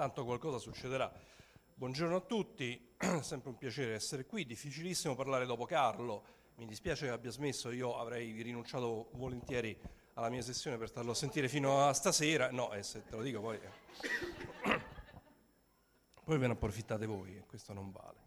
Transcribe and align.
tanto 0.00 0.24
qualcosa 0.24 0.56
succederà. 0.56 1.12
Buongiorno 1.74 2.16
a 2.16 2.20
tutti, 2.20 2.94
sempre 3.20 3.50
un 3.50 3.58
piacere 3.58 3.92
essere 3.92 4.24
qui, 4.24 4.46
difficilissimo 4.46 5.14
parlare 5.14 5.44
dopo 5.44 5.66
Carlo, 5.66 6.24
mi 6.54 6.64
dispiace 6.64 7.04
che 7.04 7.12
abbia 7.12 7.30
smesso, 7.30 7.70
io 7.70 7.98
avrei 7.98 8.40
rinunciato 8.40 9.10
volentieri 9.12 9.78
alla 10.14 10.30
mia 10.30 10.40
sessione 10.40 10.78
per 10.78 10.88
starlo 10.88 11.10
a 11.10 11.14
sentire 11.14 11.48
fino 11.48 11.86
a 11.86 11.92
stasera, 11.92 12.50
no, 12.50 12.72
eh, 12.72 12.82
se 12.82 13.04
te 13.04 13.14
lo 13.14 13.20
dico 13.20 13.42
poi... 13.42 13.56
Eh. 13.56 14.80
Poi 16.24 16.38
ve 16.38 16.46
ne 16.46 16.52
approfittate 16.52 17.04
voi, 17.06 17.42
questo 17.46 17.72
non 17.74 17.90
vale. 17.90 18.20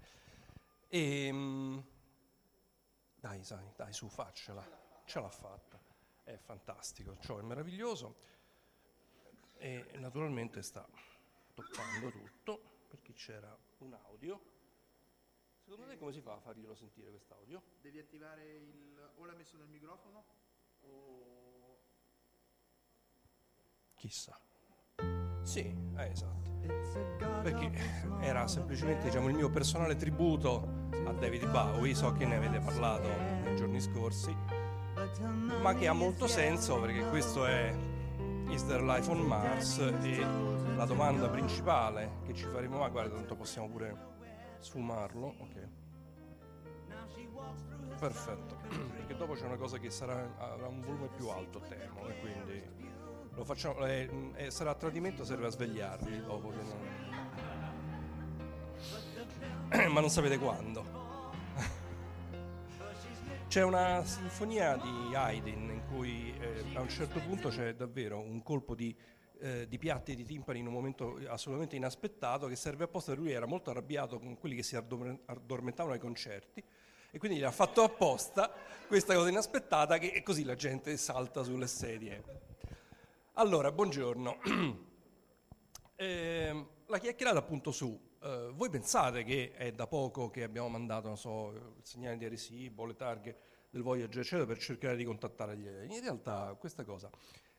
E, 0.90 1.26
ehm, 1.26 1.84
dai, 3.16 3.44
sai, 3.44 3.72
dai, 3.76 3.94
su, 3.94 4.10
faccela, 4.10 4.64
ce 5.06 5.20
l'ha 5.20 5.30
fatta, 5.30 5.80
è 6.24 6.36
fantastico, 6.36 7.18
ciò 7.20 7.40
è 7.40 7.42
meraviglioso 7.42 8.18
e 9.58 9.86
naturalmente 9.94 10.62
sta 10.62 10.86
toccando 11.54 12.10
tutto 12.10 12.86
perché 12.88 13.14
c'era 13.14 13.58
un 13.80 13.94
audio. 13.94 14.52
Secondo 15.60 15.88
te 15.88 15.98
come 15.98 16.12
si 16.12 16.22
fa 16.22 16.34
a 16.34 16.40
farglielo 16.40 16.76
sentire 16.76 17.10
quest'audio? 17.10 17.62
Devi 17.82 18.00
attivare 18.00 18.56
il... 18.56 19.12
o 19.16 19.26
l'ha 19.26 19.34
messo 19.34 19.58
nel 19.58 19.68
microfono 19.68 20.26
o... 20.82 21.80
Chissà. 23.96 24.38
Sì, 25.44 25.74
eh, 25.98 26.12
esatto. 26.12 26.52
Perché 27.42 27.72
era 28.22 28.48
semplicemente 28.48 29.06
diciamo, 29.06 29.30
il 29.30 29.36
mio 29.36 29.50
personale 29.50 29.96
tributo 29.96 30.90
a 31.06 31.14
David 31.14 31.50
Bowie, 31.50 31.96
so 31.96 32.12
che 32.14 32.26
ne 32.26 32.36
avete 32.36 32.60
parlato 32.60 33.08
nei 33.08 33.56
giorni 33.56 33.80
scorsi, 33.80 34.34
ma 35.62 35.74
che 35.74 35.88
ha 35.88 35.94
molto 35.94 36.28
senso 36.28 36.80
perché 36.80 37.08
questo 37.10 37.46
è 37.46 37.93
Is 38.54 38.64
There 38.68 38.84
Life 38.84 39.10
on 39.10 39.20
Mars 39.22 39.80
e 39.80 40.24
la 40.76 40.86
domanda 40.86 41.28
principale 41.28 42.20
che 42.24 42.36
ci 42.36 42.46
faremo, 42.46 42.78
ma 42.78 42.88
guarda, 42.88 43.16
tanto 43.16 43.36
possiamo 43.36 43.68
pure 43.68 43.98
sfumarlo, 44.60 45.34
ok. 45.40 45.68
Perfetto, 47.98 48.58
perché 48.96 49.16
dopo 49.16 49.34
c'è 49.34 49.46
una 49.46 49.56
cosa 49.56 49.80
che 49.80 49.90
sarà, 49.90 50.36
avrà 50.38 50.68
un 50.68 50.82
volume 50.82 51.08
più 51.16 51.30
alto, 51.30 51.62
temo, 51.62 52.08
e 52.08 52.20
quindi 52.20 52.64
lo 53.34 53.44
facciamo, 53.44 53.84
eh, 53.88 54.08
eh, 54.36 54.52
sarà 54.52 54.70
a 54.70 54.76
tradimento, 54.76 55.26
serve 55.26 55.48
a 55.48 55.50
svegliarli 55.50 56.22
dopo 56.24 56.50
che 56.50 56.62
non... 59.72 59.88
ma 59.92 60.00
non 60.00 60.12
sapete 60.12 60.38
quando. 60.38 60.86
C'è 63.50 63.64
una 63.64 64.06
sinfonia 64.06 64.76
di 64.78 65.16
Haydn 65.16 65.72
in 65.72 65.83
cui 65.94 66.34
eh, 66.40 66.76
a 66.76 66.82
un 66.82 66.90
certo 66.90 67.20
punto 67.20 67.50
c'è 67.50 67.76
davvero 67.76 68.20
un 68.20 68.42
colpo 68.42 68.74
di, 68.74 68.96
eh, 69.40 69.68
di, 69.68 69.78
piatti 69.78 70.14
e 70.14 70.16
di 70.16 70.26
timpani 70.26 70.60
in 70.60 70.68
un 70.68 70.74
momento 70.74 71.20
assolutamente 71.28 71.76
inaspettato 71.76 72.48
che 72.48 72.56
serve 72.56 72.86
apposta, 72.86 73.14
lui 73.14 73.32
era 73.32 73.46
molto 73.46 73.70
arrabbiato 73.70 74.20
con 74.20 74.38
quelli 74.38 74.56
che 74.56 74.64
si 74.64 74.76
addormentavano 74.76 75.94
ai 75.94 76.00
concerti 76.00 76.64
e 77.12 77.18
quindi 77.20 77.38
gli 77.38 77.44
ha 77.44 77.52
fatto 77.52 77.84
apposta 77.84 78.52
questa 78.88 79.14
cosa 79.14 79.30
inaspettata 79.30 80.00
che 80.00 80.24
così 80.24 80.44
la 80.44 80.56
gente 80.56 80.98
salta 80.98 81.44
sulle 81.44 81.68
sedie. 81.68 82.24
Allora, 83.34 83.72
buongiorno. 83.72 84.38
eh, 85.96 86.66
la 86.88 86.98
chiacchierata 86.98 87.38
appunto 87.38 87.72
su 87.72 88.12
Uh, 88.24 88.54
voi 88.54 88.70
pensate 88.70 89.26
che 89.26 89.52
è 89.52 89.74
da 89.74 89.86
poco 89.86 90.30
che 90.30 90.44
abbiamo 90.44 90.70
mandato, 90.70 91.14
so, 91.18 91.52
il 91.52 91.84
segnale 91.84 92.16
di 92.16 92.24
Arecibo, 92.24 92.86
le 92.86 92.96
targhe 92.96 93.38
del 93.74 93.82
Voyager, 93.82 94.20
eccetera, 94.20 94.46
per 94.46 94.60
cercare 94.60 94.96
di 94.96 95.04
contattare 95.04 95.58
gli 95.58 95.68
alieni? 95.68 95.96
In 95.96 96.02
realtà 96.02 96.56
questa 96.60 96.84
cosa 96.84 97.10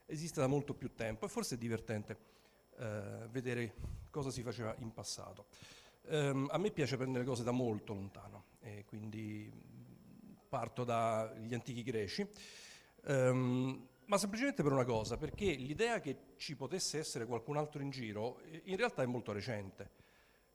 esiste 0.07 0.41
da 0.41 0.47
molto 0.47 0.73
più 0.73 0.95
tempo 0.95 1.27
e 1.27 1.29
forse 1.29 1.57
è 1.57 1.59
divertente 1.59 2.17
uh, 2.77 3.29
vedere 3.31 3.75
cosa 4.11 4.31
si 4.31 4.43
faceva 4.43 4.73
in 4.79 4.93
passato. 4.93 5.47
Um, 6.03 6.49
a 6.53 6.59
me 6.59 6.71
piace 6.71 6.97
prendere 6.97 7.25
cose 7.25 7.43
da 7.43 7.51
molto 7.51 7.95
lontano 7.95 8.45
e 8.61 8.85
quindi 8.85 9.51
parto 10.49 10.85
dagli 10.85 11.53
antichi 11.53 11.83
greci. 11.83 12.25
Um, 13.07 13.89
ma 14.05 14.17
semplicemente 14.17 14.63
per 14.63 14.71
una 14.71 14.85
cosa, 14.85 15.17
perché 15.17 15.47
l'idea 15.55 15.99
che 15.99 16.35
ci 16.37 16.55
potesse 16.55 16.99
essere 16.99 17.27
qualcun 17.27 17.57
altro 17.57 17.83
in 17.83 17.91
giro 17.91 18.41
in 18.65 18.77
realtà 18.77 19.03
è 19.03 19.07
molto 19.07 19.33
recente. 19.33 19.91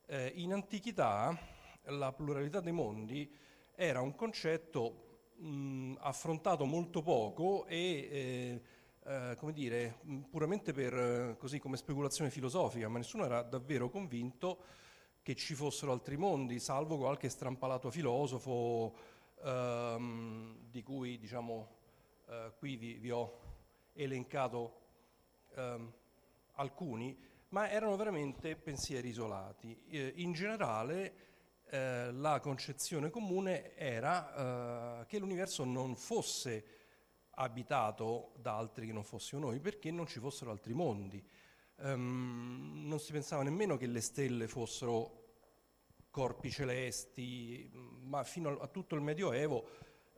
Eh, 0.05 0.31
in 0.35 0.53
antichità 0.53 1.37
la 1.85 2.13
pluralità 2.13 2.61
dei 2.61 2.71
mondi 2.71 3.29
era 3.75 3.99
un 4.01 4.15
concetto 4.15 5.08
mh, 5.39 5.97
affrontato 5.99 6.65
molto 6.65 7.01
poco 7.01 7.65
e 7.65 8.09
eh, 8.11 8.61
eh, 9.05 9.35
come 9.37 9.53
dire, 9.53 9.99
puramente 10.29 10.71
per, 10.71 11.35
così, 11.37 11.59
come 11.59 11.77
speculazione 11.77 12.29
filosofica, 12.29 12.87
ma 12.89 12.99
nessuno 12.99 13.25
era 13.25 13.41
davvero 13.41 13.89
convinto 13.89 14.63
che 15.23 15.35
ci 15.35 15.55
fossero 15.55 15.91
altri 15.91 16.17
mondi, 16.17 16.59
salvo 16.59 16.97
qualche 16.97 17.29
strampalato 17.29 17.89
filosofo 17.89 18.95
ehm, 19.43 20.57
di 20.69 20.83
cui 20.83 21.17
diciamo, 21.17 21.67
eh, 22.27 22.53
qui 22.57 22.75
vi, 22.75 22.93
vi, 22.95 23.11
ho 23.11 23.39
elencato 23.93 24.79
ehm, 25.55 25.91
alcuni, 26.53 27.17
ma 27.49 27.69
erano 27.69 27.95
veramente 27.95 28.55
pensieri 28.55 29.09
isolati. 29.09 29.81
Eh, 29.87 30.13
in 30.17 30.33
generale 30.33 31.28
eh, 31.69 32.11
la 32.11 32.39
concezione 32.39 33.09
comune 33.09 33.75
era 33.75 35.01
eh, 35.01 35.05
che 35.05 35.19
l'universo 35.19 35.63
non 35.63 35.95
fosse 35.95 36.77
abitato 37.31 38.33
da 38.37 38.57
altri 38.57 38.87
che 38.87 38.93
non 38.93 39.03
fossimo 39.03 39.41
noi, 39.41 39.59
perché 39.59 39.91
non 39.91 40.07
ci 40.07 40.19
fossero 40.19 40.51
altri 40.51 40.73
mondi. 40.73 41.23
Um, 41.81 42.83
non 42.85 42.99
si 42.99 43.13
pensava 43.13 43.41
nemmeno 43.43 43.77
che 43.77 43.87
le 43.87 44.01
stelle 44.01 44.47
fossero 44.47 45.17
corpi 46.09 46.51
celesti, 46.51 47.71
ma 48.01 48.23
fino 48.23 48.49
a, 48.49 48.63
a 48.63 48.67
tutto 48.67 48.95
il 48.95 49.01
Medioevo 49.01 49.65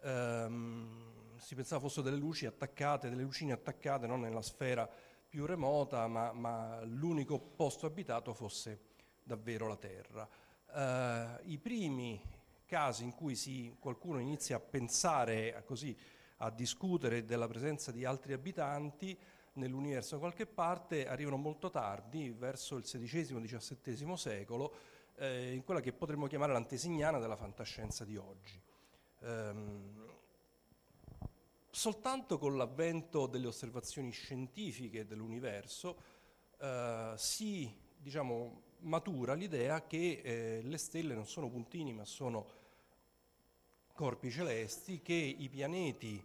um, 0.01 1.37
si 1.37 1.53
pensava 1.53 1.81
fossero 1.81 2.03
delle 2.03 2.17
luci 2.17 2.47
attaccate, 2.47 3.09
delle 3.09 3.21
lucine 3.21 3.51
attaccate 3.51 4.07
non 4.07 4.21
nella 4.21 4.41
sfera 4.41 4.89
più 5.27 5.45
remota, 5.45 6.07
ma, 6.07 6.31
ma 6.31 6.83
l'unico 6.83 7.39
posto 7.39 7.85
abitato 7.85 8.33
fosse 8.33 8.79
davvero 9.23 9.67
la 9.67 9.77
Terra. 9.77 10.27
Uh, 10.73 11.39
I 11.43 11.59
primi 11.61 12.21
casi 12.65 13.03
in 13.03 13.13
cui 13.13 13.35
si, 13.35 13.75
qualcuno 13.79 14.19
inizia 14.19 14.55
a 14.55 14.59
pensare 14.59 15.53
a, 15.53 15.61
così, 15.61 15.95
a 16.37 16.49
discutere 16.49 17.25
della 17.25 17.47
presenza 17.47 17.91
di 17.91 18.05
altri 18.05 18.31
abitanti 18.31 19.17
nell'universo 19.53 20.13
da 20.15 20.21
qualche 20.21 20.45
parte 20.45 21.07
arrivano 21.07 21.35
molto 21.35 21.69
tardi, 21.69 22.31
verso 22.31 22.77
il 22.77 22.83
XVI-XVII 22.83 24.15
secolo, 24.15 24.73
eh, 25.15 25.51
in 25.51 25.65
quella 25.65 25.81
che 25.81 25.91
potremmo 25.91 26.27
chiamare 26.27 26.53
l'antesignana 26.53 27.19
della 27.19 27.35
fantascienza 27.35 28.05
di 28.05 28.15
oggi. 28.15 28.59
Um, 29.19 30.09
soltanto 31.69 32.37
con 32.37 32.55
l'avvento 32.55 33.27
delle 33.27 33.47
osservazioni 33.47 34.11
scientifiche 34.11 35.05
dell'universo 35.05 36.01
eh, 36.57 37.13
si 37.17 37.89
diciamo, 38.01 38.61
matura 38.81 39.33
l'idea 39.33 39.85
che 39.85 40.21
eh, 40.23 40.61
le 40.63 40.77
stelle 40.77 41.13
non 41.13 41.27
sono 41.27 41.49
puntini 41.49 41.93
ma 41.93 42.05
sono 42.05 42.59
corpi 43.93 44.31
celesti, 44.31 45.01
che 45.01 45.13
i 45.13 45.49
pianeti 45.49 46.23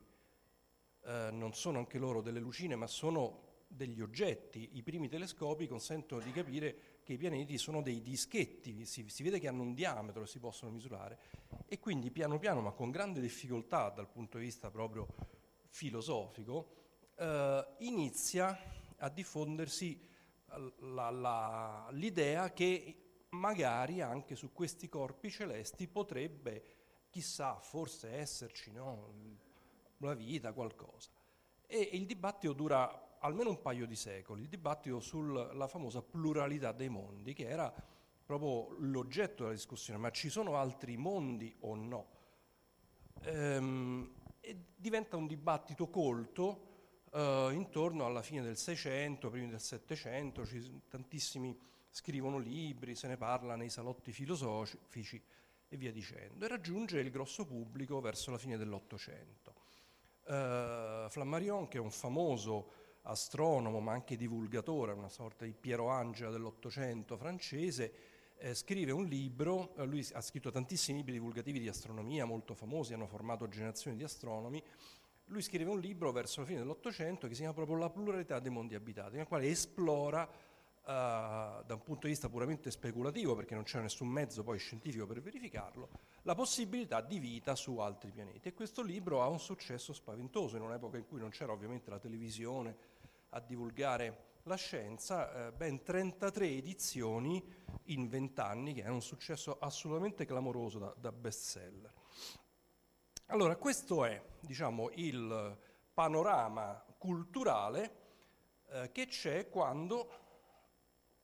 eh, 1.04 1.28
non 1.32 1.52
sono 1.54 1.78
anche 1.78 1.98
loro 1.98 2.20
delle 2.20 2.40
lucine 2.40 2.76
ma 2.76 2.86
sono 2.86 3.44
degli 3.68 4.00
oggetti. 4.00 4.70
I 4.74 4.82
primi 4.82 5.08
telescopi 5.08 5.66
consentono 5.66 6.22
di 6.22 6.32
capire 6.32 7.00
che 7.02 7.14
i 7.14 7.18
pianeti 7.18 7.58
sono 7.58 7.82
dei 7.82 8.00
dischetti, 8.00 8.84
si, 8.84 9.08
si 9.08 9.22
vede 9.22 9.38
che 9.38 9.48
hanno 9.48 9.62
un 9.62 9.74
diametro 9.74 10.22
e 10.22 10.26
si 10.26 10.38
possono 10.38 10.72
misurare 10.72 11.18
e 11.66 11.78
quindi 11.78 12.10
piano 12.10 12.38
piano 12.38 12.60
ma 12.60 12.72
con 12.72 12.90
grande 12.90 13.20
difficoltà 13.20 13.90
dal 13.90 14.08
punto 14.08 14.38
di 14.38 14.44
vista 14.44 14.70
proprio 14.70 15.06
filosofico, 15.68 16.72
eh, 17.16 17.66
inizia 17.78 18.58
a 18.96 19.08
diffondersi 19.08 20.00
la, 20.78 21.10
la, 21.10 21.88
l'idea 21.92 22.52
che 22.52 23.24
magari 23.30 24.00
anche 24.00 24.34
su 24.34 24.52
questi 24.52 24.88
corpi 24.88 25.30
celesti 25.30 25.86
potrebbe, 25.88 26.74
chissà, 27.10 27.58
forse 27.60 28.10
esserci 28.10 28.72
no, 28.72 29.12
la 29.98 30.14
vita, 30.14 30.52
qualcosa. 30.52 31.10
E, 31.66 31.78
il 31.92 32.06
dibattito 32.06 32.52
dura 32.52 33.18
almeno 33.20 33.50
un 33.50 33.60
paio 33.60 33.86
di 33.86 33.96
secoli, 33.96 34.42
il 34.42 34.48
dibattito 34.48 35.00
sulla 35.00 35.66
famosa 35.66 36.02
pluralità 36.02 36.72
dei 36.72 36.88
mondi, 36.88 37.32
che 37.32 37.48
era 37.48 37.72
proprio 38.24 38.76
l'oggetto 38.78 39.44
della 39.44 39.54
discussione, 39.54 39.98
ma 39.98 40.10
ci 40.10 40.28
sono 40.28 40.56
altri 40.56 40.96
mondi 40.96 41.54
o 41.60 41.74
no? 41.74 42.06
Ehm, 43.22 44.12
diventa 44.76 45.16
un 45.16 45.26
dibattito 45.26 45.88
colto 45.88 46.74
eh, 47.12 47.50
intorno 47.52 48.04
alla 48.04 48.22
fine 48.22 48.42
del 48.42 48.56
Seicento, 48.56 49.30
primi 49.30 49.48
del 49.48 49.60
Settecento, 49.60 50.46
tantissimi 50.88 51.58
scrivono 51.90 52.38
libri, 52.38 52.94
se 52.94 53.08
ne 53.08 53.16
parla 53.16 53.56
nei 53.56 53.70
salotti 53.70 54.12
filosofici 54.12 55.22
e 55.68 55.76
via 55.76 55.92
dicendo, 55.92 56.44
e 56.44 56.48
raggiunge 56.48 57.00
il 57.00 57.10
grosso 57.10 57.46
pubblico 57.46 58.00
verso 58.00 58.30
la 58.30 58.38
fine 58.38 58.56
dell'Ottocento. 58.56 59.54
Uh, 60.24 61.08
Flammarion, 61.08 61.68
che 61.68 61.78
è 61.78 61.80
un 61.80 61.90
famoso 61.90 62.84
astronomo 63.02 63.80
ma 63.80 63.92
anche 63.92 64.16
divulgatore, 64.16 64.92
una 64.92 65.08
sorta 65.08 65.44
di 65.44 65.52
Piero 65.52 65.88
Angela 65.88 66.30
dell'Ottocento 66.30 67.16
francese, 67.16 67.92
eh, 68.38 68.54
scrive 68.54 68.92
un 68.92 69.06
libro, 69.06 69.74
eh, 69.76 69.86
lui 69.86 70.06
ha 70.12 70.20
scritto 70.20 70.50
tantissimi 70.50 70.98
libri 70.98 71.14
divulgativi 71.14 71.58
di 71.58 71.68
astronomia 71.68 72.24
molto 72.24 72.54
famosi, 72.54 72.92
hanno 72.92 73.06
formato 73.06 73.48
generazioni 73.48 73.96
di 73.96 74.02
astronomi, 74.02 74.62
lui 75.26 75.42
scrive 75.42 75.70
un 75.70 75.80
libro 75.80 76.12
verso 76.12 76.40
la 76.40 76.46
fine 76.46 76.58
dell'Ottocento 76.60 77.26
che 77.26 77.34
si 77.34 77.40
chiama 77.40 77.54
proprio 77.54 77.76
La 77.76 77.90
pluralità 77.90 78.38
dei 78.38 78.50
mondi 78.50 78.74
abitati, 78.74 79.16
nel 79.16 79.26
quale 79.26 79.48
esplora 79.48 80.44
Uh, 80.86 81.64
da 81.64 81.74
un 81.74 81.82
punto 81.82 82.06
di 82.06 82.12
vista 82.12 82.28
puramente 82.28 82.70
speculativo, 82.70 83.34
perché 83.34 83.56
non 83.56 83.64
c'era 83.64 83.82
nessun 83.82 84.06
mezzo 84.06 84.44
poi 84.44 84.56
scientifico 84.56 85.04
per 85.04 85.20
verificarlo, 85.20 85.88
la 86.22 86.36
possibilità 86.36 87.00
di 87.00 87.18
vita 87.18 87.56
su 87.56 87.78
altri 87.78 88.12
pianeti. 88.12 88.46
E 88.46 88.54
questo 88.54 88.82
libro 88.82 89.20
ha 89.20 89.26
un 89.26 89.40
successo 89.40 89.92
spaventoso 89.92 90.54
in 90.54 90.62
un'epoca 90.62 90.96
in 90.96 91.04
cui 91.08 91.18
non 91.18 91.30
c'era 91.30 91.50
ovviamente 91.50 91.90
la 91.90 91.98
televisione 91.98 92.76
a 93.30 93.40
divulgare 93.40 94.34
la 94.44 94.54
scienza, 94.54 95.48
eh, 95.48 95.50
ben 95.50 95.82
33 95.82 96.50
edizioni 96.50 97.42
in 97.86 98.08
20 98.08 98.40
anni, 98.40 98.72
che 98.72 98.84
è 98.84 98.88
un 98.88 99.02
successo 99.02 99.58
assolutamente 99.58 100.24
clamoroso 100.24 100.78
da, 100.78 100.94
da 100.96 101.10
bestseller. 101.10 101.92
Allora, 103.30 103.56
questo 103.56 104.04
è 104.04 104.22
diciamo, 104.38 104.90
il 104.94 105.58
panorama 105.92 106.80
culturale 106.96 107.96
eh, 108.68 108.92
che 108.92 109.06
c'è 109.06 109.48
quando 109.48 110.10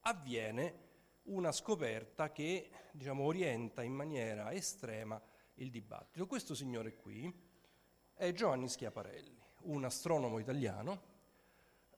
avviene 0.00 0.80
una 1.24 1.52
scoperta 1.52 2.32
che 2.32 2.70
diciamo, 2.90 3.22
orienta 3.22 3.84
in 3.84 3.92
maniera 3.92 4.50
estrema 4.52 5.22
il 5.54 5.70
dibattito. 5.70 6.26
Questo 6.26 6.56
signore 6.56 6.96
qui 6.96 7.32
è 8.14 8.32
Giovanni 8.32 8.68
Schiaparelli, 8.68 9.40
un 9.62 9.84
astronomo 9.84 10.40
italiano 10.40 11.02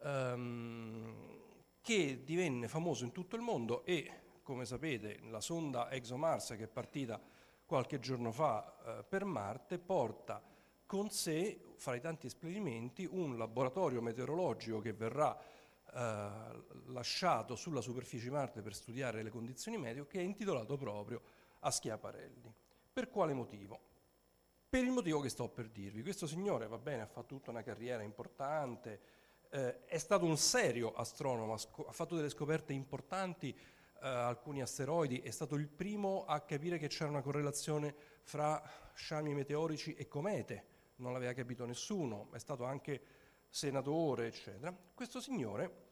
ehm, 0.03 1.39
che 1.81 2.23
divenne 2.25 2.69
famoso 2.69 3.05
in 3.05 3.13
tutto 3.13 3.37
il 3.37 3.43
mondo 3.43 3.87
e, 3.87 4.41
come 4.43 4.67
sapete, 4.67 5.21
la 5.31 5.41
sonda 5.41 5.91
ExoMars 5.91 6.49
che 6.59 6.65
è 6.65 6.69
partita 6.69 7.19
qualche 7.67 7.99
giorno 7.99 8.33
fa 8.33 8.99
eh, 8.99 9.05
per 9.05 9.25
Marte 9.25 9.79
porta 9.79 10.43
con 10.87 11.11
sé, 11.11 11.61
fra 11.77 11.95
i 11.95 12.01
tanti 12.01 12.27
esperimenti, 12.27 13.09
un 13.11 13.37
laboratorio 13.37 14.01
meteorologico 14.01 14.81
che 14.81 14.93
verrà 14.93 15.37
eh, 15.37 16.31
lasciato 16.87 17.57
sulla 17.57 17.81
superficie 17.81 18.25
di 18.25 18.31
Marte 18.31 18.63
per 18.63 18.75
studiare 18.75 19.23
le 19.23 19.31
condizioni 19.31 19.79
meteo, 19.79 20.07
che 20.07 20.21
è 20.21 20.23
intitolato 20.23 20.77
proprio 20.77 21.21
a 21.61 21.71
Schiaparelli. 21.71 22.53
Per 22.93 23.11
quale 23.11 23.33
motivo? 23.33 23.81
Per 24.69 24.85
il 24.85 24.91
motivo 24.91 25.21
che 25.21 25.29
sto 25.29 25.49
per 25.49 25.69
dirvi. 25.69 26.03
Questo 26.03 26.27
signore, 26.27 26.67
va 26.67 26.79
bene, 26.79 27.03
ha 27.03 27.07
fatto 27.07 27.35
tutta 27.35 27.51
una 27.51 27.63
carriera 27.63 28.03
importante, 28.03 29.01
eh, 29.51 29.85
è 29.85 29.99
stato 29.99 30.25
un 30.25 30.37
serio 30.37 30.93
astronomo, 30.95 31.55
ha, 31.55 31.93
fatto 31.93 32.17
delle 32.17 32.29
scoperte 32.29 32.73
importanti, 32.73 33.57
eh, 34.05 34.09
alcuni 34.09 34.61
asteroidi, 34.61 35.21
è 35.21 35.31
stato 35.31 35.55
il 35.55 35.67
primo 35.67 36.27
a 36.27 36.41
capire 36.41 36.77
che 36.77 36.89
c'era 36.89 37.09
una 37.09 37.23
correlazione 37.23 37.95
fra 38.23 38.63
sciami 38.93 39.33
meteorici 39.33 39.95
e 39.95 40.07
comete, 40.07 40.67
non 40.97 41.15
l'aveva 41.15 41.33
capito 41.33 41.65
nessuno, 41.65 42.29
è 42.33 42.39
stato 42.39 42.65
anche 42.65 43.03
senatore, 43.49 44.27
eccetera. 44.27 44.77
Questo 44.95 45.21
signore 45.21 45.83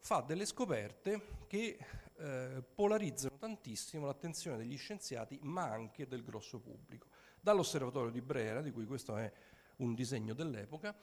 fa 0.00 0.20
delle 0.20 0.46
scoperte 0.46 1.44
che 1.46 1.78
eh, 2.16 2.62
polarizzano 2.74 3.38
tantissimo 3.38 4.06
l'attenzione 4.06 4.56
degli 4.56 4.76
scienziati, 4.76 5.38
ma 5.42 5.70
anche 5.70 6.08
del 6.08 6.24
grosso 6.24 6.58
pubblico. 6.58 7.06
Dall'osservatorio 7.40 8.10
di 8.10 8.20
Brera, 8.20 8.62
di 8.62 8.72
cui 8.72 8.84
questo 8.84 9.16
è 9.16 9.32
un 9.76 9.94
disegno 9.94 10.34
dell'epoca, 10.34 10.96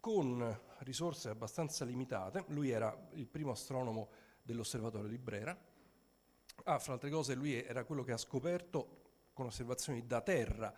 con 0.00 0.60
risorse 0.78 1.28
abbastanza 1.28 1.84
limitate, 1.84 2.44
lui 2.48 2.70
era 2.70 2.96
il 3.12 3.26
primo 3.26 3.52
astronomo 3.52 4.10
dell'osservatorio 4.42 5.08
di 5.08 5.18
Brera, 5.18 5.58
ah, 6.68 6.78
fra 6.78 6.94
altre 6.94 7.10
cose 7.10 7.34
lui 7.34 7.54
era 7.62 7.84
quello 7.84 8.02
che 8.02 8.12
ha 8.12 8.18
scoperto 8.18 8.96
con 9.32 9.46
osservazioni 9.46 10.06
da 10.06 10.20
terra 10.20 10.72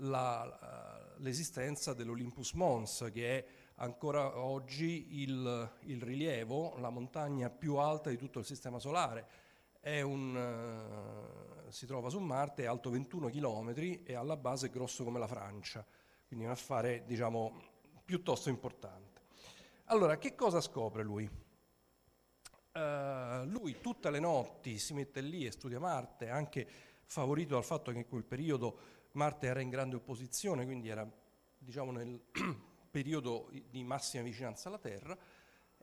la, 0.00 1.14
l'esistenza 1.18 1.92
dell'Olympus 1.92 2.52
Mons, 2.52 3.10
che 3.12 3.38
è 3.38 3.46
ancora 3.76 4.38
oggi 4.38 5.20
il, 5.22 5.70
il, 5.80 6.02
rilievo, 6.02 6.76
la 6.78 6.90
montagna 6.90 7.50
più 7.50 7.76
alta 7.76 8.10
di 8.10 8.16
tutto 8.16 8.38
il 8.38 8.44
Sistema 8.44 8.78
Solare. 8.78 9.46
Un, 9.88 10.36
uh, 10.36 11.70
si 11.70 11.86
trova 11.86 12.10
su 12.10 12.18
Marte, 12.18 12.64
è 12.64 12.66
alto 12.66 12.90
21 12.90 13.28
km 13.30 13.72
e 14.04 14.14
alla 14.14 14.36
base 14.36 14.66
è 14.66 14.70
grosso 14.70 15.02
come 15.02 15.18
la 15.18 15.26
Francia, 15.26 15.84
quindi 16.26 16.44
è 16.44 16.48
un 16.48 16.54
affare 16.54 17.04
diciamo, 17.06 17.62
piuttosto 18.04 18.50
importante. 18.50 19.22
Allora, 19.84 20.18
che 20.18 20.34
cosa 20.34 20.60
scopre 20.60 21.02
lui? 21.02 21.47
Uh, 22.78 23.44
lui 23.46 23.80
tutte 23.80 24.08
le 24.08 24.20
notti 24.20 24.78
si 24.78 24.94
mette 24.94 25.20
lì 25.20 25.44
e 25.44 25.50
studia 25.50 25.80
Marte, 25.80 26.28
anche 26.28 26.64
favorito 27.06 27.54
dal 27.54 27.64
fatto 27.64 27.90
che 27.90 27.98
in 27.98 28.06
quel 28.06 28.22
periodo 28.22 28.78
Marte 29.12 29.48
era 29.48 29.60
in 29.60 29.68
grande 29.68 29.96
opposizione, 29.96 30.64
quindi 30.64 30.88
era 30.88 31.04
diciamo, 31.58 31.90
nel 31.90 32.20
periodo 32.90 33.50
di 33.68 33.82
massima 33.82 34.22
vicinanza 34.22 34.68
alla 34.68 34.78
Terra 34.78 35.16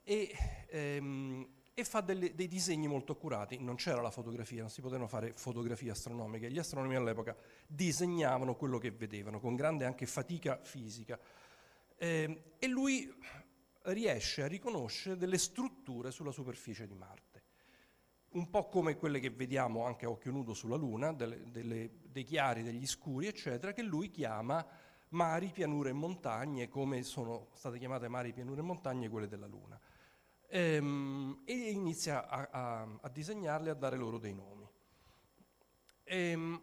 e, 0.03 0.31
ehm, 0.69 1.47
e 1.73 1.83
fa 1.83 1.99
delle, 1.99 2.33
dei 2.33 2.47
disegni 2.47 2.87
molto 2.87 3.11
accurati. 3.11 3.59
Non 3.59 3.75
c'era 3.75 4.01
la 4.01 4.11
fotografia, 4.11 4.61
non 4.61 4.69
si 4.69 4.79
potevano 4.79 5.07
fare 5.07 5.33
fotografie 5.33 5.91
astronomiche. 5.91 6.49
Gli 6.49 6.59
astronomi 6.59 6.95
all'epoca 6.95 7.35
disegnavano 7.67 8.55
quello 8.55 8.77
che 8.77 8.91
vedevano 8.91 9.41
con 9.41 9.55
grande 9.55 9.83
anche 9.83 10.05
fatica 10.05 10.59
fisica. 10.61 11.19
Eh, 11.97 12.43
e 12.57 12.67
lui 12.67 13.13
riesce 13.87 14.43
a 14.43 14.47
riconoscere 14.47 15.17
delle 15.17 15.37
strutture 15.37 16.11
sulla 16.11 16.31
superficie 16.31 16.87
di 16.87 16.95
Marte. 16.95 17.43
Un 18.29 18.49
po' 18.49 18.67
come 18.67 18.97
quelle 18.97 19.19
che 19.19 19.29
vediamo 19.29 19.85
anche 19.85 20.05
a 20.05 20.09
occhio 20.09 20.31
nudo 20.31 20.53
sulla 20.53 20.75
Luna, 20.75 21.13
delle, 21.13 21.49
delle, 21.51 21.91
dei 22.03 22.23
chiari, 22.23 22.63
degli 22.63 22.85
scuri, 22.85 23.27
eccetera, 23.27 23.71
che 23.71 23.81
lui 23.81 24.09
chiama 24.09 24.65
mari, 25.09 25.51
pianure 25.51 25.91
e 25.91 25.93
montagne, 25.93 26.67
come 26.67 27.03
sono 27.03 27.47
state 27.53 27.77
chiamate 27.77 28.07
mari, 28.07 28.33
pianure 28.33 28.59
e 28.59 28.63
montagne 28.63 29.09
quelle 29.09 29.27
della 29.27 29.47
Luna. 29.47 29.79
Ehm, 30.47 31.41
e 31.45 31.53
inizia 31.53 32.27
a, 32.27 32.49
a, 32.51 32.99
a, 33.01 33.09
disegnarle 33.09 33.69
a 33.69 33.73
dare 33.73 33.97
loro 33.97 34.17
dei 34.17 34.33
nomi. 34.33 34.67
Ehm, 36.03 36.61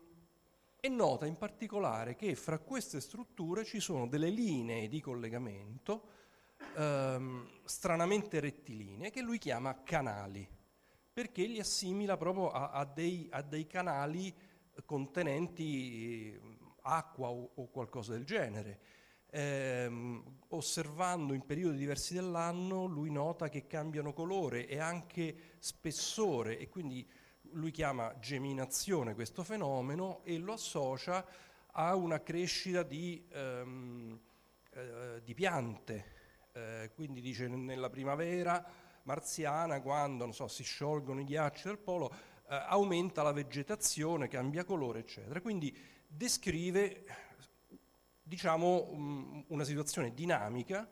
e 0.84 0.88
nota 0.88 1.26
in 1.26 1.36
particolare 1.36 2.16
che 2.16 2.34
fra 2.34 2.58
queste 2.58 3.00
strutture 3.00 3.64
ci 3.64 3.80
sono 3.80 4.08
delle 4.08 4.30
linee 4.30 4.88
di 4.88 5.00
collegamento 5.00 6.08
ehm, 6.76 7.48
stranamente 7.64 8.40
rettilinee 8.40 9.10
che 9.10 9.22
lui 9.22 9.38
chiama 9.38 9.82
canali, 9.82 10.46
perché 11.12 11.44
li 11.44 11.58
assimila 11.58 12.16
proprio 12.16 12.50
a, 12.50 12.70
a, 12.70 12.84
dei, 12.84 13.28
a 13.30 13.42
dei, 13.42 13.66
canali 13.66 14.34
contenenti 14.84 16.38
acqua 16.82 17.28
o, 17.28 17.50
o 17.54 17.68
qualcosa 17.68 18.12
del 18.12 18.24
genere. 18.24 18.80
Eh, 19.34 20.20
osservando 20.48 21.32
in 21.32 21.46
periodi 21.46 21.78
diversi 21.78 22.12
dell'anno, 22.12 22.84
lui 22.84 23.10
nota 23.10 23.48
che 23.48 23.66
cambiano 23.66 24.12
colore 24.12 24.66
e 24.66 24.78
anche 24.78 25.54
spessore 25.58 26.58
e 26.58 26.68
quindi 26.68 27.08
lui 27.52 27.70
chiama 27.70 28.14
geminazione 28.18 29.14
questo 29.14 29.42
fenomeno 29.42 30.20
e 30.24 30.38
lo 30.38 30.52
associa 30.52 31.24
a 31.72 31.94
una 31.94 32.22
crescita 32.22 32.82
di, 32.82 33.26
ehm, 33.30 34.20
eh, 34.70 35.22
di 35.24 35.34
piante. 35.34 36.11
Eh, 36.54 36.90
quindi 36.94 37.22
dice 37.22 37.48
nella 37.48 37.88
primavera 37.88 38.62
marziana, 39.04 39.80
quando 39.80 40.30
so, 40.32 40.48
si 40.48 40.62
sciolgono 40.62 41.20
i 41.20 41.24
ghiacci 41.24 41.68
del 41.68 41.78
polo, 41.78 42.12
eh, 42.48 42.54
aumenta 42.54 43.22
la 43.22 43.32
vegetazione, 43.32 44.28
cambia 44.28 44.64
colore, 44.64 44.98
eccetera. 44.98 45.40
Quindi 45.40 45.74
descrive 46.06 47.04
diciamo, 48.22 49.44
una 49.48 49.64
situazione 49.64 50.12
dinamica 50.12 50.86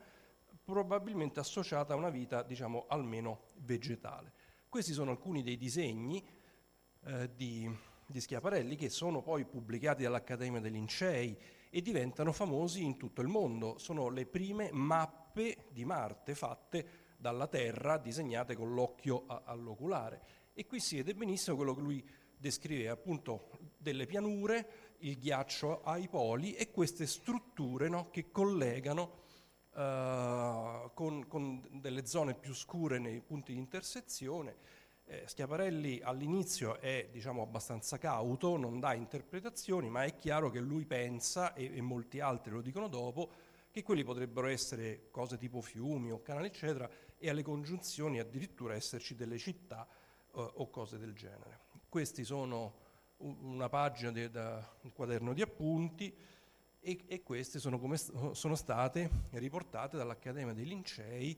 probabilmente 0.65 1.41
associata 1.41 1.93
a 1.93 1.97
una 1.97 2.11
vita 2.11 2.43
diciamo, 2.43 2.87
almeno 2.89 3.49
vegetale. 3.57 4.33
Questi 4.69 4.93
sono 4.93 5.11
alcuni 5.11 5.43
dei 5.43 5.59
disegni 5.59 6.25
eh, 7.05 7.31
di, 7.35 7.71
di, 8.07 8.21
Schiaparelli 8.21 8.77
che 8.77 8.89
sono 8.89 9.21
poi 9.21 9.45
pubblicati 9.45 10.05
dall'Accademia 10.05 10.61
dei 10.61 10.71
Lincei 10.71 11.37
e 11.71 11.81
diventano 11.81 12.33
famosi 12.33 12.83
in 12.83 12.97
tutto 12.97 13.23
il 13.23 13.29
mondo. 13.29 13.79
Sono 13.79 14.09
le 14.09 14.27
prime 14.27 14.71
mappe 14.73 15.69
di 15.71 15.85
Marte 15.85 16.35
fatte 16.35 17.09
dalla 17.17 17.47
Terra, 17.47 17.97
disegnate 17.97 18.55
con 18.55 18.75
l'occhio 18.75 19.25
a, 19.27 19.43
all'oculare. 19.47 20.23
E 20.53 20.67
qui 20.67 20.81
si 20.81 20.97
vede 20.97 21.15
benissimo 21.15 21.57
quello 21.57 21.75
che 21.75 21.81
lui 21.81 22.11
descrive 22.37 22.89
appunto 22.89 23.51
delle 23.77 24.07
pianure, 24.07 24.97
il 24.99 25.19
ghiaccio 25.19 25.83
ai 25.83 26.09
poli 26.09 26.55
e 26.55 26.71
queste 26.71 27.07
strutture 27.07 27.89
no, 27.89 28.11
che 28.11 28.31
collegano 28.31 29.19
uh, 29.75 30.91
con, 30.95 31.27
con, 31.29 31.69
delle 31.81 32.07
zone 32.07 32.35
più 32.35 32.55
scure 32.55 32.99
nei 32.99 33.21
punti 33.21 33.53
di 33.53 33.59
intersezione. 33.59 34.57
Eh, 35.11 35.25
Schiaparelli 35.27 36.01
all'inizio 36.05 36.79
è 36.79 37.09
diciamo, 37.11 37.43
abbastanza 37.43 37.99
cauto, 37.99 38.57
non 38.57 38.79
dà 38.79 38.95
interpretazioni, 38.95 39.91
ma 39.91 40.05
è 40.05 40.15
chiaro 40.15 40.51
che 40.51 40.61
lui 40.61 40.87
pensa, 40.87 41.53
e, 41.55 41.69
e 41.75 41.81
molti 41.81 42.21
altri 42.21 42.53
lo 42.53 42.61
dicono 42.61 42.87
dopo, 42.87 43.29
che 43.73 43.83
quelli 43.83 44.05
potrebbero 44.05 44.47
essere 44.47 45.09
cose 45.11 45.37
tipo 45.37 45.61
fiumi 45.63 46.13
o 46.13 46.23
canali, 46.23 46.47
eccetera, 46.47 46.89
e 47.19 47.29
alle 47.29 47.43
congiunzioni 47.43 48.21
addirittura 48.21 48.75
esserci 48.75 49.17
delle 49.17 49.37
città 49.37 49.85
eh, 49.85 50.51
o 50.55 50.71
cose 50.71 50.97
del 50.97 51.13
genere. 51.13 51.59
Questi 51.89 52.23
sono 52.23 52.75
una 53.17 53.69
pagina 53.69 54.13
di, 54.13 54.31
un 54.33 54.93
quaderno 54.93 55.33
di 55.33 55.43
appunti 55.43 56.15
e, 56.79 57.05
e 57.09 57.23
queste 57.25 57.59
sono, 57.59 57.81
come, 57.81 57.97
sono, 57.97 58.55
state 58.55 59.11
riportate 59.31 59.97
dall'Accademia 59.97 60.53
dei 60.53 60.67
Lincei 60.67 61.37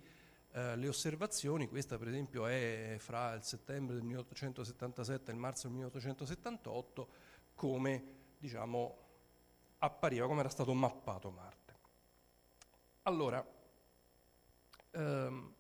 eh, 0.52 0.76
le 0.76 0.88
osservazioni, 0.88 1.68
questa 1.68 1.96
per 1.96 2.08
esempio 2.08 2.46
è 2.46 2.96
fra 2.98 3.32
il 3.32 3.42
settembre 3.42 3.94
del 3.94 4.04
1877 4.04 5.30
e 5.30 5.34
il 5.34 5.40
marzo 5.40 5.66
del 5.66 5.76
1878, 5.76 7.08
come 7.54 8.04
diciamo 8.38 8.98
appariva, 9.78 10.26
come 10.26 10.40
era 10.40 10.48
stato 10.48 10.74
mappato 10.74 11.30
Marte. 11.30 11.60
Allora, 13.02 13.44
ehm, 14.90 15.54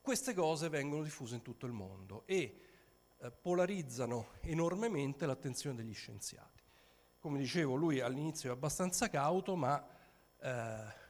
queste 0.00 0.34
cose 0.34 0.68
vengono 0.68 1.02
diffuse 1.02 1.36
in 1.36 1.42
tutto 1.42 1.66
il 1.66 1.72
mondo 1.72 2.22
e 2.26 2.60
eh, 3.18 3.30
polarizzano 3.30 4.30
enormemente 4.40 5.24
l'attenzione 5.24 5.76
degli 5.76 5.94
scienziati. 5.94 6.62
Come 7.20 7.38
dicevo, 7.38 7.74
lui 7.74 8.00
all'inizio 8.00 8.50
è 8.50 8.52
abbastanza 8.52 9.08
cauto, 9.08 9.56
ma 9.56 9.86
eh, 10.40 11.06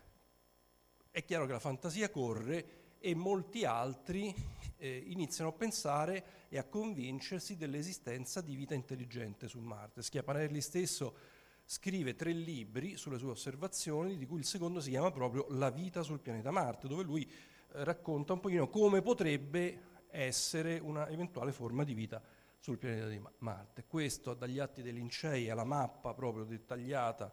è 1.19 1.25
chiaro 1.25 1.47
che 1.47 1.53
la 1.53 1.59
fantasia 1.59 2.11
corre 2.11 2.97
e 3.01 3.13
molti 3.13 3.65
altri 3.65 4.33
eh, 4.77 5.03
iniziano 5.09 5.51
a 5.51 5.53
pensare 5.53 6.47
e 6.49 6.59
a 6.59 6.65
convincersi 6.65 7.57
dell'esistenza 7.57 8.41
di 8.41 8.55
vita 8.55 8.75
intelligente 8.75 9.49
su 9.49 9.59
Marte. 9.59 10.01
Schiaparelli 10.01 10.61
stesso 10.61 11.17
scrive 11.65 12.15
tre 12.15 12.31
libri 12.31 12.97
sulle 12.97 13.19
sue 13.19 13.31
osservazioni, 13.31 14.17
di 14.17 14.27
cui 14.27 14.39
il 14.39 14.45
secondo 14.45 14.81
si 14.81 14.91
chiama 14.91 15.11
proprio 15.11 15.47
La 15.51 15.71
vita 15.71 16.05
sul 16.05 16.21
pianeta 16.21 16.53
Marte, 16.53 16.87
dove 16.87 17.03
lui 17.03 17.25
eh, 17.25 17.83
racconta 17.83 18.35
un 18.35 18.41
pochino 18.41 18.69
come 18.69 19.03
potrebbe 19.03 19.87
essere 20.11 20.79
una 20.79 21.09
eventuale 21.09 21.51
forma 21.51 21.83
di 21.83 21.95
vita 21.95 22.23
sul 22.61 22.79
pianeta 22.79 23.09
di 23.09 23.21
Marte. 23.39 23.87
Questo 23.89 24.35
dagli 24.35 24.61
atti 24.61 24.83
dei 24.83 24.93
Lincei 24.93 25.51
alla 25.51 25.65
mappa 25.65 26.15
proprio 26.15 26.45
dettagliata 26.45 27.33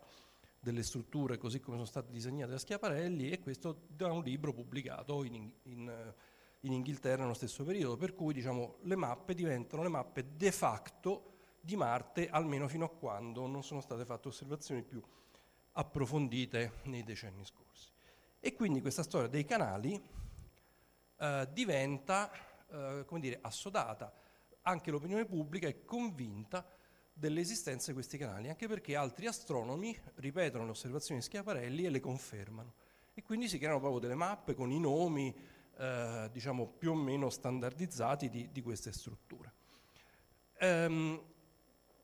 delle 0.65 0.81
strutture 0.81 1.37
così 1.37 1.59
come 1.59 1.75
sono 1.75 1.87
state 1.87 2.11
disegnate 2.11 2.49
da 2.49 2.57
Schiaparelli 2.57 3.29
e 3.29 3.39
questo 3.39 3.83
da 3.87 4.11
un 4.11 4.23
libro 4.23 4.51
pubblicato 4.51 5.23
in, 5.23 5.51
in, 5.63 6.13
in 6.61 6.71
Inghilterra 6.73 7.21
nello 7.21 7.35
stesso 7.35 7.63
periodo, 7.63 7.97
per 7.97 8.15
cui 8.15 8.33
diciamo, 8.33 8.77
le 8.81 8.95
mappe 8.95 9.35
diventano 9.35 9.83
le 9.83 9.89
mappe 9.89 10.35
de 10.35 10.51
facto 10.51 11.33
di 11.61 11.75
Marte 11.75 12.29
almeno 12.29 12.67
fino 12.67 12.85
a 12.85 12.89
quando 12.89 13.45
non 13.45 13.63
sono 13.63 13.79
state 13.79 14.05
fatte 14.05 14.29
osservazioni 14.29 14.81
più 14.81 14.99
approfondite 15.73 16.79
nei 16.85 17.03
decenni 17.03 17.45
scorsi. 17.45 17.91
E 18.39 18.55
quindi 18.55 18.81
questa 18.81 19.03
storia 19.03 19.27
dei 19.27 19.45
canali 19.45 20.01
eh, 21.17 21.47
diventa 21.53 22.31
eh, 22.69 23.03
come 23.05 23.19
dire, 23.19 23.37
assodata. 23.39 24.11
Anche 24.63 24.89
l'opinione 24.89 25.25
pubblica 25.25 25.67
è 25.67 25.85
convinta 25.85 26.65
dell'esistenza 27.17 27.87
di 27.87 27.93
questi 27.93 28.17
canali, 28.17 28.49
anche 28.49 28.67
perché 28.67 28.95
altri 28.95 29.25
astronomi 29.25 29.97
ripetono 30.15 30.65
le 30.65 30.71
osservazioni 30.71 31.21
di 31.21 31.25
Schiaparelli 31.25 31.85
e 31.85 31.89
le 31.89 32.01
confermano. 32.01 32.73
E 33.13 33.23
quindi 33.23 33.47
si 33.47 33.57
creano 33.57 33.79
proprio 33.79 34.01
delle 34.01 34.15
mappe 34.15 34.53
con 34.53 34.69
i 34.69 34.79
nomi, 34.79 35.33
eh, 35.77 36.29
diciamo, 36.31 36.67
più 36.67 36.91
o 36.91 36.95
meno 36.95 37.29
standardizzati 37.29 38.29
di, 38.29 38.51
di 38.51 38.61
queste 38.61 38.91
strutture. 38.91 39.53
Um, 40.59 41.21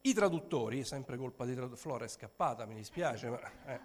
I 0.02 0.14
traduttori, 0.14 0.86
sempre 0.86 1.18
colpa 1.18 1.46
di 1.46 1.54
traduttori, 1.54 1.82
Flora 1.82 2.06
è 2.06 2.08
scappata, 2.08 2.66
mi 2.66 2.76
dispiace, 2.76 3.30
ma 3.30 3.66
eh, 3.66 3.80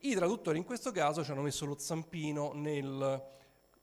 i 0.00 0.14
traduttori 0.14 0.58
in 0.58 0.64
questo 0.64 0.92
caso 0.92 1.24
ci 1.24 1.30
hanno 1.30 1.42
messo 1.42 1.64
lo 1.64 1.78
zampino 1.78 2.52
nel 2.52 3.34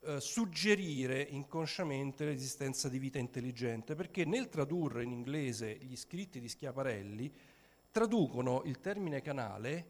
eh, 0.05 0.19
suggerire 0.19 1.22
inconsciamente 1.22 2.25
l'esistenza 2.25 2.89
di 2.89 3.00
vita 3.00 3.19
intelligente, 3.19 3.95
perché 3.95 4.25
nel 4.25 4.50
tradurre 4.50 5.03
in 5.03 5.12
inglese 5.12 5.77
gli 5.77 5.95
scritti 5.95 6.39
di 6.39 6.50
Schiaparelli 6.50 7.33
traducono 7.89 8.63
il 8.65 8.79
termine 8.79 9.22
canale 9.22 9.86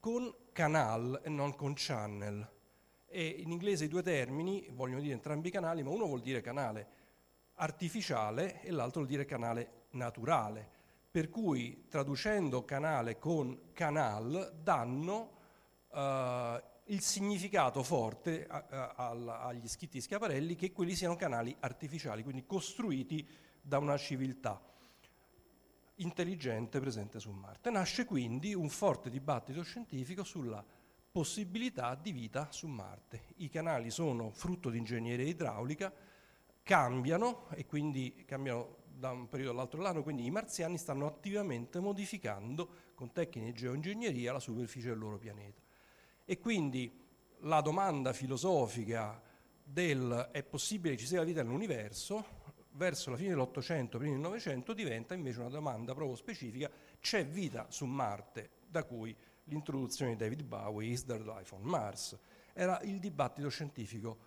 con 0.00 0.32
canal 0.52 1.20
e 1.22 1.30
non 1.30 1.54
con 1.54 1.72
channel. 1.74 2.46
E 3.06 3.26
in 3.26 3.50
inglese 3.52 3.84
i 3.84 3.88
due 3.88 4.02
termini 4.02 4.68
vogliono 4.70 5.00
dire 5.00 5.14
entrambi 5.14 5.50
canali, 5.50 5.82
ma 5.82 5.90
uno 5.90 6.06
vuol 6.06 6.20
dire 6.20 6.40
canale 6.40 6.86
artificiale 7.54 8.60
e 8.62 8.70
l'altro 8.70 9.00
vuol 9.00 9.12
dire 9.12 9.24
canale 9.24 9.84
naturale. 9.90 10.68
Per 11.10 11.30
cui 11.30 11.86
traducendo 11.88 12.64
canale 12.64 13.18
con 13.18 13.70
canal 13.72 14.52
danno 14.62 15.30
uh, 15.90 16.60
il 16.88 17.00
significato 17.00 17.82
forte 17.82 18.46
a, 18.46 18.66
a, 18.68 18.92
a, 18.94 19.46
agli 19.46 19.66
scritti 19.68 19.98
di 19.98 20.02
Schiaparelli 20.02 20.54
che 20.54 20.72
quelli 20.72 20.94
siano 20.94 21.16
canali 21.16 21.54
artificiali, 21.60 22.22
quindi 22.22 22.44
costruiti 22.44 23.26
da 23.60 23.78
una 23.78 23.96
civiltà 23.96 24.60
intelligente 25.96 26.80
presente 26.80 27.20
su 27.20 27.30
Marte. 27.30 27.70
Nasce 27.70 28.04
quindi 28.04 28.52
un 28.52 28.68
forte 28.68 29.08
dibattito 29.08 29.62
scientifico 29.62 30.24
sulla 30.24 30.64
possibilità 31.10 31.94
di 31.94 32.12
vita 32.12 32.50
su 32.50 32.66
Marte. 32.66 33.26
I 33.36 33.48
canali 33.48 33.90
sono 33.90 34.30
frutto 34.30 34.68
di 34.68 34.78
ingegneria 34.78 35.26
idraulica, 35.26 35.92
cambiano 36.62 37.48
e 37.50 37.64
quindi 37.66 38.24
cambiano 38.26 38.82
da 38.86 39.10
un 39.10 39.28
periodo 39.28 39.52
all'altro 39.52 39.78
dell'anno, 39.78 40.02
quindi 40.02 40.24
i 40.24 40.30
marziani 40.30 40.76
stanno 40.76 41.06
attivamente 41.06 41.80
modificando 41.80 42.92
con 42.94 43.12
tecniche 43.12 43.52
di 43.52 43.58
geoingegneria 43.58 44.32
la 44.32 44.40
superficie 44.40 44.88
del 44.88 44.98
loro 44.98 45.18
pianeta. 45.18 45.63
E 46.24 46.38
quindi 46.38 46.90
la 47.40 47.60
domanda 47.60 48.12
filosofica 48.14 49.20
del 49.62 50.30
è 50.32 50.42
possibile 50.42 50.94
che 50.94 51.00
ci 51.00 51.06
sia 51.06 51.18
la 51.18 51.24
vita 51.24 51.42
nell'universo, 51.42 52.42
verso 52.72 53.10
la 53.10 53.16
fine 53.16 53.30
dell'Ottocento, 53.30 53.98
prima 53.98 54.14
del 54.14 54.22
Novecento, 54.22 54.72
diventa 54.72 55.14
invece 55.14 55.40
una 55.40 55.50
domanda 55.50 55.94
proprio 55.94 56.16
specifica, 56.16 56.70
c'è 57.00 57.26
vita 57.26 57.66
su 57.68 57.84
Marte, 57.84 58.50
da 58.66 58.84
cui 58.84 59.14
l'introduzione 59.44 60.12
di 60.12 60.16
David 60.16 60.42
Bowie, 60.44 60.90
Is 60.90 61.04
there 61.04 61.22
life 61.22 61.54
on 61.54 61.62
Mars? 61.62 62.18
Era 62.54 62.80
il 62.82 62.98
dibattito 62.98 63.48
scientifico 63.48 64.18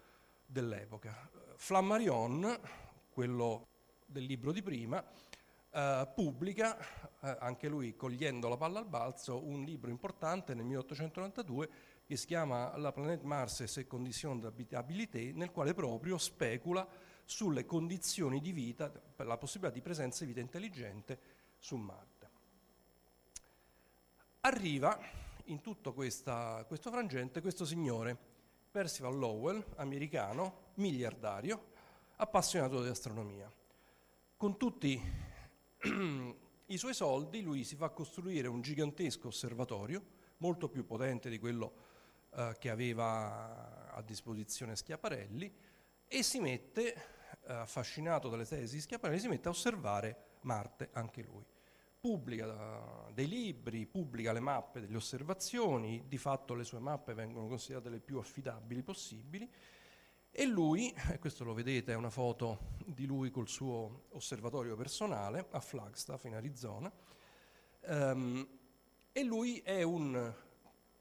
dell'epoca. 0.46 1.30
Flammarion, 1.56 2.60
quello 3.10 3.68
del 4.06 4.24
libro 4.24 4.52
di 4.52 4.62
prima, 4.62 5.04
eh, 5.72 6.10
pubblica, 6.14 6.78
eh, 7.22 7.38
anche 7.40 7.68
lui 7.68 7.96
cogliendo 7.96 8.48
la 8.48 8.58
palla 8.58 8.80
al 8.80 8.88
balzo, 8.88 9.46
un 9.46 9.64
libro 9.64 9.90
importante 9.90 10.54
nel 10.54 10.66
1892 10.66 11.70
che 12.06 12.16
si 12.16 12.26
chiama 12.26 12.76
La 12.78 12.92
planète 12.92 13.26
Mars 13.26 13.62
e 13.62 13.68
ses 13.68 13.86
conditions 13.86 14.42
d'habitabilité, 14.42 15.34
nel 15.34 15.52
quale 15.52 15.74
proprio 15.74 16.18
specula 16.18 16.88
sulle 17.26 17.66
condizioni 17.66 18.40
di 18.40 18.54
vita, 18.54 18.90
la 19.18 19.38
possibilità 19.38 19.74
di 19.76 19.82
presenza 19.82 20.24
di 20.24 20.28
vita 20.28 20.40
intelligente 20.40 21.20
su 21.58 21.76
Marte. 21.76 22.30
Arriva 24.42 24.98
in 25.46 25.60
tutto 25.60 25.94
questa, 25.94 26.64
questo 26.66 26.90
frangente 26.90 27.42
questo 27.42 27.66
signore, 27.66 28.18
Percival 28.72 29.18
Lowell, 29.18 29.64
americano, 29.76 30.72
miliardario, 30.76 31.72
appassionato 32.16 32.82
di 32.82 32.90
astronomia. 32.90 33.52
Con 34.38 34.58
tutti 34.58 35.02
i 36.68 36.78
suoi 36.78 36.94
soldi 36.94 37.42
lui 37.42 37.64
si 37.64 37.76
fa 37.76 37.90
costruire 37.90 38.48
un 38.48 38.62
gigantesco 38.62 39.28
osservatorio, 39.28 40.04
molto 40.38 40.70
più 40.70 40.86
potente 40.86 41.30
di 41.30 41.40
quello 41.40 41.74
eh, 42.36 42.56
che 42.60 42.70
aveva 42.70 43.92
a 43.92 44.02
disposizione 44.02 44.76
Schiaparelli, 44.76 45.54
e 46.08 46.24
si 46.24 46.40
mette, 46.40 46.94
eh, 46.94 47.54
affascinato 47.54 48.30
dalle 48.30 48.46
tesi 48.46 48.76
di 48.76 48.82
Schiaparelli, 48.82 49.20
si 49.20 49.28
mette 49.28 49.48
a 49.48 49.52
osservare 49.52 50.26
Marte 50.42 50.90
anche 50.94 51.22
lui. 51.24 51.46
Pubblica 52.00 53.08
uh, 53.08 53.12
dei 53.12 53.28
libri, 53.28 53.86
pubblica 53.88 54.32
le 54.32 54.40
mappe 54.40 54.80
delle 54.80 54.96
osservazioni, 54.96 56.06
di 56.08 56.18
fatto 56.18 56.54
le 56.54 56.64
sue 56.64 56.80
mappe 56.80 57.14
vengono 57.14 57.48
considerate 57.48 57.90
le 57.90 58.00
più 58.00 58.18
affidabili 58.18 58.84
possibili, 58.84 59.52
e 60.40 60.46
lui, 60.46 60.94
e 61.10 61.18
questo 61.18 61.44
lo 61.44 61.56
vedete, 61.56 61.94
è 61.94 61.96
una 61.96 62.12
foto 62.12 62.76
di 62.86 63.08
lui 63.08 63.32
col 63.32 63.48
suo 63.48 64.04
osservatorio 64.12 64.76
personale 64.76 65.48
a 65.50 65.60
Flagstaff 65.60 66.26
in 66.26 66.36
Arizona, 66.36 66.94
um, 67.88 68.48
e 69.12 69.24
lui 69.24 69.58
è 69.62 69.82
un 69.82 70.32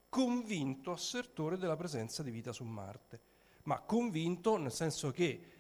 convinto 0.09 0.91
assertore 0.91 1.59
della 1.59 1.77
presenza 1.77 2.23
di 2.23 2.31
vita 2.31 2.51
su 2.51 2.65
Marte, 2.65 3.21
ma 3.65 3.79
convinto 3.83 4.57
nel 4.57 4.73
senso 4.73 5.11
che 5.11 5.53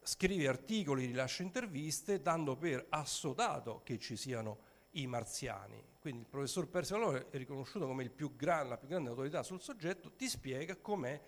scrive 0.00 0.46
articoli, 0.46 1.06
rilascia 1.06 1.42
interviste 1.42 2.22
dando 2.22 2.54
per 2.54 2.86
assodato 2.88 3.80
che 3.82 3.98
ci 3.98 4.14
siano 4.14 4.58
i 4.90 5.08
marziani. 5.08 5.82
Quindi 5.98 6.20
il 6.20 6.28
professor 6.28 6.68
Persiano 6.68 7.28
è 7.28 7.36
riconosciuto 7.36 7.88
come 7.88 8.12
gran, 8.36 8.68
la 8.68 8.76
più 8.76 8.86
grande 8.86 9.10
autorità 9.10 9.42
sul 9.42 9.60
soggetto, 9.60 10.12
ti 10.12 10.28
spiega 10.28 10.76
com'è 10.76 11.20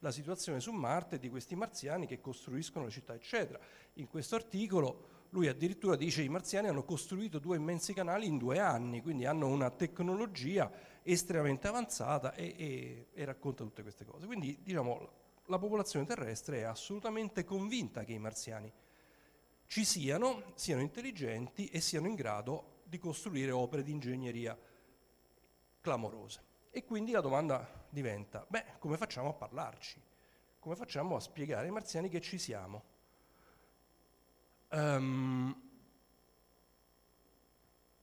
la 0.00 0.10
situazione 0.10 0.60
su 0.60 0.72
Marte 0.72 1.18
di 1.18 1.28
questi 1.28 1.54
marziani 1.54 2.06
che 2.06 2.20
costruiscono 2.20 2.86
le 2.86 2.90
città, 2.90 3.14
eccetera. 3.14 3.58
In 3.94 4.08
questo 4.08 4.34
articolo 4.34 5.18
Lui 5.30 5.46
addirittura 5.46 5.94
dice 5.94 6.20
che 6.20 6.26
i 6.26 6.30
marziani 6.30 6.68
hanno 6.68 6.82
costruito 6.82 7.38
due 7.38 7.56
immensi 7.56 7.92
canali 7.92 8.26
in 8.26 8.36
due 8.36 8.58
anni, 8.58 9.00
quindi 9.00 9.26
hanno 9.26 9.46
una 9.46 9.70
tecnologia 9.70 10.70
estremamente 11.02 11.68
avanzata 11.68 12.34
e, 12.34 12.54
e, 12.56 13.06
e 13.12 13.24
racconta 13.24 13.62
tutte 13.62 13.82
queste 13.82 14.04
cose. 14.04 14.26
Quindi 14.26 14.58
diciamo 14.60 15.18
la 15.46 15.58
popolazione 15.58 16.06
terrestre 16.06 16.60
è 16.60 16.62
assolutamente 16.62 17.44
convinta 17.44 18.04
che 18.04 18.12
i 18.12 18.18
marziani 18.18 18.72
ci 19.66 19.84
siano, 19.84 20.52
siano 20.54 20.80
intelligenti 20.80 21.66
e 21.68 21.80
siano 21.80 22.08
in 22.08 22.14
grado 22.14 22.82
di 22.84 22.98
costruire 22.98 23.52
opere 23.52 23.84
di 23.84 23.92
ingegneria 23.92 24.58
clamorose. 25.80 26.42
E 26.70 26.84
quindi 26.84 27.12
la 27.12 27.20
domanda 27.20 27.79
diventa, 27.90 28.44
beh, 28.48 28.78
come 28.78 28.96
facciamo 28.96 29.28
a 29.28 29.32
parlarci? 29.34 30.00
Come 30.58 30.76
facciamo 30.76 31.16
a 31.16 31.20
spiegare 31.20 31.66
ai 31.66 31.72
marziani 31.72 32.08
che 32.08 32.20
ci 32.20 32.38
siamo? 32.38 32.82
Um, 34.70 35.68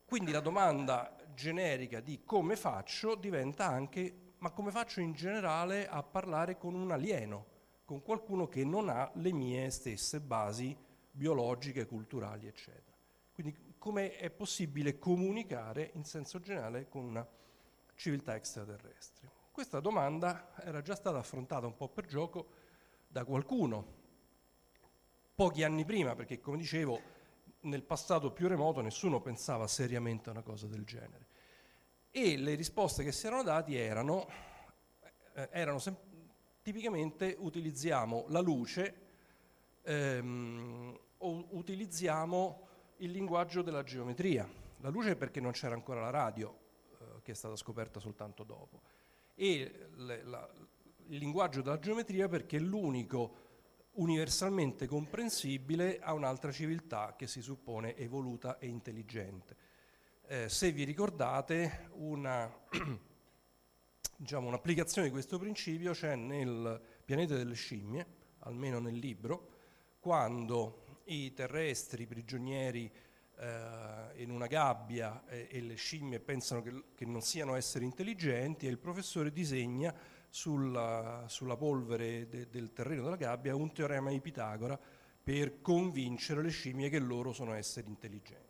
quindi 0.06 0.32
la 0.32 0.42
domanda 0.42 1.16
generica 1.34 2.00
di 2.00 2.24
come 2.24 2.56
faccio 2.56 3.16
diventa 3.16 3.68
anche 3.68 4.26
ma 4.40 4.52
come 4.52 4.72
faccio 4.72 5.00
in 5.00 5.14
generale 5.14 5.88
a 5.88 6.04
parlare 6.04 6.58
con 6.58 6.76
un 6.76 6.92
alieno, 6.92 7.46
con 7.86 8.02
qualcuno 8.02 8.48
che 8.48 8.64
non 8.64 8.90
ha 8.90 9.10
le 9.16 9.32
mie 9.32 9.70
stesse 9.70 10.20
basi 10.20 10.78
biologiche, 11.12 11.88
culturali, 11.88 12.48
eccetera. 12.48 12.96
Quindi 13.34 13.76
come 13.78 14.16
è 14.18 14.30
possibile 14.30 15.00
comunicare 15.00 15.92
in 15.94 16.04
senso 16.04 16.40
generale 16.40 16.88
con 16.88 17.04
una 17.04 17.28
civiltà 17.96 18.36
extraterrestre? 18.36 19.37
Questa 19.58 19.80
domanda 19.80 20.52
era 20.62 20.84
già 20.84 20.94
stata 20.94 21.18
affrontata 21.18 21.66
un 21.66 21.76
po' 21.76 21.90
per 21.90 22.06
gioco 22.06 22.50
da 23.08 23.26
qualcuno 23.26 23.96
pochi 25.34 25.64
anni 25.64 25.84
prima, 25.84 26.14
perché 26.14 26.40
come 26.40 26.58
dicevo 26.58 27.02
nel 27.62 27.82
passato 27.82 28.32
più 28.32 28.48
remoto 28.48 28.82
nessuno 28.82 29.20
pensava 29.20 29.66
seriamente 29.66 30.30
a 30.30 30.34
una 30.34 30.44
cosa 30.44 30.68
del 30.68 30.86
genere. 30.86 31.26
E 32.12 32.38
le 32.38 32.54
risposte 32.54 33.04
che 33.04 33.12
si 33.12 33.26
erano 33.26 33.42
dati 33.42 33.76
erano, 33.76 34.28
eh, 35.34 35.50
erano 35.52 35.80
sem- 35.80 35.98
tipicamente 36.62 37.36
utilizziamo 37.40 38.26
la 38.28 38.42
luce 38.42 38.96
ehm, 39.82 41.00
o 41.18 41.48
utilizziamo 41.50 42.68
il 42.98 43.10
linguaggio 43.10 43.64
della 43.64 43.82
geometria. 43.82 44.48
La 44.82 44.90
luce 44.90 45.16
perché 45.16 45.40
non 45.40 45.54
c'era 45.54 45.74
ancora 45.74 46.02
la 46.02 46.12
radio, 46.12 46.56
eh, 47.00 47.22
che 47.24 47.32
è 47.32 47.36
stata 47.36 47.56
scoperta 47.56 48.00
soltanto 48.00 48.44
dopo 48.44 48.97
e 49.40 49.90
le, 49.98 50.24
la, 50.24 50.50
il 51.10 51.18
linguaggio 51.20 51.62
della 51.62 51.80
geometria 51.80 52.28
perché 52.28 52.58
è 52.58 52.60
l'unico 52.60 53.46
universalmente 53.92 54.88
comprensibile 54.88 56.00
a 56.00 56.14
un'altra 56.14 56.52
civiltà 56.52 57.16
che 57.16 57.28
si 57.28 57.42
suppone 57.42 57.96
evoluta 57.96 58.58
e 58.58 58.68
intelligente. 58.68 59.56
Eh, 60.28 60.50
se 60.50 60.72
vi 60.72 60.84
ricordate, 60.84 61.90
una, 61.94 62.52
diciamo, 64.18 64.48
un'applicazione 64.48 65.08
di 65.08 65.14
questo 65.14 65.38
principio 65.38 65.94
c'è 65.94 66.16
nel 66.16 66.82
pianeta 67.06 67.36
delle 67.36 67.54
scimmie, 67.54 68.06
almeno 68.40 68.80
nel 68.80 68.98
libro, 68.98 69.56
quando 70.00 70.86
i 71.06 71.34
terrestri 71.34 72.06
prigionieri 72.06 72.92
eh, 73.40 74.22
in 74.22 74.32
una 74.32 74.48
gabbia 74.48 75.24
e, 75.28 75.48
e, 75.50 75.62
le 75.62 75.76
scimmie 75.76 76.20
pensano 76.20 76.62
che, 76.62 76.84
che, 76.96 77.06
non 77.06 77.22
siano 77.22 77.56
esseri 77.56 77.86
intelligenti 77.86 78.66
e 78.66 78.70
il 78.70 78.80
professore 78.80 79.32
disegna 79.32 79.94
sulla, 80.30 81.26
sulla 81.28 81.56
polvere 81.56 82.28
de, 82.28 82.50
del 82.50 82.74
terreno 82.74 83.04
della 83.04 83.16
gabbia 83.16 83.56
un 83.56 83.72
teorema 83.72 84.10
di 84.10 84.20
Pitagora 84.20 84.80
per 85.24 85.62
convincere 85.62 86.42
le 86.42 86.50
scimmie 86.50 86.90
che 86.90 87.00
loro 87.00 87.32
sono 87.34 87.54
esseri 87.54 87.88
intelligenti. 87.88 88.46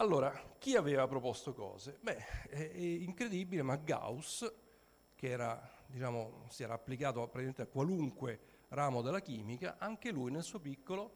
Allora, 0.00 0.32
chi 0.58 0.76
aveva 0.76 1.08
proposto 1.08 1.52
cose? 1.52 1.98
Beh, 2.00 2.24
è, 2.48 2.70
è 2.70 2.78
incredibile, 2.78 3.62
ma 3.62 3.74
Gauss, 3.74 4.48
che 5.16 5.28
era, 5.28 5.60
diciamo, 5.86 6.46
si 6.50 6.62
era 6.62 6.74
applicato 6.74 7.18
praticamente 7.22 7.62
a 7.62 7.66
qualunque 7.66 8.38
ramo 8.68 9.02
della 9.02 9.20
chimica, 9.20 9.76
anche 9.78 10.10
lui 10.10 10.30
nel 10.30 10.42
suo 10.42 10.58
piccolo 10.58 11.12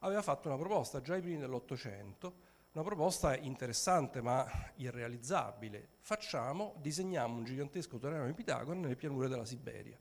aveva 0.00 0.22
fatto 0.22 0.48
una 0.48 0.56
proposta 0.56 1.00
già 1.00 1.14
ai 1.14 1.20
primi 1.20 1.38
dell'Ottocento, 1.38 2.48
una 2.72 2.84
proposta 2.84 3.36
interessante 3.36 4.20
ma 4.20 4.46
irrealizzabile. 4.76 5.88
Facciamo, 6.00 6.74
disegniamo 6.78 7.36
un 7.36 7.44
gigantesco 7.44 7.98
teorema 7.98 8.26
di 8.26 8.32
Pitagora 8.32 8.78
nelle 8.78 8.96
pianure 8.96 9.28
della 9.28 9.44
Siberia. 9.44 9.98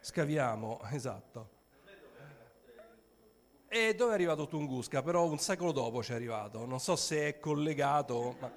Scaviamo, 0.00 0.80
esatto. 0.90 1.56
E 3.70 3.94
dove 3.94 4.12
è 4.12 4.14
arrivato 4.14 4.46
Tunguska? 4.46 5.02
Però 5.02 5.26
un 5.26 5.38
secolo 5.38 5.72
dopo 5.72 6.02
ci 6.02 6.12
è 6.12 6.14
arrivato, 6.14 6.64
non 6.64 6.80
so 6.80 6.96
se 6.96 7.28
è 7.28 7.38
collegato, 7.38 8.36
ma... 8.40 8.50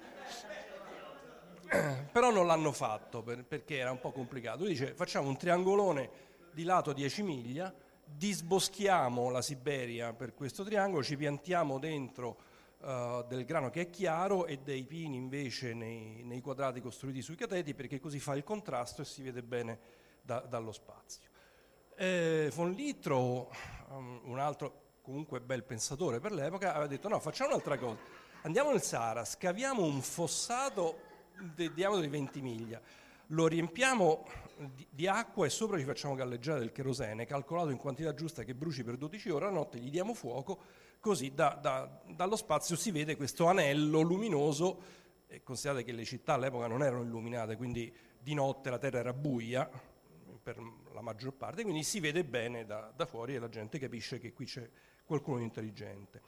però 2.10 2.30
non 2.30 2.46
l'hanno 2.46 2.72
fatto 2.72 3.22
per, 3.22 3.44
perché 3.44 3.76
era 3.76 3.90
un 3.90 4.00
po' 4.00 4.10
complicato. 4.10 4.60
Lui 4.60 4.68
dice 4.68 4.94
facciamo 4.94 5.28
un 5.28 5.36
triangolone 5.36 6.10
di 6.52 6.64
lato 6.64 6.92
10 6.92 7.22
miglia, 7.22 7.74
disboschiamo 8.04 9.30
la 9.30 9.42
Siberia 9.42 10.12
per 10.12 10.34
questo 10.34 10.64
triangolo, 10.64 11.02
ci 11.02 11.16
piantiamo 11.16 11.78
dentro 11.78 12.36
uh, 12.80 13.24
del 13.26 13.44
grano 13.44 13.70
che 13.70 13.82
è 13.82 13.90
chiaro 13.90 14.46
e 14.46 14.58
dei 14.58 14.84
pini 14.84 15.16
invece 15.16 15.74
nei, 15.74 16.22
nei, 16.24 16.40
quadrati 16.40 16.80
costruiti 16.80 17.22
sui 17.22 17.36
cateti 17.36 17.74
perché 17.74 18.00
così 18.00 18.18
fa 18.18 18.34
il 18.34 18.44
contrasto 18.44 19.02
e 19.02 19.04
si 19.04 19.22
vede 19.22 19.42
bene 19.42 19.78
da, 20.20 20.40
dallo 20.40 20.72
spazio. 20.72 21.30
Eh, 21.96 22.50
von 22.54 22.72
Littrow, 22.72 23.48
um, 23.90 24.20
un 24.24 24.38
altro 24.38 24.80
comunque 25.02 25.40
bel 25.40 25.64
pensatore 25.64 26.20
per 26.20 26.32
l'epoca, 26.32 26.70
aveva 26.70 26.86
detto 26.86 27.08
no, 27.08 27.18
facciamo 27.18 27.50
un'altra 27.50 27.78
cosa, 27.78 27.98
andiamo 28.42 28.70
nel 28.70 28.82
Sahara, 28.82 29.24
scaviamo 29.24 29.82
un 29.82 30.00
fossato 30.00 31.10
di 31.54 31.72
diametro 31.72 32.02
di 32.02 32.08
20 32.08 32.40
miglia, 32.40 32.80
lo 33.28 33.46
riempiamo 33.46 34.24
di, 34.74 34.86
di, 34.90 35.06
acqua 35.06 35.46
e 35.46 35.50
sopra 35.50 35.78
ci 35.78 35.84
facciamo 35.84 36.14
galleggiare 36.14 36.58
del 36.58 36.72
cherosene, 36.72 37.26
calcolato 37.26 37.70
in 37.70 37.78
quantità 37.78 38.14
giusta 38.14 38.44
che 38.44 38.54
bruci 38.54 38.84
per 38.84 38.96
12 38.96 39.30
ore, 39.30 39.46
a 39.46 39.50
notte 39.50 39.78
gli 39.78 39.90
diamo 39.90 40.14
fuoco, 40.14 40.58
così 41.00 41.32
da, 41.34 41.58
da, 41.60 42.02
dallo 42.06 42.36
spazio 42.36 42.76
si 42.76 42.90
vede 42.90 43.16
questo 43.16 43.46
anello 43.46 44.00
luminoso, 44.00 45.00
e 45.26 45.42
considerate 45.42 45.84
che 45.84 45.92
le 45.92 46.04
città 46.04 46.34
all'epoca 46.34 46.66
non 46.66 46.82
erano 46.82 47.02
illuminate, 47.02 47.56
quindi 47.56 47.92
di 48.18 48.34
notte 48.34 48.70
la 48.70 48.78
terra 48.78 48.98
era 48.98 49.12
buia 49.12 49.68
per 50.42 50.60
la 50.92 51.00
maggior 51.00 51.32
parte, 51.32 51.62
quindi 51.62 51.82
si 51.82 52.00
vede 52.00 52.24
bene 52.24 52.64
da, 52.64 52.92
da 52.94 53.06
fuori 53.06 53.34
e 53.34 53.38
la 53.38 53.48
gente 53.48 53.78
capisce 53.78 54.18
che 54.18 54.32
qui 54.32 54.44
c'è 54.44 54.68
qualcuno 55.04 55.38
di 55.38 55.44
intelligente. 55.44 56.22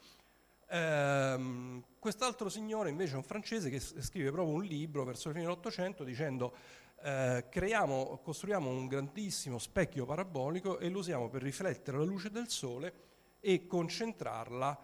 Ehm, 0.68 1.85
quest'altro 1.99 2.49
signore 2.49 2.88
invece 2.88 3.14
è 3.14 3.16
un 3.16 3.23
francese 3.23 3.68
che 3.68 3.79
scrive 3.79 4.31
proprio 4.31 4.55
un 4.55 4.64
libro 4.64 5.05
verso 5.05 5.29
la 5.29 5.35
fine 5.35 5.47
dell'Ottocento 5.47 6.05
dicendo 6.05 6.55
eh, 7.04 7.44
creiamo, 7.50 8.18
costruiamo 8.22 8.70
un 8.70 8.86
grandissimo 8.86 9.58
specchio 9.58 10.06
parabolico 10.06 10.78
e 10.78 10.88
lo 10.88 11.00
usiamo 11.00 11.28
per 11.28 11.42
riflettere 11.42 11.98
la 11.98 12.04
luce 12.04 12.30
del 12.30 12.48
Sole 12.48 12.92
e 13.40 13.66
concentrarla 13.66 14.78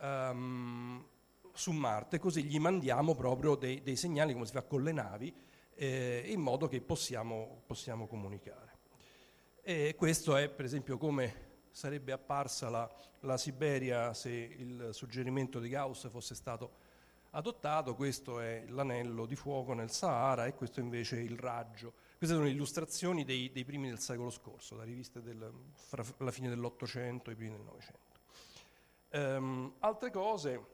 um, 0.00 1.06
su 1.52 1.72
Marte, 1.72 2.18
così 2.18 2.44
gli 2.44 2.58
mandiamo 2.58 3.14
proprio 3.14 3.56
dei, 3.56 3.82
dei, 3.82 3.96
segnali 3.96 4.32
come 4.32 4.46
si 4.46 4.52
fa 4.52 4.62
con 4.62 4.82
le 4.82 4.92
navi, 4.92 5.34
eh, 5.74 6.24
in 6.28 6.40
modo 6.40 6.66
che 6.66 6.80
possiamo, 6.80 7.62
possiamo 7.66 8.06
comunicare. 8.06 8.78
E 9.60 9.94
questo 9.98 10.34
è 10.34 10.48
per 10.48 10.64
esempio 10.64 10.96
come 10.96 11.44
sarebbe 11.70 12.12
apparsa 12.12 12.70
la, 12.70 12.90
la 13.20 13.36
Siberia 13.36 14.14
se 14.14 14.30
il 14.30 14.88
suggerimento 14.92 15.60
di 15.60 15.68
Gauss 15.68 16.08
fosse 16.08 16.34
stato 16.34 16.84
adottato, 17.36 17.94
questo 17.94 18.40
è 18.40 18.64
l'anello 18.68 19.26
di 19.26 19.36
fuoco 19.36 19.74
nel 19.74 19.90
Sahara 19.90 20.46
e 20.46 20.54
questo 20.54 20.80
invece 20.80 21.18
è 21.18 21.20
il 21.20 21.38
raggio. 21.38 21.92
Queste 22.16 22.34
sono 22.34 22.48
illustrazioni 22.48 23.24
dei, 23.24 23.52
dei 23.52 23.64
primi 23.64 23.88
del 23.88 23.98
secolo 23.98 24.30
scorso, 24.30 24.74
da 24.74 24.84
riviste 24.84 25.20
del, 25.20 25.52
fra 25.72 26.02
la 26.18 26.30
fine 26.30 26.48
dell'Ottocento 26.48 27.28
e 27.28 27.34
i 27.34 27.36
primi 27.36 27.56
del 27.56 27.64
Novecento. 27.64 28.04
Um, 29.12 29.74
altre 29.80 30.10
cose, 30.10 30.66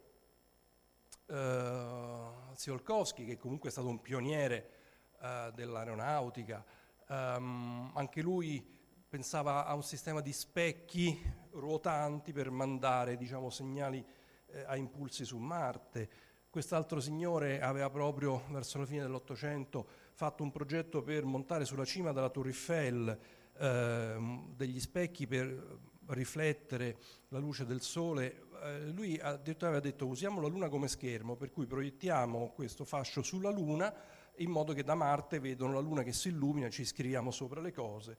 uh, 1.26 2.54
Tsiolkovsky, 2.54 3.24
che 3.24 3.36
comunque 3.36 3.68
è 3.68 3.72
stato 3.72 3.88
un 3.88 4.00
pioniere 4.00 4.70
uh, 5.18 5.50
dell'aeronautica, 5.50 6.64
um, 7.08 7.90
anche 7.94 8.22
lui 8.22 8.64
pensava 9.08 9.66
a 9.66 9.74
un 9.74 9.82
sistema 9.82 10.20
di 10.20 10.32
specchi 10.32 11.20
ruotanti 11.50 12.32
per 12.32 12.50
mandare 12.50 13.16
diciamo, 13.16 13.50
segnali 13.50 14.02
eh, 14.46 14.64
a 14.64 14.76
impulsi 14.76 15.24
su 15.24 15.38
Marte. 15.38 16.30
Quest'altro 16.52 17.00
signore 17.00 17.62
aveva 17.62 17.88
proprio 17.88 18.42
verso 18.50 18.76
la 18.76 18.84
fine 18.84 19.00
dell'Ottocento 19.00 19.86
fatto 20.12 20.42
un 20.42 20.50
progetto 20.50 21.00
per 21.02 21.24
montare 21.24 21.64
sulla 21.64 21.86
cima 21.86 22.12
della 22.12 22.28
Tour 22.28 22.48
Eiffel 22.48 23.18
eh, 23.56 24.42
degli 24.54 24.78
specchi 24.78 25.26
per 25.26 25.78
riflettere 26.08 26.98
la 27.28 27.38
luce 27.38 27.64
del 27.64 27.80
sole. 27.80 28.48
Eh, 28.64 28.90
lui 28.90 29.18
addirittura 29.18 29.70
aveva 29.70 29.82
detto 29.82 30.06
usiamo 30.06 30.42
la 30.42 30.48
Luna 30.48 30.68
come 30.68 30.88
schermo, 30.88 31.36
per 31.36 31.50
cui 31.52 31.64
proiettiamo 31.64 32.52
questo 32.54 32.84
fascio 32.84 33.22
sulla 33.22 33.48
Luna 33.48 33.90
in 34.36 34.50
modo 34.50 34.74
che 34.74 34.84
da 34.84 34.94
Marte 34.94 35.40
vedono 35.40 35.72
la 35.72 35.80
Luna 35.80 36.02
che 36.02 36.12
si 36.12 36.28
illumina, 36.28 36.68
ci 36.68 36.84
scriviamo 36.84 37.30
sopra 37.30 37.62
le 37.62 37.72
cose, 37.72 38.18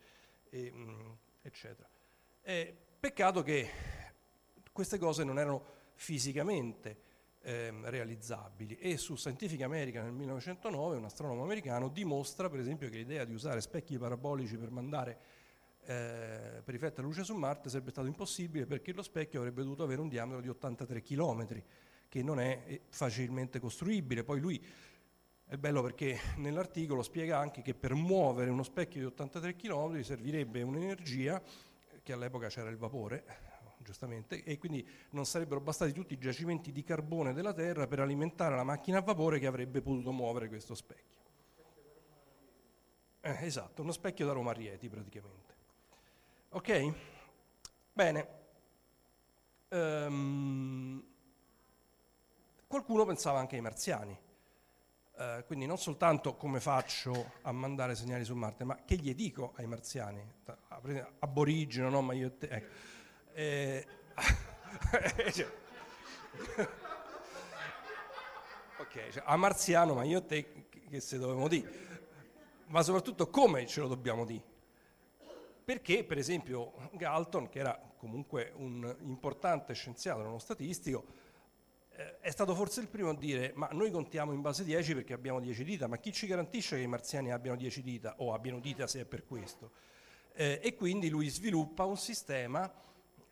e, 0.50 0.72
mm, 0.74 1.12
eccetera. 1.44 1.88
E 2.42 2.76
Peccato 3.00 3.44
che 3.44 3.70
queste 4.72 4.98
cose 4.98 5.24
non 5.24 5.38
erano 5.38 5.64
fisicamente 5.94 7.12
ehm, 7.44 7.90
realizzabili 7.90 8.76
e 8.76 8.98
su 8.98 9.16
Scientific 9.16 9.62
American 9.62 10.06
nel 10.06 10.14
1909 10.14 10.98
un 10.98 11.06
astronomo 11.06 11.44
americano 11.44 11.90
dimostra 11.90 12.50
per 12.50 12.60
esempio 12.60 12.90
che 12.90 12.98
l'idea 12.98 13.26
di 13.26 13.34
usare 13.34 13.62
specchi 13.62 13.98
parabolici 13.98 14.58
per 14.58 14.72
mandare 14.72 15.20
eh, 15.86 16.62
per 16.64 16.94
luce 17.00 17.24
su 17.24 17.36
Marte 17.36 17.70
sarebbe 17.70 17.92
stato 17.92 18.08
impossibile 18.08 18.66
perché 18.66 18.94
lo 18.94 19.04
specchio 19.04 19.40
avrebbe 19.40 19.64
dovuto 19.64 19.84
avere 19.84 20.00
un 20.00 20.08
diametro 20.08 20.42
di 20.42 20.48
83 20.48 21.02
km 21.02 21.62
che 22.08 22.24
non 22.24 22.40
è 22.40 22.64
eh, 22.66 22.82
facilmente 22.90 23.60
costruibile. 23.60 24.24
Poi 24.24 24.40
lui 24.40 24.66
è 25.46 25.58
bello 25.58 25.82
perché 25.82 26.18
nell'articolo 26.38 27.02
spiega 27.02 27.38
anche 27.38 27.62
che 27.62 27.74
per 27.74 27.96
muovere 27.96 28.50
uno 28.50 28.64
specchio 28.64 29.02
di 29.02 29.06
83 29.08 29.56
km 29.56 30.02
servirebbe 30.02 30.62
un'energia 30.62 31.42
che 32.02 32.14
all'epoca 32.14 32.48
c'era 32.48 32.70
il 32.70 32.78
vapore, 32.78 33.26
giustamente, 33.84 34.44
e 34.44 34.58
quindi 34.58 34.88
non 35.12 35.26
sarebbero 35.26 35.62
bastati 35.62 35.92
tutti 35.92 36.14
i 36.14 36.18
giacimenti 36.18 36.72
di 36.72 36.84
carbone 36.84 37.34
della 37.34 37.54
Terra 37.54 37.86
per 37.86 38.00
alimentare 38.00 38.56
la 38.56 38.64
macchina 38.64 38.98
a 38.98 39.02
vapore 39.02 39.38
che 39.38 39.46
avrebbe 39.46 39.82
potuto 39.82 40.12
muovere 40.12 40.48
questo 40.48 40.74
specchio. 40.74 41.22
Eh, 43.22 43.46
esatto, 43.46 43.82
uno 43.82 43.94
specchio 43.94 44.26
da 44.26 44.34
Roma 44.34 44.52
Rieti 44.52 44.90
praticamente. 44.90 45.54
Ok? 46.50 46.94
Bene. 47.94 48.28
Um, 49.70 51.04
qualcuno 52.68 53.06
pensava 53.06 53.40
anche 53.40 53.56
ai 53.56 53.62
marziani. 53.62 54.20
Uh, 55.16 55.46
quindi 55.46 55.66
non 55.66 55.78
soltanto 55.78 56.36
come 56.36 56.60
faccio 56.60 57.34
a 57.44 57.52
mandare 57.52 57.96
segnali 57.96 58.26
su 58.26 58.36
Marte, 58.36 58.64
ma 58.64 58.84
che 58.84 58.96
gli 58.96 59.14
dico 59.16 59.54
ai 59.56 59.68
marziani? 59.68 60.22
Aborigeno, 61.20 61.90
no? 61.90 62.02
Ma 62.02 62.14
io 62.14 62.34
ecco. 62.40 62.92
Eh, 63.34 63.86
ok, 68.78 69.10
cioè, 69.12 69.24
a 69.26 69.36
marziano, 69.36 69.94
ma 69.94 70.04
io 70.04 70.20
e 70.20 70.26
te 70.26 70.68
che 70.90 71.00
se 71.00 71.18
dovevamo 71.18 71.48
dire? 71.48 71.92
Ma 72.68 72.82
soprattutto 72.82 73.30
come 73.30 73.68
ce 73.68 73.82
lo 73.82 73.88
dobbiamo 73.88 74.26
dire? 74.26 74.52
perché 75.64 76.04
per 76.04 76.18
esempio 76.18 76.74
Galton, 76.92 77.50
che 77.50 77.60
era 77.60 77.80
comunque 77.98 78.52
un 78.56 78.96
importante 79.04 79.74
scienziato 79.74 80.22
non 80.22 80.40
statistico, 80.40 81.06
eh, 81.92 82.20
è 82.20 82.30
stato 82.32 82.54
forse 82.54 82.82
il 82.82 82.88
primo 82.88 83.10
a 83.10 83.16
dire 83.16 83.54
ma 83.56 83.70
noi 83.72 83.92
contiamo 83.92 84.34
in 84.34 84.42
base 84.42 84.64
10 84.64 84.96
perché 84.96 85.14
abbiamo 85.14 85.40
10 85.40 85.64
dita, 85.64 85.88
ma 85.88 85.98
chi 85.98 86.12
ci 86.12 86.28
garantisce 86.28 86.76
che 86.76 86.82
i 86.82 86.88
marziani 86.88 87.32
abbiano 87.32 87.58
10 87.58 87.82
dita 87.82 88.16
o 88.18 88.34
abbiano 88.34 88.60
dita 88.60 88.88
se 88.88 89.02
è 89.02 89.06
per 89.06 89.26
questo? 89.26 89.72
Eh, 90.34 90.60
e 90.62 90.76
quindi 90.76 91.10
lui 91.10 91.30
sviluppa 91.30 91.86
un 91.86 91.98
sistema 91.98 92.72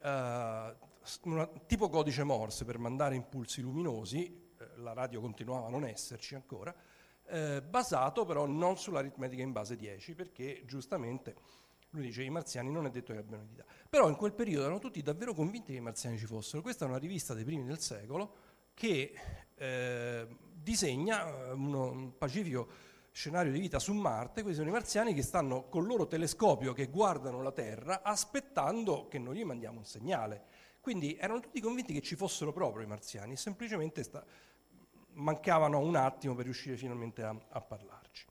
eh, 0.01 0.75
una, 1.23 1.47
tipo 1.65 1.89
codice 1.89 2.23
Morse 2.23 2.65
per 2.65 2.77
mandare 2.77 3.15
impulsi 3.15 3.61
luminosi, 3.61 4.51
eh, 4.57 4.77
la 4.77 4.93
radio 4.93 5.21
continuava 5.21 5.67
a 5.67 5.69
non 5.69 5.85
esserci 5.85 6.35
ancora, 6.35 6.73
eh, 7.27 7.61
basato 7.61 8.25
però 8.25 8.45
non 8.45 8.77
sull'aritmetica 8.77 9.41
in 9.41 9.51
base 9.51 9.75
10 9.75 10.15
perché 10.15 10.63
giustamente 10.65 11.35
lui 11.91 12.03
dice 12.03 12.23
i 12.23 12.29
marziani 12.29 12.71
non 12.71 12.85
è 12.85 12.89
detto 12.89 13.13
che 13.13 13.19
abbiano 13.19 13.45
vita. 13.47 13.65
Però 13.89 14.07
in 14.07 14.15
quel 14.15 14.33
periodo 14.33 14.63
erano 14.63 14.79
tutti 14.79 15.01
davvero 15.01 15.33
convinti 15.33 15.71
che 15.71 15.77
i 15.77 15.81
marziani 15.81 16.17
ci 16.17 16.25
fossero. 16.25 16.61
Questa 16.61 16.85
è 16.85 16.87
una 16.87 16.97
rivista 16.97 17.33
dei 17.33 17.43
primi 17.43 17.65
del 17.65 17.79
secolo 17.79 18.33
che 18.73 19.13
eh, 19.55 20.27
disegna 20.53 21.27
eh, 21.27 21.51
un 21.51 22.17
pacifico 22.17 22.89
scenario 23.11 23.51
di 23.51 23.59
vita 23.59 23.77
su 23.77 23.93
Marte, 23.93 24.41
questi 24.41 24.59
sono 24.59 24.69
i 24.69 24.73
marziani 24.73 25.13
che 25.13 25.21
stanno 25.21 25.67
col 25.67 25.85
loro 25.85 26.07
telescopio 26.07 26.73
che 26.73 26.87
guardano 26.87 27.41
la 27.41 27.51
Terra 27.51 28.01
aspettando 28.03 29.07
che 29.07 29.19
noi 29.19 29.37
gli 29.37 29.43
mandiamo 29.43 29.79
un 29.79 29.85
segnale. 29.85 30.43
Quindi 30.79 31.15
erano 31.15 31.41
tutti 31.41 31.59
convinti 31.59 31.93
che 31.93 32.01
ci 32.01 32.15
fossero 32.15 32.51
proprio 32.51 32.83
i 32.83 32.87
marziani, 32.87 33.35
semplicemente 33.35 34.01
sta, 34.01 34.25
mancavano 35.13 35.79
un 35.79 35.95
attimo 35.95 36.33
per 36.33 36.45
riuscire 36.45 36.77
finalmente 36.77 37.21
a, 37.21 37.35
a 37.49 37.61
parlarci. 37.61 38.25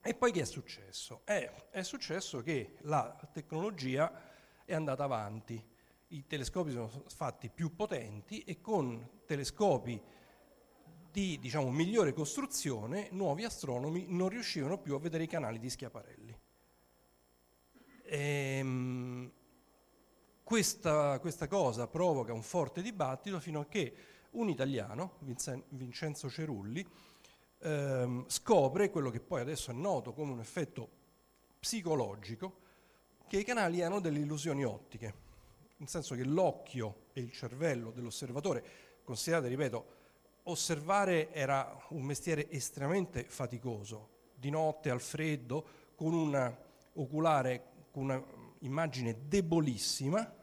E 0.00 0.14
poi 0.14 0.30
che 0.30 0.42
è 0.42 0.44
successo? 0.44 1.22
Eh, 1.24 1.50
è 1.70 1.82
successo 1.82 2.40
che 2.40 2.76
la 2.82 3.16
tecnologia 3.32 4.12
è 4.64 4.74
andata 4.74 5.04
avanti, 5.04 5.62
i 6.08 6.26
telescopi 6.26 6.70
sono 6.70 6.88
fatti 7.08 7.50
più 7.50 7.74
potenti 7.74 8.42
e 8.44 8.60
con 8.60 9.22
telescopi 9.26 10.00
di 11.10 11.38
diciamo, 11.38 11.70
migliore 11.70 12.12
costruzione 12.12 13.08
nuovi 13.12 13.44
astronomi 13.44 14.06
non 14.08 14.28
riuscivano 14.28 14.78
più 14.78 14.94
a 14.94 14.98
vedere 14.98 15.24
i 15.24 15.28
canali 15.28 15.58
di 15.58 15.70
Schiaparelli. 15.70 16.38
Ehm, 18.04 19.30
questa, 20.42 21.18
questa, 21.18 21.46
cosa 21.46 21.86
provoca 21.88 22.32
un 22.32 22.42
forte 22.42 22.80
dibattito 22.80 23.38
fino 23.38 23.60
a 23.60 23.66
che 23.66 23.94
un 24.30 24.48
italiano, 24.48 25.18
Vincenzo 25.68 26.30
Cerulli, 26.30 26.86
ehm, 27.60 28.24
scopre 28.28 28.90
quello 28.90 29.10
che 29.10 29.20
poi 29.20 29.40
adesso 29.40 29.70
è 29.70 29.74
noto 29.74 30.12
come 30.12 30.32
un 30.32 30.40
effetto 30.40 30.88
psicologico, 31.58 32.66
che 33.26 33.38
i 33.38 33.44
canali 33.44 33.82
hanno 33.82 34.00
delle 34.00 34.20
illusioni 34.20 34.64
ottiche, 34.64 35.14
nel 35.76 35.88
senso 35.88 36.14
che 36.14 36.24
l'occhio 36.24 37.08
e 37.12 37.20
il 37.20 37.32
cervello 37.32 37.90
dell'osservatore, 37.90 38.64
considerate, 39.04 39.48
ripeto, 39.48 39.96
osservare 40.50 41.32
era 41.32 41.76
un 41.90 42.02
mestiere 42.02 42.50
estremamente 42.50 43.24
faticoso, 43.24 44.08
di 44.34 44.50
notte 44.50 44.90
al 44.90 45.00
freddo, 45.00 45.66
con 45.94 46.12
un 46.12 46.56
oculare, 46.94 47.64
con 47.90 48.24
un'immagine 48.60 49.26
debolissima, 49.26 50.34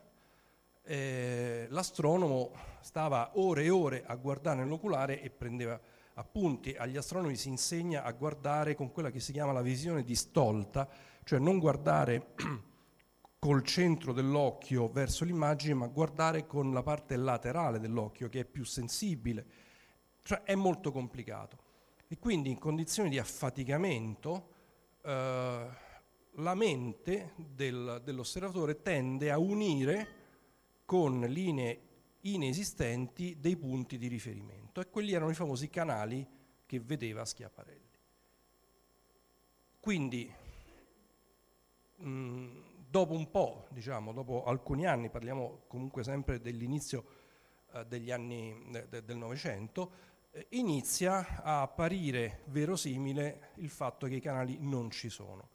eh, 0.83 1.65
l'astronomo 1.69 2.51
stava 2.81 3.31
ore 3.35 3.63
e 3.63 3.69
ore 3.69 4.03
a 4.05 4.15
guardare 4.15 4.59
nell'oculare 4.59 5.21
e 5.21 5.29
prendeva 5.31 5.79
appunti 6.17 6.75
agli 6.77 6.95
astronomi 6.95 7.35
si 7.35 7.49
insegna 7.49 8.03
a 8.03 8.11
guardare 8.11 8.75
con 8.75 8.91
quella 8.91 9.09
che 9.09 9.19
si 9.19 9.31
chiama 9.31 9.51
la 9.51 9.61
visione 9.61 10.03
di 10.03 10.15
Stolta, 10.15 10.87
cioè 11.23 11.39
non 11.39 11.59
guardare 11.59 12.33
col 13.39 13.63
centro 13.63 14.13
dell'occhio 14.13 14.87
verso 14.87 15.25
l'immagine, 15.25 15.73
ma 15.73 15.87
guardare 15.87 16.45
con 16.45 16.71
la 16.71 16.83
parte 16.83 17.15
laterale 17.15 17.79
dell'occhio 17.79 18.29
che 18.29 18.41
è 18.41 18.45
più 18.45 18.63
sensibile. 18.63 19.45
Cioè 20.25 20.41
è 20.41 20.55
molto 20.55 20.91
complicato. 20.91 21.55
E 22.07 22.17
quindi 22.17 22.49
in 22.49 22.57
condizioni 22.57 23.09
di 23.09 23.19
affaticamento 23.19 24.49
eh, 25.03 25.67
la 26.31 26.55
mente 26.55 27.33
del, 27.35 28.01
dell'osservatore 28.03 28.81
tende 28.81 29.29
a 29.29 29.37
unire 29.37 30.23
con 30.83 31.19
linee 31.19 31.81
inesistenti 32.21 33.37
dei 33.39 33.55
punti 33.55 33.99
di 33.99 34.07
riferimento 34.07 34.81
e 34.81 34.89
quelli 34.89 35.13
erano 35.13 35.29
i 35.29 35.35
famosi 35.35 35.69
canali 35.69 36.27
che 36.65 36.79
vedeva 36.79 37.23
Schiaparelli. 37.23 37.99
Quindi, 39.79 40.33
mh, 41.97 42.47
dopo 42.89 43.13
un 43.13 43.29
po', 43.29 43.67
diciamo, 43.69 44.11
dopo 44.11 44.43
alcuni 44.45 44.87
anni, 44.87 45.11
parliamo 45.11 45.65
comunque 45.67 46.03
sempre 46.03 46.41
dell'inizio 46.41 47.05
eh, 47.73 47.85
degli 47.85 48.09
anni 48.09 48.71
eh, 48.73 49.03
del 49.03 49.17
Novecento, 49.17 50.13
inizia 50.49 51.41
a 51.41 51.61
apparire 51.61 52.41
verosimile 52.45 53.51
il 53.55 53.69
fatto 53.69 54.07
che 54.07 54.15
i 54.15 54.21
canali 54.21 54.57
non 54.59 54.89
ci 54.89 55.09
sono. 55.09 55.49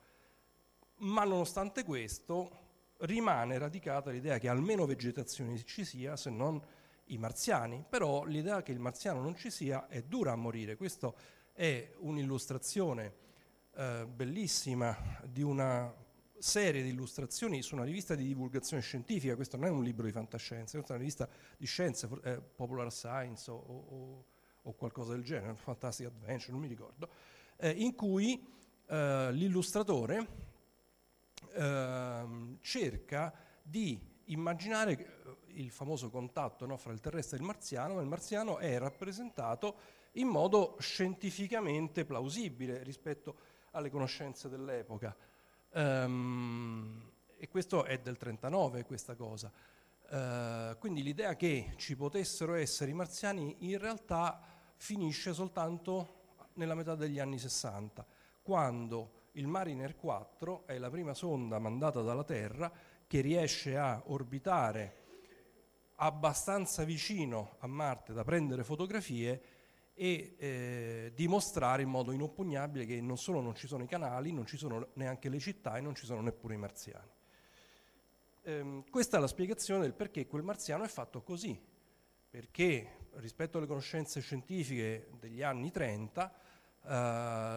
Ma 0.97 1.25
nonostante 1.25 1.85
questo, 1.85 2.59
rimane 2.99 3.59
radicata 3.59 4.11
l'idea 4.11 4.38
che 4.38 4.49
almeno 4.49 4.87
vegetazione 4.87 5.62
ci 5.64 5.85
sia, 5.85 6.16
se 6.16 6.31
non 6.31 6.61
i 7.07 7.19
marziani, 7.19 7.85
però 7.88 8.25
l'idea 8.25 8.62
che 8.62 8.73
il 8.73 8.79
marziano 8.79 9.21
non 9.21 9.35
ci 9.37 9.51
sia 9.51 9.88
è 9.88 10.03
dura 10.03 10.33
a 10.33 10.37
morire. 10.37 10.77
Questa 10.77 11.12
è 11.53 11.93
un'illustrazione 11.99 13.14
eh, 13.75 14.07
bellissima 14.07 14.97
di 15.25 15.43
una 15.43 15.93
serie 16.38 16.83
di 16.83 16.88
illustrazioni 16.88 17.61
su 17.61 17.75
una 17.75 17.85
rivista 17.85 18.14
di 18.14 18.25
divulgazione 18.25 18.83
scientifica, 18.83 19.35
questo 19.35 19.59
non 19.59 19.66
è 19.66 19.71
un 19.71 19.83
libro 19.83 20.07
di 20.07 20.12
fantascienza, 20.12 20.79
questa 20.79 20.95
è 20.95 20.97
una 20.97 21.05
rivista 21.05 21.29
di 21.57 21.66
scienze, 21.66 22.09
eh, 22.25 22.40
Popular 22.40 22.90
Science 22.90 23.51
o, 23.51 23.57
o, 23.57 24.25
o, 24.62 24.73
qualcosa 24.75 25.12
del 25.12 25.25
genere, 25.25 25.55
Fantastic 25.55 26.07
Adventure, 26.07 26.53
non 26.53 26.61
mi 26.61 26.68
ricordo, 26.68 27.09
eh, 27.57 27.70
in 27.70 27.94
cui 27.94 28.46
eh, 28.87 29.33
l'illustratore 29.33 30.27
ehm, 31.55 32.59
cerca 32.61 33.33
di 33.62 34.01
immaginare 34.27 34.92
eh, 34.92 35.61
il 35.61 35.70
famoso 35.70 36.11
contatto 36.11 36.66
no, 36.66 36.77
fra 36.77 36.92
il 36.92 37.01
terrestre 37.01 37.37
e 37.37 37.40
il 37.40 37.46
marziano, 37.46 37.94
ma 37.94 38.01
il 38.01 38.07
marziano 38.07 38.59
è 38.59 38.79
rappresentato 38.79 39.99
in 40.14 40.29
modo 40.29 40.77
scientificamente 40.81 42.05
plausibile 42.05 42.83
rispetto 42.83 43.37
alle 43.73 43.90
conoscenze 43.90 44.49
dell'epoca. 44.49 45.16
Um, 45.73 47.09
e 47.37 47.49
questo 47.49 47.85
è 47.85 47.99
del 47.99 48.16
39 48.16 48.85
questa 48.85 49.14
cosa. 49.14 49.51
Uh, 50.11 50.77
quindi 50.79 51.05
l'idea 51.05 51.37
che 51.37 51.75
ci 51.77 51.94
potessero 51.94 52.55
essere 52.55 52.90
i 52.90 52.94
marziani 52.94 53.55
in 53.61 53.79
realtà 53.79 54.42
finisce 54.75 55.33
soltanto 55.33 56.38
nella 56.55 56.75
metà 56.75 56.96
degli 56.96 57.20
anni 57.20 57.38
60, 57.38 58.05
quando 58.42 59.29
il 59.33 59.46
Mariner 59.46 59.94
4 59.94 60.66
è 60.66 60.79
la 60.79 60.90
prima 60.90 61.14
sonda 61.14 61.61
mandata 61.61 62.03
dalla 62.03 62.25
Terra 62.25 62.73
che 63.07 63.20
riesce 63.20 63.77
a 63.77 64.03
orbitare 64.07 64.96
abbastanza 65.96 66.83
vicino 66.83 67.57
a 67.61 67.68
Marte 67.68 68.12
da 68.12 68.25
prendere 68.25 68.64
fotografie 68.64 69.42
e 69.94 70.35
eh, 70.38 71.12
dimostrare 71.14 71.83
in 71.83 71.88
modo 71.88 72.11
inoppugnabile 72.11 72.85
che 72.85 73.01
non 73.01 73.18
solo 73.18 73.40
non 73.40 73.55
ci 73.55 73.66
sono 73.66 73.85
i 73.85 73.87
canali, 73.87 74.33
non 74.33 74.46
ci 74.46 74.57
sono 74.57 74.88
neanche 74.94 75.29
le 75.29 75.38
città 75.38 75.77
e 75.77 75.81
non 75.81 75.94
ci 75.94 76.07
sono 76.07 76.20
neppure 76.20 76.55
i 76.55 76.59
marziani. 76.59 77.11
Ehm, 78.42 78.85
questa 78.90 79.18
è 79.18 79.20
la 79.20 79.26
spiegazione 79.26 79.83
del 79.83 79.92
perché 79.92 80.26
quel 80.26 80.42
marziano 80.42 80.85
è 80.85 80.88
fatto 80.88 81.22
così, 81.22 81.61
perché 82.29 83.09
rispetto 83.14 83.59
alle 83.59 83.66
conoscenze 83.66 84.20
scientifiche 84.20 85.09
degli 85.18 85.42
anni 85.42 85.70
30 85.70 86.33
eh, 86.83 86.88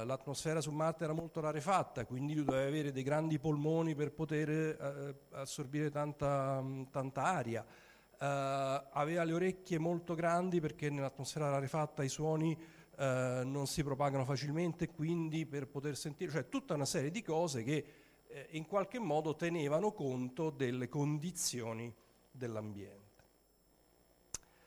l'atmosfera 0.05 0.59
su 0.59 0.71
Marte 0.71 1.05
era 1.05 1.13
molto 1.13 1.39
rarefatta, 1.39 2.05
quindi 2.05 2.35
lui 2.35 2.43
doveva 2.43 2.67
avere 2.67 2.91
dei 2.91 3.03
grandi 3.03 3.39
polmoni 3.39 3.95
per 3.95 4.11
poter 4.11 4.49
eh, 4.49 5.15
assorbire 5.31 5.89
tanta, 5.89 6.63
tanta 6.91 7.23
aria. 7.23 7.65
Uh, 8.13 8.87
aveva 8.93 9.25
le 9.25 9.33
orecchie 9.33 9.79
molto 9.79 10.15
grandi 10.15 10.61
perché 10.61 10.89
nell'atmosfera 10.89 11.49
rarefatta 11.49 12.03
i 12.03 12.07
suoni 12.07 12.57
uh, 12.57 13.03
non 13.43 13.67
si 13.67 13.83
propagano 13.83 14.23
facilmente, 14.23 14.87
quindi 14.89 15.45
per 15.45 15.67
poter 15.67 15.97
sentire, 15.97 16.31
cioè 16.31 16.47
tutta 16.47 16.73
una 16.73 16.85
serie 16.85 17.11
di 17.11 17.21
cose 17.21 17.63
che 17.63 17.85
eh, 18.33 18.47
in 18.51 18.65
qualche 18.65 18.97
modo 18.97 19.35
tenevano 19.35 19.91
conto 19.91 20.49
delle 20.49 20.89
condizioni 20.89 21.93
dell'ambiente. 22.31 23.01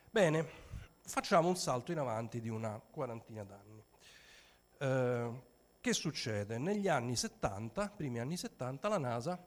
Bene, 0.08 0.48
facciamo 1.04 1.48
un 1.48 1.56
salto 1.56 1.90
in 1.90 1.98
avanti 1.98 2.40
di 2.40 2.48
una 2.48 2.80
quarantina 2.90 3.42
d'anni. 3.42 3.84
Uh, 4.78 5.42
che 5.80 5.92
succede? 5.92 6.58
Negli 6.58 6.86
anni 6.86 7.16
70, 7.16 7.88
primi 7.90 8.20
anni 8.20 8.36
70, 8.36 8.88
la 8.88 8.98
NASA 8.98 9.44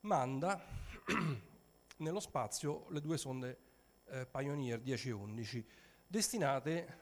manda 0.00 0.62
nello 1.96 2.20
spazio 2.20 2.86
le 2.90 3.00
due 3.00 3.16
sonde 3.16 3.58
eh, 4.06 4.26
Pioneer 4.26 4.80
10 4.80 5.08
e 5.08 5.12
11, 5.12 5.66
destinate 6.06 6.98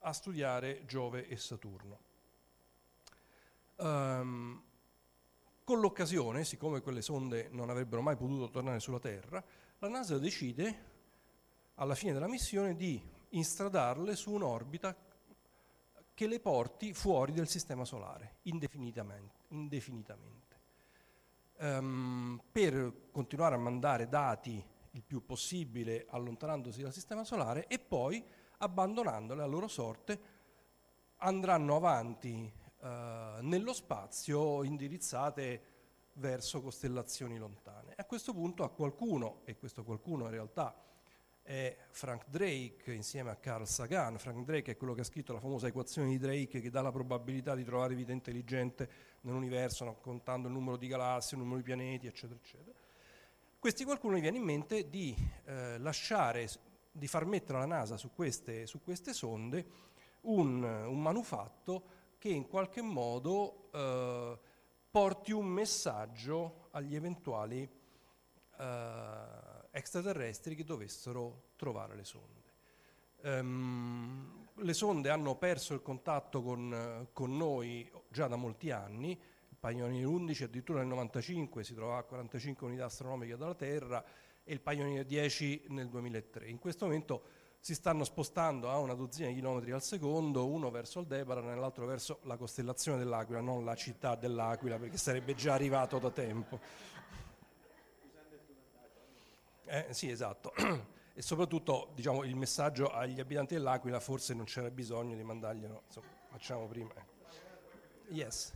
a 0.00 0.12
studiare 0.12 0.84
Giove 0.84 1.28
e 1.28 1.36
Saturno. 1.36 1.98
Um, 3.76 4.65
con 5.66 5.80
l'occasione, 5.80 6.44
siccome 6.44 6.80
quelle 6.80 7.02
sonde 7.02 7.48
non 7.50 7.70
avrebbero 7.70 8.00
mai 8.00 8.14
potuto 8.14 8.48
tornare 8.50 8.78
sulla 8.78 9.00
Terra, 9.00 9.42
la 9.80 9.88
NASA 9.88 10.16
decide 10.16 10.84
alla 11.74 11.96
fine 11.96 12.12
della 12.12 12.28
missione 12.28 12.76
di 12.76 13.02
instradarle 13.30 14.14
su 14.14 14.30
un'orbita 14.30 14.96
che 16.14 16.26
le 16.28 16.38
porti 16.38 16.94
fuori 16.94 17.32
del 17.32 17.48
sistema 17.48 17.84
solare 17.84 18.36
indefinitamente. 18.42 19.40
indefinitamente 19.48 20.56
um, 21.58 22.40
per 22.52 23.08
continuare 23.10 23.56
a 23.56 23.58
mandare 23.58 24.08
dati 24.08 24.64
il 24.92 25.02
più 25.02 25.26
possibile 25.26 26.06
allontanandosi 26.10 26.82
dal 26.82 26.92
sistema 26.92 27.24
solare 27.24 27.66
e 27.66 27.80
poi 27.80 28.24
abbandonandole 28.58 29.42
a 29.42 29.46
loro 29.46 29.66
sorte 29.66 30.20
andranno 31.16 31.74
avanti 31.74 32.52
uh, 32.78 32.86
nello 33.40 33.72
spazio 33.72 34.62
indirizzate 34.62 35.74
verso 36.14 36.62
costellazioni 36.62 37.38
lontane. 37.38 37.94
A 37.96 38.04
questo 38.04 38.32
punto 38.32 38.62
a 38.62 38.70
qualcuno, 38.70 39.42
e 39.44 39.56
questo 39.56 39.84
qualcuno 39.84 40.24
in 40.24 40.30
realtà 40.30 40.74
è 41.42 41.76
Frank 41.90 42.24
Drake 42.28 42.92
insieme 42.92 43.30
a 43.30 43.36
Carl 43.36 43.66
Sagan. 43.66 44.18
Frank 44.18 44.44
Drake 44.44 44.72
è 44.72 44.76
quello 44.76 44.94
che 44.94 45.02
ha 45.02 45.04
scritto 45.04 45.32
la 45.32 45.38
famosa 45.38 45.68
equazione 45.68 46.08
di 46.08 46.18
Drake 46.18 46.60
che 46.60 46.70
dà 46.70 46.82
la 46.82 46.90
probabilità 46.90 47.54
di 47.54 47.64
trovare 47.64 47.94
vita 47.94 48.12
intelligente 48.12 48.88
nell'universo, 49.20 49.98
contando 50.00 50.48
il 50.48 50.54
numero 50.54 50.76
di 50.76 50.88
galassie, 50.88 51.36
il 51.36 51.42
numero 51.42 51.60
di 51.60 51.64
pianeti, 51.64 52.06
eccetera, 52.06 52.38
eccetera. 52.42 52.76
Questi 53.58 53.84
qualcuno 53.84 54.16
gli 54.16 54.20
viene 54.20 54.38
in 54.38 54.44
mente 54.44 54.88
di 54.88 55.14
eh, 55.44 55.78
lasciare, 55.78 56.48
di 56.90 57.06
far 57.06 57.24
mettere 57.26 57.58
alla 57.58 57.66
NASA 57.66 57.96
su 57.96 58.12
queste, 58.12 58.66
su 58.66 58.82
queste 58.82 59.12
sonde 59.12 59.66
un, 60.22 60.62
un, 60.62 61.00
manufatto 61.00 61.82
che 62.26 62.32
in 62.32 62.48
qualche 62.48 62.82
modo 62.82 63.70
eh, 63.72 64.38
porti 64.90 65.30
un 65.30 65.46
messaggio 65.46 66.68
agli 66.72 66.96
eventuali 66.96 67.68
eh, 68.58 69.18
extraterrestri 69.70 70.56
che 70.56 70.64
dovessero 70.64 71.50
trovare 71.56 71.94
le 71.94 72.04
sonde. 72.04 72.44
Um, 73.22 74.48
le 74.56 74.72
sonde 74.74 75.08
hanno 75.10 75.36
perso 75.36 75.74
il 75.74 75.82
contatto 75.82 76.42
con, 76.42 77.08
con, 77.12 77.36
noi 77.36 77.90
già 78.08 78.26
da 78.26 78.36
molti 78.36 78.70
anni, 78.70 79.10
il 79.10 79.56
Pioneer 79.58 80.06
11 80.06 80.44
addirittura 80.44 80.78
nel 80.78 80.88
1995 80.88 81.64
si 81.64 81.74
trovava 81.74 81.98
a 81.98 82.02
45 82.02 82.66
unità 82.66 82.86
astronomiche 82.86 83.36
dalla 83.36 83.54
Terra 83.54 84.04
e 84.42 84.52
il 84.52 84.60
Pioneer 84.60 85.04
10 85.04 85.66
nel 85.68 85.88
2003. 85.88 86.48
In 86.48 86.58
questo 86.58 86.86
momento 86.86 87.22
si 87.66 87.74
stanno 87.74 88.04
spostando 88.04 88.70
a 88.70 88.78
una 88.78 88.94
dozzina 88.94 89.26
di 89.26 89.34
chilometri 89.34 89.72
al 89.72 89.82
secondo, 89.82 90.46
uno 90.46 90.70
verso 90.70 91.00
Aldebaran 91.00 91.48
e 91.48 91.56
l'altro 91.56 91.84
verso 91.84 92.20
la 92.22 92.36
costellazione 92.36 92.96
dell'Aquila, 92.96 93.40
non 93.40 93.64
la 93.64 93.74
città 93.74 94.14
dell'Aquila, 94.14 94.78
perché 94.78 94.96
sarebbe 94.96 95.34
già 95.34 95.54
arrivato 95.54 95.98
da 95.98 96.12
tempo. 96.12 96.60
Eh, 99.64 99.86
sì, 99.90 100.08
esatto. 100.08 100.52
e 101.12 101.20
soprattutto 101.20 101.90
diciamo, 101.96 102.22
il 102.22 102.36
messaggio 102.36 102.92
agli 102.92 103.18
abitanti 103.18 103.54
dell'Aquila 103.54 103.98
forse 103.98 104.32
non 104.32 104.44
c'era 104.44 104.70
bisogno 104.70 105.16
di 105.16 105.24
mandarglielo, 105.24 105.82
insomma, 105.86 106.06
facciamo 106.28 106.68
prima. 106.68 106.94
Yes. 108.10 108.52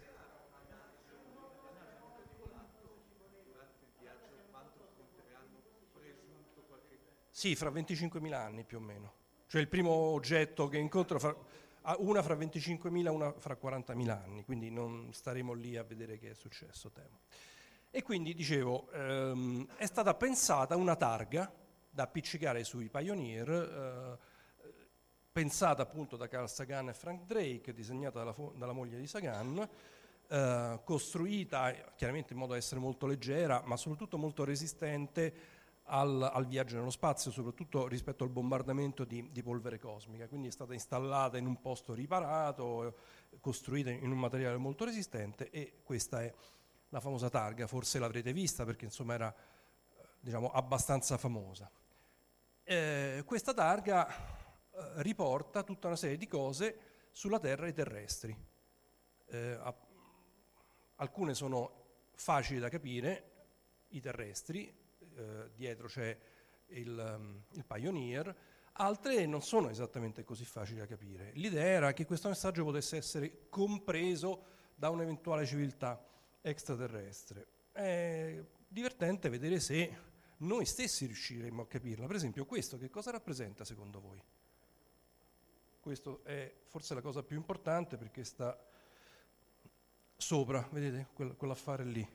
Sì, 7.40 7.56
fra 7.56 7.70
25.000 7.70 8.34
anni 8.34 8.64
più 8.64 8.76
o 8.76 8.80
meno. 8.80 9.14
Cioè 9.46 9.62
il 9.62 9.68
primo 9.68 9.92
oggetto 9.92 10.68
che 10.68 10.76
incontro, 10.76 11.18
fra, 11.18 11.34
una 11.96 12.22
fra 12.22 12.34
25.000 12.34 13.06
e 13.06 13.08
una 13.08 13.32
fra 13.32 13.56
40.000 13.58 14.08
anni, 14.10 14.44
quindi 14.44 14.70
non 14.70 15.08
staremo 15.10 15.54
lì 15.54 15.78
a 15.78 15.82
vedere 15.82 16.18
che 16.18 16.32
è 16.32 16.34
successo, 16.34 16.90
temo. 16.90 17.20
E 17.90 18.02
quindi, 18.02 18.34
dicevo, 18.34 18.90
ehm, 18.92 19.68
è 19.76 19.86
stata 19.86 20.12
pensata 20.12 20.76
una 20.76 20.96
targa 20.96 21.50
da 21.88 22.02
appiccicare 22.02 22.62
sui 22.62 22.90
Pioneer, 22.90 23.48
eh, 23.48 24.18
pensata 25.32 25.80
appunto 25.80 26.18
da 26.18 26.28
Carl 26.28 26.46
Sagan 26.46 26.90
e 26.90 26.92
Frank 26.92 27.22
Drake, 27.22 27.72
disegnata 27.72 28.18
dalla, 28.18 28.34
fo- 28.34 28.52
dalla 28.54 28.74
moglie 28.74 28.98
di 28.98 29.06
Sagan, 29.06 29.66
eh, 30.28 30.80
costruita 30.84 31.72
chiaramente 31.96 32.34
in 32.34 32.38
modo 32.38 32.52
da 32.52 32.58
essere 32.58 32.80
molto 32.80 33.06
leggera, 33.06 33.62
ma 33.64 33.78
soprattutto 33.78 34.18
molto 34.18 34.44
resistente 34.44 35.59
al, 35.90 36.22
al, 36.22 36.46
viaggio 36.46 36.76
nello 36.76 36.90
spazio, 36.90 37.30
soprattutto 37.30 37.86
rispetto 37.88 38.24
al 38.24 38.30
bombardamento 38.30 39.04
di, 39.04 39.28
di, 39.30 39.42
polvere 39.42 39.78
cosmica. 39.78 40.28
Quindi 40.28 40.48
è 40.48 40.50
stata 40.50 40.72
installata 40.72 41.36
in 41.36 41.46
un 41.46 41.60
posto 41.60 41.94
riparato, 41.94 42.96
costruita 43.40 43.90
in 43.90 44.10
un 44.10 44.18
materiale 44.18 44.56
molto 44.56 44.84
resistente 44.84 45.50
e 45.50 45.80
questa 45.82 46.22
è 46.22 46.32
la 46.90 47.00
famosa 47.00 47.28
targa, 47.28 47.66
forse 47.66 47.98
l'avrete 47.98 48.32
vista 48.32 48.64
perché 48.64 48.84
insomma 48.84 49.14
era 49.14 49.34
diciamo, 50.20 50.50
abbastanza 50.50 51.16
famosa. 51.16 51.70
Eh, 52.62 53.22
questa 53.26 53.52
targa 53.52 54.08
eh, 54.08 55.02
riporta 55.02 55.62
tutta 55.62 55.88
una 55.88 55.96
serie 55.96 56.16
di 56.16 56.28
cose 56.28 56.78
sulla 57.10 57.40
Terra 57.40 57.66
e 57.66 57.70
i 57.70 57.74
terrestri. 57.74 58.36
Eh, 59.26 59.58
alcune 60.96 61.34
sono 61.34 61.78
facili 62.14 62.60
da 62.60 62.68
capire, 62.68 63.24
i 63.88 64.00
terrestri, 64.00 64.72
eh, 65.16 65.50
dietro 65.54 65.86
c'è 65.86 66.16
il, 66.68 67.16
um, 67.16 67.42
il 67.52 67.64
Pioneer, 67.64 68.34
altre 68.72 69.26
non 69.26 69.42
sono 69.42 69.68
esattamente 69.68 70.24
così 70.24 70.44
facili 70.44 70.78
da 70.78 70.86
capire. 70.86 71.32
L'idea 71.34 71.64
era 71.64 71.92
che 71.92 72.06
questo 72.06 72.28
messaggio 72.28 72.64
potesse 72.64 72.96
essere 72.96 73.48
compreso 73.48 74.44
da 74.74 74.90
un'eventuale 74.90 75.44
civiltà 75.46 76.02
extraterrestre. 76.40 77.46
È 77.72 78.42
divertente 78.66 79.28
vedere 79.28 79.60
se 79.60 80.08
noi 80.38 80.64
stessi 80.64 81.06
riusciremo 81.06 81.62
a 81.62 81.66
capirla. 81.66 82.06
Per 82.06 82.16
esempio, 82.16 82.46
questo 82.46 82.78
che 82.78 82.88
cosa 82.88 83.10
rappresenta 83.10 83.64
secondo 83.64 84.00
voi? 84.00 84.22
Questo 85.80 86.22
è 86.24 86.52
forse 86.66 86.94
la 86.94 87.00
cosa 87.00 87.22
più 87.22 87.36
importante 87.36 87.96
perché 87.96 88.24
sta 88.24 88.58
sopra, 90.16 90.66
vedete, 90.70 91.08
quell'affare 91.36 91.84
lì. 91.84 92.08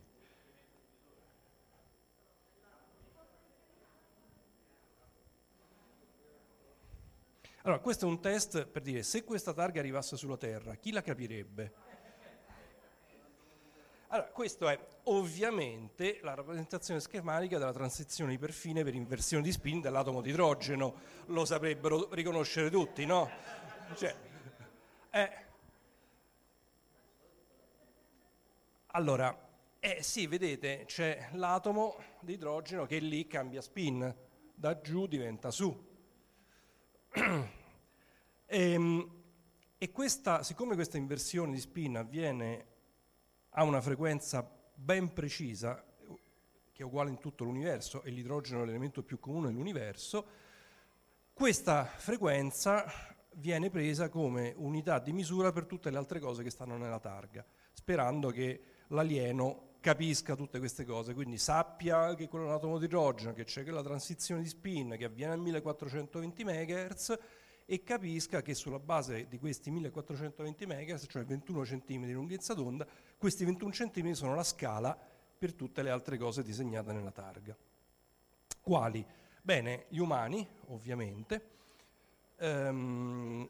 Allora, 7.65 7.80
questo 7.80 8.06
è 8.06 8.08
un 8.08 8.21
test 8.21 8.67
per 8.67 8.84
dire 8.84 9.01
se 9.01 9.23
questa 9.23 9.51
targa 9.51 9.80
arrivasse 9.80 10.17
sulla 10.17 10.38
Terra, 10.38 10.75
chi 10.75 10.91
la 10.91 11.01
capirebbe? 11.01 11.73
Allora, 14.10 14.28
questo 14.28 14.69
è 14.69 14.80
ovviamente 15.06 16.19
la 16.21 16.36
rappresentazione 16.36 16.99
schematica 16.99 17.58
della 17.58 17.73
transizione 17.73 18.34
iperfine 18.34 18.84
per 18.84 18.93
inversione 18.93 19.41
di 19.41 19.51
spin 19.51 19.82
dell'atomo 19.82 20.21
di 20.21 20.30
idrogeno, 20.30 20.93
lo 21.25 21.43
saprebbero 21.43 22.13
riconoscere 22.13 22.69
tutti, 22.69 23.04
no? 23.04 23.28
Cioè, 23.95 24.15
eh, 25.10 25.32
Allora, 28.89 29.36
eh 29.80 30.04
sì, 30.04 30.28
vedete, 30.28 30.84
c'è 30.86 31.30
l'atomo 31.32 31.97
di 32.19 32.34
idrogeno 32.34 32.86
che 32.86 32.99
lì 32.99 33.25
cambia 33.25 33.62
spin, 33.62 34.15
da 34.54 34.80
giù 34.82 35.08
diventa 35.08 35.49
su. 35.49 35.85
E, 37.15 37.49
ehm, 38.45 39.10
e 39.78 39.91
questa, 39.91 40.43
siccome 40.43 40.75
questa 40.75 40.97
inversione 40.97 41.54
di 41.54 41.60
spin 41.60 41.97
avviene 41.97 42.65
a 43.51 43.63
una 43.63 43.82
frequenza 43.82 44.49
ben 44.73 45.13
precisa, 45.13 45.84
che 46.71 46.84
è 46.84 46.86
uguale 46.86 47.10
in 47.10 47.19
tutto 47.19 47.43
l'universo, 47.43 48.04
e 48.04 48.12
l'idrogeno 48.12 48.63
è 48.63 48.65
l'elemento 48.65 49.01
più 49.04 49.19
comune 49.19 49.47
dell'universo, 49.47 50.25
questa 51.34 51.86
frequenza 51.86 52.86
viene 53.36 53.69
presa 53.69 54.10
come 54.10 54.54
unità 54.58 54.99
di 54.99 55.12
misura 55.13 55.51
per 55.51 55.65
tutte 55.65 55.89
le 55.89 55.97
altre 55.97 56.19
cose 56.19 56.43
che 56.43 56.49
stanno 56.49 56.78
nella 56.78 56.99
targa, 56.99 57.45
sperando 57.71 58.30
che 58.30 58.63
l'alieno 58.88 59.75
capisca 59.86 60.34
tutte 60.34 60.58
queste 60.58 60.84
cose, 60.84 61.13
quindi 61.13 61.38
sappia 61.38 62.15
che 62.15 62.28
quello 62.28 62.45
è 62.45 62.48
un 62.48 62.54
atomo 62.56 62.80
di 62.80 62.86
idrogeno, 62.86 63.34
che 63.34 63.43
c'è 63.43 63.62
quella 63.62 63.84
transizione 63.84 64.41
di 64.41 64.48
spin 64.48 64.95
che 64.98 65.06
avviene 65.06 65.34
a 65.34 65.38
1420 65.38 66.43
MHz 66.43 67.19
e 67.67 67.84
capisca 67.84 68.41
che 68.41 68.56
sulla 68.56 68.80
base 68.80 69.28
di 69.28 69.38
questi 69.38 69.69
1420 69.69 70.65
MHz, 70.65 71.06
cioè 71.08 71.24
21 71.24 71.62
cm 71.62 72.04
di 72.04 72.13
lunghezza 72.13 72.56
d'onda, 72.56 72.88
questi 73.15 73.45
21 73.45 73.69
cm 73.69 74.12
sono 74.13 74.34
la 74.34 74.43
scala 74.43 74.98
per 75.38 75.54
tutte 75.54 75.84
le 75.84 75.91
altre 75.91 76.17
cose 76.17 76.41
disegnate 76.41 76.91
nella 76.91 77.12
targa. 77.12 77.56
Quali? 78.62 79.06
Bene, 79.43 79.86
gli 79.89 80.00
umani, 80.00 80.48
ovviamente, 80.69 81.50
ehm, 82.38 83.48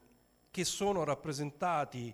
che 0.52 0.66
sono 0.66 1.06
rappresentati 1.06 2.14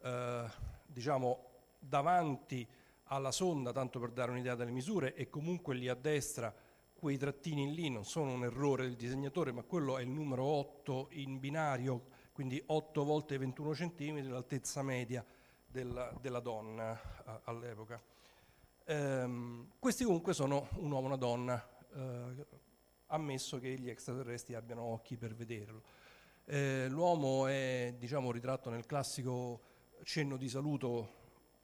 eh, 0.00 0.44
diciamo, 0.86 1.44
davanti 1.78 2.66
alla 3.12 3.32
sonda, 3.32 3.72
tanto 3.72 3.98
per 3.98 4.10
dare 4.10 4.30
un'idea 4.30 4.54
delle 4.54 4.70
misure, 4.70 5.14
e 5.14 5.28
comunque 5.28 5.74
lì 5.74 5.88
a 5.88 5.94
destra 5.94 6.54
quei 6.94 7.16
trattini 7.16 7.74
lì 7.74 7.88
non 7.88 8.04
sono 8.04 8.32
un 8.32 8.44
errore 8.44 8.84
del 8.84 8.96
disegnatore, 8.96 9.52
ma 9.52 9.62
quello 9.62 9.96
è 9.98 10.02
il 10.02 10.08
numero 10.08 10.44
8 10.44 11.08
in 11.12 11.38
binario, 11.38 12.08
quindi 12.32 12.62
8 12.64 13.04
volte 13.04 13.38
21 13.38 13.70
cm, 13.70 14.28
l'altezza 14.28 14.82
media 14.82 15.24
della, 15.66 16.14
della 16.20 16.40
donna 16.40 17.00
a, 17.24 17.40
all'epoca. 17.44 18.00
Ehm, 18.84 19.72
questi 19.78 20.04
comunque 20.04 20.34
sono 20.34 20.68
un 20.76 20.90
uomo 20.90 21.04
e 21.04 21.06
una 21.06 21.16
donna, 21.16 21.68
eh, 21.94 22.46
ammesso 23.06 23.58
che 23.58 23.78
gli 23.78 23.88
extraterrestri 23.88 24.54
abbiano 24.54 24.82
occhi 24.82 25.16
per 25.16 25.34
vederlo. 25.34 25.82
Eh, 26.44 26.86
l'uomo 26.88 27.46
è 27.46 27.94
diciamo, 27.98 28.30
ritratto 28.30 28.70
nel 28.70 28.86
classico 28.86 29.60
cenno 30.02 30.36
di 30.36 30.48
saluto 30.48 31.19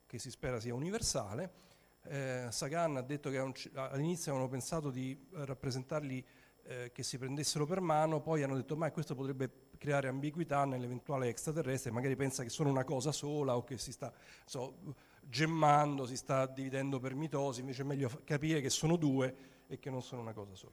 che 0.07 0.19
si 0.19 0.31
spera 0.31 0.61
sia 0.61 0.75
universale. 0.75 1.65
Eh, 2.09 2.47
Sagan 2.51 2.97
ha 2.97 3.03
detto 3.03 3.31
che 3.31 3.39
all'inizio 3.39 4.31
avevano 4.31 4.51
pensato 4.51 4.91
di 4.91 5.19
rappresentarli 5.33 6.25
eh, 6.63 6.91
che 6.93 7.03
si 7.03 7.19
prendessero 7.19 7.67
per 7.67 7.81
mano, 7.81 8.21
poi 8.21 8.43
hanno 8.43 8.57
detto 8.57 8.77
ma 8.77 8.91
questo 8.91 9.15
potrebbe 9.15 9.65
creare 9.79 10.09
ambiguità 10.09 10.65
nell'eventuale 10.65 11.29
extraterrestre, 11.29 11.91
magari 11.91 12.17
pensa 12.17 12.43
che 12.43 12.49
sono 12.49 12.71
una 12.71 12.85
cosa 12.85 13.13
sola 13.13 13.57
o 13.57 13.65
che 13.65 13.79
si 13.79 13.93
sta 13.93 14.13
so, 14.45 14.79
gemmando, 15.21 16.07
si 16.07 16.17
sta 16.17 16.47
dividendo 16.47 16.99
per 16.99 17.15
mitosi, 17.15 17.61
invece 17.61 17.83
è 17.83 17.85
meglio 17.85 18.11
capire 18.25 18.61
che 18.61 18.71
sono 18.71 18.97
due 18.97 19.65
e 19.67 19.79
che 19.79 19.91
non 19.91 20.03
sono 20.03 20.23
una 20.23 20.33
cosa 20.33 20.55
sola. 20.55 20.73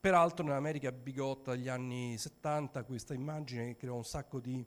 Peraltro 0.00 0.44
nell'America 0.44 0.90
bigotta 0.92 1.52
degli 1.54 1.68
anni 1.68 2.16
70 2.16 2.84
questa 2.84 3.12
immagine 3.12 3.76
creò 3.76 3.94
un 3.94 4.04
sacco 4.04 4.40
di, 4.40 4.66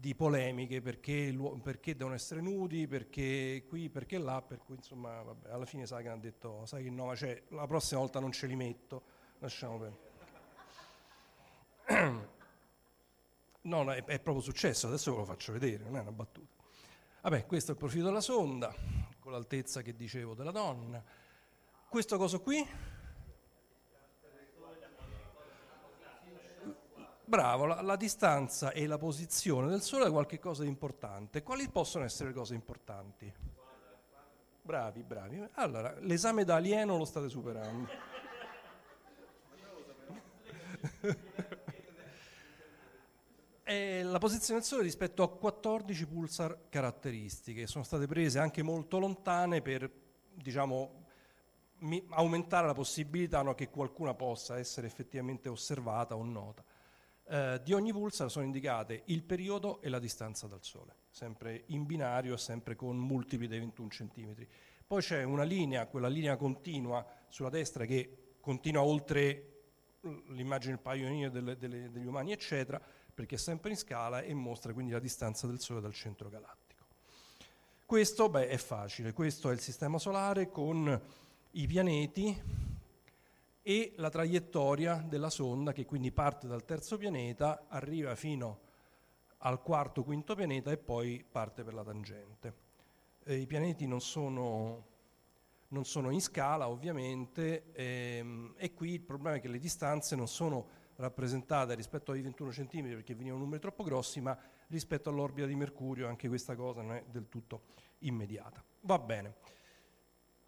di 0.00 0.14
polemiche 0.14 0.80
perché, 0.80 1.36
perché, 1.62 1.94
devono 1.94 2.14
essere 2.14 2.40
nudi, 2.40 2.86
perché 2.86 3.66
qui, 3.68 3.90
perché 3.90 4.16
là, 4.16 4.40
per 4.40 4.62
cui 4.64 4.76
insomma 4.76 5.20
vabbè, 5.20 5.50
alla 5.50 5.66
fine 5.66 5.84
Sagan 5.84 6.16
ha 6.16 6.20
detto 6.20 6.64
sai 6.64 6.84
che 6.84 6.90
no, 6.90 7.14
cioè, 7.14 7.42
la 7.48 7.66
prossima 7.66 8.00
volta 8.00 8.18
non 8.18 8.32
ce 8.32 8.46
li 8.46 8.56
metto, 8.56 9.02
lasciamo 9.40 9.78
perdere. 9.78 10.08
No, 13.62 13.82
no 13.82 13.92
è, 13.92 14.02
è, 14.04 14.18
proprio 14.20 14.42
successo, 14.42 14.86
adesso 14.86 15.10
ve 15.12 15.18
lo 15.18 15.24
faccio 15.26 15.52
vedere, 15.52 15.84
non 15.84 15.98
è 15.98 16.00
una 16.00 16.12
battuta. 16.12 16.64
Vabbè, 17.20 17.44
questo 17.44 17.72
è 17.72 17.74
il 17.74 17.78
profilo 17.78 18.06
della 18.06 18.22
sonda, 18.22 18.74
con 19.18 19.32
l'altezza 19.32 19.82
che 19.82 19.94
dicevo 19.94 20.32
della 20.32 20.50
donna. 20.50 21.04
Questo 21.90 22.16
coso 22.16 22.40
qui 22.40 22.66
Bravo, 27.30 27.64
la, 27.64 27.80
la, 27.80 27.94
distanza 27.94 28.72
e 28.72 28.88
la 28.88 28.98
posizione 28.98 29.68
del 29.68 29.82
Sole 29.82 30.06
è 30.06 30.10
qualcosa 30.10 30.64
di 30.64 30.68
importante. 30.68 31.44
Quali 31.44 31.68
possono 31.68 32.04
essere 32.04 32.30
le 32.30 32.34
cose 32.34 32.54
importanti? 32.54 33.32
Bravi, 34.60 35.04
bravi. 35.04 35.48
Allora, 35.52 35.94
l'esame 36.00 36.42
da 36.42 36.56
alieno 36.56 36.96
lo 36.96 37.04
state 37.04 37.28
superando. 37.28 37.88
è 43.62 44.02
la 44.02 44.18
posizione 44.18 44.58
del 44.58 44.68
Sole 44.68 44.82
rispetto 44.82 45.22
a 45.22 45.30
14 45.30 46.06
pulsar 46.06 46.62
caratteristiche. 46.68 47.68
Sono 47.68 47.84
state 47.84 48.08
prese 48.08 48.40
anche 48.40 48.64
molto 48.64 48.98
lontane 48.98 49.62
per, 49.62 49.88
diciamo, 50.34 51.04
aumentare 52.08 52.66
la 52.66 52.74
possibilità 52.74 53.40
no, 53.42 53.54
che 53.54 53.70
qualcuna 53.70 54.14
possa 54.14 54.58
essere 54.58 54.88
effettivamente 54.88 55.48
osservata 55.48 56.16
o 56.16 56.24
nota 56.24 56.64
eh, 57.30 57.60
di 57.62 57.72
ogni 57.72 57.92
pulsar 57.92 58.28
sono 58.28 58.44
indicate 58.44 59.02
il 59.06 59.22
periodo 59.22 59.80
e 59.80 59.88
la 59.88 60.00
distanza 60.00 60.48
dal 60.48 60.64
Sole, 60.64 60.94
sempre 61.10 61.62
in 61.66 61.86
binario 61.86 62.34
e 62.34 62.38
sempre 62.38 62.74
con 62.74 62.96
multipli 62.96 63.46
dei 63.46 63.60
21 63.60 63.88
cm. 63.88 64.34
Poi 64.84 65.00
c'è 65.00 65.22
una 65.22 65.44
linea, 65.44 65.86
quella 65.86 66.08
linea 66.08 66.34
continua 66.36 67.06
sulla 67.28 67.48
destra 67.48 67.84
che 67.84 68.34
continua 68.40 68.82
oltre 68.82 69.46
l'immagine 70.00 70.74
del 70.74 70.82
paio 70.82 71.30
delle, 71.30 71.56
delle, 71.56 71.90
degli 71.92 72.06
umani, 72.06 72.32
eccetera, 72.32 72.82
perché 73.14 73.36
è 73.36 73.38
sempre 73.38 73.70
in 73.70 73.76
scala 73.76 74.22
e 74.22 74.34
mostra 74.34 74.72
quindi 74.72 74.90
la 74.90 74.98
distanza 74.98 75.46
del 75.46 75.60
Sole 75.60 75.80
dal 75.80 75.94
centro 75.94 76.28
galattico. 76.28 76.86
Questo 77.86 78.28
beh, 78.28 78.48
è 78.48 78.56
facile, 78.56 79.12
questo 79.12 79.50
è 79.50 79.52
il 79.52 79.60
sistema 79.60 79.98
solare 79.98 80.50
con 80.50 81.00
i 81.52 81.66
pianeti 81.68 82.69
e 83.62 83.92
la 83.96 84.08
traiettoria 84.08 85.04
della 85.06 85.30
sonda 85.30 85.72
che 85.72 85.84
quindi 85.84 86.12
parte 86.12 86.46
dal 86.46 86.64
terzo 86.64 86.96
pianeta, 86.96 87.66
arriva 87.68 88.14
fino 88.14 88.68
al 89.38 89.62
quarto, 89.62 90.02
quinto 90.02 90.34
pianeta 90.34 90.70
e 90.70 90.78
poi 90.78 91.24
parte 91.28 91.62
per 91.62 91.74
la 91.74 91.84
tangente. 91.84 92.54
Eh, 93.24 93.36
I 93.36 93.46
pianeti 93.46 93.86
non 93.86 94.00
sono, 94.00 94.86
non 95.68 95.84
sono, 95.84 96.10
in 96.10 96.20
scala 96.20 96.68
ovviamente 96.68 97.72
ehm, 97.72 98.54
e 98.56 98.72
qui 98.72 98.92
il 98.92 99.00
problema 99.00 99.36
è 99.36 99.40
che 99.40 99.48
le 99.48 99.58
distanze 99.58 100.16
non 100.16 100.28
sono 100.28 100.78
rappresentate 100.96 101.74
rispetto 101.74 102.12
ai 102.12 102.20
21 102.20 102.50
cm 102.50 102.88
perché 102.88 103.14
venivano 103.14 103.42
numeri 103.42 103.60
troppo 103.60 103.82
grossi, 103.82 104.20
ma 104.20 104.36
rispetto 104.68 105.08
all'orbita 105.08 105.46
di 105.46 105.54
Mercurio 105.54 106.08
anche 106.08 106.28
questa 106.28 106.54
cosa 106.54 106.82
non 106.82 106.94
è 106.94 107.04
del 107.10 107.28
tutto 107.28 107.62
immediata. 108.00 108.62
Va 108.82 108.98
bene. 108.98 109.34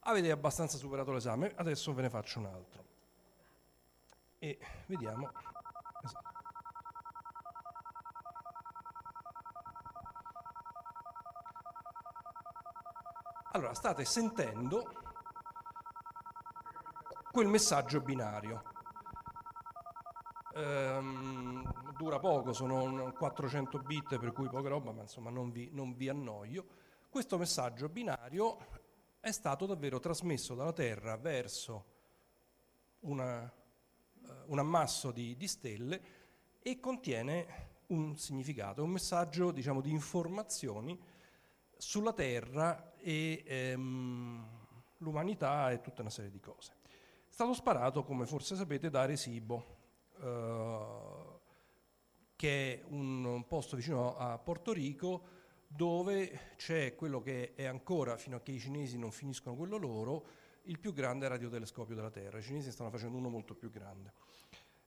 Avete 0.00 0.30
abbastanza 0.30 0.76
superato 0.76 1.12
l'esame, 1.12 1.52
adesso 1.54 1.94
ve 1.94 2.02
ne 2.02 2.10
faccio 2.10 2.40
un 2.40 2.46
altro 2.46 2.91
e 4.42 4.58
vediamo. 4.86 5.30
Allora, 13.52 13.72
state 13.72 14.04
sentendo 14.04 14.82
quel 17.30 17.46
messaggio 17.46 18.00
binario. 18.00 18.64
Ehm, 20.56 21.92
dura 21.92 22.18
poco, 22.18 22.52
sono 22.52 23.12
400 23.12 23.78
bit, 23.78 24.18
per 24.18 24.32
cui 24.32 24.48
poca 24.48 24.68
roba, 24.68 24.90
ma 24.90 25.02
insomma 25.02 25.30
non 25.30 25.52
vi, 25.52 25.68
non 25.72 25.94
vi 25.94 26.08
annoio. 26.08 26.66
Questo 27.08 27.38
messaggio 27.38 27.88
binario 27.88 28.58
è 29.20 29.30
stato 29.30 29.66
davvero 29.66 30.00
trasmesso 30.00 30.56
dalla 30.56 30.72
Terra 30.72 31.16
verso 31.16 31.84
una 33.00 33.48
un 34.52 34.58
ammasso 34.58 35.10
di, 35.10 35.36
di, 35.36 35.48
stelle 35.48 36.00
e 36.60 36.78
contiene 36.78 37.70
un 37.88 38.16
significato, 38.16 38.82
un 38.82 38.90
messaggio 38.90 39.50
diciamo, 39.50 39.80
di 39.80 39.90
informazioni 39.90 40.98
sulla 41.76 42.12
Terra 42.12 42.92
e 42.98 43.42
ehm, 43.46 44.46
l'umanità 44.98 45.70
e 45.72 45.80
tutta 45.80 46.02
una 46.02 46.10
serie 46.10 46.30
di 46.30 46.38
cose. 46.38 46.76
È 46.84 47.32
stato 47.32 47.54
sparato, 47.54 48.04
come 48.04 48.26
forse 48.26 48.54
sapete, 48.54 48.90
da 48.90 49.00
Arecibo, 49.00 49.76
eh, 50.20 51.40
che 52.36 52.74
è 52.74 52.84
un 52.88 53.44
posto 53.48 53.76
vicino 53.76 54.16
a 54.16 54.38
Porto 54.38 54.72
Rico 54.72 55.40
dove 55.66 56.52
c'è 56.56 56.94
quello 56.94 57.22
che 57.22 57.54
è 57.54 57.64
ancora, 57.64 58.18
fino 58.18 58.36
a 58.36 58.40
che 58.40 58.52
i 58.52 58.58
cinesi 58.58 58.98
non 58.98 59.10
finiscono 59.10 59.56
quello 59.56 59.78
loro, 59.78 60.26
il 60.64 60.78
più 60.78 60.92
grande 60.92 61.26
radiotelescopio 61.28 61.94
della 61.94 62.10
Terra. 62.10 62.38
I 62.38 62.42
cinesi 62.42 62.70
stanno 62.70 62.90
facendo 62.90 63.16
uno 63.16 63.28
molto 63.28 63.54
più 63.54 63.70
grande. 63.70 64.12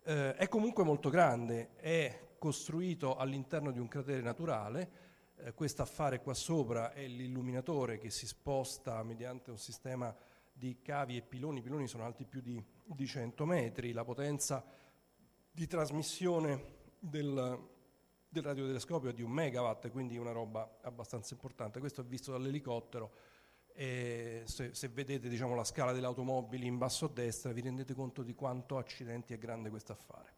Eh, 0.08 0.36
è 0.36 0.48
comunque 0.48 0.84
molto 0.84 1.10
grande, 1.10 1.74
è 1.78 2.36
costruito 2.38 3.16
all'interno 3.16 3.72
di 3.72 3.80
un 3.80 3.88
cratere 3.88 4.22
naturale, 4.22 4.90
eh, 5.38 5.54
questo 5.56 5.82
affare 5.82 6.22
qua 6.22 6.36
sopra 6.36 6.94
è 6.94 7.08
l'illuminatore 7.08 7.98
che 7.98 8.12
si 8.12 8.28
sposta 8.28 9.02
mediante 9.02 9.50
un 9.50 9.58
sistema 9.58 10.16
di 10.54 10.80
cavi 10.84 11.18
e 11.18 11.24
piloni, 11.24 11.58
i 11.58 11.62
piloni 11.64 11.88
sono 11.88 12.04
alti 12.04 12.24
più 12.24 12.40
di, 12.40 12.64
di 12.84 13.08
100 13.08 13.46
metri, 13.48 13.94
la 13.94 14.04
potenza 14.04 14.64
di 15.50 15.66
trasmissione 15.66 16.74
del, 17.00 17.68
del 18.30 18.44
radiotelescopio 18.44 19.10
è 19.10 19.14
di 19.14 19.24
un 19.24 19.32
megawatt, 19.32 19.90
quindi 19.90 20.18
una 20.20 20.32
roba 20.32 20.78
abbastanza 20.84 21.34
importante. 21.34 21.80
Questo 21.80 22.02
è 22.02 22.04
visto 22.04 22.32
dall'elicottero 22.32 23.12
e 23.78 24.44
se, 24.46 24.74
se 24.74 24.88
vedete 24.88 25.28
diciamo, 25.28 25.54
la 25.54 25.66
scala 25.66 25.92
delle 25.92 26.06
automobili 26.06 26.66
in 26.66 26.78
basso 26.78 27.06
a 27.06 27.10
destra 27.10 27.52
vi 27.52 27.60
rendete 27.60 27.94
conto 27.94 28.24
di 28.24 28.34
quanto 28.34 28.78
accidenti 28.78 29.34
è 29.34 29.38
grande 29.38 29.70
questo 29.70 29.92
affare. 29.92 30.34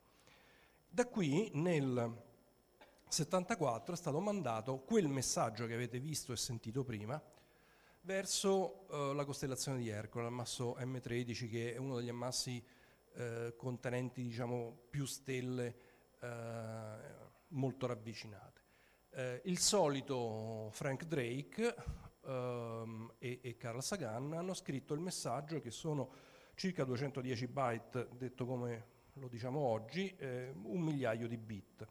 Da 0.90 1.06
qui 1.06 1.52
nel 1.54 2.26
74 3.08 3.94
è 3.94 3.98
stato 3.98 4.20
mandato 4.20 4.80
quel 4.80 5.08
messaggio 5.08 5.68
che 5.68 5.76
avete 5.76 6.00
visto 6.00 6.34
e 6.34 6.38
sentito 6.38 6.84
prima 6.84 7.22
verso 8.02 8.88
uh, 8.90 9.14
la 9.14 9.24
costellazione 9.24 9.78
di 9.78 9.90
Ercole, 9.90 10.24
l'ammasso 10.24 10.76
M13 10.80 11.48
che 11.48 11.74
è 11.76 11.78
uno 11.78 11.98
degli 11.98 12.10
ammassi 12.10 12.64
uh, 13.14 13.56
contenenti 13.56 14.24
diciamo, 14.24 14.86
più 14.90 15.06
stelle 15.06 15.76
uh, 16.22 16.28
molto 17.50 17.86
ravvicinate. 17.86 18.62
il 19.44 19.60
solito 19.60 20.70
Frank 20.72 21.06
Drake 21.06 21.76
um, 22.28 23.12
e, 23.18 23.40
e 23.42 23.58
Carl 23.58 23.82
Sagan 23.82 24.34
hanno 24.34 24.54
scritto 24.54 24.94
il 24.94 25.00
messaggio 25.00 25.60
che 25.60 25.72
sono 25.72 26.10
circa 26.56 26.84
210 26.84 27.48
byte, 27.48 28.10
detto 28.18 28.46
come 28.46 28.96
lo 29.14 29.28
diciamo 29.28 29.60
oggi, 29.60 30.14
eh, 30.18 30.54
un 30.64 30.82
migliaio 30.82 31.28
di 31.28 31.38
bit 31.38 31.88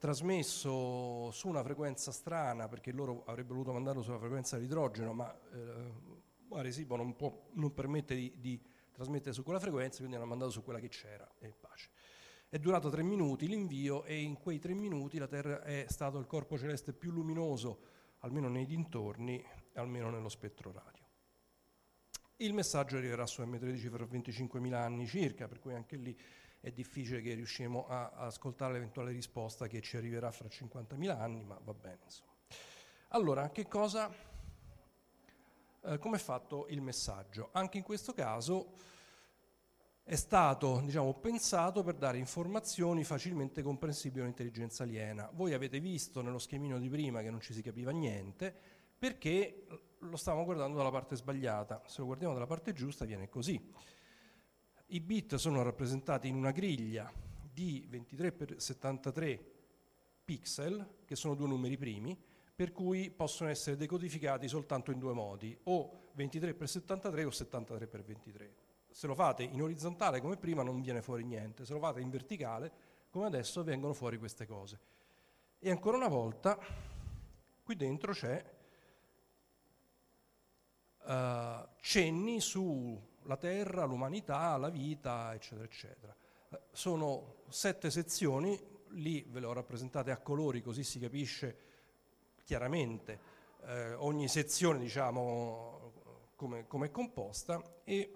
trasmesso 0.00 1.30
su 1.30 1.46
una 1.48 1.62
frequenza 1.62 2.10
strana, 2.10 2.68
perché 2.68 2.90
loro 2.90 3.22
avrebbero 3.26 3.56
voluto 3.56 3.72
mandarlo 3.72 4.00
sulla 4.00 4.18
frequenza 4.18 4.56
dell'idrogeno, 4.56 5.12
ma 5.12 5.30
eh, 5.52 6.56
Arecibo 6.56 6.96
non, 6.96 7.14
non 7.52 7.74
permette 7.74 8.14
di, 8.14 8.32
di, 8.38 8.60
trasmettere 8.92 9.34
su 9.34 9.42
quella 9.42 9.60
frequenza, 9.60 9.98
quindi 9.98 10.16
hanno 10.16 10.24
mandato 10.24 10.50
su 10.50 10.62
quella 10.62 10.80
che 10.80 10.88
c'era 10.88 11.30
e 11.38 11.52
pace. 11.58 11.90
È 12.48 12.58
durato 12.58 12.88
tre 12.88 13.02
minuti 13.02 13.46
l'invio 13.46 14.04
e 14.04 14.20
in 14.20 14.38
quei 14.38 14.58
tre 14.58 14.72
minuti 14.72 15.18
la 15.18 15.26
Terra 15.26 15.62
è 15.62 15.84
stato 15.88 16.18
il 16.18 16.26
corpo 16.26 16.58
celeste 16.58 16.94
più 16.94 17.10
luminoso, 17.10 17.80
almeno 18.20 18.48
nei 18.48 18.66
dintorni, 18.66 19.42
almeno 19.74 20.10
nello 20.10 20.28
spettro 20.28 20.72
radio. 20.72 21.04
Il 22.36 22.54
messaggio 22.54 22.96
arriverà 22.96 23.26
su 23.26 23.42
M13 23.42 23.90
per 23.90 24.02
25.000 24.04 24.72
anni 24.72 25.06
circa, 25.06 25.46
per 25.46 25.58
cui 25.58 25.74
anche 25.74 25.96
lì 25.96 26.18
è 26.60 26.70
difficile 26.70 27.20
che 27.20 27.34
riusciremo 27.34 27.86
a, 27.86 28.10
a 28.10 28.26
ascoltare 28.26 28.74
l'eventuale 28.74 29.12
risposta 29.12 29.66
che 29.66 29.80
ci 29.80 29.96
arriverà 29.96 30.30
fra 30.30 30.48
50.000 30.48 31.10
anni, 31.10 31.42
ma 31.42 31.58
va 31.62 31.74
bene. 31.74 32.00
Insomma. 32.04 32.32
Allora, 33.08 33.50
che 33.50 33.66
cosa, 33.66 34.10
eh, 35.82 35.98
come 35.98 36.16
è 36.16 36.20
fatto 36.20 36.66
il 36.68 36.80
messaggio? 36.80 37.48
Anche 37.52 37.78
in 37.78 37.82
questo 37.82 38.12
caso 38.12 38.72
è 40.10 40.16
stato 40.16 40.80
diciamo, 40.84 41.14
pensato 41.14 41.84
per 41.84 41.94
dare 41.94 42.18
informazioni 42.18 43.04
facilmente 43.04 43.62
comprensibili 43.62 44.22
all'intelligenza 44.22 44.82
aliena. 44.82 45.30
Voi 45.32 45.52
avete 45.52 45.78
visto 45.78 46.20
nello 46.20 46.40
schemino 46.40 46.80
di 46.80 46.88
prima 46.88 47.22
che 47.22 47.30
non 47.30 47.40
ci 47.40 47.52
si 47.52 47.62
capiva 47.62 47.92
niente 47.92 48.52
perché 48.98 49.68
lo 49.98 50.16
stavamo 50.16 50.44
guardando 50.44 50.78
dalla 50.78 50.90
parte 50.90 51.14
sbagliata. 51.14 51.84
Se 51.86 52.00
lo 52.00 52.06
guardiamo 52.06 52.34
dalla 52.34 52.48
parte 52.48 52.72
giusta 52.72 53.04
viene 53.04 53.28
così. 53.28 53.72
I 54.86 55.00
bit 55.00 55.36
sono 55.36 55.62
rappresentati 55.62 56.26
in 56.26 56.34
una 56.34 56.50
griglia 56.50 57.08
di 57.48 57.88
23x73 57.88 59.38
pixel, 60.24 61.02
che 61.04 61.14
sono 61.14 61.36
due 61.36 61.46
numeri 61.46 61.76
primi, 61.76 62.20
per 62.52 62.72
cui 62.72 63.12
possono 63.12 63.48
essere 63.48 63.76
decodificati 63.76 64.48
soltanto 64.48 64.90
in 64.90 64.98
due 64.98 65.12
modi, 65.12 65.56
o 65.64 66.08
23x73 66.16 67.24
o 67.24 67.28
73x23. 67.28 68.69
Se 68.90 69.06
lo 69.06 69.14
fate 69.14 69.42
in 69.42 69.62
orizzontale 69.62 70.20
come 70.20 70.36
prima 70.36 70.62
non 70.62 70.80
viene 70.80 71.02
fuori 71.02 71.24
niente, 71.24 71.64
se 71.64 71.72
lo 71.72 71.78
fate 71.78 72.00
in 72.00 72.10
verticale 72.10 72.72
come 73.10 73.26
adesso 73.26 73.62
vengono 73.64 73.92
fuori 73.92 74.18
queste 74.18 74.46
cose. 74.46 74.78
E 75.58 75.70
ancora 75.70 75.96
una 75.96 76.08
volta 76.08 76.58
qui 77.62 77.76
dentro 77.76 78.12
c'è 78.12 78.44
uh, 81.04 81.68
cenni 81.80 82.40
su 82.40 83.08
la 83.24 83.36
terra, 83.36 83.84
l'umanità, 83.84 84.56
la 84.56 84.70
vita, 84.70 85.34
eccetera, 85.34 85.64
eccetera. 85.64 86.16
Eh, 86.50 86.60
sono 86.72 87.42
sette 87.48 87.90
sezioni, 87.90 88.58
lì 88.92 89.24
ve 89.28 89.40
le 89.40 89.46
ho 89.46 89.52
rappresentate 89.52 90.10
a 90.10 90.18
colori 90.18 90.62
così 90.62 90.82
si 90.82 90.98
capisce 90.98 91.68
chiaramente 92.44 93.20
eh, 93.66 93.92
ogni 93.94 94.26
sezione 94.28 94.78
diciamo 94.78 95.92
come, 96.34 96.66
come 96.66 96.86
è 96.86 96.90
composta 96.90 97.62
e 97.84 98.12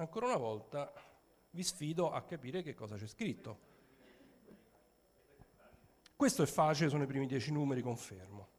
ancora 0.00 0.26
una 0.26 0.36
volta 0.36 0.92
vi 1.50 1.62
sfido 1.62 2.10
a 2.10 2.22
capire 2.22 2.62
che 2.62 2.74
cosa 2.74 2.96
c'è 2.96 3.06
scritto. 3.06 3.66
Questo 6.16 6.42
è 6.42 6.46
facile, 6.46 6.88
sono 6.88 7.04
i 7.04 7.06
primi 7.06 7.26
dieci 7.26 7.52
numeri, 7.52 7.82
confermo 7.82 8.56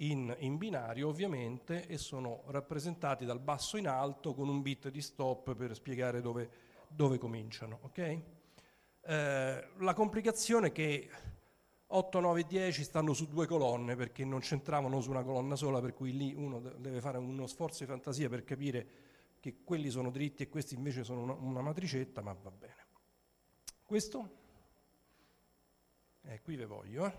in, 0.00 0.34
in, 0.40 0.58
binario 0.58 1.08
ovviamente 1.08 1.86
e 1.86 1.96
sono 1.98 2.42
rappresentati 2.48 3.24
dal 3.24 3.40
basso 3.40 3.76
in 3.76 3.88
alto 3.88 4.34
con 4.34 4.48
un 4.48 4.62
bit 4.62 4.90
di 4.90 5.00
stop 5.00 5.54
per 5.54 5.74
spiegare 5.74 6.20
dove, 6.20 6.50
dove 6.88 7.18
cominciano. 7.18 7.78
Okay? 7.82 8.22
Eh, 9.00 9.68
la 9.78 9.94
complicazione 9.94 10.68
è 10.68 10.72
che 10.72 11.08
8, 11.86 12.20
9 12.20 12.40
e 12.40 12.44
10 12.44 12.84
stanno 12.84 13.12
su 13.12 13.26
due 13.26 13.46
colonne 13.46 13.96
perché 13.96 14.24
non 14.24 14.40
c'entravano 14.40 15.00
su 15.00 15.10
una 15.10 15.24
colonna 15.24 15.56
sola, 15.56 15.80
per 15.80 15.94
cui 15.94 16.16
lì 16.16 16.34
uno 16.34 16.60
deve 16.60 17.00
fare 17.00 17.18
uno 17.18 17.46
sforzo 17.46 17.84
di 17.84 17.90
fantasia 17.90 18.28
per 18.28 18.44
capire 18.44 18.86
che 19.40 19.62
quelli 19.64 19.90
sono 19.90 20.10
dritti 20.10 20.42
e 20.42 20.48
questi 20.48 20.74
invece 20.74 21.04
sono 21.04 21.22
una, 21.22 21.32
una 21.34 21.60
matricetta, 21.60 22.22
ma 22.22 22.32
va 22.32 22.50
bene. 22.50 22.86
Questo? 23.84 24.36
Eh, 26.22 26.40
qui 26.42 26.56
ve 26.56 26.66
voglio. 26.66 27.06
Eh. 27.06 27.12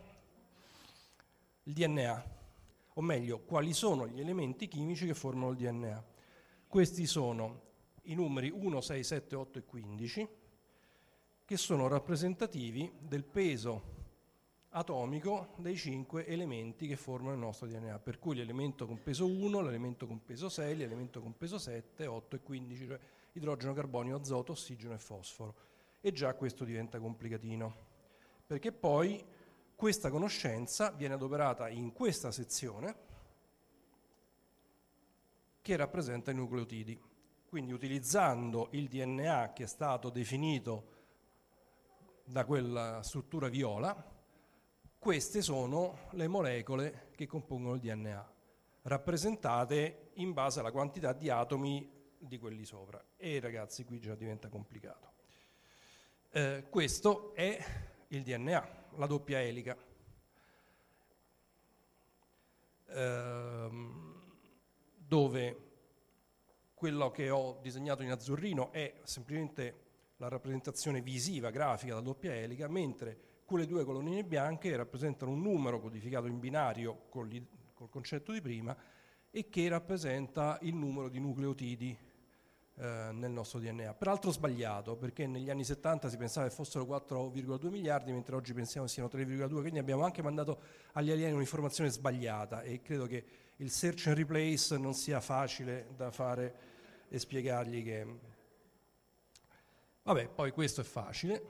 Il 1.63 1.73
DNA 1.73 2.37
o 2.99 3.01
meglio, 3.01 3.39
quali 3.39 3.73
sono 3.73 4.07
gli 4.07 4.19
elementi 4.19 4.67
chimici 4.67 5.05
che 5.05 5.13
formano 5.13 5.51
il 5.51 5.57
DNA. 5.57 6.05
Questi 6.67 7.05
sono 7.05 7.67
i 8.03 8.13
numeri 8.13 8.49
1, 8.49 8.81
6, 8.81 9.03
7, 9.03 9.35
8 9.35 9.59
e 9.59 9.63
15, 9.63 10.27
che 11.45 11.57
sono 11.57 11.87
rappresentativi 11.87 12.91
del 12.99 13.23
peso 13.23 13.97
atomico 14.71 15.53
dei 15.57 15.75
cinque 15.75 16.25
elementi 16.27 16.87
che 16.87 16.95
formano 16.95 17.33
il 17.33 17.39
nostro 17.39 17.67
DNA, 17.67 17.99
per 17.99 18.19
cui 18.19 18.35
l'elemento 18.35 18.85
con 18.85 19.01
peso 19.01 19.25
1, 19.25 19.61
l'elemento 19.61 20.05
con 20.05 20.23
peso 20.23 20.49
6, 20.49 20.75
l'elemento 20.75 21.21
con 21.21 21.35
peso 21.35 21.57
7, 21.57 22.05
8 22.05 22.35
e 22.35 22.39
15, 22.41 22.85
cioè 22.85 22.99
idrogeno, 23.33 23.73
carbonio, 23.73 24.15
azoto, 24.15 24.51
ossigeno 24.51 24.93
e 24.93 24.99
fosforo. 24.99 25.55
E 26.01 26.11
già 26.11 26.33
questo 26.35 26.63
diventa 26.63 26.99
complicatino, 26.99 27.75
perché 28.45 28.71
poi 28.71 29.23
questa 29.75 30.09
conoscenza 30.09 30.91
viene 30.91 31.15
adoperata 31.15 31.69
in 31.69 31.91
questa 31.91 32.31
sezione 32.31 33.07
che 35.61 35.75
rappresenta 35.75 36.31
i 36.31 36.35
nucleotidi. 36.35 36.99
Quindi 37.47 37.71
utilizzando 37.71 38.67
il 38.71 38.87
DNA 38.87 39.53
che 39.53 39.63
è 39.63 39.67
stato 39.67 40.09
definito 40.09 40.97
da 42.23 42.45
quella 42.45 43.01
struttura 43.01 43.47
viola, 43.47 44.18
queste 44.99 45.41
sono 45.41 46.09
le 46.11 46.27
molecole 46.27 47.07
che 47.15 47.25
compongono 47.25 47.75
il 47.75 47.79
DNA, 47.79 48.33
rappresentate 48.83 50.09
in 50.15 50.33
base 50.33 50.59
alla 50.59 50.71
quantità 50.71 51.13
di 51.13 51.29
atomi 51.29 51.89
di 52.17 52.37
quelli 52.37 52.65
sopra. 52.65 53.01
E 53.15 53.39
ragazzi, 53.39 53.85
qui 53.85 53.99
già 53.99 54.13
diventa 54.13 54.49
complicato. 54.49 55.13
Eh, 56.31 56.65
questo 56.69 57.33
è 57.33 57.57
il 58.09 58.23
DNA 58.23 58.77
la 58.97 59.05
doppia 59.05 59.41
elica. 59.41 59.77
Ehm, 62.87 64.35
dove 64.97 65.67
quello 66.73 67.09
che 67.09 67.29
ho 67.29 67.59
disegnato 67.61 68.03
in 68.03 68.11
azzurrino 68.11 68.71
è 68.71 68.99
semplicemente 69.03 69.87
la 70.17 70.27
rappresentazione 70.27 71.01
visiva, 71.01 71.49
grafica 71.51 71.93
della 71.93 72.05
doppia 72.05 72.35
elica, 72.35 72.67
mentre 72.67 73.28
quelle 73.49 73.65
due 73.65 73.83
colonnine 73.83 74.23
bianche 74.23 74.75
rappresentano 74.75 75.31
un 75.31 75.41
numero 75.41 75.79
codificato 75.79 76.27
in 76.27 76.37
binario 76.37 77.05
col, 77.09 77.27
col 77.73 77.89
concetto 77.89 78.31
di 78.31 78.41
prima 78.41 78.77
e 79.31 79.49
che 79.49 79.67
rappresenta 79.67 80.59
il 80.61 80.75
numero 80.75 81.09
di 81.09 81.19
nucleotidi 81.19 81.97
eh, 82.75 83.09
nel 83.11 83.31
nostro 83.31 83.59
DNA. 83.59 83.95
Peraltro 83.95 84.29
sbagliato, 84.29 84.95
perché 84.97 85.25
negli 85.25 85.49
anni 85.49 85.63
70 85.63 86.09
si 86.09 86.17
pensava 86.17 86.47
che 86.47 86.53
fossero 86.53 86.85
4,2 86.85 87.69
miliardi, 87.69 88.11
mentre 88.11 88.35
oggi 88.35 88.53
pensiamo 88.53 88.85
siano 88.85 89.09
3,2, 89.11 89.61
quindi 89.61 89.79
abbiamo 89.79 90.03
anche 90.03 90.21
mandato 90.21 90.61
agli 90.91 91.09
alieni 91.09 91.33
un'informazione 91.33 91.89
sbagliata 91.89 92.61
e 92.61 92.83
credo 92.83 93.07
che 93.07 93.25
il 93.55 93.71
search 93.71 94.07
and 94.07 94.17
replace 94.17 94.77
non 94.77 94.93
sia 94.93 95.19
facile 95.21 95.87
da 95.95 96.11
fare 96.11 96.55
e 97.09 97.17
spiegargli 97.17 97.83
che... 97.83 98.37
Vabbè, 100.03 100.27
poi 100.27 100.51
questo 100.51 100.81
è 100.81 100.83
facile, 100.83 101.43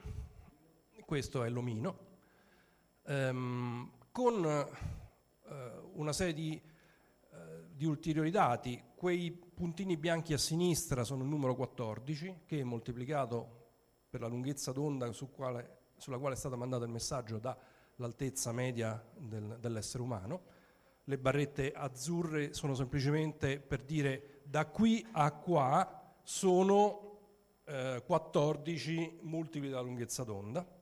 questo 1.10 1.42
è 1.42 1.48
l'omino. 1.48 1.98
Um, 3.06 3.90
con 4.12 4.44
eh, 4.44 5.80
una 5.94 6.12
serie 6.12 6.32
di, 6.32 6.62
eh, 7.32 7.64
di, 7.74 7.84
ulteriori 7.84 8.30
dati. 8.30 8.80
Quei 8.94 9.32
puntini 9.32 9.96
bianchi 9.96 10.34
a 10.34 10.38
sinistra 10.38 11.02
sono 11.02 11.24
il 11.24 11.28
numero 11.28 11.56
14 11.56 12.42
che 12.46 12.60
è 12.60 12.62
moltiplicato 12.62 13.70
per 14.08 14.20
la 14.20 14.28
lunghezza 14.28 14.70
d'onda 14.70 15.10
su 15.10 15.32
quale, 15.32 15.78
sulla 15.96 16.16
quale 16.16 16.36
è 16.36 16.38
stato 16.38 16.56
mandato 16.56 16.84
il 16.84 16.90
messaggio 16.90 17.38
dall'altezza 17.38 18.52
media 18.52 19.04
del, 19.18 19.56
dell'essere 19.58 20.04
umano. 20.04 20.42
Le 21.02 21.18
barrette 21.18 21.72
azzurre 21.72 22.52
sono 22.54 22.74
semplicemente 22.74 23.58
per 23.58 23.82
dire 23.82 24.42
da 24.44 24.64
qui 24.66 25.04
a 25.10 25.32
qua 25.32 26.14
sono 26.22 27.08
14 27.64 28.96
eh, 28.96 29.18
multipli 29.22 29.66
della 29.68 29.80
lunghezza 29.80 30.22
d'onda, 30.22 30.78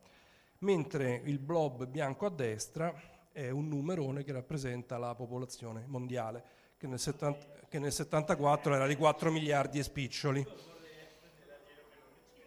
mentre 0.61 1.21
il 1.25 1.39
blob 1.39 1.87
bianco 1.87 2.27
a 2.27 2.31
destra 2.31 2.93
è 3.33 3.51
un 3.51 3.69
numerone 3.69 4.25
che 4.25 4.33
rappresenta 4.33 4.99
la 4.99 5.15
popolazione 5.15 5.85
mondiale, 5.87 6.43
che 6.77 6.87
nel, 6.87 6.99
70, 6.99 7.67
che 7.69 7.79
nel 7.79 7.93
74 7.93 8.75
era 8.75 8.87
di 8.87 8.97
4 8.97 9.31
miliardi 9.31 9.79
e 9.79 9.83
spiccioli. 9.83 10.47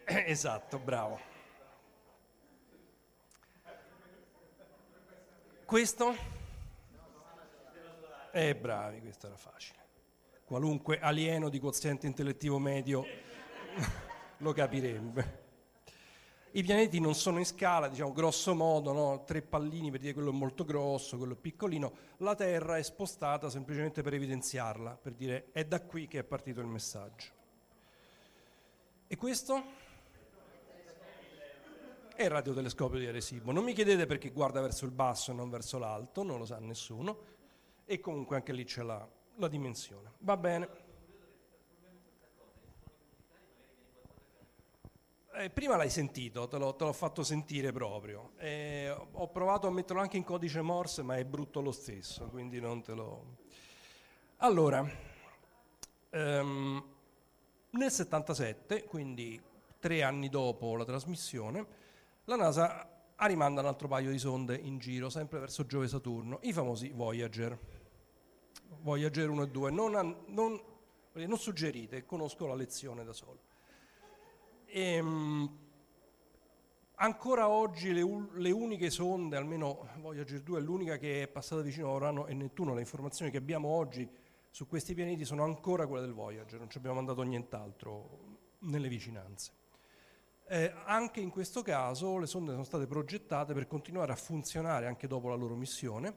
Esatto, 0.03 0.77
bravo. 0.77 1.19
Questo? 5.63 6.13
Eh, 8.31 8.55
bravi, 8.55 8.99
questo 8.99 9.27
era 9.27 9.37
facile. 9.37 9.79
Qualunque 10.43 10.99
alieno 10.99 11.47
di 11.47 11.59
quoziente 11.59 12.07
intellettivo 12.07 12.59
medio 12.59 13.05
lo 14.39 14.51
capirebbe. 14.51 15.40
I 16.53 16.63
pianeti 16.63 16.99
non 16.99 17.15
sono 17.15 17.37
in 17.37 17.45
scala, 17.45 17.87
diciamo 17.87 18.11
grosso 18.11 18.53
modo, 18.53 18.91
no? 18.91 19.23
tre 19.23 19.41
pallini 19.41 19.89
per 19.89 20.01
dire 20.01 20.13
quello 20.13 20.31
è 20.31 20.33
molto 20.33 20.65
grosso, 20.65 21.17
quello 21.17 21.33
è 21.33 21.37
piccolino. 21.37 21.93
La 22.17 22.35
Terra 22.35 22.77
è 22.77 22.83
spostata 22.83 23.49
semplicemente 23.49 24.01
per 24.01 24.13
evidenziarla, 24.13 24.97
per 25.01 25.13
dire 25.13 25.47
è 25.53 25.63
da 25.63 25.81
qui 25.81 26.07
che 26.07 26.19
è 26.19 26.23
partito 26.23 26.59
il 26.59 26.67
messaggio. 26.67 27.39
E 29.07 29.15
questo? 29.15 29.63
È 32.13 32.23
il 32.23 32.29
radiotelescopio 32.29 32.99
di 32.99 33.07
Arecibo. 33.07 33.53
Non 33.53 33.63
mi 33.63 33.71
chiedete 33.73 34.05
perché 34.05 34.31
guarda 34.31 34.59
verso 34.59 34.83
il 34.83 34.91
basso 34.91 35.31
e 35.31 35.33
non 35.33 35.49
verso 35.49 35.77
l'alto, 35.77 36.21
non 36.21 36.37
lo 36.37 36.45
sa 36.45 36.59
nessuno. 36.59 37.17
E 37.85 38.01
comunque 38.01 38.35
anche 38.35 38.51
lì 38.51 38.65
c'è 38.65 38.83
la, 38.83 39.07
la 39.35 39.47
dimensione. 39.47 40.11
Va 40.19 40.35
bene. 40.35 40.80
Eh, 45.33 45.49
prima 45.49 45.77
l'hai 45.77 45.89
sentito, 45.89 46.45
te 46.49 46.57
l'ho, 46.57 46.75
te 46.75 46.83
l'ho, 46.83 46.91
fatto 46.91 47.23
sentire 47.23 47.71
proprio. 47.71 48.33
Eh, 48.37 48.89
ho 48.89 49.29
provato 49.29 49.65
a 49.65 49.71
metterlo 49.71 50.01
anche 50.01 50.17
in 50.17 50.25
codice 50.25 50.61
Morse, 50.61 51.03
ma 51.03 51.15
è 51.15 51.23
brutto 51.23 51.61
lo 51.61 51.71
stesso, 51.71 52.25
quindi 52.25 52.59
non 52.59 52.81
te 52.81 52.93
lo... 52.93 53.37
Allora, 54.37 54.85
ehm, 56.09 56.83
nel 57.69 57.91
77, 57.91 58.83
quindi 58.83 59.41
tre 59.79 60.03
anni 60.03 60.27
dopo 60.27 60.75
la 60.75 60.83
trasmissione, 60.83 61.65
la 62.25 62.35
NASA 62.35 62.89
rimanda 63.19 63.61
un 63.61 63.67
altro 63.67 63.87
paio 63.87 64.11
di 64.11 64.19
sonde 64.19 64.55
in 64.55 64.79
giro, 64.79 65.09
sempre 65.09 65.39
verso 65.39 65.65
Giove 65.65 65.85
e 65.85 65.89
Saturno, 65.89 66.39
i 66.41 66.51
famosi 66.51 66.89
Voyager. 66.89 67.57
Voyager 68.81 69.29
1 69.29 69.43
e 69.43 69.47
2. 69.47 69.71
Non, 69.71 69.91
non, 70.27 70.61
non 71.13 71.37
suggerite, 71.37 72.05
conosco 72.05 72.45
la 72.47 72.55
lezione 72.55 73.05
da 73.05 73.13
solo. 73.13 73.50
E, 74.73 74.93
ehm, 74.93 75.57
ancora 76.95 77.49
oggi 77.49 77.91
le, 77.91 78.05
le, 78.35 78.51
uniche 78.51 78.89
sonde, 78.89 79.35
almeno 79.35 79.89
Voyager 79.97 80.39
2 80.41 80.59
è 80.59 80.61
l'unica 80.61 80.97
che 80.97 81.23
è 81.23 81.27
passata 81.27 81.61
vicino 81.61 81.89
a 81.89 81.95
Urano 81.95 82.25
e 82.25 82.33
Nettuno, 82.33 82.73
le 82.73 82.79
informazioni 82.79 83.31
che 83.31 83.37
abbiamo 83.37 83.67
oggi 83.67 84.09
su 84.49 84.67
questi 84.67 84.93
pianeti 84.93 85.25
sono 85.25 85.43
ancora 85.43 85.87
quelle 85.87 86.05
del 86.05 86.13
Voyager, 86.13 86.57
non 86.57 86.69
ci 86.69 86.77
abbiamo 86.77 86.95
mandato 86.95 87.21
nient'altro 87.23 88.37
nelle 88.59 88.87
vicinanze. 88.87 89.51
Eh, 90.47 90.73
anche 90.85 91.19
in 91.19 91.31
questo 91.31 91.61
caso 91.61 92.17
le 92.17 92.25
sonde 92.25 92.51
sono 92.51 92.63
state 92.63 92.87
progettate 92.87 93.53
per 93.53 93.67
continuare 93.67 94.13
a 94.13 94.15
funzionare 94.15 94.87
anche 94.87 95.05
dopo 95.05 95.27
la 95.27 95.35
loro 95.35 95.55
missione, 95.55 96.15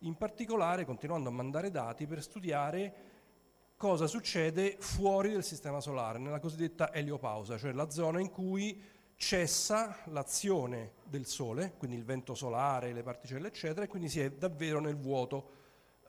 in 0.00 0.16
particolare 0.16 0.86
continuando 0.86 1.28
a 1.28 1.32
mandare 1.32 1.70
dati 1.70 2.06
per 2.06 2.22
studiare 2.22 3.09
cosa 3.80 4.06
succede 4.06 4.76
fuori 4.78 5.30
del 5.30 5.42
sistema 5.42 5.80
solare, 5.80 6.18
nella 6.18 6.38
cosiddetta 6.38 6.92
eliopausa, 6.92 7.56
cioè 7.56 7.72
la 7.72 7.88
zona 7.88 8.20
in 8.20 8.28
cui 8.28 8.78
cessa 9.16 10.00
l'azione 10.08 10.96
del 11.06 11.24
Sole, 11.24 11.72
quindi 11.78 11.96
il 11.96 12.04
vento 12.04 12.34
solare, 12.34 12.92
le 12.92 13.02
particelle, 13.02 13.48
eccetera, 13.48 13.86
e 13.86 13.88
quindi 13.88 14.10
si 14.10 14.20
è 14.20 14.32
davvero 14.32 14.80
nel 14.80 14.98
vuoto 14.98 15.50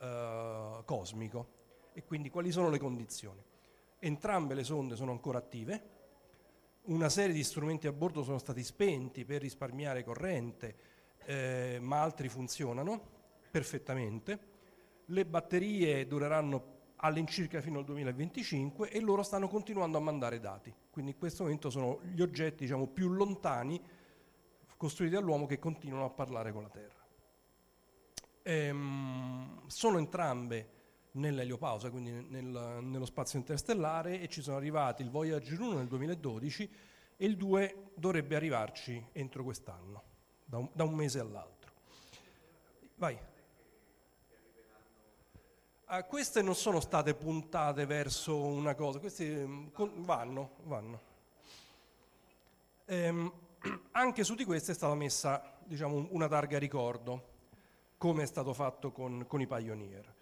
eh, 0.02 0.82
cosmico. 0.84 1.48
E 1.94 2.04
quindi 2.04 2.30
quali 2.30 2.52
sono 2.52 2.70
le 2.70 2.78
condizioni? 2.78 3.42
Entrambe 4.00 4.54
le 4.54 4.66
sonde 4.66 4.98
sono 4.98 5.12
ancora 5.12 5.38
attive, 5.38 5.84
una 6.88 7.08
serie 7.08 7.34
di 7.34 7.42
strumenti 7.42 7.88
a 7.88 7.94
bordo 7.94 8.22
sono 8.22 8.38
stati 8.38 8.66
spenti 8.66 9.24
per 9.24 9.40
risparmiare 9.40 10.04
corrente, 10.04 10.76
eh, 11.24 11.78
ma 11.80 12.02
altri 12.02 12.28
funzionano 12.28 13.02
perfettamente. 13.50 14.40
Le 15.06 15.26
batterie 15.26 16.06
dureranno 16.06 16.80
all'incirca 17.02 17.62
fino 17.62 17.80
al 17.80 17.86
2025 17.86 18.90
e 18.90 19.00
loro 19.00 19.24
stanno 19.24 19.48
continuando 19.48 19.98
a 19.98 20.02
mandare 20.02 20.40
dati. 20.40 20.74
Quindi 20.90 21.12
in 21.12 21.18
questo 21.18 21.44
momento 21.44 21.70
sono 21.70 22.00
gli 22.04 22.22
oggetti 22.22 22.64
diciamo, 22.64 22.88
più 22.88 23.10
lontani 23.10 23.82
costruiti 24.78 25.14
dall'uomo 25.14 25.46
che 25.46 25.60
continuano 25.60 26.06
a 26.06 26.10
parlare 26.10 26.52
con 26.52 26.64
la 26.64 26.70
Terra. 26.70 27.00
Ehm, 28.44 29.68
sono 29.68 29.98
entrambe 29.98 30.80
nell'eliopausa, 31.14 31.90
quindi 31.90 32.12
nel, 32.12 32.80
nello 32.82 33.06
spazio 33.06 33.38
interstellare 33.38 34.20
e 34.22 34.28
ci 34.28 34.42
sono 34.42 34.58
arrivati 34.58 35.02
il 35.02 35.10
Voyager 35.10 35.60
1 35.60 35.78
nel 35.78 35.88
2012 35.88 36.70
e 37.18 37.26
il 37.26 37.36
2 37.36 37.92
dovrebbe 37.96 38.36
arrivarci 38.36 39.10
entro 39.12 39.44
quest'anno, 39.44 40.04
da 40.46 40.58
un, 40.58 40.70
da 40.74 40.84
un 40.84 40.94
mese 40.94 41.20
all'altro. 41.20 41.72
Vai. 42.96 43.18
Ah, 45.94 46.06
queste 46.06 46.42
non 46.42 46.56
sono 46.56 46.80
state 46.80 47.14
puntate 47.16 47.86
verso 47.86 48.38
una 48.38 48.76
cosa, 48.76 49.00
queste 49.00 49.46
mm, 49.46 49.68
vanno, 50.06 50.52
vanno. 50.64 51.02
Ehm, 52.86 53.30
anche 53.92 54.24
su 54.24 54.36
di 54.36 54.46
queste 54.46 54.72
è 54.72 54.76
stata 54.76 54.96
messa 54.96 55.58
diciamo, 55.66 56.08
una 56.12 56.30
targa 56.30 56.58
ricordo, 56.60 57.28
come 57.98 58.24
è 58.24 58.26
stato 58.26 58.54
fatto 58.54 58.94
con, 58.94 59.26
con 59.28 59.42
i 59.42 59.48
Pioneer. 59.48 60.14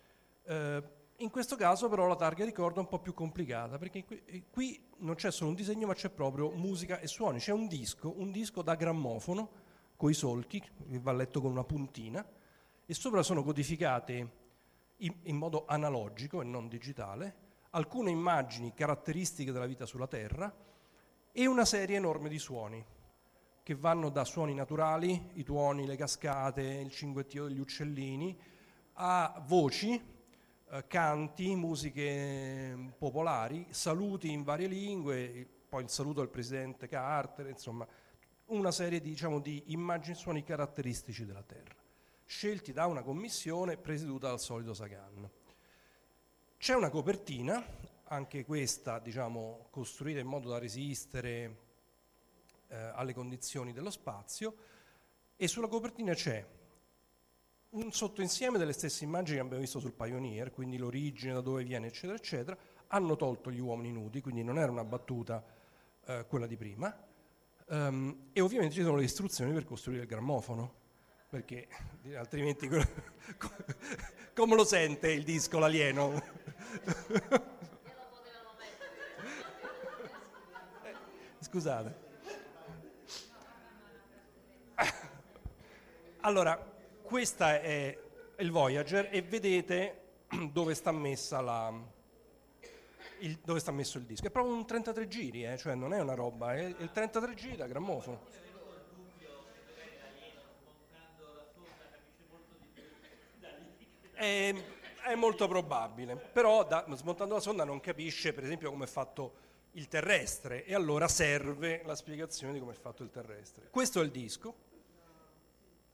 Eh, 0.46 0.84
in 1.18 1.30
questo 1.30 1.56
caso 1.56 1.88
però 1.88 2.08
la 2.08 2.16
targa 2.16 2.46
ricordo 2.46 2.78
è 2.78 2.82
un 2.82 2.90
po' 2.90 2.98
più 2.98 3.14
complicata, 3.14 3.78
perché 3.78 4.04
qui, 4.06 4.24
eh, 4.26 4.44
qui 4.50 4.84
non 4.98 5.14
c'è 5.14 5.32
solo 5.32 5.52
un 5.52 5.56
disegno, 5.56 5.86
ma 5.86 5.94
c'è 5.94 6.10
proprio 6.10 6.50
musica 6.50 7.00
e 7.00 7.06
suoni. 7.06 7.38
C'è 7.38 7.52
un 7.52 7.68
disco, 7.68 8.12
un 8.18 8.32
disco 8.32 8.64
da 8.64 8.74
grammofono, 8.74 9.50
con 9.96 10.10
i 10.10 10.16
solchi, 10.16 10.60
che 10.60 11.00
va 11.00 11.12
letto 11.12 11.40
con 11.40 11.52
una 11.52 11.64
puntina, 11.64 12.28
e 12.88 12.94
sopra 12.96 13.22
sono 13.22 13.44
codificate 13.44 14.39
in, 15.00 15.16
in 15.24 15.36
modo 15.36 15.66
analogico 15.68 16.42
e 16.42 16.46
non 16.46 16.68
digitale, 16.68 17.48
alcune 17.72 18.10
immagini 18.10 18.74
caratteristiche 18.74 19.52
della 19.52 19.66
vita 19.66 19.86
sulla 19.86 20.08
Terra 20.08 20.54
e 21.32 21.46
una 21.46 21.66
serie 21.66 21.98
enorme 21.98 22.30
di 22.30 22.40
suoni 22.40 22.84
che 23.62 23.76
vanno 23.76 24.10
da 24.10 24.26
suoni 24.26 24.56
naturali, 24.56 25.32
i 25.34 25.44
tuoni, 25.44 25.86
le 25.86 25.96
cascate, 25.96 26.64
il 26.64 26.90
cinguettio 26.90 27.46
degli 27.46 27.60
uccellini, 27.60 28.36
a 28.94 29.44
voci, 29.46 29.94
eh, 30.72 30.88
canti, 30.88 31.56
musiche 31.56 32.96
popolari, 32.98 33.68
saluti 33.70 34.32
in 34.32 34.44
varie 34.44 34.68
lingue, 34.68 35.48
poi 35.70 35.84
il 35.84 35.90
saluto 35.90 36.22
del 36.22 36.30
presidente 36.30 36.88
Carter, 36.88 37.48
insomma 37.48 37.88
una 38.46 38.72
serie 38.72 39.00
diciamo, 39.00 39.40
di 39.40 39.66
immagini 39.68 40.16
e 40.16 40.20
suoni 40.20 40.44
caratteristici 40.44 41.24
della 41.24 41.44
Terra 41.44 41.79
scelti 42.30 42.72
da 42.72 42.86
una 42.86 43.02
commissione 43.02 43.76
presieduta 43.76 44.28
dal 44.28 44.40
solito 44.40 44.76
Sagan. 44.76 45.28
C'è 46.60 46.76
una 46.76 46.92
copertina, 46.92 47.66
anche 48.04 48.46
questa 48.46 49.00
diciamo, 49.00 49.66
costruita 49.72 50.20
in 50.20 50.28
modo 50.28 50.48
da 50.48 50.60
resistere 50.60 51.58
eh, 52.68 52.76
alle 52.76 53.16
condizioni 53.16 53.74
dello 53.74 53.90
spazio, 53.90 54.56
e 55.36 55.48
sulla 55.48 55.68
copertina 55.68 56.14
c'è 56.14 56.46
un 57.70 57.92
sottoinsieme 57.92 58.60
delle 58.60 58.74
stesse 58.74 59.06
immagini 59.06 59.38
che 59.38 59.42
abbiamo 59.42 59.62
visto 59.62 59.80
sul 59.80 59.94
Pioneer, 59.94 60.52
quindi 60.52 60.78
l'origine, 60.78 61.34
da 61.34 61.42
dove 61.42 61.64
viene, 61.64 61.88
eccetera, 61.88 62.16
eccetera. 62.16 62.56
Hanno 62.90 63.16
tolto 63.16 63.50
gli 63.50 63.60
uomini 63.60 63.92
nudi, 63.92 64.22
quindi 64.22 64.44
non 64.44 64.60
era 64.60 64.72
una 64.72 64.84
battuta 64.84 65.44
eh, 66.06 66.26
quella 66.28 66.46
di 66.46 66.58
prima. 66.58 66.96
Um, 67.70 68.30
e 68.34 68.40
ovviamente 68.42 68.76
ci 68.76 68.84
sono 68.84 68.98
le 68.98 69.04
istruzioni 69.04 69.52
per 69.52 69.66
costruire 69.66 70.04
il 70.04 70.08
grammofono 70.08 70.79
perché 71.30 71.68
altrimenti 72.16 72.68
come 74.34 74.56
lo 74.56 74.66
sente 74.66 75.12
il 75.12 75.24
disco 75.24 75.60
l'alieno? 75.60 76.22
Scusate. 81.40 82.08
Allora, 86.22 86.58
questa 87.02 87.62
è 87.62 87.98
il 88.38 88.52
Voyager 88.52 89.10
e 89.12 89.22
vedete 89.22 90.02
dove 90.52 90.74
sta 90.74 90.92
messa 90.92 91.42
la, 91.42 91.74
il, 93.20 93.40
dove 93.44 93.60
sta 93.60 93.72
messo 93.72 93.98
il 93.98 94.04
disco. 94.06 94.28
È 94.28 94.30
proprio 94.30 94.54
un 94.54 94.66
33 94.66 95.08
giri, 95.08 95.46
eh, 95.46 95.58
cioè 95.58 95.76
non 95.76 95.94
è 95.94 96.00
una 96.00 96.14
roba, 96.14 96.54
è 96.56 96.62
il 96.62 96.90
33 96.92 97.34
giri 97.36 97.56
da 97.56 97.68
grammofono. 97.68 98.48
È, 104.20 104.54
è 105.04 105.16
molto 105.16 105.48
probabile, 105.48 106.18
però 106.18 106.66
da, 106.66 106.86
smontando 106.94 107.36
la 107.36 107.40
sonda 107.40 107.64
non 107.64 107.80
capisce 107.80 108.34
per 108.34 108.44
esempio 108.44 108.70
come 108.70 108.84
è 108.84 108.88
fatto 108.88 109.48
il 109.74 109.88
terrestre 109.88 110.66
e 110.66 110.76
allora 110.76 111.08
serve 111.08 111.82
la 111.86 111.96
spiegazione 111.96 112.52
di 112.52 112.60
come 112.60 112.74
è 112.74 112.76
fatto 112.76 113.04
il 113.04 113.10
terrestre. 113.10 113.70
Questo 113.70 114.02
è 114.02 114.04
il 114.04 114.12
disco, 114.12 114.56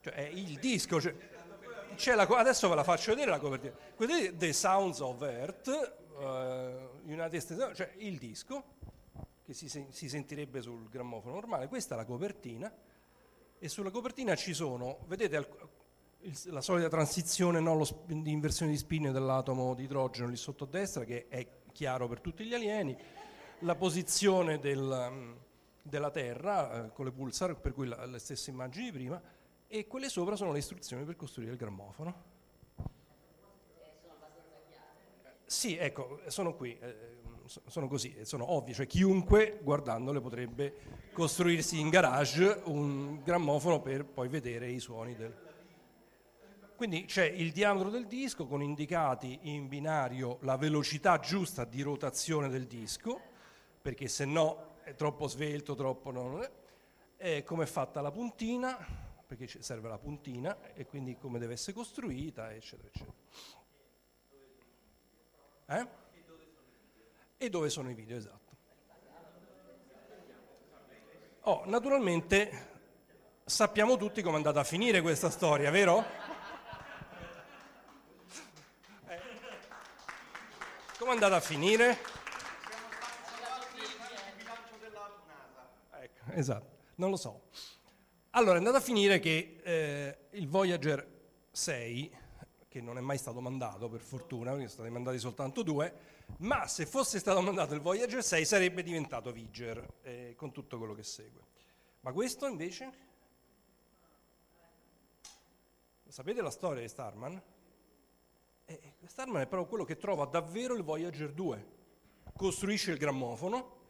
cioè 0.02 0.14
è 0.14 0.22
il 0.24 0.58
disco, 0.58 1.00
cioè, 1.00 2.16
la, 2.16 2.24
adesso 2.24 2.68
ve 2.68 2.74
la 2.74 2.84
faccio 2.84 3.12
vedere 3.12 3.30
la 3.30 3.40
copertina. 3.40 3.76
Vedete 3.96 4.36
The 4.36 4.54
Sounds 4.54 5.00
of 5.02 5.22
Earth, 5.22 5.68
uh, 6.16 7.08
United 7.08 7.38
States, 7.38 7.78
cioè 7.78 7.92
il 7.98 8.18
disco 8.18 8.74
che 9.46 9.54
si, 9.54 9.70
si, 9.70 10.10
sentirebbe 10.10 10.64
sul 10.64 10.90
grammofono 10.90 11.36
normale, 11.36 11.68
questa 11.68 11.94
è 11.94 11.98
la 11.98 12.06
copertina 12.06 12.74
e 13.60 13.70
sulla 13.70 13.92
copertina 13.92 14.36
ci 14.36 14.56
sono, 14.56 14.98
vedete 15.06 15.38
il, 16.26 16.40
la 16.46 16.62
solita 16.62 16.90
transizione 16.90 17.60
no, 17.60 17.76
lo, 17.76 18.04
di 18.06 18.32
inversione 18.32 18.72
di 18.72 18.78
spin 18.78 19.12
dell'atomo 19.12 19.74
di 19.74 19.84
idrogeno 19.84 20.28
lì 20.28 20.36
sotto 20.36 20.66
a 20.66 20.68
destra 20.68 21.04
che 21.04 21.28
è 21.28 21.48
chiaro 21.72 22.08
per 22.08 22.22
tutti 22.22 22.46
gli 22.46 22.54
alieni, 22.54 22.98
la 23.60 23.76
posizione 23.76 24.60
del, 24.60 25.36
della 25.82 26.10
Terra 26.10 26.86
eh, 26.86 26.92
con 26.94 27.06
le 27.06 27.12
pulsar, 27.12 27.60
per 27.60 27.74
cui 27.74 27.88
la, 27.88 28.06
le 28.06 28.20
stesse 28.20 28.50
immagini 28.50 28.86
di 28.86 28.92
prima, 28.92 29.22
e 29.68 29.88
quelle 29.88 30.10
sopra 30.10 30.36
sono 30.36 30.52
le 30.52 30.60
istruzioni 30.60 31.04
per 31.04 31.16
costruire 31.16 31.52
il 31.52 31.58
grammofono. 31.58 32.34
Sì, 35.46 35.76
ecco, 35.76 36.22
sono 36.28 36.56
qui, 36.56 36.78
eh, 36.80 37.18
sono 37.68 37.88
così, 37.88 38.16
sono 38.24 38.54
ovvie, 38.54 38.74
cioè 38.74 38.88
chiunque 38.88 39.60
guardandole 39.62 40.22
potrebbe 40.22 40.74
costruirsi 41.14 41.80
in 41.80 41.90
garage 41.90 42.62
un 42.66 43.22
grammofono 43.22 43.82
per 43.82 44.06
poi 44.06 44.28
vedere 44.28 44.70
i 44.70 44.80
suoni 44.80 45.16
del... 45.16 45.45
Quindi 46.76 47.06
c'è 47.06 47.26
il 47.26 47.52
diametro 47.52 47.90
del 47.90 48.06
disco 48.06 48.48
con 48.48 48.62
indicati 48.62 49.40
in 49.44 49.68
binario 49.68 50.40
la 50.42 50.58
velocità 50.58 51.20
giusta 51.20 51.64
di 51.64 51.82
rotazione 51.82 52.50
del 52.50 52.68
disco, 52.68 53.22
perché 53.82 54.08
se 54.08 54.26
no 54.26 54.78
è 54.84 54.94
troppo 54.96 55.28
svelto, 55.28 55.76
troppo... 55.76 56.12
Non 56.12 56.42
è. 57.18 57.44
Come 57.44 57.64
è 57.64 57.66
fatta 57.66 58.02
la 58.02 58.12
puntina, 58.12 58.78
perché 59.26 59.48
serve 59.48 59.88
la 59.88 59.98
puntina, 59.98 60.74
e 60.74 60.86
quindi 60.86 61.18
come 61.18 61.40
deve 61.40 61.54
essere 61.54 61.74
costruita, 61.74 62.54
eccetera, 62.54 62.90
eccetera. 62.90 63.14
Eh? 65.68 65.88
E 67.38 67.50
dove 67.50 67.70
sono 67.70 67.90
i 67.90 67.94
video, 67.96 68.18
esatto. 68.18 68.56
Oh, 71.44 71.64
naturalmente 71.66 72.74
sappiamo 73.46 73.98
tutti 73.98 74.22
come 74.22 74.34
è 74.34 74.38
andata 74.38 74.60
a 74.60 74.66
finire 74.66 75.02
questa 75.02 75.30
storia, 75.30 75.72
vero? 75.72 76.04
Come 81.06 81.20
è 81.20 81.22
andata 81.22 81.36
a 81.36 81.46
finire? 81.48 82.00
Ecco, 85.92 86.32
esatto, 86.32 86.78
non 86.96 87.12
lo 87.12 87.16
so. 87.16 87.44
Allora, 88.32 88.56
è 88.56 88.58
andata 88.58 88.78
a 88.78 88.82
finire 88.82 89.20
che 89.20 89.60
eh, 89.62 90.18
il 90.32 90.48
Voyager 90.48 91.08
6 91.52 92.18
che 92.68 92.82
non 92.82 92.98
è 92.98 93.02
mai 93.02 93.20
stato 93.20 93.40
mandato 93.40 93.88
per 93.88 94.00
fortuna, 94.00 94.54
sono 94.54 94.68
stati 94.68 94.90
mandati 94.90 95.20
soltanto 95.20 95.62
due, 95.62 95.94
ma 96.38 96.66
se 96.66 96.88
fosse 96.88 97.20
stato 97.20 97.40
mandato 97.40 97.76
il 97.76 97.82
Voyager 97.82 98.24
6 98.24 98.44
sarebbe 98.44 98.82
diventato 98.82 99.32
Viger, 99.32 99.88
eh, 100.02 100.34
con 100.36 100.52
tutto 100.52 100.80
quello 100.80 100.96
che 100.96 101.04
segue. 101.04 101.42
Ma 102.00 102.14
questo 102.14 102.48
invece? 102.48 102.92
Sapete 106.08 106.42
la 106.42 106.50
storia 106.50 106.82
di 106.82 106.88
Starman? 106.88 107.40
Starman 109.08 109.42
è 109.42 109.48
proprio 109.48 109.68
quello 109.68 109.84
che 109.84 109.98
trova 109.98 110.26
davvero 110.26 110.74
il 110.76 110.84
Voyager 110.84 111.32
2. 111.32 111.74
Costruisce 112.36 112.92
il 112.92 112.98
grammofono, 112.98 113.84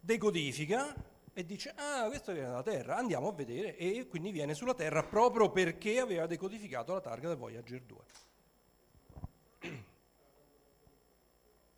decodifica 0.00 0.94
e 1.32 1.44
dice 1.44 1.72
ah 1.76 2.06
questo 2.08 2.32
viene 2.32 2.48
dalla 2.48 2.62
Terra, 2.62 2.96
andiamo 2.96 3.28
a 3.28 3.32
vedere 3.32 3.76
e 3.76 4.06
quindi 4.08 4.32
viene 4.32 4.54
sulla 4.54 4.74
Terra 4.74 5.02
proprio 5.04 5.50
perché 5.50 6.00
aveva 6.00 6.26
decodificato 6.26 6.92
la 6.92 7.00
targa 7.00 7.28
del 7.28 7.36
Voyager 7.36 7.82
2. 7.82 7.98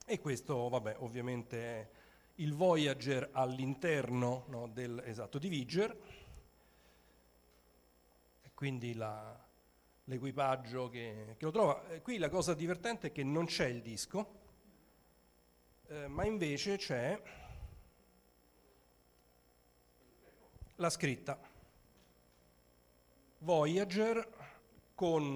E 0.06 0.20
questo 0.20 0.68
vabbè 0.68 0.96
ovviamente 0.98 1.58
è 1.58 1.88
il 2.36 2.54
Voyager 2.54 3.28
all'interno 3.32 4.44
no, 4.48 4.68
del, 4.68 5.02
esatto, 5.04 5.38
di 5.38 5.48
Viger, 5.48 5.96
e 8.42 8.50
quindi 8.54 8.94
la, 8.94 9.41
l'equipaggio 10.04 10.88
che, 10.88 11.34
che, 11.38 11.44
lo 11.44 11.50
trova. 11.50 11.88
E 11.88 12.02
qui 12.02 12.18
la 12.18 12.28
cosa 12.28 12.54
divertente 12.54 13.08
è 13.08 13.12
che 13.12 13.22
non 13.22 13.46
c'è 13.46 13.66
il 13.66 13.82
disco, 13.82 14.40
eh, 15.88 16.08
ma 16.08 16.24
invece 16.24 16.76
c'è 16.76 17.20
la 20.76 20.90
scritta 20.90 21.38
Voyager 23.38 24.28
con 24.94 25.34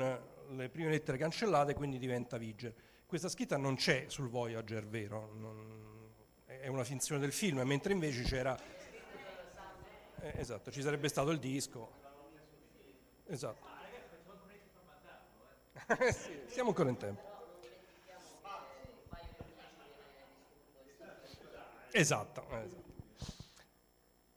le 0.48 0.68
prime 0.68 0.90
lettere 0.90 1.18
cancellate, 1.18 1.74
quindi 1.74 1.98
diventa 1.98 2.36
Viger. 2.36 2.74
Questa 3.06 3.28
scritta 3.28 3.56
non 3.56 3.76
c'è 3.76 4.06
sul 4.08 4.28
Voyager, 4.28 4.86
vero? 4.86 5.32
Non, 5.34 5.86
è 6.44 6.68
una 6.68 6.84
finzione 6.84 7.20
del 7.20 7.32
film, 7.32 7.60
mentre 7.60 7.92
invece 7.92 8.22
c'era... 8.22 8.58
Eh, 10.20 10.32
esatto, 10.36 10.70
ci 10.70 10.82
sarebbe 10.82 11.08
stato 11.08 11.30
il 11.30 11.38
disco. 11.38 12.04
Esatto. 13.26 13.75
Sì, 16.12 16.42
siamo 16.46 16.70
ancora 16.70 16.88
in 16.90 16.96
tempo. 16.96 17.34
Esatto, 21.92 22.46
esatto. 22.50 22.84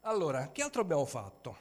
Allora, 0.01 0.49
che 0.51 0.61
altro 0.61 0.81
abbiamo 0.81 1.05
fatto? 1.05 1.57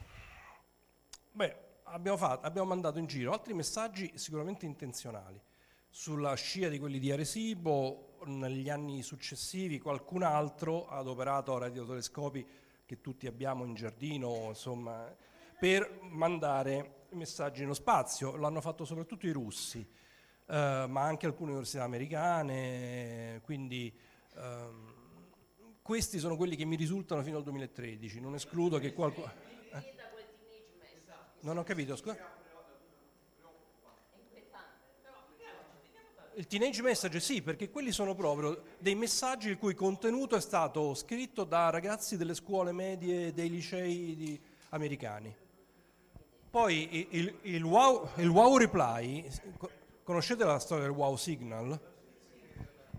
Beh, 1.33 1.57
abbiamo, 1.85 2.17
fatto, 2.17 2.47
abbiamo 2.47 2.69
mandato 2.69 2.99
in 2.99 3.07
giro 3.07 3.33
altri 3.33 3.53
messaggi 3.53 4.13
sicuramente 4.15 4.65
intenzionali. 4.65 5.41
Sulla 5.91 6.35
scia 6.35 6.69
di 6.69 6.79
quelli 6.79 6.99
di 6.99 7.11
Arecibo, 7.11 8.19
negli 8.27 8.69
anni 8.71 9.03
successivi 9.03 9.79
qualcun 9.79 10.23
altro 10.23 10.89
ha 10.89 10.99
adoperato 10.99 11.59
radiotelescopi 11.59 12.47
che 12.87 13.01
tutti 13.01 13.27
abbiamo 13.27 13.65
in 13.65 13.75
giardino, 13.75 14.47
insomma, 14.49 15.15
per 15.59 15.99
mandare 16.03 16.98
messaggi 17.11 17.61
nello 17.61 17.75
spazio. 17.75 18.37
L'hanno 18.37 18.61
fatto 18.61 18.85
soprattutto 18.85 19.27
i 19.27 19.33
russi, 19.33 19.79
eh, 20.47 20.85
ma 20.89 21.03
anche 21.03 21.27
alcune 21.27 21.51
università 21.51 21.85
americane, 21.85 23.41
quindi... 23.45 23.93
Ehm, 24.37 24.97
questi 25.89 26.19
sono 26.19 26.37
quelli 26.37 26.55
che 26.55 26.67
mi 26.67 26.77
risultano 26.77 27.23
fino 27.23 27.39
al 27.39 27.43
2013, 27.45 28.21
non 28.21 28.35
escludo 28.35 28.79
che 28.79 28.93
qualcuno... 28.93 29.33
Eh? 29.73 29.97
Non 31.41 31.57
ho 31.57 31.63
capito, 31.63 31.97
scusa. 31.97 32.19
Il 36.35 36.47
teenage 36.47 36.83
message 36.83 37.21
sì, 37.21 37.41
perché 37.41 37.71
quelli 37.71 37.91
sono 37.91 38.15
proprio 38.15 38.65
dei 38.77 38.95
messaggi 38.95 39.49
il 39.49 39.57
cui 39.57 39.75
contenuto 39.75 40.37
è 40.37 40.41
stato 40.43 40.93
scritto 40.93 41.45
da 41.45 41.71
ragazzi 41.71 42.19
delle 42.19 42.35
scuole 42.35 42.73
medie 42.73 43.33
dei 43.33 43.49
licei 43.49 44.39
americani. 44.69 45.35
Poi 46.51 47.09
il, 47.11 47.35
il, 47.43 47.63
wow, 47.63 48.09
il 48.17 48.29
wow 48.29 48.57
reply, 48.57 49.29
conoscete 50.03 50.45
la 50.45 50.59
storia 50.59 50.85
del 50.85 50.95
wow 50.95 51.15
signal? 51.15 51.79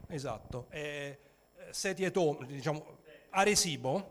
Esatto. 0.08 0.68
È, 0.70 1.18
Seti 1.72 2.04
et 2.04 2.16
Om, 2.16 2.46
diciamo, 2.46 2.98
Arecibo, 3.32 4.10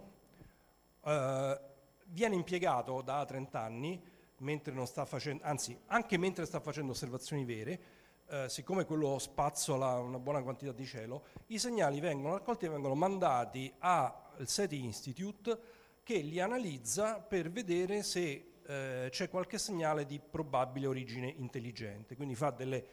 eh, 1.05 1.61
viene 2.07 2.35
impiegato 2.35 3.01
da 3.01 3.25
30 3.25 3.61
anni, 3.61 4.03
mentre 4.39 4.73
non 4.73 4.89
sta 4.89 5.05
facendo, 5.05 5.45
anzi 5.45 5.79
anche 5.87 6.17
mentre 6.17 6.45
sta 6.45 6.59
facendo 6.59 6.91
osservazioni 6.91 7.45
vere, 7.45 7.81
eh, 8.29 8.49
siccome 8.49 8.85
quello 8.85 9.21
spazzola 9.21 10.01
una 10.01 10.19
buona 10.19 10.43
quantità 10.43 10.73
di 10.73 10.85
cielo, 10.85 11.27
i 11.47 11.61
segnali 11.61 12.01
vengono 12.01 12.35
raccolti 12.35 12.65
e 12.65 12.71
vengono 12.71 12.97
mandati 12.97 13.73
al 13.79 14.13
SETI 14.43 14.83
Institute 14.83 15.59
che 16.03 16.17
li 16.19 16.41
analizza 16.41 17.21
per 17.21 17.51
vedere 17.53 18.03
se 18.03 18.45
eh, 18.69 19.09
c'è 19.11 19.31
qualche 19.31 19.57
segnale 19.57 20.05
di 20.05 20.21
probabile 20.21 20.87
origine 20.87 21.33
intelligente, 21.39 22.17
quindi 22.17 22.35
fa 22.35 22.51
delle 22.51 22.87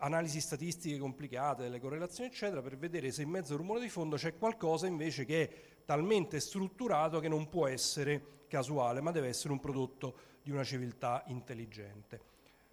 analisi 0.00 0.42
statistiche 0.42 0.98
complicate, 0.98 1.62
delle 1.62 1.80
correlazioni, 1.80 2.28
eccetera, 2.28 2.60
per 2.60 2.76
vedere 2.76 3.10
se 3.10 3.22
in 3.22 3.30
mezzo 3.30 3.54
al 3.54 3.60
rumore 3.60 3.80
di 3.80 3.88
fondo 3.88 4.16
c'è 4.16 4.36
qualcosa 4.36 4.86
invece 4.86 5.24
che 5.24 5.42
è 5.42 5.52
talmente 5.86 6.38
strutturato 6.38 7.18
che 7.18 7.28
non 7.28 7.48
può 7.48 7.66
essere 7.66 8.44
casuale, 8.46 9.00
ma 9.00 9.10
deve 9.10 9.28
essere 9.28 9.54
un 9.54 9.60
prodotto 9.60 10.18
di 10.42 10.50
una 10.50 10.64
civiltà 10.64 11.24
intelligente. 11.28 12.20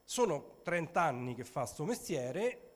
Sono 0.03 0.57
30 0.63 1.01
anni 1.01 1.35
che 1.35 1.45
fa 1.45 1.61
questo 1.61 1.85
mestiere, 1.85 2.71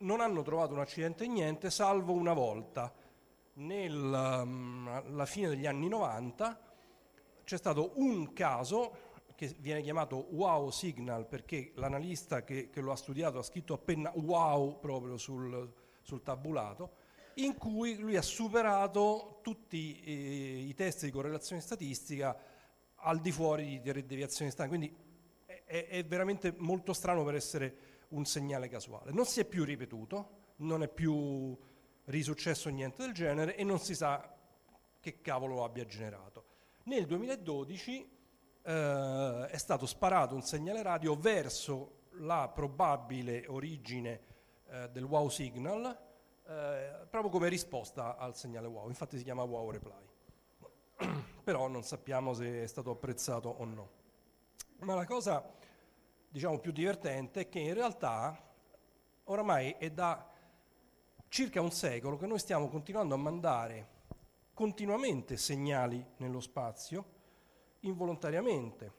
non 0.00 0.20
hanno 0.20 0.42
trovato 0.42 0.74
un 0.74 0.80
accidente 0.80 1.24
e 1.24 1.28
niente, 1.28 1.70
salvo 1.70 2.12
una 2.12 2.34
volta, 2.34 2.92
nella 3.54 4.44
mm, 4.44 5.22
fine 5.22 5.48
degli 5.48 5.66
anni 5.66 5.88
90, 5.88 6.67
c'è 7.48 7.56
stato 7.56 7.92
un 7.94 8.34
caso 8.34 9.06
che 9.34 9.56
viene 9.58 9.80
chiamato 9.80 10.26
wow 10.32 10.68
signal 10.68 11.26
perché 11.26 11.72
l'analista 11.76 12.44
che, 12.44 12.68
che 12.68 12.82
lo 12.82 12.92
ha 12.92 12.96
studiato 12.96 13.38
ha 13.38 13.42
scritto 13.42 13.72
appena 13.72 14.12
wow 14.14 14.78
proprio 14.78 15.16
sul, 15.16 15.72
sul 16.02 16.22
tabulato, 16.22 16.96
in 17.36 17.56
cui 17.56 17.96
lui 17.96 18.18
ha 18.18 18.22
superato 18.22 19.38
tutti 19.42 19.98
eh, 19.98 20.58
i 20.66 20.74
test 20.74 21.06
di 21.06 21.10
correlazione 21.10 21.62
statistica 21.62 22.38
al 22.96 23.18
di 23.18 23.32
fuori 23.32 23.80
di 23.80 24.04
deviazioni 24.04 24.50
standard. 24.50 24.78
Quindi 24.78 24.94
è, 25.64 25.86
è, 25.86 26.04
veramente 26.04 26.52
molto 26.58 26.92
strano 26.92 27.24
per 27.24 27.34
essere 27.34 27.76
un 28.08 28.26
segnale 28.26 28.68
casuale. 28.68 29.10
Non 29.10 29.24
si 29.24 29.40
è 29.40 29.46
più 29.46 29.64
ripetuto, 29.64 30.52
non 30.56 30.82
è 30.82 30.88
più 30.88 31.56
risuccesso 32.04 32.68
niente 32.68 33.04
del 33.04 33.14
genere 33.14 33.56
e 33.56 33.64
non 33.64 33.78
si 33.78 33.94
sa 33.94 34.36
che 35.00 35.22
cavolo 35.22 35.54
lo 35.54 35.64
abbia 35.64 35.86
generato. 35.86 36.47
Nel 36.88 37.04
2012 37.04 38.10
eh, 38.62 39.46
è 39.50 39.56
stato 39.58 39.84
sparato 39.84 40.34
un 40.34 40.40
segnale 40.40 40.80
radio 40.80 41.14
verso 41.16 42.06
la 42.12 42.48
probabile 42.48 43.44
origine 43.48 44.20
eh, 44.70 44.88
del 44.88 45.04
wow 45.04 45.28
signal, 45.28 45.84
eh, 46.46 47.06
proprio 47.10 47.30
come 47.30 47.50
risposta 47.50 48.16
al 48.16 48.34
segnale 48.34 48.68
wow, 48.68 48.88
infatti 48.88 49.18
si 49.18 49.24
chiama 49.24 49.42
wow 49.42 49.70
reply. 49.70 50.08
Però 51.44 51.68
non 51.68 51.82
sappiamo 51.82 52.32
se 52.32 52.62
è 52.62 52.66
stato 52.66 52.92
apprezzato 52.92 53.50
o 53.50 53.64
no. 53.66 53.90
Ma 54.78 54.94
la 54.94 55.04
cosa 55.04 55.46
diciamo 56.26 56.58
più 56.58 56.72
divertente 56.72 57.40
è 57.40 57.48
che 57.50 57.58
in 57.58 57.74
realtà 57.74 58.34
oramai 59.24 59.76
è 59.76 59.90
da 59.90 60.26
circa 61.28 61.60
un 61.60 61.70
secolo 61.70 62.16
che 62.16 62.26
noi 62.26 62.38
stiamo 62.38 62.66
continuando 62.68 63.14
a 63.14 63.18
mandare 63.18 63.96
continuamente 64.58 65.36
segnali 65.36 66.04
nello 66.16 66.40
spazio 66.40 67.04
involontariamente. 67.82 68.92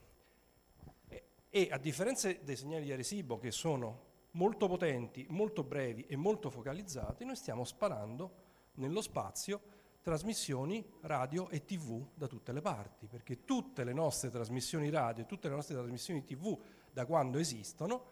E, 1.09 1.23
e 1.49 1.67
a 1.69 1.77
differenza 1.77 2.31
dei 2.31 2.55
segnali 2.55 2.85
di 2.85 2.93
Arecibo 2.93 3.37
che 3.37 3.51
sono 3.51 4.05
molto 4.31 4.69
potenti, 4.69 5.25
molto 5.31 5.65
brevi 5.65 6.05
e 6.07 6.15
molto 6.15 6.49
focalizzati, 6.49 7.25
noi 7.25 7.35
stiamo 7.35 7.65
sparando 7.65 8.31
nello 8.75 9.01
spazio 9.01 9.59
trasmissioni 10.01 10.93
radio 11.01 11.49
e 11.49 11.65
tv 11.65 12.07
da 12.13 12.27
tutte 12.27 12.53
le 12.53 12.61
parti, 12.61 13.07
perché 13.07 13.43
tutte 13.43 13.83
le 13.83 13.91
nostre 13.91 14.29
trasmissioni 14.29 14.89
radio 14.89 15.23
e 15.23 15.27
tutte 15.27 15.49
le 15.49 15.55
nostre 15.55 15.75
trasmissioni 15.75 16.23
tv 16.23 16.57
da 16.89 17.05
quando 17.05 17.37
esistono 17.37 18.05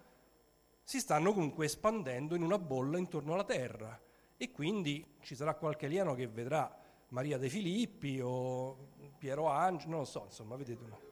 si 0.83 0.99
stanno 0.99 1.31
comunque 1.31 1.63
espandendo 1.63 2.35
in 2.35 2.43
una 2.43 2.59
bolla 2.59 2.97
intorno 2.97 3.35
alla 3.35 3.45
Terra 3.45 3.97
e 4.35 4.51
quindi 4.51 5.15
ci 5.21 5.33
sarà 5.33 5.55
qualche 5.55 5.85
alieno 5.85 6.13
che 6.13 6.27
vedrà 6.27 6.83
Maria 7.09 7.37
De 7.37 7.49
Filippi 7.49 8.19
o 8.21 8.75
Piero 9.17 9.47
Angelo, 9.47 9.91
non 9.91 9.99
lo 9.99 10.05
so, 10.05 10.23
insomma, 10.25 10.55
vedete. 10.55 11.05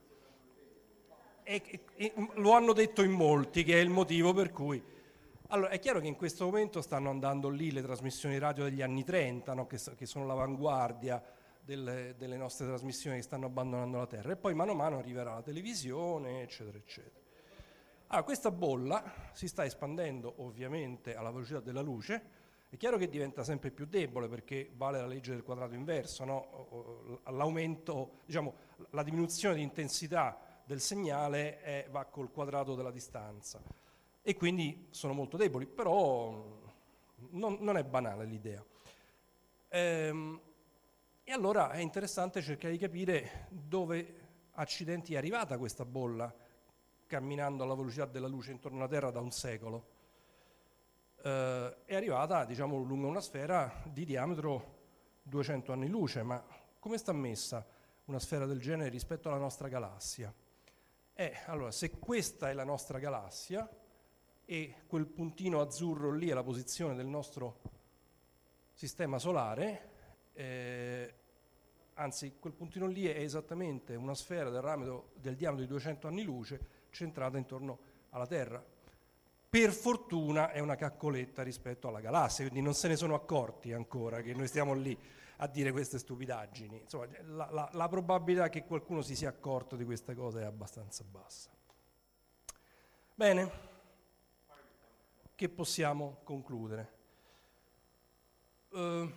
E, 1.43 1.61
e, 1.65 1.81
e, 1.95 2.13
lo 2.35 2.51
hanno 2.51 2.73
detto 2.73 3.01
in 3.01 3.11
molti, 3.11 3.63
che 3.63 3.75
è 3.75 3.79
il 3.79 3.89
motivo 3.89 4.33
per 4.33 4.51
cui... 4.51 4.83
Allora, 5.49 5.69
è 5.69 5.79
chiaro 5.79 5.99
che 5.99 6.07
in 6.07 6.15
questo 6.15 6.45
momento 6.45 6.81
stanno 6.81 7.09
andando 7.09 7.49
lì 7.49 7.71
le 7.71 7.83
trasmissioni 7.83 8.39
radio 8.39 8.63
degli 8.63 8.81
anni 8.81 9.03
30, 9.03 9.53
no? 9.53 9.67
che, 9.67 9.79
che, 9.95 10.05
sono 10.07 10.25
l'avanguardia 10.25 11.23
delle, 11.61 12.15
delle, 12.17 12.35
nostre 12.35 12.65
trasmissioni 12.65 13.17
che 13.17 13.21
stanno 13.21 13.45
abbandonando 13.45 13.97
la 13.97 14.07
Terra, 14.07 14.31
e 14.31 14.37
poi 14.37 14.55
mano 14.55 14.71
a 14.71 14.75
mano 14.75 14.97
arriverà 14.97 15.35
la 15.35 15.43
televisione, 15.43 16.41
eccetera, 16.41 16.77
eccetera. 16.77 17.23
Allora, 18.07 18.23
questa 18.23 18.49
bolla 18.49 19.03
si 19.33 19.47
sta 19.47 19.65
espandendo 19.65 20.33
ovviamente 20.37 21.15
alla 21.15 21.31
velocità 21.31 21.59
della 21.59 21.81
luce, 21.81 22.44
è 22.70 22.78
chiaro 22.78 22.97
che 22.97 23.07
diventa 23.07 23.43
sempre 23.43 23.72
più 23.72 23.86
debole 23.86 24.28
perché 24.28 24.72
vale 24.76 24.99
la 24.99 25.07
legge 25.07 25.32
del 25.32 25.43
quadrato 25.43 25.76
inverso, 25.76 26.26
no? 26.26 27.22
l'aumento, 27.32 28.22
diciamo, 28.26 28.53
la 28.89 29.03
diminuzione 29.03 29.55
di 29.55 29.61
intensità 29.61 30.61
del 30.66 30.82
segnale 30.82 31.61
è, 31.61 31.88
va 31.89 32.05
col 32.05 32.32
quadrato 32.32 32.76
della 32.76 32.91
distanza 32.91 33.61
e 34.22 34.36
quindi 34.36 34.88
sono 34.89 35.13
molto 35.13 35.38
deboli, 35.38 35.68
però 35.68 36.63
non, 37.30 37.57
non 37.59 37.78
è 37.78 37.84
banale 37.84 38.26
l'idea. 38.26 38.66
Ehm, 39.70 40.41
e 41.24 41.32
allora 41.32 41.72
è 41.72 41.80
interessante 41.80 42.41
cercare 42.41 42.74
di 42.74 42.80
capire 42.80 43.47
dove 43.49 44.24
accidenti 44.53 45.13
è 45.13 45.18
arrivata 45.18 45.57
questa 45.57 45.86
bolla 45.86 46.34
camminando 47.07 47.63
alla 47.63 47.76
velocità 47.76 48.05
della 48.05 48.28
luce 48.28 48.51
intorno 48.51 48.80
alla 48.80 48.88
Terra 48.88 49.11
da 49.11 49.20
un 49.20 49.32
secolo 49.32 49.93
eh, 51.26 51.76
è 51.86 51.95
arrivata 51.95 52.45
diciamo, 52.45 52.78
lungo 52.84 53.07
una 53.07 53.21
sfera 53.21 53.82
di 53.91 54.05
diametro 54.05 54.73
200 55.23 55.71
anni 55.71 55.88
luce, 55.88 56.21
ma 56.21 56.43
come 56.80 56.99
sta 56.99 57.13
messa 57.13 57.65
una 58.05 58.19
sfera 58.19 58.45
del 58.45 58.59
genere 58.59 58.89
rispetto 58.89 59.28
alla 59.28 59.39
nostra 59.39 59.67
galassia? 59.67 60.32
Eh, 61.15 61.34
allora, 61.47 61.71
se 61.71 61.97
questa 61.97 62.49
è 62.49 62.53
la 62.53 62.63
nostra 62.63 62.99
galassia 62.99 63.67
e 64.45 64.76
quel 64.86 65.07
puntino 65.07 65.61
azzurro 65.61 66.11
lì 66.11 66.30
è 66.30 66.34
la 66.34 66.43
posizione 66.43 66.93
del 66.93 67.07
nostro 67.07 67.61
sistema 68.73 69.17
solare, 69.17 69.89
eh, 70.34 71.13
anzi 71.95 72.36
quel 72.38 72.53
puntino 72.53 72.86
lì 72.86 73.07
è 73.07 73.17
esattamente 73.19 73.95
una 73.95 74.13
sfera 74.13 74.51
del, 74.51 74.61
rametro, 74.61 75.13
del 75.15 75.36
diametro 75.36 75.65
di 75.65 75.71
200 75.71 76.07
anni 76.07 76.21
luce 76.21 76.84
centrata 76.91 77.38
intorno 77.38 77.80
alla 78.09 78.28
Terra 78.28 78.63
per 79.55 79.71
fortuna 79.71 80.51
è 80.51 80.59
una 80.59 80.75
caccoletta 80.75 81.41
rispetto 81.41 81.87
alla 81.87 82.01
galassia, 82.01 82.43
quindi 82.43 82.61
non 82.61 82.73
se 82.73 82.89
ne 82.89 82.97
sono 82.97 83.15
accorti 83.15 83.71
ancora 83.71 84.21
che 84.21 84.33
noi 84.33 84.49
stiamo 84.49 84.73
lì 84.73 84.99
a 85.37 85.47
dire 85.47 85.71
queste 85.71 85.97
stupidaggini. 85.97 86.81
Insomma, 86.81 87.07
la, 87.27 87.47
la, 87.49 87.69
la 87.71 87.87
probabilità 87.87 88.49
che 88.49 88.65
qualcuno 88.65 89.01
si 89.01 89.15
sia 89.15 89.29
accorto 89.29 89.77
di 89.77 89.85
questa 89.85 90.13
cosa 90.13 90.41
è 90.41 90.43
abbastanza 90.43 91.05
bassa. 91.09 91.51
Bene, 93.13 93.51
che 95.35 95.47
possiamo 95.47 96.17
concludere? 96.25 96.93
Uh, 98.71 99.09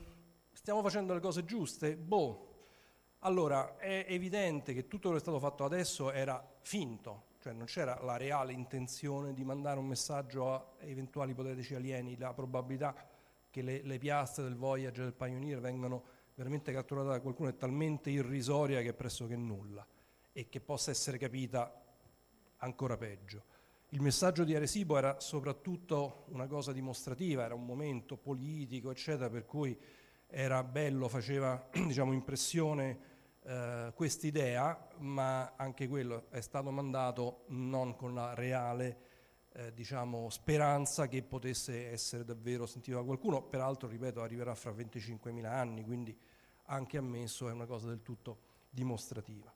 stiamo 0.52 0.82
facendo 0.82 1.14
le 1.14 1.20
cose 1.20 1.44
giuste? 1.44 1.96
Boh, 1.96 2.66
allora 3.20 3.76
è 3.76 4.06
evidente 4.06 4.72
che 4.72 4.86
tutto 4.86 5.08
quello 5.08 5.16
che 5.16 5.20
è 5.20 5.26
stato 5.28 5.40
fatto 5.40 5.64
adesso 5.64 6.12
era 6.12 6.48
finto, 6.60 7.24
cioè 7.40 7.52
non 7.52 7.66
c'era 7.66 7.98
la 8.02 8.16
reale 8.16 8.52
intenzione 8.52 9.32
di 9.32 9.44
mandare 9.44 9.78
un 9.78 9.86
messaggio 9.86 10.52
a 10.52 10.66
eventuali 10.80 11.32
ipotetici 11.32 11.74
alieni, 11.74 12.16
la 12.16 12.34
probabilità 12.34 12.94
che 13.50 13.62
le, 13.62 13.82
le 13.82 13.98
piastre 13.98 14.44
del 14.44 14.56
Voyager 14.56 15.04
del 15.04 15.14
Pioneer 15.14 15.60
vengano 15.60 16.04
veramente 16.34 16.72
catturate 16.72 17.08
da 17.08 17.20
qualcuno 17.20 17.48
è 17.48 17.56
talmente 17.56 18.10
irrisoria 18.10 18.80
che 18.80 18.90
è 18.90 18.94
pressoché 18.94 19.36
nulla 19.36 19.86
e 20.32 20.48
che 20.48 20.60
possa 20.60 20.90
essere 20.90 21.18
capita 21.18 21.82
ancora 22.58 22.96
peggio. 22.96 23.56
Il 23.90 24.02
messaggio 24.02 24.44
di 24.44 24.54
Arecibo 24.54 24.98
era 24.98 25.18
soprattutto 25.18 26.24
una 26.28 26.46
cosa 26.46 26.72
dimostrativa, 26.72 27.44
era 27.44 27.54
un 27.54 27.64
momento 27.64 28.16
politico, 28.16 28.90
eccetera, 28.90 29.30
per 29.30 29.46
cui 29.46 29.76
era 30.26 30.62
bello, 30.62 31.08
faceva 31.08 31.68
diciamo, 31.72 32.12
impressione 32.12 33.07
eh, 33.48 33.92
quest'idea, 33.94 34.88
ma 34.98 35.54
anche 35.56 35.88
quello 35.88 36.26
è 36.28 36.42
stato 36.42 36.70
mandato 36.70 37.44
non 37.46 37.96
con 37.96 38.12
la 38.12 38.34
reale 38.34 39.06
eh, 39.52 39.72
diciamo, 39.72 40.28
speranza 40.28 41.08
che 41.08 41.22
potesse 41.22 41.90
essere 41.90 42.26
davvero 42.26 42.66
sentito 42.66 42.98
da 42.98 43.04
qualcuno, 43.04 43.40
peraltro, 43.42 43.88
ripeto, 43.88 44.20
arriverà 44.20 44.54
fra 44.54 44.70
25.000 44.70 45.46
anni, 45.46 45.82
quindi 45.82 46.14
anche 46.64 46.98
ammesso 46.98 47.48
è 47.48 47.52
una 47.52 47.64
cosa 47.64 47.88
del 47.88 48.02
tutto 48.02 48.38
dimostrativa. 48.68 49.50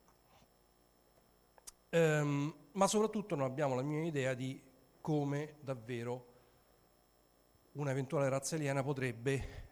Ehm, 1.89 2.55
ma 2.71 2.87
soprattutto 2.87 3.35
non 3.35 3.45
abbiamo 3.45 3.75
la 3.75 3.83
mia 3.83 4.03
idea 4.03 4.33
di 4.33 4.59
come 5.01 5.57
davvero 5.59 6.31
un'eventuale 7.73 8.27
razza 8.27 8.55
aliena 8.55 8.81
potrebbe 8.81 9.67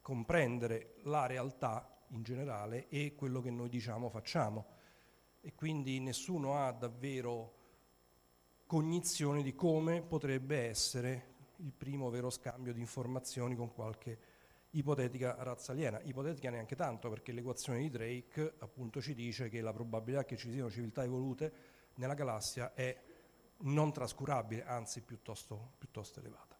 comprendere 0.00 0.98
la 1.02 1.26
realtà 1.26 1.95
in 2.08 2.22
generale 2.22 2.88
e 2.88 3.14
quello 3.14 3.40
che 3.40 3.50
noi 3.50 3.68
diciamo 3.68 4.08
facciamo. 4.08 4.66
E 5.40 5.54
quindi 5.54 6.00
nessuno 6.00 6.56
ha 6.56 6.72
davvero 6.72 7.54
cognizione 8.66 9.42
di 9.42 9.54
come 9.54 10.02
potrebbe 10.02 10.66
essere 10.66 11.34
il 11.58 11.72
primo 11.72 12.10
vero 12.10 12.30
scambio 12.30 12.72
di 12.72 12.80
informazioni 12.80 13.54
con 13.54 13.72
qualche 13.72 14.18
ipotetica 14.70 15.36
razza 15.38 15.72
aliena. 15.72 16.00
Ipotetica 16.02 16.50
neanche 16.50 16.76
tanto 16.76 17.08
perché 17.08 17.32
l'equazione 17.32 17.80
di 17.80 17.90
Drake 17.90 18.54
appunto 18.58 19.00
ci 19.00 19.14
dice 19.14 19.48
che 19.48 19.60
la 19.60 19.72
probabilità 19.72 20.24
che 20.24 20.36
ci 20.36 20.50
siano 20.50 20.70
civiltà 20.70 21.02
evolute 21.04 21.52
nella 21.94 22.14
galassia 22.14 22.74
è 22.74 23.00
non 23.58 23.92
trascurabile, 23.92 24.64
anzi 24.64 25.00
piuttosto, 25.00 25.72
piuttosto 25.78 26.20
elevata. 26.20 26.55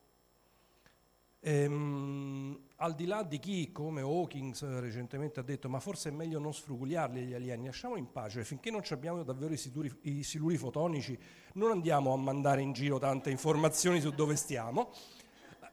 Ehm, 1.46 2.58
al 2.78 2.96
di 2.96 3.06
là 3.06 3.22
di 3.22 3.38
chi, 3.38 3.70
come 3.70 4.00
Hawkins 4.00 4.62
eh, 4.62 4.80
recentemente 4.80 5.38
ha 5.38 5.44
detto, 5.44 5.68
ma 5.68 5.78
forse 5.78 6.08
è 6.08 6.12
meglio 6.12 6.40
non 6.40 6.52
sfrugugliarli 6.52 7.22
gli 7.22 7.34
alieni, 7.34 7.66
lasciamoli 7.66 8.00
in 8.00 8.10
pace, 8.10 8.42
finché 8.42 8.72
non 8.72 8.82
abbiamo 8.90 9.22
davvero 9.22 9.54
i 9.54 9.56
siluri, 9.56 9.96
i 10.02 10.24
siluri 10.24 10.56
fotonici 10.56 11.16
non 11.52 11.70
andiamo 11.70 12.12
a 12.12 12.16
mandare 12.16 12.62
in 12.62 12.72
giro 12.72 12.98
tante 12.98 13.30
informazioni 13.30 14.00
su 14.00 14.10
dove 14.10 14.34
stiamo, 14.34 14.92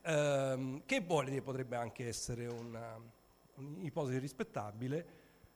ehm, 0.03 0.83
che 0.85 1.01
poi 1.01 1.41
potrebbe 1.41 1.75
anche 1.75 2.07
essere 2.07 2.45
una, 2.45 2.95
un'ipotesi 3.55 4.19
rispettabile, 4.19 5.05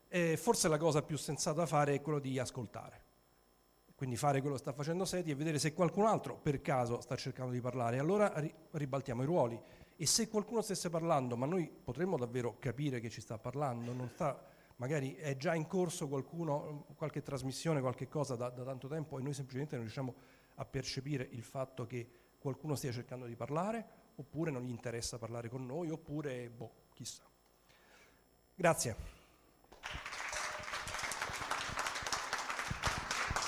e 0.07 0.35
forse 0.35 0.67
la 0.67 0.79
cosa 0.79 1.03
più 1.03 1.15
sensata 1.15 1.57
da 1.59 1.65
fare 1.67 1.93
è 1.93 2.01
quello 2.01 2.17
di 2.17 2.39
ascoltare. 2.39 3.05
Quindi 3.97 4.15
fare 4.15 4.41
quello 4.41 4.55
che 4.55 4.61
sta 4.61 4.73
facendo 4.73 5.05
Seti 5.05 5.31
e 5.31 5.35
vedere 5.35 5.57
se 5.57 5.73
qualcun 5.73 6.05
altro 6.05 6.35
per 6.35 6.61
caso 6.61 7.01
sta 7.01 7.15
cercando 7.15 7.51
di 7.51 7.61
parlare. 7.61 7.97
Allora 7.97 8.31
ribaltiamo 8.71 9.23
i 9.23 9.25
ruoli 9.25 9.59
e 9.97 10.05
se 10.05 10.29
qualcuno 10.29 10.61
stesse 10.61 10.91
parlando, 10.91 11.35
ma 11.35 11.47
noi 11.47 11.67
potremmo 11.67 12.17
davvero 12.17 12.57
capire 12.59 12.99
che 12.99 13.09
ci 13.09 13.19
sta 13.19 13.39
parlando, 13.39 13.91
non 13.93 14.09
sta, 14.13 14.39
magari 14.75 15.15
è 15.15 15.35
già 15.35 15.55
in 15.55 15.65
corso 15.65 16.07
qualcuno, 16.07 16.85
qualche 16.95 17.23
trasmissione, 17.23 17.81
qualche 17.81 18.07
cosa 18.07 18.35
da, 18.35 18.49
da 18.49 18.63
tanto 18.63 18.87
tempo 18.87 19.17
e 19.17 19.23
noi 19.23 19.33
semplicemente 19.33 19.73
non 19.75 19.83
riusciamo 19.83 20.13
a 20.55 20.65
percepire 20.65 21.27
il 21.31 21.41
fatto 21.41 21.87
che 21.87 22.07
qualcuno 22.37 22.75
stia 22.75 22.91
cercando 22.91 23.25
di 23.25 23.35
parlare, 23.35 23.85
oppure 24.15 24.51
non 24.51 24.61
gli 24.61 24.69
interessa 24.69 25.17
parlare 25.17 25.49
con 25.49 25.65
noi, 25.65 25.89
oppure, 25.89 26.49
boh, 26.49 26.71
chissà. 26.93 27.23
Grazie. 28.53 28.95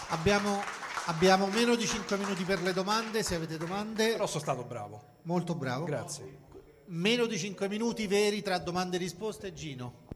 Abbiamo, 0.10 0.62
abbiamo, 1.06 1.47
meno 1.47 1.76
di 1.76 1.86
5 1.86 2.18
minuti 2.18 2.43
per 2.43 2.62
le 2.62 2.74
domande, 2.74 3.22
se 3.22 3.36
avete 3.36 3.58
domande. 3.58 4.12
Però 4.12 4.26
sono 4.26 4.41
stato 4.41 4.64
bravo. 4.64 5.18
Molto 5.30 5.54
bravo. 5.54 5.86
Grazie. 5.86 6.38
Meno 6.86 7.28
di 7.28 7.38
5 7.38 7.70
minuti 7.70 8.08
veri 8.08 8.42
tra 8.42 8.58
domande 8.58 8.96
e 8.96 9.00
risposte, 9.00 9.54
Gino. 9.54 10.08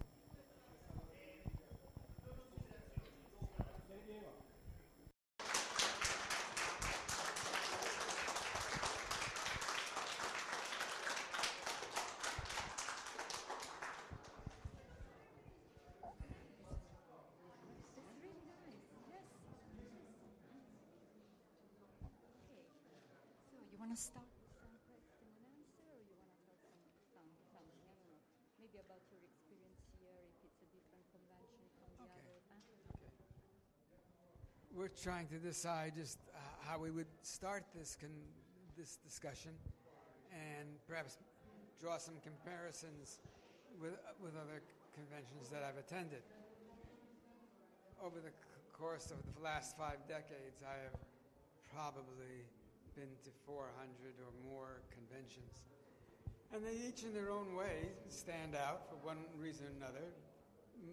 Trying 35.03 35.27
to 35.27 35.35
decide 35.35 35.91
just 35.99 36.17
uh, 36.31 36.39
how 36.63 36.79
we 36.79 36.89
would 36.89 37.11
start 37.23 37.65
this 37.75 37.97
con- 37.99 38.31
this 38.77 38.95
discussion, 39.03 39.51
and 40.31 40.79
perhaps 40.87 41.17
draw 41.81 41.97
some 41.97 42.15
comparisons 42.23 43.19
with 43.81 43.99
with 44.23 44.31
other 44.39 44.63
conventions 44.95 45.51
that 45.51 45.59
I've 45.59 45.75
attended. 45.75 46.23
Over 47.99 48.23
the 48.23 48.31
course 48.71 49.11
of 49.11 49.19
the 49.35 49.43
last 49.43 49.75
five 49.77 49.99
decades, 50.07 50.63
I 50.63 50.79
have 50.87 50.95
probably 51.75 52.47
been 52.95 53.11
to 53.27 53.31
400 53.45 53.67
or 54.23 54.31
more 54.47 54.79
conventions. 54.87 55.67
And 56.53 56.63
they 56.63 56.87
each, 56.87 57.03
in 57.03 57.13
their 57.13 57.31
own 57.31 57.55
way, 57.55 57.91
stand 58.09 58.55
out 58.55 58.87
for 58.87 58.95
one 59.03 59.17
reason 59.35 59.65
or 59.65 59.73
another. 59.75 60.05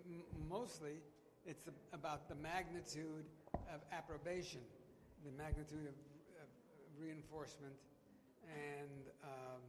M- 0.09 0.25
mostly, 0.49 0.99
it's 1.51 1.69
about 1.93 2.29
the 2.29 2.37
magnitude 2.37 3.27
of 3.75 3.81
approbation, 3.91 4.61
the 5.25 5.33
magnitude 5.37 5.83
of, 5.83 5.99
of 6.39 6.49
reinforcement 6.97 7.75
and 8.47 9.11
um, 9.25 9.63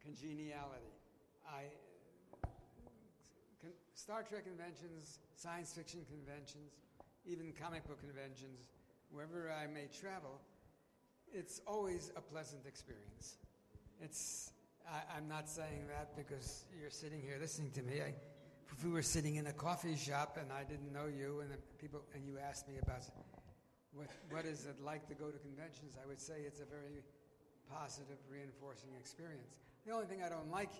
congeniality. 0.00 0.94
I, 1.50 1.66
con- 3.60 3.74
Star 3.94 4.22
Trek 4.22 4.44
conventions, 4.44 5.18
science 5.34 5.72
fiction 5.72 6.06
conventions, 6.06 6.78
even 7.26 7.52
comic 7.60 7.84
book 7.88 7.98
conventions, 7.98 8.70
wherever 9.10 9.50
I 9.50 9.66
may 9.66 9.88
travel, 10.00 10.40
it's 11.34 11.60
always 11.66 12.12
a 12.16 12.20
pleasant 12.20 12.66
experience. 12.66 13.38
It's, 14.00 14.52
I, 14.88 15.18
am 15.18 15.26
not 15.26 15.48
saying 15.48 15.88
that 15.88 16.16
because 16.16 16.66
you're 16.80 16.90
sitting 16.90 17.20
here 17.20 17.36
listening 17.40 17.72
to 17.72 17.82
me. 17.82 18.00
I, 18.00 18.14
if 18.72 18.84
we 18.84 18.90
were 18.90 19.02
sitting 19.02 19.36
in 19.36 19.46
a 19.46 19.52
coffee 19.52 19.96
shop 19.96 20.38
and 20.40 20.52
I 20.52 20.64
didn't 20.64 20.92
know 20.92 21.06
you 21.06 21.40
and 21.40 21.50
people 21.78 22.02
and 22.14 22.26
you 22.26 22.38
asked 22.38 22.68
me 22.68 22.74
about 22.82 23.02
what 23.94 24.08
what 24.28 24.44
is 24.44 24.66
it 24.66 24.76
like 24.84 25.08
to 25.08 25.14
go 25.14 25.30
to 25.30 25.38
conventions, 25.38 25.96
I 25.96 26.06
would 26.06 26.20
say 26.20 26.44
it's 26.44 26.60
a 26.60 26.68
very 26.68 27.00
positive, 27.70 28.18
reinforcing 28.30 28.90
experience. 28.98 29.56
The 29.86 29.92
only 29.92 30.06
thing 30.06 30.22
I 30.22 30.28
don't 30.28 30.50
like, 30.50 30.70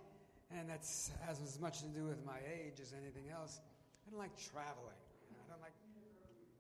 and 0.53 0.69
that 0.69 0.85
has 1.27 1.41
as 1.43 1.59
much 1.59 1.81
to 1.83 1.89
do 1.89 2.05
with 2.05 2.25
my 2.27 2.39
age 2.47 2.79
as 2.81 2.93
anything 2.93 3.31
else, 3.33 3.61
I 4.07 4.11
don't 4.11 4.21
like 4.21 4.37
traveling. 4.37 5.01
I 5.33 5.45
don't 5.51 5.63
like 5.63 5.75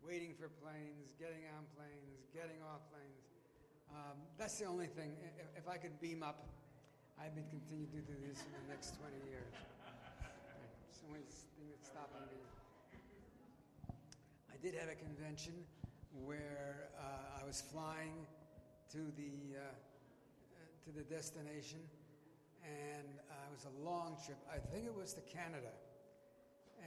waiting 0.02 0.34
for 0.38 0.48
planes, 0.62 1.14
getting 1.18 1.46
on 1.58 1.66
planes, 1.74 2.26
getting 2.32 2.58
off 2.62 2.82
planes. 2.90 3.26
Um, 3.90 4.18
that's 4.38 4.58
the 4.58 4.66
only 4.66 4.86
thing. 4.86 5.14
If, 5.38 5.62
if 5.62 5.66
I 5.68 5.76
could 5.76 5.94
beam 6.00 6.22
up, 6.22 6.46
I 7.18 7.30
would 7.30 7.36
be 7.36 7.44
continue 7.50 7.86
to 7.86 8.02
do 8.02 8.16
this 8.26 8.42
for 8.42 8.50
the 8.50 8.66
next 8.70 8.98
20 8.98 9.14
years 9.30 9.54
only 11.08 11.20
thing 11.22 11.66
that's 11.70 11.86
stopping 11.86 12.26
me. 12.30 12.42
I 14.50 14.56
did 14.62 14.74
have 14.74 14.88
a 14.88 14.98
convention 14.98 15.54
where 16.24 16.88
uh, 16.98 17.42
I 17.42 17.46
was 17.46 17.62
flying 17.62 18.26
to 18.92 18.98
the 19.16 19.58
uh, 19.58 19.74
to 20.84 20.90
the 20.90 21.02
destination, 21.02 21.80
and 22.62 23.06
uh, 23.30 23.50
it 23.50 23.52
was 23.52 23.66
a 23.66 23.74
long 23.84 24.16
trip. 24.24 24.38
I 24.50 24.58
think 24.58 24.86
it 24.86 24.94
was 24.94 25.14
to 25.14 25.22
Canada, 25.22 25.74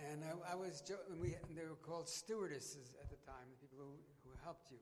and 0.07 0.24
I, 0.24 0.53
I 0.53 0.55
was 0.55 0.82
jo- 0.82 1.03
we 1.22 1.36
they 1.55 1.63
were 1.67 1.80
called 1.84 2.07
stewardesses 2.09 2.95
at 3.01 3.09
the 3.09 3.20
time, 3.28 3.47
the 3.55 3.67
people 3.67 3.78
who, 3.80 3.95
who 4.26 4.32
helped 4.43 4.72
you. 4.72 4.80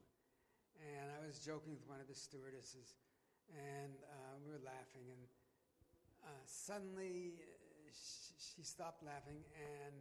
And 0.77 1.09
I 1.09 1.25
was 1.25 1.39
joking 1.39 1.73
with 1.73 1.85
one 1.89 1.99
of 1.99 2.07
the 2.07 2.13
stewardesses, 2.13 2.97
and 3.49 3.93
uh, 4.05 4.37
we 4.45 4.53
were 4.53 4.61
laughing, 4.61 5.09
and 5.09 5.23
uh, 6.21 6.29
suddenly 6.45 7.33
she 7.89 8.26
stopped 8.37 9.03
laughing, 9.03 9.41
and 9.57 9.95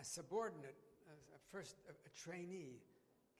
a 0.00 0.04
subordinate, 0.04 0.76
a, 1.08 1.40
first 1.52 1.76
a, 1.88 1.92
a 1.92 2.12
trainee, 2.12 2.80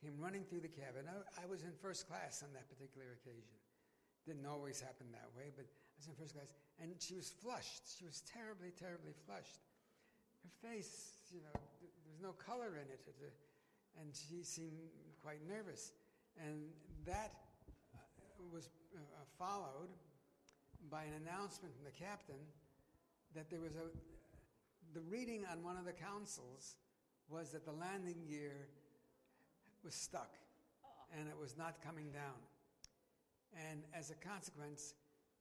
came 0.03 0.17
running 0.21 0.45
through 0.45 0.61
the 0.61 0.73
cabin. 0.73 1.09
I, 1.09 1.45
I, 1.45 1.47
was 1.49 1.65
in 1.65 1.73
first 1.81 2.09
class 2.09 2.45
on 2.45 2.53
that 2.53 2.69
particular 2.69 3.17
occasion. 3.17 3.57
Didn't 4.29 4.45
always 4.45 4.81
happen 4.81 5.09
that 5.13 5.31
way, 5.33 5.49
but 5.57 5.65
I 5.65 5.95
was 5.97 6.09
in 6.09 6.15
first 6.21 6.35
class, 6.37 6.53
and 6.81 6.93
she 7.01 7.17
was 7.17 7.33
flushed. 7.33 7.97
She 7.97 8.05
was 8.05 8.21
terribly, 8.29 8.77
terribly 8.77 9.17
flushed. 9.25 9.65
Her 10.45 10.53
face, 10.61 11.33
you 11.33 11.41
know, 11.41 11.55
th- 11.81 11.93
there 12.05 12.13
was 12.13 12.21
no 12.21 12.37
color 12.37 12.77
in 12.77 12.87
it, 12.93 13.01
and 13.97 14.13
she 14.13 14.45
seemed 14.45 14.77
quite 15.23 15.41
nervous. 15.49 15.93
And 16.37 16.69
that 17.07 17.33
uh, 17.97 17.99
was 18.53 18.69
uh, 18.93 19.01
followed 19.39 19.89
by 20.91 21.05
an 21.05 21.17
announcement 21.25 21.73
from 21.75 21.85
the 21.85 21.97
captain 21.97 22.39
that 23.35 23.51
there 23.51 23.61
was 23.61 23.73
a, 23.77 23.89
the 24.95 25.01
reading 25.03 25.45
on 25.51 25.63
one 25.63 25.77
of 25.77 25.85
the 25.85 25.93
councils 25.93 26.77
was 27.29 27.51
that 27.51 27.65
the 27.65 27.73
landing 27.73 28.25
gear 28.29 28.69
was 29.85 29.95
stuck 29.95 30.31
and 31.19 31.29
it 31.29 31.37
was 31.39 31.57
not 31.57 31.77
coming 31.85 32.11
down. 32.11 32.39
And 33.71 33.83
as 33.95 34.11
a 34.11 34.15
consequence, 34.15 34.95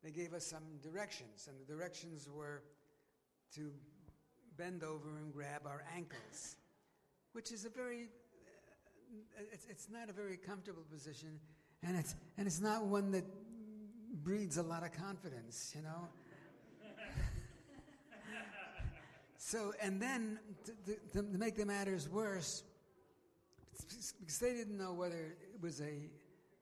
they 0.03 0.11
gave 0.11 0.33
us 0.33 0.45
some 0.45 0.63
directions, 0.83 1.49
and 1.49 1.59
the 1.59 1.65
directions 1.65 2.29
were 2.29 2.61
to 3.55 3.71
bend 4.57 4.83
over 4.83 5.17
and 5.17 5.33
grab 5.33 5.63
our 5.65 5.83
ankles, 5.95 6.57
which 7.33 7.51
is 7.51 7.65
a 7.65 7.69
very, 7.69 8.09
uh, 9.37 9.41
it's, 9.51 9.65
it's 9.69 9.87
not 9.91 10.09
a 10.09 10.13
very 10.13 10.37
comfortable 10.37 10.83
position, 10.91 11.39
and 11.83 11.97
it's, 11.97 12.15
and 12.37 12.47
it's 12.47 12.61
not 12.61 12.85
one 12.85 13.11
that 13.11 13.25
breeds 14.23 14.57
a 14.57 14.63
lot 14.63 14.83
of 14.83 14.91
confidence, 14.91 15.73
you 15.75 15.81
know? 15.81 16.07
So, 19.47 19.73
and 19.79 20.01
then 20.01 20.39
to, 20.65 20.95
to, 21.13 21.21
to, 21.21 21.37
make 21.37 21.55
the 21.55 21.67
matters 21.67 22.09
worse, 22.09 22.63
because 24.19 24.39
they 24.39 24.53
didn't 24.53 24.75
know 24.75 24.91
whether 24.91 25.35
it 25.53 25.61
was 25.61 25.81
a, 25.81 26.09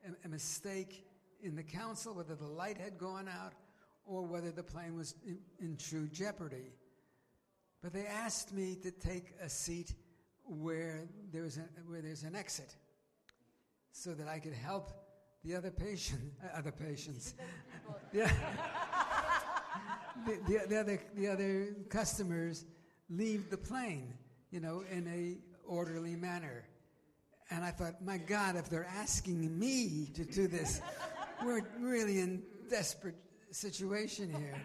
a, 0.06 0.26
a 0.26 0.28
mistake 0.28 1.06
in 1.42 1.56
the 1.56 1.64
council, 1.64 2.14
whether 2.14 2.36
the 2.36 2.46
light 2.46 2.78
had 2.78 2.98
gone 2.98 3.30
out, 3.30 3.54
or 4.06 4.24
whether 4.24 4.52
the 4.52 4.64
plane 4.64 4.98
was 4.98 5.16
in, 5.26 5.38
in 5.62 5.78
true 5.78 6.10
jeopardy. 6.10 6.74
But 7.82 7.94
they 7.94 8.06
asked 8.06 8.54
me 8.54 8.76
to 8.84 8.92
take 8.92 9.34
a 9.42 9.48
seat 9.48 9.96
where, 10.44 11.08
there 11.32 11.44
was 11.44 11.56
a, 11.56 11.62
where 11.88 12.02
there's 12.02 12.24
an 12.24 12.36
exit 12.36 12.76
so 13.94 14.14
that 14.14 14.28
I 14.28 14.40
could 14.40 14.52
help 14.52 14.92
the 15.46 15.56
other 15.56 15.72
patient, 15.72 16.34
uh, 16.44 16.58
other 16.58 16.74
patients, 16.74 17.34
the, 18.12 18.30
the, 20.26 20.38
the, 20.48 20.66
the 20.68 20.80
other 20.80 21.02
the 21.16 21.28
other 21.30 21.76
customers 21.90 22.66
leave 23.10 23.50
the 23.50 23.58
plane, 23.58 24.14
you 24.52 24.60
know, 24.60 24.84
in 24.92 25.08
a 25.08 25.38
orderly 25.68 26.16
manner. 26.16 26.66
And 27.50 27.64
I 27.64 27.72
thought, 27.72 28.04
my 28.04 28.18
God, 28.18 28.56
if 28.56 28.70
they're 28.70 28.88
asking 28.98 29.60
me 29.60 30.10
to 30.14 30.26
do 30.26 30.48
this, 30.48 30.82
we're 31.44 31.62
really 31.80 32.20
in 32.20 32.42
desperate 32.70 33.16
situation 33.52 34.34
here. 34.34 34.56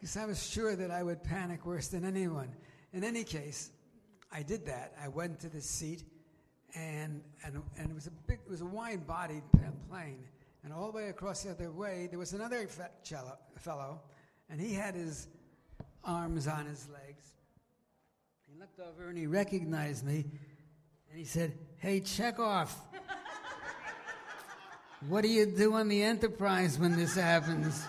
Because 0.00 0.18
I 0.18 0.26
was 0.26 0.46
sure 0.46 0.76
that 0.76 0.90
I 0.90 1.02
would 1.02 1.24
panic 1.24 1.64
worse 1.64 1.88
than 1.88 2.04
anyone. 2.04 2.54
In 2.92 3.04
any 3.04 3.24
case, 3.24 3.70
I 4.30 4.42
did 4.42 4.66
that. 4.66 4.92
I 5.02 5.08
went 5.08 5.40
to 5.40 5.48
the 5.48 5.62
seat, 5.62 6.04
and, 6.74 7.22
and, 7.42 7.62
and 7.78 7.90
it 7.90 7.94
was 7.94 8.06
a 8.06 8.10
big, 8.10 8.40
it 8.44 8.50
was 8.50 8.60
a 8.60 8.66
wide-bodied 8.66 9.44
plane. 9.88 10.24
And 10.62 10.74
all 10.74 10.90
the 10.90 10.96
way 10.98 11.08
across 11.08 11.44
the 11.44 11.52
other 11.52 11.72
way, 11.72 12.08
there 12.10 12.18
was 12.18 12.34
another 12.34 12.68
fellow, 13.56 14.02
and 14.50 14.60
he 14.60 14.74
had 14.74 14.94
his 14.94 15.28
arms 16.04 16.46
on 16.46 16.66
his 16.66 16.88
legs. 16.88 17.32
He 18.46 18.58
looked 18.58 18.80
over 18.80 19.08
and 19.08 19.18
he 19.18 19.26
recognized 19.26 20.04
me, 20.04 20.24
and 21.10 21.18
he 21.18 21.24
said, 21.24 21.52
"Hey, 21.78 22.00
Chekhov, 22.00 22.74
what 25.08 25.22
do 25.22 25.28
you 25.28 25.46
do 25.46 25.74
on 25.74 25.88
the 25.88 26.02
Enterprise 26.02 26.78
when 26.78 26.96
this 26.96 27.14
happens?" 27.14 27.86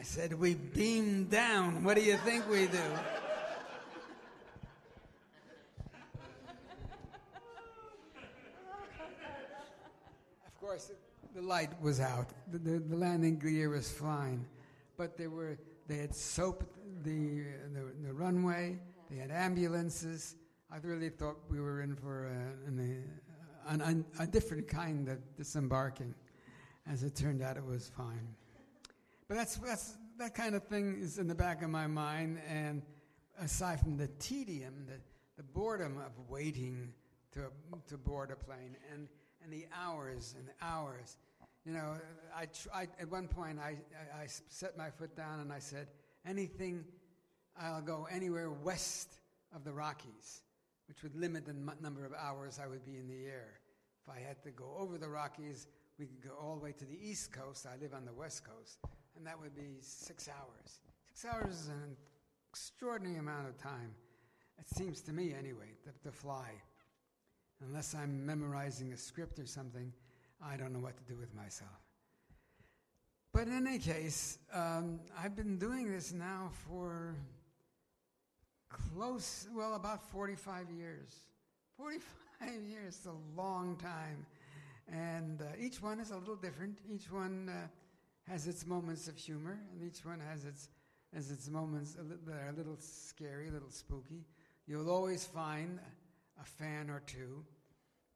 I 0.00 0.02
said, 0.02 0.32
We 0.32 0.54
beam 0.54 1.24
down. 1.24 1.84
What 1.84 1.94
do 1.94 2.02
you 2.02 2.16
think 2.16 2.48
we 2.48 2.66
do? 2.68 2.78
of 10.46 10.58
course, 10.58 10.90
the 11.40 11.46
light 11.46 11.80
was 11.80 12.00
out. 12.00 12.30
The, 12.50 12.58
the, 12.58 12.78
the, 12.80 12.96
landing 12.96 13.38
gear 13.38 13.70
was 13.70 13.90
fine. 13.90 14.44
But 14.96 15.16
they, 15.16 15.26
were, 15.26 15.58
they 15.86 15.96
had 15.96 16.14
soaped 16.14 16.66
the, 17.02 17.44
the, 17.72 17.92
the 18.06 18.12
runway, 18.12 18.78
they 19.10 19.16
had 19.16 19.30
ambulances. 19.30 20.36
I 20.70 20.76
really 20.82 21.08
thought 21.08 21.36
we 21.48 21.60
were 21.60 21.80
in 21.80 21.96
for 21.96 22.26
a, 22.26 22.68
an, 22.68 23.80
an, 23.80 24.04
a 24.18 24.26
different 24.26 24.68
kind 24.68 25.08
of 25.08 25.18
disembarking. 25.36 26.14
As 26.86 27.02
it 27.02 27.14
turned 27.14 27.42
out, 27.42 27.56
it 27.56 27.64
was 27.64 27.90
fine. 27.96 28.34
But 29.28 29.36
that's, 29.36 29.56
that's, 29.56 29.96
that 30.18 30.34
kind 30.34 30.54
of 30.54 30.64
thing 30.64 30.98
is 31.00 31.18
in 31.18 31.26
the 31.26 31.34
back 31.34 31.62
of 31.62 31.70
my 31.70 31.86
mind. 31.86 32.40
And 32.48 32.82
aside 33.40 33.80
from 33.80 33.96
the 33.96 34.08
tedium, 34.18 34.86
the, 34.86 35.00
the 35.36 35.42
boredom 35.42 35.98
of 35.98 36.12
waiting 36.28 36.92
to, 37.32 37.46
to 37.88 37.96
board 37.96 38.30
a 38.30 38.36
plane, 38.36 38.76
and, 38.92 39.08
and 39.42 39.52
the 39.52 39.66
hours 39.74 40.34
and 40.38 40.48
hours. 40.60 41.16
You 41.70 41.76
know, 41.76 41.94
I, 42.36 42.46
I 42.74 42.88
at 43.00 43.08
one 43.12 43.28
point 43.28 43.60
I, 43.60 43.76
I, 44.18 44.22
I 44.22 44.26
set 44.26 44.76
my 44.76 44.90
foot 44.90 45.14
down 45.14 45.38
and 45.38 45.52
I 45.52 45.60
said, 45.60 45.86
anything, 46.26 46.84
I'll 47.56 47.80
go 47.80 48.08
anywhere 48.10 48.50
west 48.50 49.20
of 49.54 49.62
the 49.62 49.70
Rockies, 49.70 50.42
which 50.88 51.04
would 51.04 51.14
limit 51.14 51.44
the 51.44 51.52
m- 51.52 51.70
number 51.80 52.04
of 52.04 52.12
hours 52.12 52.58
I 52.60 52.66
would 52.66 52.84
be 52.84 52.96
in 52.96 53.06
the 53.06 53.24
air. 53.24 53.60
If 54.02 54.12
I 54.12 54.18
had 54.18 54.42
to 54.42 54.50
go 54.50 54.74
over 54.76 54.98
the 54.98 55.08
Rockies, 55.08 55.68
we 55.96 56.06
could 56.06 56.20
go 56.20 56.34
all 56.42 56.56
the 56.56 56.64
way 56.64 56.72
to 56.72 56.84
the 56.84 56.98
East 57.00 57.32
Coast. 57.32 57.68
I 57.72 57.80
live 57.80 57.94
on 57.94 58.04
the 58.04 58.14
West 58.14 58.42
Coast 58.44 58.80
and 59.16 59.24
that 59.24 59.40
would 59.40 59.54
be 59.54 59.76
six 59.80 60.28
hours. 60.28 60.80
Six 61.14 61.32
hours 61.32 61.54
is 61.54 61.68
an 61.68 61.96
extraordinary 62.50 63.20
amount 63.20 63.46
of 63.46 63.56
time, 63.58 63.94
it 64.58 64.68
seems 64.76 65.02
to 65.02 65.12
me 65.12 65.34
anyway, 65.38 65.76
to, 65.84 65.90
to 66.02 66.10
fly. 66.10 66.50
Unless 67.64 67.94
I'm 67.94 68.26
memorizing 68.26 68.92
a 68.92 68.96
script 68.96 69.38
or 69.38 69.46
something, 69.46 69.92
I 70.44 70.56
don't 70.56 70.72
know 70.72 70.80
what 70.80 70.96
to 70.96 71.04
do 71.04 71.18
with 71.18 71.34
myself. 71.34 71.70
But 73.32 73.46
in 73.46 73.66
any 73.66 73.78
case, 73.78 74.38
um, 74.52 75.00
I've 75.16 75.36
been 75.36 75.58
doing 75.58 75.90
this 75.90 76.12
now 76.12 76.50
for 76.66 77.14
close, 78.68 79.46
well, 79.54 79.74
about 79.74 80.02
45 80.10 80.70
years. 80.70 81.14
45 81.76 82.48
years, 82.68 82.96
is 82.96 83.06
a 83.06 83.40
long 83.40 83.76
time. 83.76 84.26
And 84.90 85.42
uh, 85.42 85.44
each 85.58 85.80
one 85.80 86.00
is 86.00 86.10
a 86.10 86.16
little 86.16 86.36
different. 86.36 86.78
Each 86.92 87.10
one 87.12 87.48
uh, 87.48 88.30
has 88.30 88.46
its 88.46 88.66
moments 88.66 89.08
of 89.08 89.16
humor, 89.16 89.58
and 89.72 89.82
each 89.88 90.04
one 90.04 90.20
has 90.20 90.44
its, 90.44 90.68
has 91.14 91.30
its 91.30 91.48
moments 91.48 91.94
that 91.94 92.32
are 92.32 92.48
a 92.48 92.56
little 92.56 92.76
scary, 92.78 93.48
a 93.48 93.52
little 93.52 93.70
spooky. 93.70 94.24
You'll 94.66 94.90
always 94.90 95.24
find 95.24 95.78
a 96.40 96.44
fan 96.44 96.90
or 96.90 97.02
two 97.06 97.44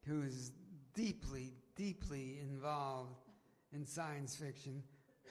who 0.07 0.22
is 0.22 0.53
deeply, 0.95 1.53
deeply 1.77 2.39
involved 2.41 3.16
in 3.72 3.87
science 3.87 4.35
fiction 4.37 4.83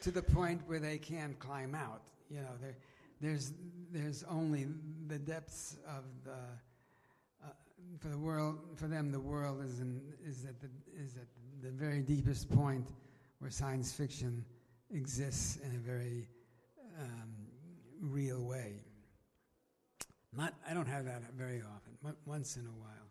to 0.02 0.12
the 0.12 0.22
point 0.22 0.62
where 0.66 0.80
they 0.80 0.98
can't 0.98 1.38
climb 1.40 1.76
out. 1.76 2.02
You 2.30 2.42
know, 2.42 2.56
there, 2.62 2.76
there's, 3.22 3.54
there's 3.92 4.24
only 4.30 4.68
the 5.08 5.20
depths 5.20 5.78
of 5.88 6.04
the, 6.26 6.32
uh, 7.46 7.52
for 8.00 8.10
the 8.10 8.18
world, 8.18 8.60
for 8.76 8.88
them, 8.88 9.12
the 9.12 9.20
world 9.20 9.64
is, 9.64 9.80
in, 9.80 10.02
is, 10.26 10.46
at 10.46 10.60
the, 10.60 10.70
is 11.02 11.16
at 11.16 11.28
the 11.62 11.72
very 11.72 12.02
deepest 12.02 12.50
point 12.52 12.92
where 13.40 13.52
science 13.52 13.94
fiction 13.94 14.44
exists 14.94 15.58
in 15.64 15.76
a 15.76 15.80
very 15.80 16.28
um, 17.00 17.32
real 18.02 18.44
way. 18.44 18.82
Not, 20.36 20.54
I 20.68 20.74
don't 20.74 20.88
have 20.88 21.06
that 21.06 21.22
very 21.38 21.62
often, 21.62 22.16
once 22.26 22.58
in 22.58 22.66
a 22.66 22.80
while. 22.80 23.03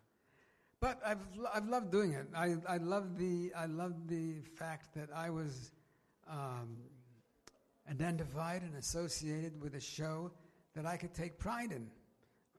But 0.83 0.99
I've, 1.05 1.25
I've 1.55 1.69
loved 1.69 1.93
doing 1.93 2.11
it. 2.11 2.27
I, 2.35 2.57
I, 2.67 2.75
love 2.75 3.17
the, 3.17 3.53
I 3.55 3.67
love 3.67 3.93
the 4.09 4.41
fact 4.57 4.93
that 4.95 5.07
I 5.15 5.29
was 5.29 5.71
um, 6.29 6.75
identified 7.89 8.63
and 8.63 8.75
associated 8.75 9.61
with 9.61 9.75
a 9.75 9.79
show 9.79 10.29
that 10.75 10.85
I 10.85 10.97
could 10.97 11.13
take 11.13 11.39
pride 11.39 11.71
in 11.71 11.87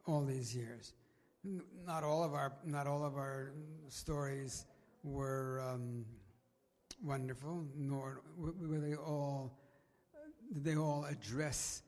all 0.07 0.25
these 0.25 0.57
years. 0.57 0.95
Not 1.87 2.03
all 2.03 2.25
of 2.25 2.33
our, 2.33 2.55
not 2.64 2.87
all 2.87 3.05
of 3.05 3.18
our 3.18 3.53
stories 3.89 4.64
were 5.03 5.62
um, 5.62 6.07
wonderful, 7.05 7.66
nor 7.77 8.22
were 8.39 8.79
they 8.79 8.95
all, 8.95 9.53
did 10.51 10.64
they 10.64 10.77
all 10.77 11.05
address 11.05 11.83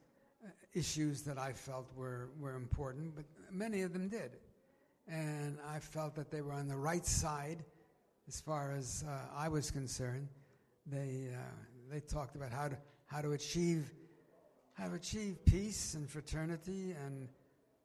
uh, 0.44 0.50
issues 0.74 1.22
that 1.22 1.38
I 1.38 1.54
felt 1.54 1.86
were, 1.96 2.28
were 2.38 2.56
important, 2.56 3.16
but 3.16 3.24
many 3.50 3.80
of 3.80 3.94
them 3.94 4.10
did. 4.10 4.32
And 5.08 5.58
I 5.68 5.78
felt 5.78 6.14
that 6.16 6.30
they 6.30 6.42
were 6.42 6.52
on 6.52 6.68
the 6.68 6.76
right 6.76 7.06
side 7.06 7.64
as 8.28 8.40
far 8.40 8.72
as 8.72 9.04
uh, 9.06 9.12
I 9.36 9.48
was 9.48 9.70
concerned. 9.70 10.28
They, 10.86 11.28
uh, 11.32 11.38
they 11.90 12.00
talked 12.00 12.34
about 12.34 12.50
how 12.50 12.68
to, 12.68 12.76
how 13.06 13.20
to 13.20 13.32
achieve 13.32 13.92
how 14.74 14.88
to 14.88 14.94
achieve 14.94 15.42
peace 15.46 15.94
and 15.94 16.08
fraternity 16.08 16.94
and, 17.06 17.28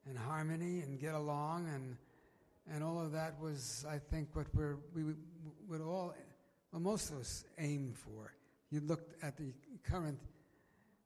and 0.06 0.18
harmony 0.18 0.82
and 0.82 1.00
get 1.00 1.14
along 1.14 1.70
and, 1.74 1.96
and 2.70 2.84
all 2.84 3.00
of 3.00 3.14
that 3.14 3.40
was, 3.40 3.86
I 3.90 3.98
think, 3.98 4.36
what 4.36 4.48
we're, 4.54 4.78
we 4.94 5.04
would 5.70 5.82
all 5.82 6.14
well, 6.72 6.82
most 6.82 7.12
of 7.12 7.20
us 7.20 7.44
aim 7.58 7.94
for. 7.94 8.34
You 8.70 8.82
looked 8.82 9.22
at 9.24 9.38
the 9.38 9.54
current 9.84 10.20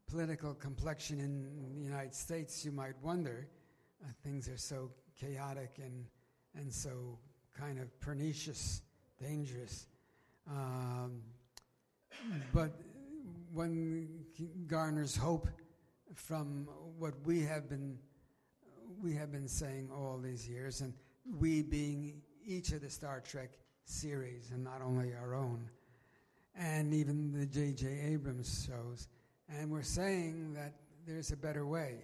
political 0.07 0.53
complexion 0.53 1.19
in 1.19 1.75
the 1.75 1.83
United 1.83 2.13
States, 2.13 2.65
you 2.65 2.71
might 2.71 2.93
wonder 3.01 3.47
uh, 4.03 4.07
things 4.23 4.49
are 4.49 4.57
so 4.57 4.91
chaotic 5.19 5.79
and, 5.81 6.05
and 6.55 6.73
so 6.73 7.17
kind 7.57 7.79
of 7.79 7.99
pernicious, 7.99 8.81
dangerous. 9.19 9.87
Um, 10.47 11.21
but 12.53 12.71
one 13.53 14.07
garners 14.67 15.15
hope 15.15 15.47
from 16.13 16.67
what 16.97 17.13
we 17.25 17.41
have 17.41 17.69
been 17.69 17.97
we 19.01 19.13
have 19.13 19.31
been 19.31 19.47
saying 19.47 19.89
all 19.93 20.19
these 20.23 20.47
years, 20.47 20.81
and 20.81 20.93
we 21.39 21.61
being 21.61 22.21
each 22.45 22.71
of 22.71 22.81
the 22.81 22.89
Star 22.89 23.19
Trek 23.19 23.49
series 23.85 24.51
and 24.51 24.63
not 24.63 24.81
only 24.81 25.13
our 25.13 25.35
own, 25.35 25.69
and 26.55 26.93
even 26.93 27.31
the 27.31 27.45
J.J. 27.45 27.87
Abrams 28.13 28.67
shows. 28.67 29.07
And 29.49 29.69
we're 29.69 29.83
saying 29.83 30.53
that 30.53 30.73
there's 31.05 31.31
a 31.31 31.37
better 31.37 31.65
way, 31.65 31.97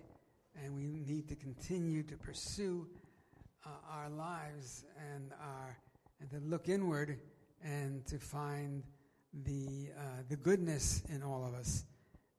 and 0.55 0.75
we 0.75 0.87
need 0.87 1.27
to 1.29 1.35
continue 1.35 2.03
to 2.03 2.17
pursue 2.17 2.87
uh, 3.65 3.69
our 3.89 4.09
lives 4.09 4.85
and 5.13 5.31
our 5.41 5.77
and 6.19 6.29
to 6.29 6.39
look 6.47 6.69
inward 6.69 7.19
and 7.63 8.05
to 8.05 8.17
find 8.17 8.83
the 9.45 9.89
uh, 9.97 10.01
the 10.29 10.35
goodness 10.35 11.03
in 11.13 11.23
all 11.23 11.45
of 11.45 11.53
us, 11.53 11.85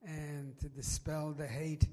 and 0.04 0.58
to 0.58 0.68
dispel 0.68 1.32
the 1.32 1.46
hate, 1.46 1.86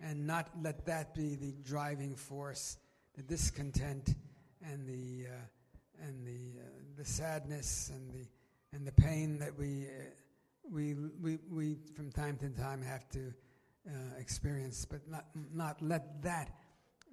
and 0.00 0.26
not 0.26 0.48
let 0.62 0.86
that 0.86 1.14
be 1.14 1.34
the 1.34 1.52
driving 1.62 2.14
force, 2.14 2.78
the 3.16 3.22
discontent, 3.22 4.14
and 4.62 4.86
the 4.86 5.26
uh, 5.26 6.06
and 6.06 6.26
the 6.26 6.60
uh, 6.60 6.64
the 6.96 7.04
sadness 7.04 7.90
and 7.94 8.10
the 8.12 8.26
and 8.72 8.86
the 8.86 8.92
pain 8.92 9.38
that 9.38 9.56
we 9.58 9.86
uh, 9.86 10.04
we 10.70 10.94
we 11.20 11.38
we 11.50 11.76
from 11.94 12.10
time 12.10 12.36
to 12.38 12.48
time 12.50 12.82
have 12.82 13.08
to 13.10 13.32
uh, 13.88 13.92
experience, 14.18 14.84
but 14.84 15.00
not 15.08 15.26
not 15.52 15.80
let 15.82 16.22
that 16.22 16.50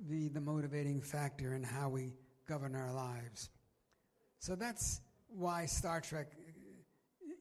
be 0.08 0.28
the 0.28 0.42
motivating 0.42 1.02
factor 1.02 1.54
in 1.54 1.64
how 1.64 1.90
we 1.90 2.14
govern 2.48 2.76
our 2.76 2.94
lives. 2.94 3.50
So 4.40 4.56
that's 4.56 5.02
why 5.28 5.66
Star 5.66 6.02
Trek 6.02 6.28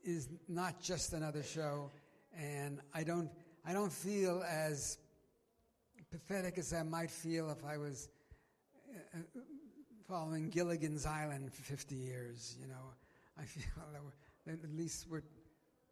is 0.05 0.29
not 0.49 0.81
just 0.81 1.13
another 1.13 1.43
show, 1.43 1.91
and 2.37 2.81
I 2.95 3.05
don't, 3.05 3.31
I 3.65 3.73
don't 3.73 3.93
feel 3.93 4.43
as 4.49 4.99
pathetic 6.11 6.59
as 6.59 6.73
I 6.73 6.83
might 6.83 7.11
feel 7.11 7.51
if 7.51 7.65
I 7.65 7.79
was 7.79 8.09
uh, 9.15 9.19
following 10.09 10.51
Gilligan's 10.51 11.07
Island 11.07 11.53
for 11.53 11.63
50 11.63 11.95
years. 11.95 12.57
You 12.61 12.69
know, 12.69 12.93
I 13.39 13.45
feel 13.45 13.65
that, 14.47 14.63
at 14.63 14.75
least 14.77 15.07
we're, 15.11 15.23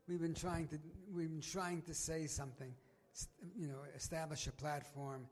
we've 0.09 0.21
been 0.21 0.35
trying 0.35 0.69
to, 0.69 0.79
we've 1.15 1.31
been 1.31 1.41
trying 1.41 1.83
to 1.83 1.95
say 1.95 2.27
something, 2.27 2.75
you 3.57 3.67
know, 3.67 3.79
establish 3.97 4.47
a 4.47 4.53
platform 4.53 5.27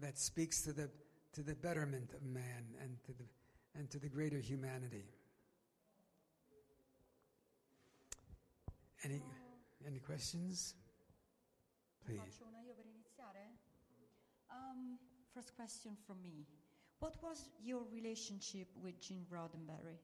that 0.00 0.18
speaks 0.18 0.62
to 0.62 0.72
the, 0.72 0.90
to 1.32 1.42
the 1.42 1.54
betterment 1.54 2.12
of 2.14 2.22
man 2.24 2.64
and 2.80 2.96
to 3.04 3.12
the, 3.12 3.24
and 3.78 3.90
to 3.90 3.98
the 3.98 4.08
greater 4.08 4.38
humanity. 4.38 5.04
Any, 9.04 9.20
any 9.86 9.98
questions? 9.98 10.74
Please. 12.06 12.20
Faccio 12.20 12.46
una 12.46 12.60
io 12.60 12.74
per 12.74 12.84
iniziare? 12.84 13.58
Um, 14.50 14.98
first 15.34 15.54
question 15.54 15.96
from 16.06 16.20
me. 16.22 16.46
What 17.00 17.16
was 17.20 17.50
your 17.60 17.84
relationship 17.92 18.68
with 18.80 19.00
Gene 19.00 19.26
Roddenberry? 19.28 19.98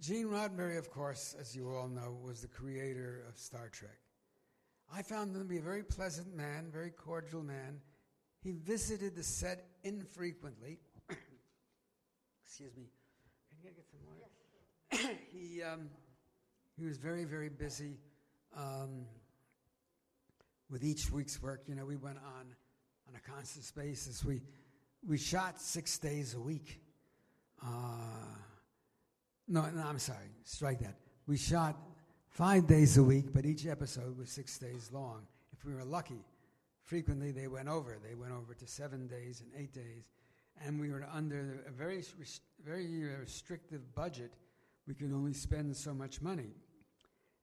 Gene 0.00 0.26
Roddenberry, 0.26 0.76
of 0.76 0.90
course, 0.90 1.34
as 1.40 1.56
you 1.56 1.70
all 1.74 1.88
know, 1.88 2.18
was 2.22 2.42
the 2.42 2.48
creator 2.48 3.24
of 3.26 3.38
Star 3.38 3.70
Trek. 3.70 3.98
I 4.94 5.02
found 5.02 5.34
him 5.34 5.40
to 5.40 5.48
be 5.48 5.56
a 5.56 5.62
very 5.62 5.82
pleasant 5.82 6.34
man, 6.36 6.68
very 6.70 6.90
cordial 6.90 7.42
man. 7.42 7.80
He 8.46 8.52
visited 8.52 9.16
the 9.16 9.24
set 9.24 9.66
infrequently. 9.82 10.78
Excuse 12.46 12.76
me. 12.76 12.84
Can 13.50 13.58
you 13.64 13.70
get 13.72 13.84
some 13.90 13.98
water? 14.06 15.18
he, 15.32 15.64
um, 15.64 15.90
he 16.78 16.84
was 16.84 16.96
very, 16.96 17.24
very 17.24 17.48
busy 17.48 17.98
um, 18.56 19.04
with 20.70 20.84
each 20.84 21.10
week's 21.10 21.42
work. 21.42 21.62
You 21.66 21.74
know, 21.74 21.84
we 21.84 21.96
went 21.96 22.18
on 22.18 22.46
on 23.08 23.16
a 23.16 23.30
constant 23.32 23.68
basis. 23.74 24.24
We, 24.24 24.42
we 25.04 25.18
shot 25.18 25.60
six 25.60 25.98
days 25.98 26.34
a 26.34 26.40
week. 26.40 26.80
Uh, 27.60 27.66
no, 29.48 29.68
no, 29.70 29.82
I'm 29.82 29.98
sorry. 29.98 30.30
Strike 30.44 30.78
that. 30.82 30.94
We 31.26 31.36
shot 31.36 31.76
five 32.28 32.68
days 32.68 32.96
a 32.96 33.02
week, 33.02 33.32
but 33.34 33.44
each 33.44 33.66
episode 33.66 34.16
was 34.16 34.30
six 34.30 34.56
days 34.56 34.90
long. 34.92 35.26
If 35.52 35.64
we 35.64 35.74
were 35.74 35.84
lucky, 35.84 36.22
frequently 36.86 37.32
they 37.32 37.48
went 37.48 37.68
over. 37.68 37.98
They 38.02 38.14
went 38.14 38.32
over 38.32 38.54
to 38.54 38.66
seven 38.66 39.06
days 39.06 39.42
and 39.42 39.50
eight 39.60 39.74
days, 39.74 40.08
and 40.64 40.80
we 40.80 40.90
were 40.90 41.06
under 41.12 41.64
a 41.68 41.70
very, 41.72 42.02
very 42.64 43.04
restrictive 43.20 43.94
budget. 43.94 44.32
We 44.86 44.94
could 44.94 45.12
only 45.12 45.34
spend 45.34 45.76
so 45.76 45.92
much 45.92 46.22
money. 46.22 46.54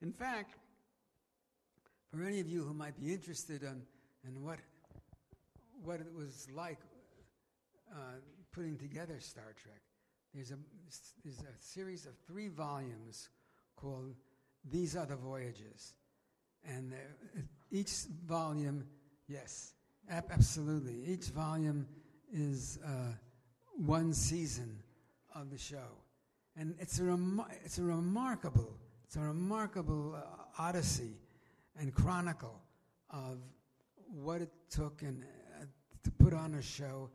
In 0.02 0.12
fact, 0.12 0.56
for 2.10 2.24
any 2.24 2.40
of 2.40 2.48
you 2.48 2.64
who 2.64 2.74
might 2.74 3.00
be 3.00 3.14
interested 3.14 3.64
in, 3.64 3.82
in 4.26 4.44
what, 4.44 4.60
what 5.84 6.00
it 6.00 6.14
was 6.16 6.48
like 6.56 6.80
uh, 7.92 7.98
putting 8.54 8.78
together 8.78 9.20
Star 9.20 9.54
Trek, 9.62 9.82
there's 10.34 10.52
a, 10.52 10.58
there's 11.24 11.40
a 11.40 11.60
series 11.60 12.06
of 12.06 12.14
three 12.28 12.48
volumes 12.48 13.30
called 13.76 14.16
These 14.70 14.96
Are 14.96 15.06
the 15.06 15.16
Voyages. 15.16 15.94
And 16.66 16.92
there- 16.94 17.44
each 17.72 17.92
volume, 18.26 18.86
yes, 19.28 19.74
ab- 20.10 20.32
absolutely. 20.32 21.04
Each 21.06 21.28
volume 21.28 21.88
is 22.32 22.80
uh, 22.86 23.14
one 23.76 24.14
season 24.14 24.80
of 25.36 25.50
the 25.50 25.58
show. 25.58 25.98
And 26.56 26.76
it's 26.80 27.00
a, 27.00 27.18
it's 27.64 27.80
a 27.80 27.84
remarkable, 27.84 28.78
it's 29.06 29.16
a 29.16 29.22
remarkable 29.22 30.16
uh, 30.16 30.62
odyssey 30.62 31.18
and 31.80 31.94
chronicle 31.94 32.62
of 33.10 33.40
what 34.08 34.42
it 34.42 34.52
took 34.70 35.02
and, 35.02 35.24
uh, 35.60 35.66
to 36.04 36.12
put 36.12 36.34
on 36.34 36.56
a 36.56 36.62
show 36.62 37.10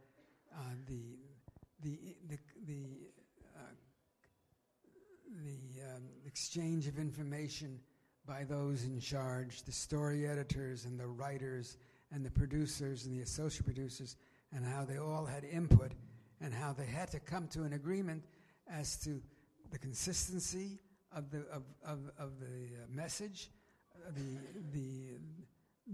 uh, 0.52 0.60
the, 0.86 1.18
the, 1.82 1.98
the, 2.28 2.38
the, 2.66 2.84
uh, 3.56 3.60
the 5.44 5.82
um, 5.94 6.02
exchange 6.26 6.88
of 6.88 6.98
information 6.98 7.78
by 8.26 8.44
those 8.44 8.84
in 8.84 9.00
charge, 9.00 9.62
the 9.62 9.72
story 9.72 10.26
editors 10.26 10.84
and 10.84 10.98
the 10.98 11.06
writers 11.06 11.76
and 12.12 12.24
the 12.24 12.30
producers 12.30 13.04
and 13.04 13.16
the 13.16 13.22
associate 13.22 13.64
producers, 13.64 14.16
and 14.52 14.64
how 14.64 14.84
they 14.84 14.98
all 14.98 15.26
had 15.26 15.44
input 15.44 15.92
and 16.40 16.54
how 16.54 16.72
they 16.72 16.86
had 16.86 17.10
to 17.10 17.20
come 17.20 17.48
to 17.48 17.64
an 17.64 17.72
agreement 17.72 18.24
as 18.70 18.96
to 18.96 19.20
the 19.70 19.78
consistency 19.78 20.78
of 21.14 21.30
the, 21.30 21.38
of, 21.52 21.62
of, 21.84 21.98
of 22.18 22.38
the 22.40 22.46
uh, 22.46 22.86
message, 22.90 23.50
uh, 23.94 24.10
the, 24.14 24.38
the, 24.72 25.18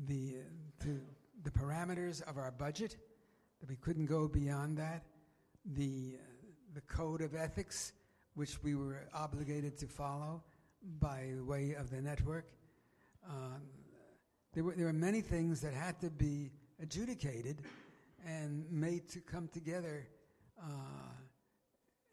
the, 0.07 0.37
to, 0.81 1.01
the 1.43 1.51
parameters 1.51 2.23
of 2.29 2.37
our 2.37 2.51
budget, 2.51 2.97
that 3.61 3.69
we 3.69 3.77
couldn't 3.77 4.07
go 4.07 4.29
beyond 4.29 4.77
that, 4.77 5.05
the, 5.65 6.17
uh, 6.17 6.23
the 6.75 6.81
code 6.83 7.21
of 7.21 7.35
ethics, 7.35 7.93
which 8.35 8.63
we 8.63 8.75
were 8.75 9.09
obligated 9.15 9.79
to 9.79 9.87
follow 9.87 10.43
by 11.01 11.31
way 11.47 11.75
of 11.79 11.91
the 11.91 12.01
network. 12.01 12.47
Um, 13.29 13.63
there, 14.55 14.63
were, 14.65 14.75
there 14.77 14.87
were 14.87 14.93
many 14.93 15.21
things 15.21 15.61
that 15.63 15.75
had 15.75 16.01
to 16.01 16.11
be 16.11 16.51
adjudicated 16.81 17.63
and 18.25 18.65
made 18.71 19.09
to 19.11 19.21
come 19.21 19.49
together, 19.49 20.07
uh, 20.63 20.67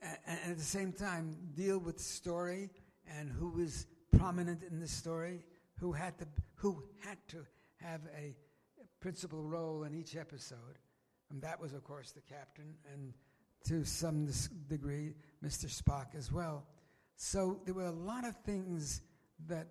and, 0.02 0.18
and 0.28 0.52
at 0.52 0.58
the 0.58 0.64
same 0.64 0.92
time 0.92 1.38
deal 1.54 1.78
with 1.78 2.00
story 2.00 2.70
and 3.18 3.30
who 3.30 3.50
was 3.50 3.86
prominent 4.18 4.64
in 4.64 4.80
the 4.80 4.88
story, 4.88 5.44
who 5.80 5.92
had 5.92 6.18
to, 6.18 6.28
who 6.56 6.84
had 7.04 7.18
to 7.28 7.46
have 7.78 8.02
a 8.18 8.36
principal 9.00 9.44
role 9.44 9.84
in 9.84 9.94
each 9.94 10.16
episode. 10.16 10.80
And 11.30 11.42
that 11.44 11.62
was, 11.62 11.74
of 11.74 11.84
course, 11.84 12.12
the 12.12 12.22
captain, 12.22 12.76
and 12.92 13.14
to 13.68 13.86
some 13.86 14.28
degree, 14.68 15.14
Mr. 15.44 15.66
Spock 15.66 16.16
as 16.18 16.32
well. 16.32 16.66
So 17.16 17.60
there 17.66 17.76
were 17.76 17.86
a 17.86 17.92
lot 17.92 18.26
of 18.26 18.36
things 18.38 19.02
that 19.48 19.68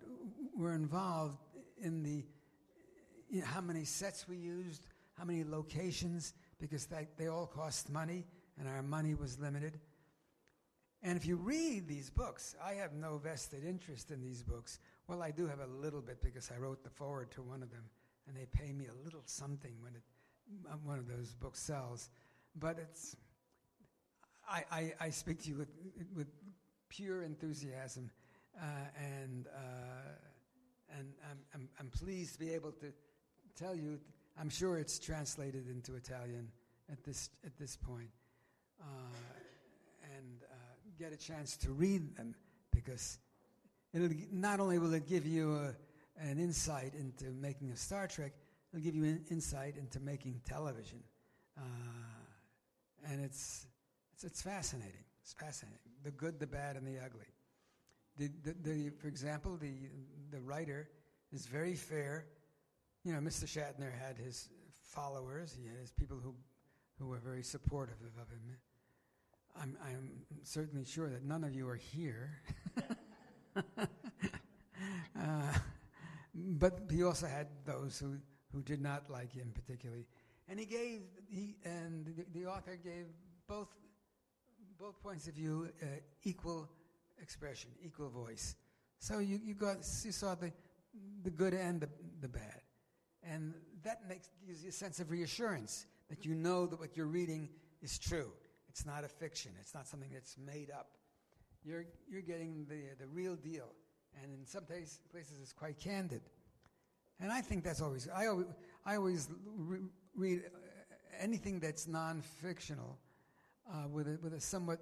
were 0.57 0.73
involved 0.73 1.37
in 1.81 2.01
the 2.03 2.23
you 3.31 3.39
know, 3.39 3.47
how 3.47 3.61
many 3.61 3.85
sets 3.85 4.27
we 4.27 4.35
used, 4.35 4.85
how 5.17 5.23
many 5.23 5.43
locations, 5.43 6.33
because 6.59 6.85
they, 6.85 7.07
they 7.17 7.27
all 7.27 7.47
cost 7.47 7.89
money, 7.89 8.25
and 8.59 8.67
our 8.67 8.83
money 8.83 9.15
was 9.15 9.39
limited. 9.39 9.79
And 11.01 11.17
if 11.17 11.25
you 11.25 11.37
read 11.37 11.87
these 11.87 12.09
books, 12.09 12.55
I 12.63 12.73
have 12.73 12.93
no 12.93 13.17
vested 13.17 13.63
interest 13.65 14.11
in 14.11 14.21
these 14.21 14.43
books. 14.43 14.79
Well, 15.07 15.23
I 15.23 15.31
do 15.31 15.47
have 15.47 15.59
a 15.59 15.65
little 15.65 16.01
bit 16.01 16.21
because 16.21 16.51
I 16.51 16.59
wrote 16.59 16.83
the 16.83 16.89
forward 16.89 17.31
to 17.31 17.41
one 17.41 17.63
of 17.63 17.71
them, 17.71 17.85
and 18.27 18.35
they 18.35 18.45
pay 18.45 18.73
me 18.73 18.85
a 18.85 19.03
little 19.03 19.23
something 19.25 19.73
when 19.81 19.95
it, 19.95 20.03
one 20.83 20.99
of 20.99 21.07
those 21.07 21.33
books 21.33 21.59
sells. 21.59 22.09
But 22.55 22.77
it's, 22.79 23.15
I, 24.47 24.63
I, 24.71 24.93
I 24.99 25.09
speak 25.09 25.41
to 25.43 25.49
you 25.49 25.55
with, 25.55 25.69
with 26.13 26.27
pure 26.89 27.23
enthusiasm, 27.23 28.11
uh, 28.61 28.65
and, 28.97 29.47
uh, 29.47 30.99
and 30.99 31.07
I'm, 31.31 31.39
I'm, 31.55 31.69
I'm 31.79 31.87
pleased 31.87 32.33
to 32.33 32.39
be 32.39 32.53
able 32.53 32.73
to 32.73 32.91
tell 33.55 33.75
you, 33.75 33.99
I'm 34.39 34.49
sure 34.49 34.77
it's 34.77 34.99
translated 34.99 35.67
into 35.69 35.95
Italian 35.95 36.47
at 36.91 37.03
this, 37.03 37.29
at 37.45 37.57
this 37.57 37.77
point, 37.77 38.09
uh, 38.81 38.85
and 40.15 40.43
uh, 40.43 40.55
get 40.97 41.13
a 41.13 41.17
chance 41.17 41.57
to 41.57 41.71
read 41.71 42.15
them 42.15 42.35
because 42.73 43.19
it'll, 43.93 44.09
not 44.31 44.59
only 44.59 44.79
will 44.79 44.93
it 44.93 45.07
give 45.07 45.25
you 45.25 45.55
a, 45.55 45.75
an 46.19 46.37
insight 46.39 46.93
into 46.93 47.25
making 47.31 47.71
a 47.71 47.77
Star 47.77 48.07
Trek, 48.07 48.33
it'll 48.71 48.83
give 48.83 48.95
you 48.95 49.03
an 49.03 49.25
insight 49.29 49.77
into 49.77 49.99
making 49.99 50.41
television. 50.47 50.99
Uh, 51.57 51.61
and 53.09 53.23
it's, 53.23 53.65
it's, 54.13 54.23
it's 54.23 54.41
fascinating. 54.41 55.03
It's 55.21 55.33
fascinating. 55.33 55.79
The 56.03 56.11
good, 56.11 56.39
the 56.39 56.47
bad, 56.47 56.75
and 56.75 56.85
the 56.85 56.99
ugly. 57.03 57.25
The, 58.17 58.29
the, 58.43 58.55
the, 58.61 58.89
for 58.99 59.07
example, 59.07 59.57
the, 59.57 59.71
the 60.31 60.39
writer 60.39 60.89
is 61.31 61.45
very 61.45 61.75
fair. 61.75 62.25
You 63.03 63.13
know, 63.13 63.19
Mr. 63.19 63.45
Shatner 63.45 63.91
had 63.91 64.17
his 64.17 64.49
followers, 64.83 65.57
he 65.59 65.67
had 65.67 65.77
his 65.77 65.91
people 65.91 66.17
who, 66.21 66.35
who 66.99 67.07
were 67.07 67.17
very 67.17 67.41
supportive 67.41 67.95
of 68.19 68.29
him. 68.29 68.57
I'm, 69.59 69.77
I'm 69.83 70.11
certainly 70.43 70.85
sure 70.85 71.09
that 71.09 71.23
none 71.23 71.43
of 71.43 71.53
you 71.53 71.67
are 71.67 71.75
here. 71.75 72.41
uh, 75.17 75.53
but 76.33 76.79
he 76.89 77.03
also 77.03 77.27
had 77.27 77.47
those 77.65 77.97
who, 77.99 78.17
who 78.53 78.61
did 78.61 78.81
not 78.81 79.09
like 79.09 79.33
him 79.33 79.51
particularly. 79.53 80.05
And 80.47 80.59
he 80.59 80.65
gave, 80.65 81.01
he, 81.29 81.55
and 81.65 82.05
the, 82.05 82.39
the 82.39 82.45
author 82.45 82.77
gave 82.81 83.07
both, 83.47 83.69
both 84.79 85.01
points 85.01 85.27
of 85.27 85.33
view 85.33 85.69
uh, 85.81 85.85
equal 86.23 86.69
expression, 87.21 87.71
equal 87.83 88.09
voice. 88.09 88.55
So 88.99 89.19
you, 89.19 89.39
you, 89.43 89.55
got, 89.55 89.77
you 90.03 90.11
saw 90.11 90.35
the, 90.35 90.51
the 91.23 91.31
good 91.31 91.53
and 91.53 91.81
the, 91.81 91.89
the 92.21 92.27
bad. 92.27 92.60
And 93.23 93.53
that 93.83 94.07
makes, 94.07 94.29
gives 94.45 94.63
you 94.63 94.69
a 94.69 94.73
sense 94.73 94.99
of 94.99 95.11
reassurance 95.11 95.85
that 96.09 96.25
you 96.25 96.33
know 96.33 96.65
that 96.65 96.79
what 96.79 96.97
you're 96.97 97.07
reading 97.07 97.49
is 97.81 97.97
true. 97.97 98.31
It's 98.69 98.85
not 98.85 99.03
a 99.03 99.07
fiction. 99.07 99.51
It's 99.59 99.73
not 99.73 99.87
something 99.87 100.09
that's 100.13 100.37
made 100.37 100.71
up. 100.71 100.89
You're, 101.63 101.85
you're 102.09 102.21
getting 102.21 102.65
the, 102.67 102.81
the 102.99 103.07
real 103.07 103.35
deal. 103.35 103.69
And 104.21 104.31
in 104.33 104.45
some 104.45 104.63
place, 104.65 104.99
places, 105.11 105.37
it's 105.41 105.53
quite 105.53 105.79
candid. 105.79 106.21
And 107.19 107.31
I 107.31 107.41
think 107.41 107.63
that's 107.63 107.81
always, 107.81 108.09
I 108.13 108.27
always, 108.27 108.47
I 108.85 108.95
always 108.95 109.29
re- 109.55 109.79
read 110.15 110.43
uh, 110.45 110.57
anything 111.19 111.59
that's 111.59 111.87
non 111.87 112.21
fictional 112.21 112.97
uh, 113.71 113.87
with, 113.87 114.07
a, 114.07 114.17
with 114.21 114.33
a 114.33 114.41
somewhat 114.41 114.79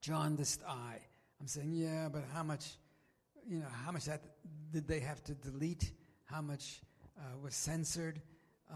jaundiced 0.00 0.62
eye. 0.66 1.00
I'm 1.40 1.46
saying, 1.46 1.72
yeah, 1.72 2.08
but 2.10 2.24
how 2.32 2.42
much, 2.42 2.78
you 3.46 3.58
know, 3.58 3.66
how 3.84 3.92
much 3.92 4.06
that 4.06 4.22
did 4.72 4.88
they 4.88 5.00
have 5.00 5.22
to 5.24 5.34
delete? 5.34 5.92
How 6.34 6.42
much 6.42 6.80
uh, 7.16 7.38
was 7.40 7.54
censored? 7.54 8.20
Uh, 8.68 8.74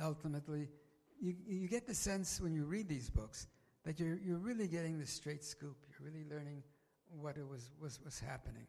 ultimately, 0.00 0.68
you, 1.20 1.34
you 1.44 1.66
get 1.66 1.88
the 1.88 1.94
sense 1.94 2.40
when 2.40 2.54
you 2.54 2.62
read 2.64 2.88
these 2.88 3.10
books 3.10 3.48
that 3.84 3.98
you're, 3.98 4.16
you're 4.24 4.38
really 4.38 4.68
getting 4.68 5.00
the 5.00 5.06
straight 5.06 5.42
scoop. 5.42 5.74
You're 5.90 6.06
really 6.08 6.24
learning 6.30 6.62
what 7.20 7.36
it 7.36 7.48
was, 7.48 7.72
was, 7.80 7.98
was 8.04 8.20
happening. 8.20 8.62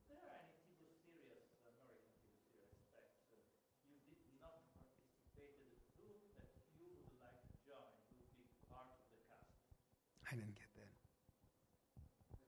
Is 0.00 0.08
there 0.08 0.24
any 0.32 0.56
TV 0.64 0.80
series, 1.04 1.44
American 1.68 2.16
TV 2.24 2.32
series, 2.56 2.72
that 2.96 3.12
uh, 3.36 3.44
you 3.84 4.00
did 4.08 4.16
not 4.40 4.64
participate 4.80 5.44
in 5.44 5.76
the 6.00 6.08
that 6.40 6.56
you 6.80 6.88
would 7.04 7.20
like 7.20 7.36
to 7.36 7.52
join, 7.68 7.84
to 8.16 8.24
be 8.32 8.48
part 8.72 8.88
of 8.96 8.96
the 9.12 9.20
cast? 9.28 9.52
I 10.24 10.40
didn't 10.40 10.56
get 10.56 10.72
that. 10.80 10.88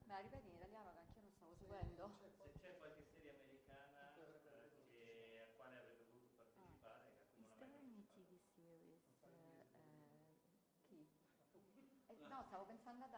Ma 0.09 0.21
ripeti 0.21 0.49
in 0.49 0.55
italiano 0.55 0.93
che 0.93 1.01
anch'io 1.01 1.23
non 1.23 1.33
stavo 1.35 1.55
seguendo. 1.59 2.15
Se 2.21 2.53
c'è 2.61 2.77
qualche 2.79 3.03
serie 3.11 3.35
americana 3.35 4.15
eh, 4.15 4.87
che, 4.87 5.41
a 5.43 5.49
quale 5.57 5.77
avrebbe 5.79 6.05
voluto 6.07 6.31
partecipare, 6.37 7.11
che 7.15 7.23
a 7.23 7.27
cui 7.35 7.43
Is 7.43 7.49
non 7.49 7.51
ha 7.51 7.59
there 7.59 7.73
mai 7.75 7.83
any 7.83 8.07
TV 8.15 8.39
series? 8.55 9.03
uh, 9.19 9.27
uh, 9.27 10.15
chi? 10.87 11.09
Eh, 12.07 12.29
no, 12.29 12.45
stavo 12.47 12.65
pensando 12.67 13.09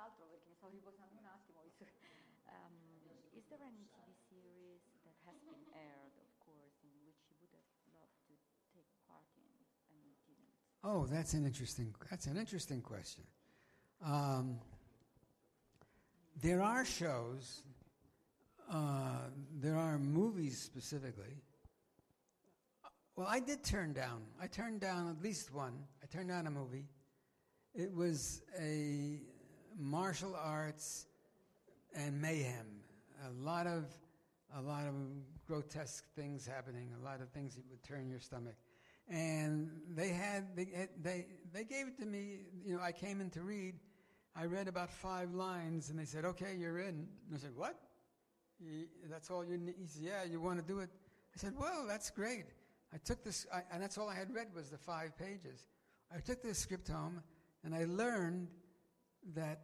perché 0.57 0.57
mi 0.57 0.57
stavo 0.57 0.70
riposando 0.70 1.19
un 1.20 1.27
attimo. 1.27 1.62
Um, 2.49 2.73
is 3.33 3.45
there 3.49 3.61
any 3.62 3.85
TV 3.93 4.15
series 4.28 4.81
that 5.05 5.15
has 5.27 5.37
been 5.45 5.65
aired, 5.74 6.16
of 6.16 6.28
course, 6.39 6.81
in 6.83 6.91
which 7.05 7.20
you 7.28 7.37
would 7.41 7.51
have 7.53 7.66
loved 7.93 8.16
to 8.28 8.35
take 8.73 8.89
part 9.07 9.27
in 9.37 9.45
and 9.91 10.01
you 10.03 10.15
didn't? 10.27 10.49
Oh, 10.83 11.07
that's 11.07 11.35
an 11.35 11.45
interesting. 11.45 11.95
That's 12.11 12.27
an 12.27 12.37
interesting 12.37 12.81
question. 12.81 13.24
Um, 14.05 14.59
there 16.41 16.62
are 16.62 16.85
shows. 16.85 17.62
Uh, 18.70 19.31
there 19.61 19.77
are 19.77 19.99
movies 19.99 20.59
specifically. 20.59 21.43
Well, 23.15 23.27
I 23.28 23.41
did 23.41 23.65
turn 23.65 23.93
down. 23.93 24.23
I 24.41 24.47
turned 24.47 24.81
down 24.81 25.09
at 25.09 25.23
least 25.23 25.53
one. 25.53 25.73
I 26.03 26.07
turned 26.07 26.28
down 26.28 26.47
a 26.47 26.51
movie. 26.51 26.87
It 27.74 27.95
was 27.95 28.43
a 28.59 29.20
martial 29.78 30.35
arts 30.36 31.07
and 31.94 32.20
mayhem. 32.20 32.66
A 33.27 33.44
lot 33.44 33.66
of, 33.66 33.85
a 34.57 34.61
lot 34.61 34.86
of 34.86 34.94
grotesque 35.47 36.05
things 36.15 36.47
happening. 36.47 36.90
A 37.01 37.05
lot 37.05 37.20
of 37.20 37.28
things 37.31 37.55
that 37.55 37.65
would 37.70 37.82
turn 37.82 38.09
your 38.11 38.20
stomach. 38.20 38.55
And 39.09 39.70
they 39.94 40.09
had 40.09 40.57
they 40.57 40.89
they 41.01 41.27
they 41.53 41.62
gave 41.65 41.86
it 41.86 41.97
to 42.01 42.05
me 42.07 42.39
you 42.65 42.77
know 42.77 42.82
i 42.82 42.90
came 42.90 43.20
in 43.20 43.31
to 43.31 43.43
read. 43.43 43.74
I 44.35 44.47
read 44.47 44.66
about 44.69 44.90
five 44.90 45.32
lines 45.32 45.90
and 45.90 45.98
they 45.98 46.05
said 46.05 46.24
okay 46.24 46.57
you're 46.59 46.81
in. 46.81 47.07
And 47.28 47.35
i 47.35 47.39
said 47.39 47.55
what? 47.55 47.78
"You- 48.59 48.89
that's 49.09 49.31
all 49.31 49.44
you 49.44 49.59
need? 49.59 49.77
He 49.78 49.86
said 49.86 50.03
yeah 50.03 50.24
you 50.24 50.40
want 50.40 50.59
to 50.59 50.65
do 50.66 50.81
it? 50.81 50.90
I 51.35 51.39
said 51.39 51.55
well 51.57 51.85
that's 51.86 52.11
great. 52.11 52.47
I 52.93 52.97
took 52.98 53.23
this 53.23 53.47
I, 53.55 53.62
and 53.73 53.81
that's 53.81 53.97
all 53.97 54.09
i 54.09 54.15
had 54.15 54.35
read 54.35 54.48
was 54.53 54.70
the 54.70 54.78
five 54.78 55.16
pages. 55.16 55.69
I 56.12 56.19
took 56.19 56.43
this 56.43 56.59
script 56.59 56.89
home 56.89 57.23
and 57.62 57.77
i 57.77 57.85
learned 57.85 58.48
that 59.35 59.61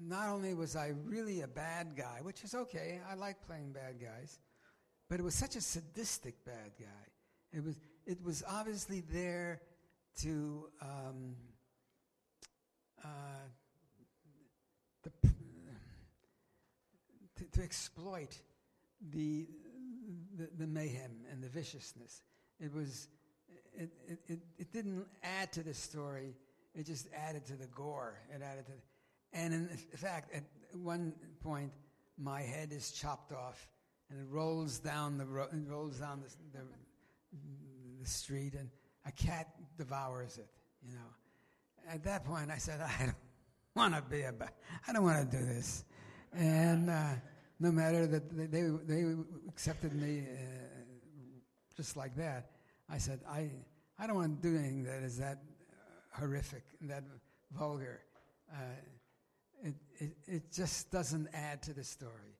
not 0.00 0.28
only 0.28 0.54
was 0.54 0.76
i 0.76 0.92
really 1.04 1.42
a 1.42 1.48
bad 1.48 1.96
guy 1.96 2.18
which 2.22 2.44
is 2.44 2.54
okay 2.54 3.00
i 3.10 3.14
like 3.14 3.36
playing 3.46 3.72
bad 3.72 4.00
guys 4.00 4.38
but 5.08 5.18
it 5.20 5.22
was 5.22 5.34
such 5.34 5.56
a 5.56 5.60
sadistic 5.60 6.44
bad 6.44 6.72
guy 6.78 7.12
it 7.52 7.62
was, 7.62 7.78
it 8.06 8.22
was 8.24 8.42
obviously 8.48 9.02
there 9.12 9.60
to, 10.20 10.68
um, 10.80 11.36
uh, 13.04 13.08
the, 15.02 15.10
to, 17.36 17.44
to 17.52 17.62
exploit 17.62 18.40
the, 19.10 19.46
the, 20.38 20.48
the 20.58 20.66
mayhem 20.66 21.10
and 21.30 21.42
the 21.42 21.48
viciousness. 21.48 22.22
It 22.58 22.72
was, 22.72 23.08
it, 23.74 23.90
it, 24.08 24.18
it, 24.28 24.38
it 24.58 24.72
didn't 24.72 25.06
add 25.22 25.52
to 25.52 25.62
the 25.62 25.74
story, 25.74 26.34
it 26.74 26.86
just 26.86 27.08
added 27.14 27.44
to 27.46 27.54
the 27.54 27.66
gore. 27.66 28.18
It 28.34 28.40
added 28.42 28.64
to, 28.66 28.72
and 29.32 29.54
in 29.54 29.68
fact, 29.96 30.34
at 30.34 30.44
one 30.74 31.12
point, 31.42 31.72
my 32.18 32.40
head 32.42 32.72
is 32.72 32.92
chopped 32.92 33.32
off 33.32 33.68
and 34.10 34.20
it 34.20 34.26
rolls 34.30 34.78
down 34.78 35.18
the, 35.18 35.24
ro- 35.24 35.48
rolls 35.66 35.98
down 35.98 36.22
the, 36.22 36.58
the, 36.58 36.64
the 38.00 38.06
street 38.08 38.54
and 38.54 38.68
a 39.06 39.12
cat 39.12 39.48
devours 39.78 40.38
it, 40.38 40.48
you 40.86 40.92
know. 40.92 41.92
At 41.92 42.04
that 42.04 42.24
point, 42.24 42.50
I 42.50 42.58
said, 42.58 42.80
I 42.80 43.06
don't 43.06 43.16
want 43.74 43.94
to 43.94 44.02
be 44.02 44.22
a, 44.22 44.32
ba- 44.32 44.52
I 44.86 44.92
don't 44.92 45.02
want 45.02 45.30
to 45.30 45.36
do 45.36 45.44
this. 45.44 45.84
And 46.32 46.90
uh, 46.90 47.14
no 47.58 47.72
matter 47.72 48.06
that 48.06 48.36
they, 48.36 48.46
they, 48.46 48.68
they 48.86 49.14
accepted 49.48 49.94
me 49.94 50.26
uh, 50.30 50.36
just 51.76 51.96
like 51.96 52.14
that, 52.16 52.50
I 52.88 52.98
said, 52.98 53.20
I, 53.28 53.50
I 53.98 54.06
don't 54.06 54.16
want 54.16 54.42
to 54.42 54.48
do 54.48 54.56
anything 54.56 54.84
that 54.84 55.02
is 55.02 55.18
that 55.18 55.38
uh, 55.72 56.20
horrific, 56.20 56.64
that 56.82 57.04
vulgar. 57.56 58.00
Uh, 58.52 58.56
it, 60.02 60.16
it, 60.26 60.52
just 60.52 60.90
doesn't 60.90 61.28
add 61.32 61.62
to 61.62 61.72
the 61.72 61.84
story. 61.84 62.36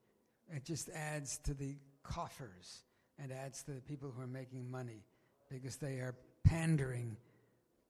It 0.48 0.64
just 0.64 0.90
adds 0.90 1.38
to 1.44 1.54
the 1.54 1.76
coffers 2.02 2.82
and 3.18 3.30
adds 3.30 3.62
to 3.64 3.72
the 3.72 3.80
people 3.80 4.12
who 4.14 4.22
are 4.22 4.26
making 4.26 4.68
money 4.68 5.04
because 5.48 5.76
they 5.76 5.94
are 6.00 6.14
pandering 6.44 7.16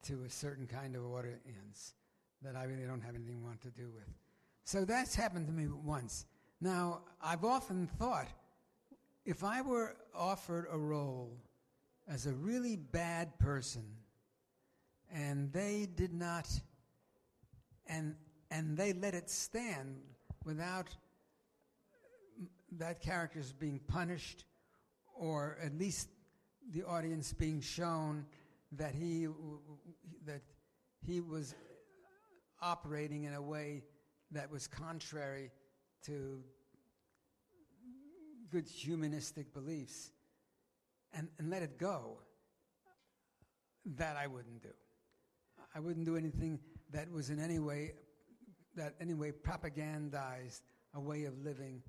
to 0.05 0.25
a 0.27 0.31
certain 0.31 0.67
kind 0.67 0.95
of 0.95 1.07
audience 1.07 1.95
that 2.43 2.55
I 2.55 2.65
really 2.65 2.85
don't 2.85 3.01
have 3.01 3.15
anything 3.15 3.43
want 3.43 3.63
to 3.63 3.71
do 3.71 3.91
with. 3.95 4.09
So 4.65 4.85
that's 4.85 5.15
happened 5.15 5.47
to 5.47 5.53
me 5.53 5.69
once. 5.69 6.27
Now, 6.61 7.01
I've 7.23 7.45
often 7.45 7.87
thought 7.99 8.29
if 9.25 9.43
I 9.43 9.63
were 9.63 9.97
offered 10.15 10.67
a 10.71 10.79
role 10.79 11.33
as 12.09 12.27
a 12.27 12.33
really 12.33 12.77
bad 12.77 13.39
person 13.39 13.85
and 15.11 15.51
they 15.53 15.89
did 15.95 16.13
not 16.13 16.49
and 17.87 18.15
and 18.53 18.77
they 18.77 18.93
let 18.93 19.15
it 19.15 19.31
stand 19.31 19.97
without 20.45 20.89
that 22.79 23.01
character's 23.01 23.53
being 23.53 23.81
punished 23.89 24.45
or 25.15 25.57
at 25.63 25.77
least 25.79 26.09
the 26.73 26.83
audience 26.85 27.33
being 27.33 27.61
shown 27.61 28.25
that 28.73 28.95
he 28.95 29.27
that 30.25 30.43
he 31.05 31.21
was 31.21 31.55
operating 32.61 33.25
in 33.25 33.35
a 33.35 33.43
way 33.43 33.83
that 34.31 34.51
was 34.51 34.67
contrary 34.67 35.51
to 36.05 36.43
good 38.51 38.69
humanistic 38.69 39.53
beliefs 39.53 40.13
and, 41.15 41.29
and 41.39 41.51
let 41.51 41.63
it 41.63 41.79
go 41.79 42.19
that 43.85 44.17
I 44.17 44.27
wouldn't 44.27 44.63
do. 44.63 44.73
I 45.75 45.81
wouldn't 45.81 46.07
do 46.07 46.17
anything 46.17 46.61
that 46.93 47.11
was 47.11 47.31
in 47.31 47.41
any 47.41 47.59
way 47.59 47.95
that 48.77 48.95
anyway 49.01 49.33
propagandized 49.33 50.61
a 50.95 51.01
way 51.01 51.25
of 51.25 51.39
living 51.45 51.83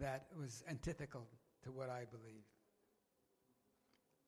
that 0.00 0.26
was 0.38 0.62
antithetical 0.68 1.26
to 1.64 1.70
what 1.70 1.88
I 1.88 2.04
believe. 2.10 2.44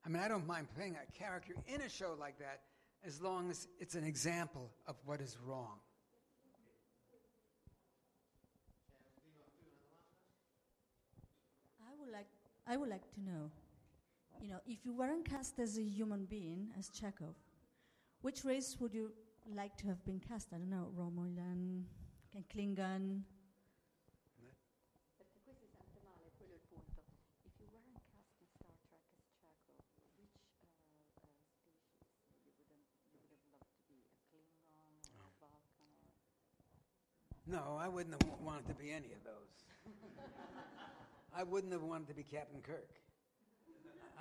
I 0.04 0.08
mean, 0.08 0.22
I 0.22 0.28
don't 0.28 0.46
mind 0.46 0.68
playing 0.74 0.96
a 0.96 1.18
character 1.18 1.54
in 1.66 1.80
a 1.80 1.88
show 1.88 2.14
like 2.18 2.38
that 2.38 2.60
as 3.06 3.20
long 3.20 3.50
as 3.50 3.68
it's 3.80 3.94
an 3.94 4.04
example 4.04 4.70
of 4.86 4.96
what 5.04 5.20
is 5.20 5.36
wrong. 5.44 5.78
I 11.80 11.92
would 11.98 12.12
like 12.12 12.26
I 12.66 12.76
would 12.76 12.88
like 12.88 13.10
to 13.14 13.20
know, 13.20 13.50
you 14.40 14.48
know, 14.48 14.60
if 14.66 14.84
you 14.84 14.94
weren't 14.94 15.28
cast 15.28 15.58
as 15.58 15.78
a 15.78 15.82
human 15.82 16.24
being 16.24 16.68
as 16.78 16.88
Chekhov, 16.88 17.34
which 18.22 18.44
race 18.44 18.76
would 18.80 18.94
you 18.94 19.12
like 19.52 19.76
to 19.78 19.86
have 19.88 20.04
been 20.04 20.20
cast. 20.20 20.48
I 20.52 20.56
don't 20.56 20.70
know, 20.70 20.88
Romulan, 20.96 21.84
Klingon. 22.54 23.22
Oh. 24.40 24.54
No, 37.46 37.78
I 37.78 37.88
wouldn't 37.88 38.14
have 38.22 38.40
wanted 38.40 38.66
to 38.68 38.74
be 38.74 38.90
any 38.90 39.12
of 39.12 39.22
those. 39.22 39.64
I 41.36 41.42
wouldn't 41.42 41.72
have 41.72 41.82
wanted 41.82 42.08
to 42.08 42.14
be 42.14 42.22
Captain 42.22 42.60
Kirk. 42.62 42.90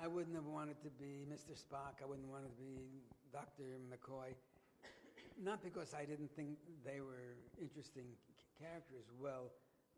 I 0.02 0.06
wouldn't 0.06 0.34
have 0.34 0.46
wanted 0.46 0.82
to 0.82 0.90
be 0.90 1.24
Mr. 1.30 1.56
Spock. 1.56 2.02
I 2.02 2.06
wouldn't 2.06 2.28
wanted 2.28 2.50
to 2.50 2.62
be 2.62 3.00
Dr. 3.32 3.78
McCoy. 3.90 4.34
Not 5.42 5.62
because 5.62 5.94
I 5.94 6.04
didn't 6.04 6.30
think 6.36 6.56
they 6.84 7.00
were 7.00 7.36
interesting 7.60 8.06
characters, 8.58 9.04
well 9.20 9.50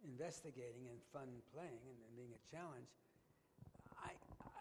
investigating 0.04 0.88
and 0.88 0.98
fun 1.12 1.28
playing 1.52 1.80
and, 1.88 1.98
and 2.06 2.16
being 2.16 2.32
a 2.32 2.42
challenge. 2.50 2.88
I, 4.02 4.10
I, 4.44 4.60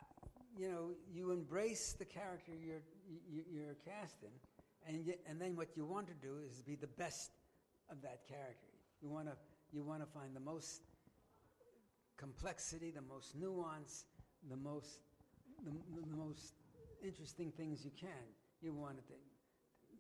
you 0.58 0.70
know, 0.72 0.92
you 1.14 1.32
embrace 1.32 1.94
the 1.94 2.06
character 2.06 2.52
you're 2.56 2.84
you, 3.30 3.44
you're 3.52 3.76
casting, 3.86 4.32
and 4.88 5.06
y- 5.06 5.18
and 5.30 5.40
then 5.40 5.56
what 5.56 5.76
you 5.76 5.86
want 5.86 6.08
to 6.08 6.14
do 6.14 6.36
is 6.50 6.62
be 6.62 6.76
the 6.76 6.88
best 6.88 7.32
of 7.90 8.02
that 8.02 8.28
character. 8.28 8.68
You 9.02 9.10
want 9.10 9.28
to 9.28 9.36
you 9.72 9.84
want 9.84 10.02
to 10.02 10.08
find 10.08 10.36
the 10.36 10.40
most 10.40 10.82
complexity, 12.18 12.92
the 12.92 13.02
most 13.02 13.36
nuance, 13.36 14.06
the 14.50 14.58
most 14.58 15.00
the, 15.64 15.72
the 15.72 16.16
most 16.16 16.54
interesting 17.04 17.52
things 17.52 17.84
you 17.84 17.92
can. 18.00 18.10
You 18.62 18.74
want 18.74 18.98
to, 18.98 19.14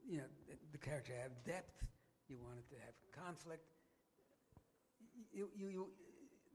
you 0.08 0.18
know, 0.18 0.24
the, 0.72 0.78
character 0.78 1.14
have 1.22 1.32
depth. 1.46 1.84
You 2.28 2.38
want 2.44 2.58
it 2.60 2.70
to 2.70 2.80
have 2.82 3.26
conflict. 3.26 3.64
You, 5.34 5.50
you, 5.56 5.68
you, 5.70 5.88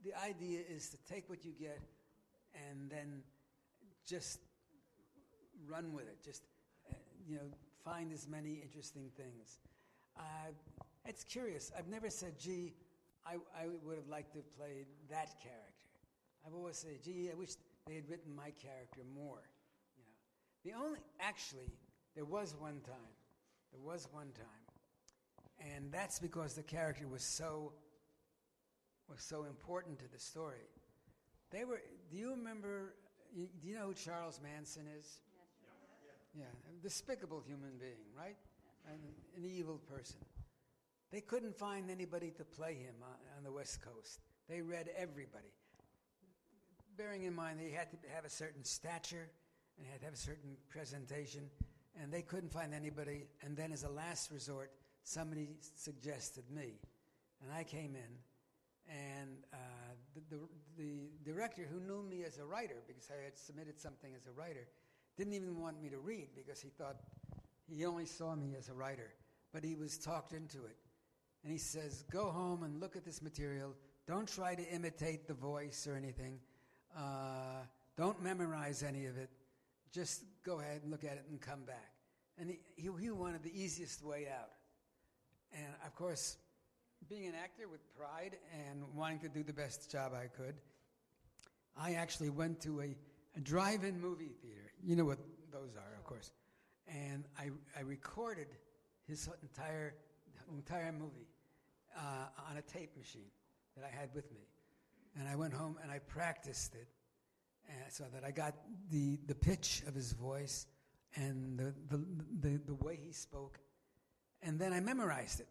the 0.03 0.13
idea 0.23 0.59
is 0.69 0.89
to 0.89 0.97
take 1.11 1.29
what 1.29 1.43
you 1.43 1.51
get 1.59 1.79
and 2.69 2.89
then 2.89 3.23
just 4.07 4.39
run 5.67 5.93
with 5.93 6.07
it. 6.07 6.23
Just, 6.23 6.43
uh, 6.89 6.93
you 7.27 7.35
know, 7.35 7.49
find 7.83 8.11
as 8.11 8.27
many 8.27 8.61
interesting 8.63 9.09
things. 9.17 9.59
Uh, 10.17 10.51
it's 11.05 11.23
curious. 11.23 11.71
I've 11.77 11.87
never 11.87 12.09
said, 12.09 12.39
gee, 12.39 12.73
I, 13.25 13.35
I 13.55 13.67
would 13.83 13.97
have 13.97 14.07
liked 14.07 14.31
to 14.33 14.39
have 14.39 14.57
played 14.57 14.85
that 15.09 15.39
character. 15.41 15.81
I've 16.45 16.53
always 16.53 16.77
said, 16.77 17.03
gee, 17.03 17.29
I 17.31 17.35
wish 17.35 17.51
they 17.87 17.95
had 17.95 18.09
written 18.09 18.35
my 18.35 18.51
character 18.61 19.01
more. 19.15 19.41
You 20.63 20.71
know, 20.73 20.79
the 20.79 20.85
only 20.85 20.99
actually 21.19 21.71
there 22.15 22.25
was 22.25 22.55
one 22.59 22.81
time, 22.85 23.15
there 23.71 23.81
was 23.81 24.07
one 24.11 24.31
time, 24.33 25.73
and 25.75 25.91
that's 25.91 26.19
because 26.19 26.53
the 26.53 26.63
character 26.63 27.07
was 27.07 27.23
so 27.23 27.73
was 29.09 29.21
so 29.21 29.43
important 29.43 29.99
to 29.99 30.11
the 30.11 30.19
story. 30.19 30.67
They 31.51 31.65
were. 31.65 31.81
Do 32.09 32.17
you 32.17 32.31
remember? 32.31 32.95
You, 33.33 33.47
do 33.61 33.67
you 33.67 33.75
know 33.75 33.87
who 33.87 33.93
Charles 33.93 34.39
Manson 34.43 34.83
is? 34.97 35.21
Yeah, 36.33 36.45
a 36.45 36.83
despicable 36.83 37.43
human 37.45 37.77
being, 37.77 38.07
right? 38.17 38.37
An, 38.87 38.99
an 39.35 39.49
evil 39.49 39.79
person. 39.93 40.17
They 41.11 41.19
couldn't 41.19 41.57
find 41.57 41.91
anybody 41.91 42.31
to 42.37 42.45
play 42.45 42.75
him 42.75 42.95
on, 43.03 43.37
on 43.37 43.43
the 43.43 43.51
West 43.51 43.81
Coast. 43.81 44.21
They 44.47 44.61
read 44.61 44.89
everybody 44.97 45.51
bearing 46.97 47.23
in 47.23 47.33
mind 47.33 47.59
they 47.59 47.71
had 47.71 47.89
to 47.91 47.97
have 48.13 48.25
a 48.25 48.29
certain 48.29 48.63
stature 48.63 49.29
and 49.77 49.85
he 49.85 49.91
had 49.91 50.01
to 50.01 50.05
have 50.05 50.13
a 50.13 50.17
certain 50.17 50.55
presentation, 50.69 51.49
and 52.01 52.11
they 52.11 52.21
couldn't 52.21 52.51
find 52.51 52.73
anybody. 52.73 53.27
And 53.43 53.55
then, 53.55 53.71
as 53.71 53.83
a 53.83 53.89
last 53.89 54.31
resort, 54.31 54.71
somebody 55.03 55.49
suggested 55.75 56.43
me, 56.49 56.79
and 57.41 57.51
I 57.53 57.63
came 57.63 57.95
in, 57.95 58.93
and 58.93 59.37
uh, 59.53 59.57
the, 60.15 60.35
the, 60.35 60.41
the 60.77 61.31
director 61.31 61.67
who 61.71 61.79
knew 61.79 62.03
me 62.03 62.23
as 62.23 62.39
a 62.39 62.45
writer 62.45 62.81
because 62.87 63.09
I 63.09 63.23
had 63.23 63.37
submitted 63.37 63.79
something 63.79 64.11
as 64.15 64.27
a 64.27 64.31
writer 64.31 64.67
didn't 65.17 65.33
even 65.33 65.59
want 65.59 65.81
me 65.81 65.89
to 65.89 65.99
read 65.99 66.29
because 66.35 66.61
he 66.61 66.69
thought 66.69 66.97
he 67.69 67.85
only 67.85 68.05
saw 68.05 68.35
me 68.35 68.55
as 68.57 68.69
a 68.69 68.73
writer, 68.73 69.13
but 69.53 69.63
he 69.63 69.75
was 69.75 69.97
talked 69.97 70.33
into 70.33 70.57
it. 70.65 70.77
And 71.43 71.51
he 71.51 71.57
says, 71.57 72.03
Go 72.11 72.25
home 72.25 72.63
and 72.63 72.79
look 72.79 72.95
at 72.95 73.05
this 73.05 73.21
material. 73.21 73.75
Don't 74.07 74.27
try 74.27 74.55
to 74.55 74.67
imitate 74.69 75.27
the 75.27 75.33
voice 75.33 75.87
or 75.87 75.95
anything. 75.95 76.39
Uh, 76.97 77.63
don't 77.97 78.21
memorize 78.21 78.83
any 78.83 79.05
of 79.05 79.17
it. 79.17 79.29
Just 79.91 80.23
go 80.43 80.59
ahead 80.59 80.81
and 80.81 80.91
look 80.91 81.03
at 81.03 81.13
it 81.13 81.25
and 81.29 81.39
come 81.39 81.63
back. 81.65 81.90
And 82.41 82.49
he, 82.49 82.89
he, 82.99 83.11
wanted 83.11 83.43
the 83.43 83.53
easiest 83.53 84.03
way 84.03 84.27
out. 84.27 84.49
And 85.53 85.67
of 85.85 85.93
course, 85.95 86.37
being 87.07 87.27
an 87.27 87.35
actor 87.35 87.67
with 87.67 87.81
pride 87.95 88.35
and 88.67 88.81
wanting 88.95 89.19
to 89.19 89.29
do 89.29 89.43
the 89.43 89.53
best 89.53 89.91
job 89.91 90.13
I 90.15 90.25
could, 90.25 90.55
I 91.77 91.93
actually 91.93 92.31
went 92.31 92.59
to 92.61 92.81
a, 92.81 92.95
a 93.37 93.39
drive 93.41 93.83
in 93.83 94.01
movie 94.01 94.31
theater. 94.41 94.71
You 94.83 94.95
know 94.95 95.05
what 95.05 95.19
those 95.51 95.75
are, 95.75 95.95
of 95.95 96.03
course. 96.03 96.31
And 96.87 97.25
I, 97.37 97.49
I 97.77 97.81
recorded 97.81 98.47
his 99.07 99.29
entire, 99.43 99.93
entire 100.51 100.91
movie 100.91 101.27
uh, 101.95 102.49
on 102.49 102.57
a 102.57 102.63
tape 102.63 102.97
machine 102.97 103.29
that 103.77 103.85
I 103.85 103.95
had 103.95 104.09
with 104.15 104.31
me. 104.31 104.47
And 105.19 105.27
I 105.27 105.35
went 105.35 105.53
home 105.53 105.77
and 105.83 105.91
I 105.91 105.99
practiced 105.99 106.73
it 106.73 106.87
uh, 107.69 107.73
so 107.89 108.05
that 108.15 108.23
I 108.23 108.31
got 108.31 108.55
the, 108.89 109.19
the 109.27 109.35
pitch 109.35 109.83
of 109.87 109.93
his 109.93 110.13
voice 110.13 110.65
and 111.15 111.57
the, 111.57 111.73
the, 111.89 112.03
the, 112.41 112.57
the 112.67 112.73
way 112.75 112.99
he 113.01 113.11
spoke. 113.11 113.59
And 114.41 114.59
then 114.59 114.73
I 114.73 114.79
memorized 114.79 115.39
it. 115.39 115.47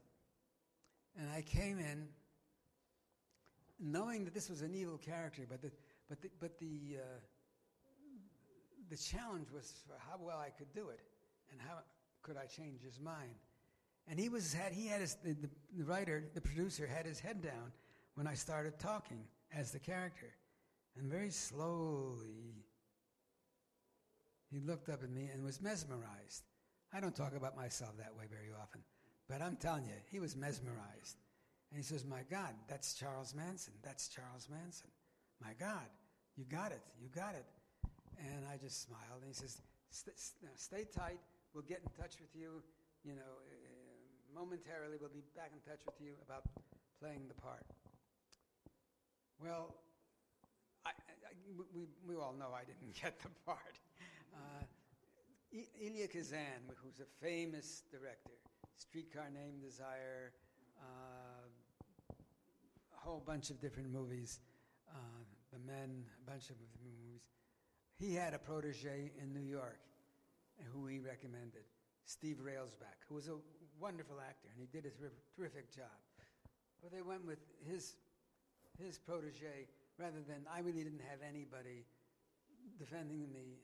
And 1.19 1.28
I 1.31 1.43
came 1.43 1.78
in 1.78 2.09
knowing 3.78 4.24
that 4.24 4.35
this 4.35 4.49
was 4.49 4.62
an 4.62 4.74
evil 4.74 4.99
character, 4.99 5.43
but 5.49 5.62
the, 5.62 5.70
but 6.09 6.20
the, 6.23 6.31
but 6.41 6.59
the, 6.59 6.99
uh, 6.99 7.20
the 8.91 8.97
challenge 8.97 9.49
was 9.53 9.73
how 9.99 10.19
well 10.20 10.39
I 10.39 10.51
could 10.51 10.73
do 10.74 10.89
it 10.89 11.01
and 11.51 11.61
how 11.61 11.78
could 12.23 12.37
I 12.37 12.47
change 12.47 12.82
his 12.82 13.01
mind. 13.01 13.35
And 14.09 14.19
he 14.19 14.28
was 14.28 14.53
had 14.53 14.73
he 14.73 14.87
had 14.87 15.01
his 15.01 15.16
the, 15.23 15.35
the, 15.35 15.49
the 15.77 15.85
writer, 15.85 16.24
the 16.35 16.41
producer 16.41 16.87
had 16.87 17.07
his 17.07 17.20
head 17.20 17.43
down 17.43 17.73
when 18.15 18.27
I 18.27 18.35
started 18.35 18.78
talking 18.78 19.24
as 19.55 19.70
the 19.70 19.78
character. 19.78 20.35
And 20.99 21.11
very 21.11 21.31
slowly 21.31 22.65
he 24.51 24.60
looked 24.60 24.89
up 24.89 25.02
at 25.02 25.10
me 25.10 25.28
and 25.32 25.44
was 25.44 25.60
mesmerized. 25.60 26.44
I 26.93 27.01
don't 27.01 27.14
talk 27.14 27.36
about 27.36 27.56
myself 27.56 27.97
that 27.98 28.16
way 28.18 28.24
very 28.28 28.51
often, 28.60 28.82
but 29.28 29.40
I'm 29.40 29.56
telling 29.56 29.85
you, 29.85 29.94
he 30.10 30.18
was 30.18 30.36
mesmerized. 30.36 31.18
And 31.70 31.78
he 31.78 31.85
says, 31.85 32.05
My 32.05 32.22
God, 32.28 32.51
that's 32.68 32.94
Charles 32.94 33.35
Manson. 33.35 33.74
That's 33.82 34.09
Charles 34.09 34.48
Manson. 34.51 34.90
My 35.40 35.55
God, 35.59 35.86
you 36.36 36.44
got 36.44 36.72
it. 36.72 36.82
You 37.01 37.09
got 37.14 37.35
it. 37.35 37.47
And 38.18 38.44
I 38.52 38.56
just 38.56 38.82
smiled. 38.82 39.22
And 39.22 39.28
he 39.28 39.35
says, 39.35 39.62
"St- 39.90 40.18
st- 40.18 40.59
Stay 40.59 40.85
tight. 40.85 41.20
We'll 41.55 41.64
get 41.64 41.81
in 41.81 41.90
touch 41.94 42.18
with 42.20 42.35
you. 42.35 42.60
You 43.05 43.14
know, 43.14 43.32
uh, 43.47 44.35
momentarily, 44.35 44.98
we'll 45.01 45.14
be 45.14 45.22
back 45.36 45.52
in 45.55 45.60
touch 45.62 45.81
with 45.86 45.94
you 46.01 46.12
about 46.27 46.43
playing 47.01 47.28
the 47.28 47.35
part. 47.40 47.64
Well, 49.40 49.74
I, 50.85 50.90
I, 50.90 51.32
we, 51.72 51.86
we 52.06 52.14
all 52.16 52.35
know 52.39 52.51
I 52.52 52.64
didn't 52.64 52.93
get 53.02 53.18
the 53.22 53.31
part. 53.47 53.78
Uh, 54.35 54.65
Kazan, 56.12 56.62
who's 56.82 57.01
a 57.01 57.24
famous 57.24 57.82
director, 57.90 58.39
Streetcar 58.77 59.31
Named 59.32 59.61
Desire, 59.62 60.32
uh, 60.81 62.15
a 62.97 63.01
whole 63.01 63.23
bunch 63.24 63.51
of 63.51 63.61
different 63.61 63.90
movies, 63.93 64.40
uh, 64.90 64.94
The 65.52 65.59
Men, 65.59 66.05
a 66.27 66.31
bunch 66.31 66.51
of 66.51 66.57
movies. 66.85 67.23
He 67.98 68.15
had 68.15 68.35
a 68.35 68.39
protege 68.39 69.12
in 69.20 69.32
New 69.32 69.47
York 69.48 69.81
who 70.73 70.86
he 70.86 70.98
recommended, 70.98 71.65
Steve 72.05 72.39
Railsback, 72.44 73.05
who 73.09 73.15
was 73.15 73.28
a 73.28 73.36
wonderful 73.81 74.16
actor, 74.20 74.48
and 74.52 74.61
he 74.61 74.66
did 74.66 74.86
a 74.86 74.90
terri- 74.90 75.11
terrific 75.36 75.74
job. 75.74 75.97
But 76.82 76.93
they 76.93 77.02
went 77.02 77.27
with 77.27 77.39
his 77.69 77.97
his 78.78 78.98
protege 78.98 79.69
rather 79.98 80.23
than 80.27 80.47
I 80.51 80.61
really 80.61 80.82
didn't 80.82 81.05
have 81.11 81.20
anybody 81.20 81.85
defending 82.78 83.31
me 83.32 83.61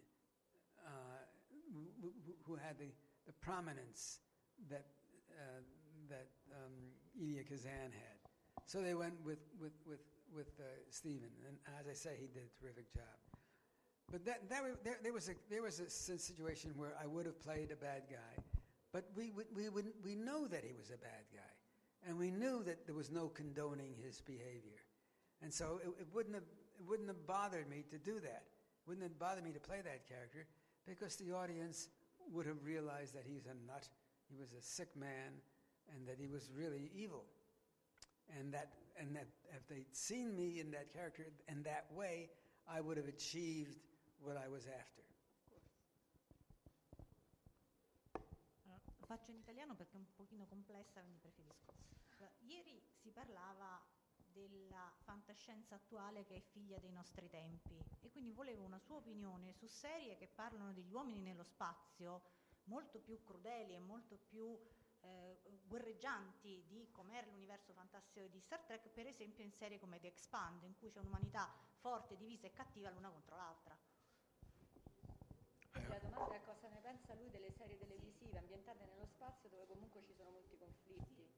uh, 0.87 0.91
who, 2.03 2.13
who- 2.47 2.57
had 2.57 2.79
the, 2.79 2.91
the 3.27 3.33
prominence 3.43 4.21
that 4.71 4.87
uh, 5.35 5.61
that 6.09 6.29
um, 6.55 6.73
Ilya 7.21 7.43
Kazan 7.45 7.91
had. 7.93 8.19
So 8.67 8.81
they 8.81 8.95
went 8.95 9.15
with 9.25 9.39
with 9.61 9.73
with 9.87 10.01
with 10.35 10.49
uh, 10.59 10.65
Stephen, 10.91 11.31
and 11.47 11.57
as 11.81 11.87
I 11.89 11.95
say, 11.95 12.17
he 12.21 12.27
did 12.29 12.43
a 12.49 12.53
terrific 12.63 12.93
job. 12.95 13.05
But 14.11 14.25
that, 14.25 14.49
that 14.51 14.63
there, 14.85 14.99
there 15.03 15.13
was 15.13 15.29
a 15.29 15.35
there 15.51 15.63
was 15.63 15.81
a 15.81 15.91
situation 15.91 16.73
where 16.77 16.95
I 17.03 17.07
would 17.07 17.27
have 17.27 17.41
played 17.41 17.71
a 17.73 17.77
bad 17.77 18.03
guy, 18.09 18.43
but 18.93 19.05
we 19.17 19.33
would, 19.33 19.47
we 19.55 19.69
would 19.69 19.87
we 20.05 20.15
know 20.15 20.47
that 20.47 20.65
he 20.65 20.73
was 20.79 20.91
a 20.91 20.99
bad 20.99 21.27
guy, 21.35 22.09
and 22.09 22.17
we 22.17 22.31
knew 22.31 22.63
that 22.65 22.87
there 22.87 22.95
was 22.95 23.11
no 23.11 23.29
condoning 23.29 23.95
his 24.03 24.21
behavior, 24.21 24.81
and 25.43 25.53
so 25.53 25.81
it, 25.85 25.89
it 26.01 26.07
wouldn't 26.15 26.35
have 26.35 26.45
it 26.79 26.87
wouldn't 26.87 27.09
have 27.09 27.27
bothered 27.27 27.69
me 27.69 27.85
to 27.91 27.99
do 27.99 28.21
that. 28.21 28.45
It 28.47 28.89
Wouldn't 28.89 29.03
have 29.03 29.19
bothered 29.19 29.43
me 29.45 29.51
to 29.53 29.61
play 29.61 29.81
that 29.83 30.09
character 30.09 30.47
because 30.87 31.17
the 31.17 31.33
audience 31.33 31.89
would 32.33 32.47
have 32.47 32.65
realized 32.65 33.15
that 33.15 33.25
he's 33.27 33.47
a 33.47 33.55
nut, 33.67 33.89
he 34.29 34.37
was 34.37 34.53
a 34.53 34.63
sick 34.63 34.95
man, 34.97 35.41
and 35.95 36.07
that 36.07 36.17
he 36.19 36.27
was 36.27 36.51
really 36.57 36.91
evil, 36.95 37.25
and 38.39 38.53
that 38.53 38.73
and 38.99 39.15
that 39.15 39.27
if 39.55 39.67
they'd 39.69 39.93
seen 39.93 40.35
me 40.35 40.59
in 40.59 40.71
that 40.71 40.93
character 40.93 41.27
in 41.49 41.63
that 41.65 41.85
way, 41.95 42.31
I 42.67 42.81
would 42.81 42.97
have 42.97 43.09
achieved 43.09 43.77
what 44.23 44.37
I 44.37 44.49
was 44.49 44.67
after. 44.67 45.03
Faccio 49.07 49.31
in 49.31 49.37
italiano 49.37 49.77
perché 49.77 49.95
è 49.95 49.99
un 49.99 50.07
pochino 50.17 50.47
complessa, 50.47 51.01
quindi 51.01 51.21
preferisco. 51.21 51.75
Ieri 52.41 52.83
si 53.01 53.11
parlava 53.13 53.81
della 54.37 54.93
fantascienza 55.05 55.77
attuale 55.77 56.25
che 56.25 56.37
è 56.37 56.41
figlia 56.41 56.79
dei 56.79 56.93
nostri 56.93 57.29
tempi 57.31 57.83
e 58.01 58.11
quindi 58.11 58.33
volevo 58.33 58.65
una 58.65 58.79
sua 58.79 58.97
opinione 58.97 59.55
su 59.55 59.67
serie 59.67 60.17
che 60.17 60.29
parlano 60.29 60.73
degli 60.73 60.93
uomini 60.93 61.21
nello 61.21 61.45
spazio 61.45 62.23
molto 62.65 62.99
più 62.99 63.23
crudeli 63.23 63.75
e 63.75 63.79
molto 63.79 64.19
più 64.29 64.59
eh, 65.01 65.41
guerreggianti 65.65 66.65
di 66.67 66.89
com'era 66.91 67.27
l'universo 67.31 67.73
fantastico 67.73 68.27
di 68.27 68.41
Star 68.41 68.61
Trek, 68.61 68.89
per 68.89 69.07
esempio 69.07 69.45
in 69.45 69.53
serie 69.53 69.79
come 69.79 70.01
The 70.01 70.09
Expand, 70.09 70.63
in 70.65 70.77
cui 70.77 70.91
c'è 70.91 70.99
un'umanità 70.99 71.49
forte, 71.79 72.17
divisa 72.17 72.47
e 72.47 72.53
cattiva 72.53 72.91
l'una 72.91 73.11
contro 73.11 73.37
l'altra. 73.37 73.77
Quindi 75.71 75.89
la 75.89 75.99
domanda 75.99 76.35
è 76.35 76.43
cosa 76.43 76.69
ne 76.69 76.81
pensa 76.81 77.15
lui 77.15 77.31
delle 77.31 77.53
serie 77.53 77.79
televisive 77.79 78.39
ambientate 78.39 78.85
nello 78.87 79.07
spazio 79.07 79.49
dove 79.49 79.67
comunque 79.67 80.03
ci 80.03 80.13
sono 80.15 80.31
molti 80.31 80.57
conflitti. 80.57 81.36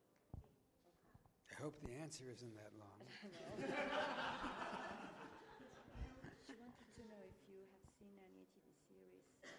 I 1.59 1.67
hope 1.67 1.75
the 1.83 1.91
answer 1.99 2.23
isn't 2.31 2.55
that 2.55 2.71
long. 2.79 3.03
She 6.47 6.55
wanted 6.55 6.87
to 6.95 7.03
know 7.11 7.19
if 7.27 7.35
you 7.51 7.67
have 7.75 7.83
seen 7.99 8.15
any 8.23 8.47
TV 8.55 8.71
series 8.87 9.27
uh, 9.43 9.51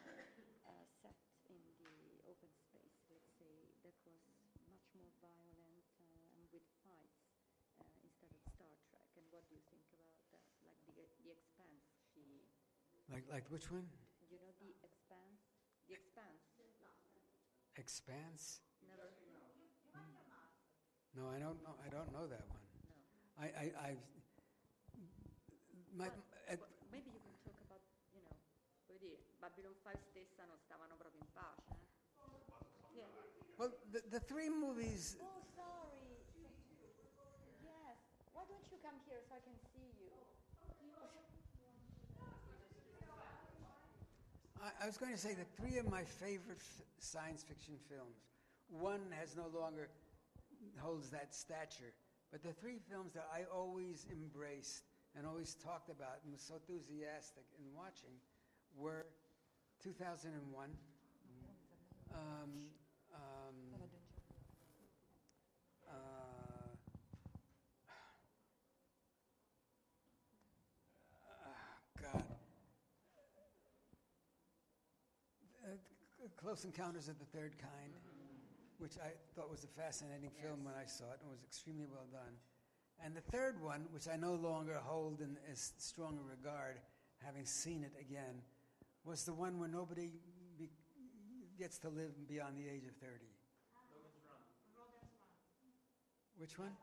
uh, 0.71 0.87
set 1.03 1.19
in 1.51 1.59
the 1.75 2.23
open 2.23 2.47
space, 2.55 3.03
let's 3.11 3.27
say, 3.35 3.75
that 3.83 3.99
was 4.07 4.23
much 4.71 4.87
more 4.95 5.11
violent 5.19 5.83
uh, 5.99 6.39
and 6.39 6.47
with 6.55 6.63
fights 6.87 7.35
uh, 7.83 7.91
instead 8.07 8.31
of 8.31 8.39
Star 8.47 8.71
Trek. 8.87 9.03
And 9.19 9.27
what 9.35 9.43
do 9.51 9.59
you 9.59 9.63
think 9.67 9.83
about 9.91 10.15
that? 10.31 10.47
Like 10.63 10.79
the, 10.95 11.03
the 11.27 11.35
Expanse, 11.35 11.83
she, 12.15 12.47
Like, 13.11 13.27
like 13.27 13.51
which 13.51 13.67
one? 13.67 13.91
you 14.31 14.39
know, 14.39 14.55
the 14.63 14.71
Expanse? 14.87 15.51
The 15.91 15.99
Expanse. 15.99 16.47
Expanse? 17.75 18.63
No, 21.15 21.29
I 21.29 21.39
don't 21.39 21.59
know. 21.63 21.75
I 21.81 21.89
don't 21.89 22.11
know 22.13 22.27
that 22.27 22.45
one. 22.49 22.61
No. 22.61 23.43
I, 23.43 23.45
I, 23.53 23.65
I've. 23.89 24.03
My, 25.97 26.05
Well, 26.05 26.23
at, 26.47 26.59
maybe 26.91 27.09
you 27.11 27.19
can 27.19 27.33
talk 27.43 27.57
about, 27.65 27.81
you 28.13 28.21
know, 28.21 28.35
voglio 28.87 28.99
dire, 28.99 29.19
Babylon 29.39 29.75
5 29.83 29.97
stessa 30.11 30.45
non 30.45 30.57
stavano 30.63 30.95
proprio 30.95 31.21
in 31.21 31.27
pace. 31.33 31.65
Eh? 31.65 31.77
Yeah. 32.95 33.07
well, 33.57 33.71
the, 33.91 34.01
the 34.09 34.19
three 34.19 34.49
movies. 34.49 35.17
Oh, 35.19 35.41
sorry. 35.55 36.23
Yes. 37.63 37.97
Why 38.33 38.45
don't 38.45 38.63
you 38.71 38.77
come 38.81 38.99
here 39.05 39.21
so 39.27 39.35
I 39.35 39.41
can 39.41 39.57
see 39.73 39.89
you? 39.99 40.13
I, 44.61 44.83
I 44.83 44.85
was 44.85 44.97
going 44.97 45.11
to 45.11 45.17
say 45.17 45.33
that 45.33 45.47
three 45.55 45.77
of 45.79 45.89
my 45.89 46.03
favorite 46.03 46.59
f- 46.59 46.83
science 46.99 47.43
fiction 47.43 47.75
films. 47.87 48.19
One 48.69 49.11
has 49.17 49.35
no 49.35 49.47
longer 49.57 49.89
holds 50.79 51.09
that 51.09 51.33
stature, 51.33 51.93
but 52.31 52.43
the 52.43 52.53
three 52.53 52.79
films 52.89 53.13
that 53.13 53.27
I 53.33 53.43
always 53.53 54.05
embraced 54.11 54.83
and 55.17 55.25
always 55.25 55.55
talked 55.55 55.89
about 55.89 56.19
and 56.23 56.31
was 56.31 56.41
so 56.41 56.55
enthusiastic 56.55 57.45
in 57.57 57.65
watching 57.75 58.13
were 58.77 59.05
2001. 59.83 60.69
Um, 62.11 62.19
um, 63.13 63.55
uh, 65.87 65.93
ah, 71.27 71.77
God. 72.01 72.23
Uh, 75.63 76.27
Close 76.35 76.65
Encounters 76.65 77.07
of 77.09 77.19
the 77.19 77.25
Third 77.25 77.53
Kind, 77.59 77.93
which 78.79 78.95
I 78.97 79.11
thought 79.35 79.51
was 79.51 79.63
a 79.63 79.67
fascinating 79.67 80.31
film 80.41 80.63
when 80.63 80.73
I 80.73 80.85
saw 80.87 81.11
it 81.11 81.19
and 81.21 81.29
was 81.29 81.43
extremely 81.43 81.85
well 81.85 82.07
done. 82.11 82.33
And 83.03 83.15
the 83.15 83.21
third 83.21 83.61
one, 83.61 83.85
which 83.91 84.07
I 84.07 84.15
no 84.15 84.35
longer 84.35 84.79
hold 84.83 85.21
in 85.21 85.37
as 85.51 85.71
strong 85.77 86.17
a 86.17 86.23
regard, 86.23 86.79
having 87.23 87.45
seen 87.45 87.83
it 87.83 87.93
again, 87.99 88.41
was 89.03 89.23
the 89.23 89.33
one 89.33 89.59
where 89.59 89.69
nobody 89.69 90.11
be- 90.57 90.71
gets 91.57 91.77
to 91.79 91.89
live 91.89 92.27
beyond 92.27 92.57
the 92.57 92.67
age 92.67 92.87
of 92.87 92.95
30. 92.95 93.27
Which 96.37 96.57
one? 96.57 96.75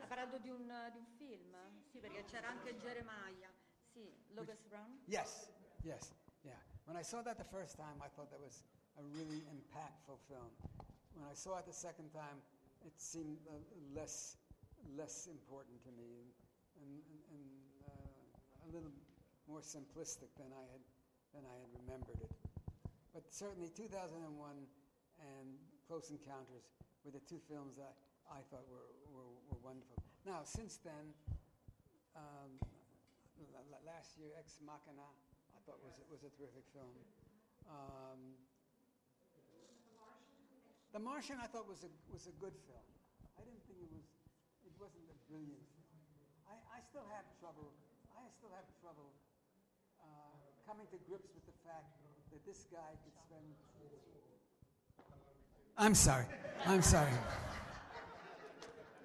Ha 0.00 0.06
parlato 0.06 0.38
di 0.38 0.50
un, 0.50 0.68
di 0.92 0.98
un 0.98 1.06
film? 1.16 1.56
Sì, 1.90 1.98
perché 2.00 2.24
c'era 2.24 2.48
anche 2.48 2.76
Geremia. 2.76 3.50
Sì, 3.92 4.12
Locust 4.34 4.66
Run. 4.68 5.00
Yes, 5.06 5.48
yes, 5.82 6.12
yeah. 6.42 6.60
When 6.84 6.96
I 6.98 7.02
saw 7.02 7.22
that 7.22 7.38
the 7.38 7.44
first 7.44 7.76
time, 7.76 7.96
I 8.02 8.08
thought 8.08 8.30
that 8.30 8.40
was 8.40 8.62
a 8.98 9.04
really 9.14 9.42
impactful 9.50 10.18
film. 10.30 10.50
When 11.14 11.26
I 11.26 11.34
saw 11.34 11.58
it 11.58 11.66
the 11.66 11.74
second 11.74 12.10
time, 12.14 12.38
it 12.86 12.94
seemed 12.98 13.38
uh, 13.48 13.58
less 13.94 14.36
less 15.00 15.26
important 15.32 15.80
to 15.80 15.90
me 15.96 16.20
and, 16.20 16.28
and, 16.76 16.92
and 17.32 17.46
uh, 17.88 18.66
a 18.66 18.68
little 18.68 18.92
more 19.48 19.64
simplistic 19.64 20.28
than 20.36 20.52
I 20.52 20.64
had 20.68 20.82
than 21.32 21.42
I 21.48 21.56
had 21.58 21.70
remembered 21.82 22.20
it. 22.22 22.34
But 23.10 23.26
certainly, 23.30 23.70
2001 23.74 24.14
and 24.14 25.46
Close 25.86 26.10
Encounters 26.10 26.66
were 27.02 27.10
the 27.10 27.22
two 27.26 27.38
films 27.50 27.74
that 27.78 27.94
I 28.30 28.42
thought 28.50 28.66
were, 28.70 28.90
were, 29.10 29.30
were 29.50 29.60
wonderful. 29.62 29.98
Now, 30.26 30.42
since 30.46 30.78
then, 30.82 31.14
um, 32.16 32.58
last 33.84 34.16
year, 34.16 34.30
Ex 34.38 34.58
Machina, 34.62 35.04
I 35.54 35.58
thought 35.66 35.78
was 35.82 36.00
was 36.10 36.22
a 36.22 36.32
terrific 36.38 36.64
film. 36.72 36.94
Um, 37.68 38.38
the 40.94 41.02
Martian, 41.02 41.42
I 41.42 41.50
thought 41.50 41.66
was 41.66 41.82
a 41.82 41.90
was 42.14 42.30
a 42.30 42.34
good 42.38 42.54
film. 42.70 42.86
I 43.34 43.42
didn't 43.42 43.66
think 43.66 43.82
it 43.82 43.90
was 43.90 44.06
it 44.62 44.70
wasn't 44.78 45.02
a 45.10 45.18
brilliant 45.26 45.66
film. 45.74 45.90
I, 46.46 46.54
I 46.70 46.78
still 46.86 47.02
have 47.10 47.26
trouble. 47.42 47.74
I 48.14 48.22
still 48.38 48.54
have 48.54 48.62
trouble 48.78 49.10
uh, 49.98 50.06
coming 50.62 50.86
to 50.94 50.98
grips 51.10 51.34
with 51.34 51.42
the 51.50 51.56
fact 51.66 51.90
that 52.30 52.46
this 52.46 52.70
guy 52.70 52.94
could 53.02 53.18
spend. 53.26 53.42
I'm 55.76 55.98
sorry. 55.98 56.26
I'm 56.64 56.82
sorry. 56.82 57.10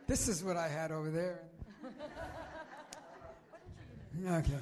This 0.06 0.28
is 0.28 0.44
what 0.44 0.58
I 0.58 0.68
had 0.68 0.92
over 0.92 1.10
there. 1.10 1.42
Okay. 4.30 4.62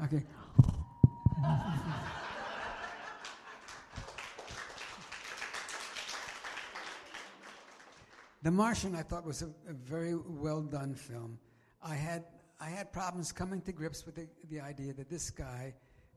Okay. 0.00 0.22
The 8.42 8.50
Martian, 8.50 8.96
I 8.96 9.02
thought, 9.02 9.24
was 9.24 9.42
a, 9.42 9.46
a 9.70 9.72
very 9.72 10.16
well 10.16 10.62
done 10.62 10.94
film. 10.94 11.38
I 11.80 11.94
had, 11.94 12.24
I 12.60 12.70
had 12.70 12.92
problems 12.92 13.30
coming 13.30 13.60
to 13.62 13.72
grips 13.72 14.04
with 14.04 14.16
the, 14.16 14.26
the 14.50 14.60
idea 14.60 14.92
that 14.94 15.08
this 15.08 15.30
guy 15.30 15.74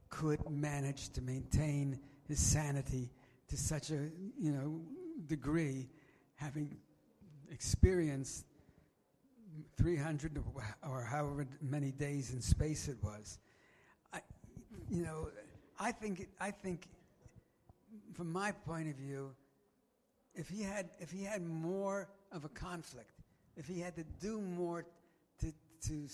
could 0.09 0.39
manage 0.49 1.09
to 1.09 1.21
maintain 1.21 1.99
his 2.27 2.39
sanity 2.39 3.11
to 3.49 3.57
such 3.57 3.91
a 3.91 4.09
you 4.39 4.51
know, 4.51 4.81
degree, 5.27 5.87
having 6.35 6.77
experienced 7.51 8.45
300 9.77 10.41
or 10.89 11.01
however 11.03 11.47
many 11.61 11.91
days 11.91 12.33
in 12.33 12.41
space 12.41 12.87
it 12.87 12.97
was. 13.03 13.37
I, 14.11 14.21
you 14.89 15.03
know, 15.03 15.29
I 15.79 15.91
think, 15.91 16.27
I 16.41 16.49
think, 16.49 16.87
from 18.13 18.31
my 18.31 18.51
point 18.51 18.89
of 18.89 18.95
view, 18.95 19.35
if 20.35 20.49
he 20.49 20.61
had 20.61 20.89
if 20.99 21.11
he 21.11 21.23
had 21.23 21.45
more 21.47 22.09
of 22.31 22.45
a 22.45 22.49
conflict, 22.49 23.11
if 23.55 23.67
he 23.67 23.79
had 23.79 23.95
to 23.95 24.03
do 24.19 24.41
more 24.41 24.85
to 25.39 25.53
to 25.87 26.07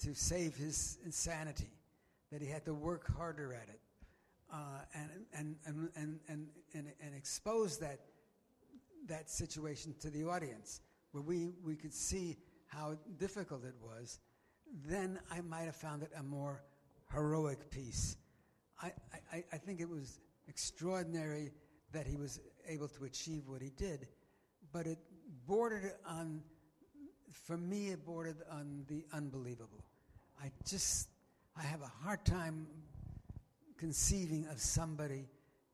to 0.00 0.14
save 0.14 0.56
his 0.56 0.98
insanity, 1.04 1.70
that 2.32 2.40
he 2.42 2.48
had 2.48 2.64
to 2.64 2.74
work 2.74 3.06
harder 3.16 3.54
at 3.54 3.68
it, 3.68 3.80
uh, 4.52 4.56
and, 4.94 5.10
and, 5.32 5.56
and, 5.66 5.88
and, 6.28 6.48
and, 6.74 6.86
and 7.00 7.14
expose 7.14 7.78
that 7.78 8.00
that 9.08 9.30
situation 9.30 9.94
to 10.00 10.10
the 10.10 10.24
audience, 10.24 10.80
where 11.12 11.22
we, 11.22 11.52
we 11.64 11.76
could 11.76 11.92
see 11.94 12.36
how 12.66 12.96
difficult 13.18 13.62
it 13.64 13.74
was, 13.80 14.18
then 14.86 15.20
I 15.30 15.42
might 15.42 15.64
have 15.64 15.76
found 15.76 16.02
it 16.02 16.10
a 16.18 16.22
more 16.22 16.62
heroic 17.12 17.70
piece. 17.70 18.16
I, 18.82 18.92
I- 19.32 19.44
I 19.52 19.58
think 19.58 19.80
it 19.80 19.88
was 19.88 20.18
extraordinary 20.48 21.52
that 21.92 22.06
he 22.06 22.16
was 22.16 22.40
able 22.66 22.88
to 22.88 23.04
achieve 23.04 23.42
what 23.46 23.60
he 23.62 23.70
did, 23.76 24.08
but 24.72 24.86
it 24.86 24.98
bordered 25.46 25.92
on, 26.06 26.42
for 27.30 27.56
me, 27.56 27.88
it 27.88 28.04
bordered 28.04 28.36
on 28.50 28.84
the 28.88 29.04
unbelievable. 29.12 29.84
I 30.42 30.50
just, 30.66 31.08
I 31.56 31.62
have 31.62 31.82
a 31.82 31.90
hard 32.04 32.24
time 32.24 32.66
conceiving 33.78 34.46
of 34.50 34.60
somebody 34.60 35.28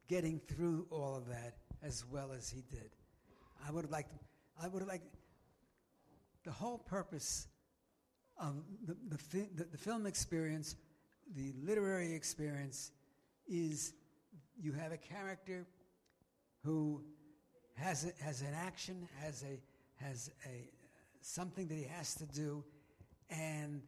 getting 0.08 0.40
through 0.48 0.86
all 0.90 1.16
of 1.16 1.28
that 1.28 1.54
as 1.82 2.04
well 2.10 2.32
as 2.32 2.50
he 2.50 2.62
did. 2.70 2.90
I 3.66 3.70
would 3.70 3.84
have 3.84 3.90
liked, 3.90 4.12
I 4.60 4.68
would 4.68 4.80
have 4.80 4.88
liked, 4.88 5.14
the 6.44 6.50
whole 6.50 6.78
purpose 6.78 7.48
of 8.38 8.54
the, 8.86 8.96
the, 9.08 9.18
fi- 9.18 9.48
the, 9.54 9.64
the 9.64 9.78
film 9.78 10.06
experience, 10.06 10.74
the 11.36 11.52
literary 11.62 12.14
experience, 12.14 12.92
is 13.46 13.92
you 14.58 14.72
have 14.72 14.92
a 14.92 14.96
character 14.96 15.66
who 16.64 17.02
has, 17.80 18.04
a, 18.04 18.24
has 18.24 18.42
an 18.42 18.54
action, 18.54 19.08
has 19.22 19.42
a, 19.42 20.04
has 20.04 20.30
a 20.46 20.68
something 21.22 21.66
that 21.68 21.74
he 21.74 21.84
has 21.84 22.14
to 22.16 22.26
do, 22.26 22.64
and 23.28 23.82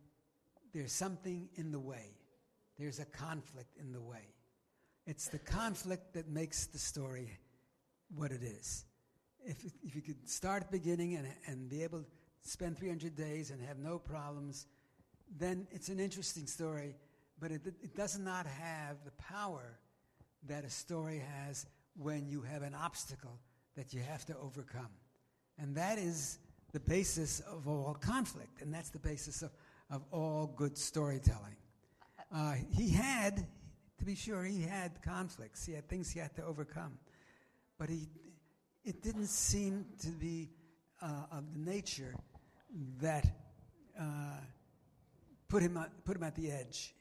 there's 0.73 0.93
something 0.93 1.49
in 1.57 1.73
the 1.73 1.79
way. 1.79 2.17
There's 2.79 2.99
a 2.99 3.05
conflict 3.05 3.77
in 3.79 3.93
the 3.93 4.01
way. 4.01 4.35
It's 5.07 5.29
the 5.29 5.39
conflict 5.39 6.15
that 6.15 6.29
makes 6.29 6.67
the 6.67 6.79
story 6.79 7.31
what 8.15 8.31
it 8.31 8.43
is. 8.43 8.85
If, 9.45 9.65
if 9.83 9.95
you 9.95 10.03
could 10.03 10.29
start 10.29 10.71
beginning 10.71 11.17
and, 11.17 11.27
and 11.47 11.69
be 11.69 11.83
able 11.83 12.01
to 12.01 12.07
spend 12.43 12.79
300 12.79 13.17
days 13.17 13.51
and 13.51 13.61
have 13.63 13.79
no 13.79 13.99
problems, 13.99 14.67
then 15.39 15.67
it's 15.71 15.89
an 15.89 15.99
interesting 15.99 16.47
story, 16.47 16.95
but 17.41 17.51
it, 17.51 17.67
it 17.67 17.97
does 17.97 18.19
not 18.19 18.47
have 18.47 18.97
the 19.05 19.11
power 19.13 19.79
that 20.47 20.65
a 20.65 20.71
story 20.71 21.23
has 21.41 21.67
when 21.97 22.29
you 22.29 22.43
have 22.43 22.63
an 22.63 22.75
obstacle 22.75 23.39
that 23.77 23.93
you 23.93 24.01
have 24.01 24.25
to 24.27 24.37
overcome. 24.39 24.91
And 25.59 25.77
that 25.77 25.99
is 25.99 26.39
the 26.73 26.81
basis 26.81 27.41
of 27.41 27.69
all 27.69 27.95
conflict, 28.01 28.63
and 28.63 28.73
that's 28.73 28.91
the 28.91 28.99
basis 28.99 29.43
of, 29.43 29.51
of 29.91 30.03
all 30.11 30.47
good 30.57 30.77
storytelling. 30.79 31.57
Uh, 32.35 32.55
he 32.71 32.91
had, 32.91 33.47
to 33.99 34.05
be 34.05 34.15
sure, 34.15 34.45
he 34.45 34.63
had 34.63 35.03
conflicts. 35.03 35.67
He 35.67 35.73
had 35.73 35.87
things 35.89 36.11
he 36.11 36.19
had 36.19 36.35
to 36.37 36.45
overcome. 36.45 36.99
But 37.79 37.91
he, 37.91 38.09
it 38.85 39.03
didn't 39.03 39.27
seem 39.29 39.85
to 40.01 40.09
be 40.09 40.49
uh, 41.03 41.27
of 41.31 41.53
the 41.53 41.71
nature 41.71 42.15
that 43.01 43.27
uh, 44.01 44.41
put, 45.49 45.63
him, 45.63 45.77
at- 45.77 46.05
put 46.05 46.17
him 46.17 46.23
at 46.23 46.35
the 46.35 46.51
edge. 46.51 46.95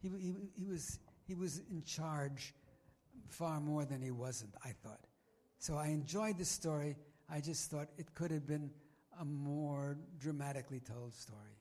He, 0.00 0.08
he, 0.08 0.34
he, 0.56 0.66
was, 0.66 1.00
he 1.26 1.34
was 1.34 1.60
in 1.70 1.82
charge 1.82 2.54
far 3.28 3.58
more 3.58 3.84
than 3.84 4.00
he 4.00 4.12
wasn't, 4.12 4.54
I 4.64 4.70
thought. 4.82 5.00
So 5.62 5.76
I 5.76 5.94
enjoyed 5.94 6.38
the 6.38 6.44
story. 6.44 6.96
I 7.30 7.38
just 7.40 7.70
thought 7.70 7.86
it 7.96 8.12
could 8.14 8.32
have 8.32 8.48
been 8.48 8.68
a 9.20 9.24
more 9.24 9.96
dramatically 10.18 10.80
told 10.80 11.14
story. 11.14 11.54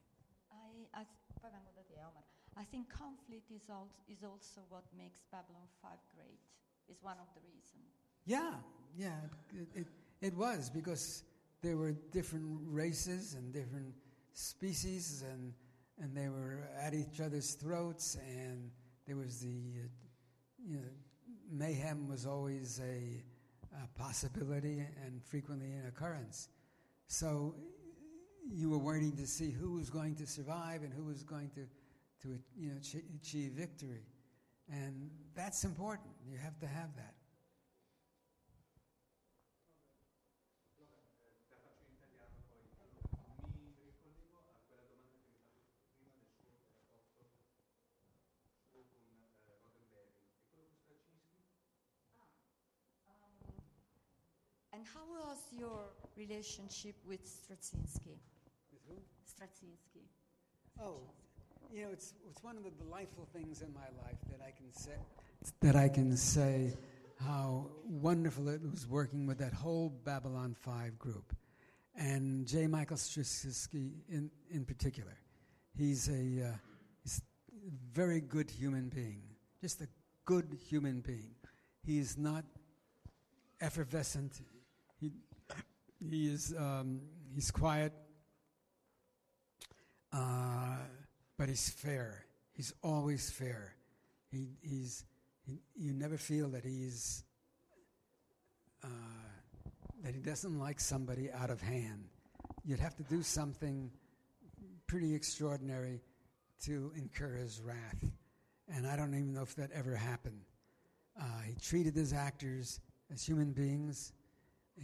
I, 0.52 1.02
I 1.02 1.04
th- 1.04 1.38
poi 1.40 1.50
vengo 1.50 1.70
da 1.76 1.84
te, 1.88 1.94
Omar. 2.00 2.24
I 2.58 2.64
think 2.64 2.90
conflict 2.90 3.52
is, 3.52 3.70
al- 3.70 3.94
is 4.10 4.24
also 4.24 4.62
what 4.70 4.86
makes 4.98 5.20
Babylon 5.32 5.68
5 5.84 5.92
great. 6.16 6.40
Is 6.90 6.98
one 7.04 7.18
of 7.22 7.28
the 7.36 7.42
reasons. 7.54 7.94
Yeah, 8.26 8.56
yeah, 8.98 9.20
it, 9.54 9.82
it, 9.82 9.88
it 10.20 10.36
was 10.36 10.72
because 10.72 11.22
there 11.62 11.78
were 11.78 11.92
different 12.12 12.60
races 12.66 13.36
and 13.36 13.54
different 13.54 13.94
species, 14.34 15.24
and 15.32 15.54
and 16.02 16.18
they 16.18 16.28
were 16.30 16.68
at 16.82 16.96
each 16.96 17.22
other's 17.22 17.54
throats, 17.54 18.18
and 18.28 18.72
there 19.06 19.16
was 19.16 19.42
the, 19.42 19.48
uh, 19.48 19.88
you 20.68 20.78
know, 20.78 20.90
mayhem 21.52 22.08
was 22.08 22.26
always 22.26 22.82
a, 22.84 23.24
possibility 23.96 24.80
and 25.06 25.24
frequently 25.24 25.72
an 25.72 25.86
occurrence. 25.88 26.50
So 27.08 27.56
you 28.50 28.70
were 28.70 28.80
waiting 28.80 29.16
to 29.18 29.28
see 29.28 29.52
who 29.52 29.74
was 29.74 29.90
going 29.90 30.16
to 30.16 30.26
survive 30.28 30.84
and 30.84 30.94
who 30.94 31.06
was 31.06 31.24
going 31.24 31.50
to, 31.52 31.68
to 32.24 32.40
you 32.58 32.70
know, 32.70 32.78
achieve 33.16 33.52
victory, 33.52 34.06
and 34.70 35.10
that's 35.36 35.64
important. 35.64 36.10
You 36.26 36.38
have 36.38 36.58
to 36.60 36.68
have 36.68 36.96
that. 36.96 37.16
La 40.78 40.88
faccio 40.88 41.84
in 41.86 41.94
italiano 41.94 42.42
poi. 42.48 42.64
Mi 43.60 43.74
ricollego 43.84 44.40
a 44.40 44.60
quella 44.66 44.86
domanda 44.88 45.36
che 45.36 46.04
mi 46.04 46.16
ha 46.16 46.18
fatto 46.18 46.32
prima 46.36 46.58
del 46.62 46.74
suo 46.82 46.98
rapporto 46.98 47.46
suo 48.72 48.84
con 48.90 49.04
eh, 49.46 49.60
Roddenberry. 49.62 50.16
E 50.42 50.54
quello 50.56 51.04
con 51.06 51.20
Straczynski? 51.22 51.52
Um, 54.71 54.71
and 54.82 54.90
how 54.96 55.30
was 55.30 55.38
your 55.56 55.80
relationship 56.18 56.96
with 57.08 57.24
Straczynski? 57.24 58.18
With 58.72 58.82
who? 58.88 58.96
Straczynski. 59.30 60.02
Oh, 60.82 61.02
you 61.72 61.84
know, 61.84 61.90
it's, 61.92 62.16
it's 62.28 62.44
one 62.44 62.58
of 62.58 62.64
the 62.64 62.72
delightful 62.72 63.28
things 63.32 63.62
in 63.62 63.72
my 63.76 63.90
life 64.04 64.18
that 64.32 64.40
I 64.44 64.50
can 64.50 64.74
say 64.74 64.98
that 65.62 65.76
I 65.76 65.88
can 65.88 66.18
say 66.18 66.74
how 67.24 67.68
wonderful 67.86 68.50
it 68.50 68.62
was 68.72 68.88
working 68.88 69.28
with 69.28 69.38
that 69.38 69.54
whole 69.54 69.90
Babylon 70.04 70.56
5 70.60 70.98
group. 70.98 71.36
And 71.96 72.48
J. 72.48 72.66
Michael 72.66 72.98
Straczynski 72.98 73.92
in, 74.10 74.32
in 74.50 74.66
particular. 74.66 75.16
He's 75.78 76.10
a, 76.10 76.48
uh, 76.48 76.52
he's 77.04 77.22
a 77.52 77.70
very 77.94 78.20
good 78.20 78.50
human 78.50 78.90
being, 78.90 79.22
just 79.62 79.80
a 79.82 79.88
good 80.26 80.58
human 80.70 81.02
being. 81.02 81.36
He's 81.84 82.18
not 82.18 82.46
effervescent. 83.60 84.42
He, 85.02 85.12
he 86.00 86.28
is 86.28 86.54
um, 86.58 87.02
he's 87.34 87.50
quiet, 87.50 87.92
uh, 90.14 90.78
but 91.38 91.50
he's 91.50 91.70
fair. 91.70 92.26
He's 92.54 92.72
always 92.84 93.32
fair. 93.32 93.74
He, 94.30 94.50
he's, 94.62 95.04
he, 95.48 95.60
you 95.76 95.94
never 95.94 96.18
feel 96.18 96.50
that 96.50 96.64
he's 96.64 97.24
uh, 98.84 98.88
that 100.04 100.14
he 100.14 100.22
doesn't 100.22 100.60
like 100.60 100.80
somebody 100.80 101.32
out 101.32 101.50
of 101.50 101.62
hand. 101.62 102.06
You'd 102.64 102.80
have 102.80 102.96
to 102.98 103.04
do 103.04 103.24
something 103.24 103.90
pretty 104.88 105.16
extraordinary 105.16 106.02
to 106.66 106.92
incur 106.96 107.34
his 107.36 107.60
wrath, 107.60 108.04
and 108.72 108.86
I 108.86 108.96
don't 108.96 109.16
even 109.16 109.34
know 109.34 109.42
if 109.42 109.56
that 109.56 109.72
ever 109.72 109.96
happened. 109.96 110.42
Uh, 111.20 111.42
he 111.46 111.56
treated 111.56 111.96
his 111.96 112.14
actors 112.14 112.80
as 113.12 113.24
human 113.24 113.52
beings. 113.52 114.14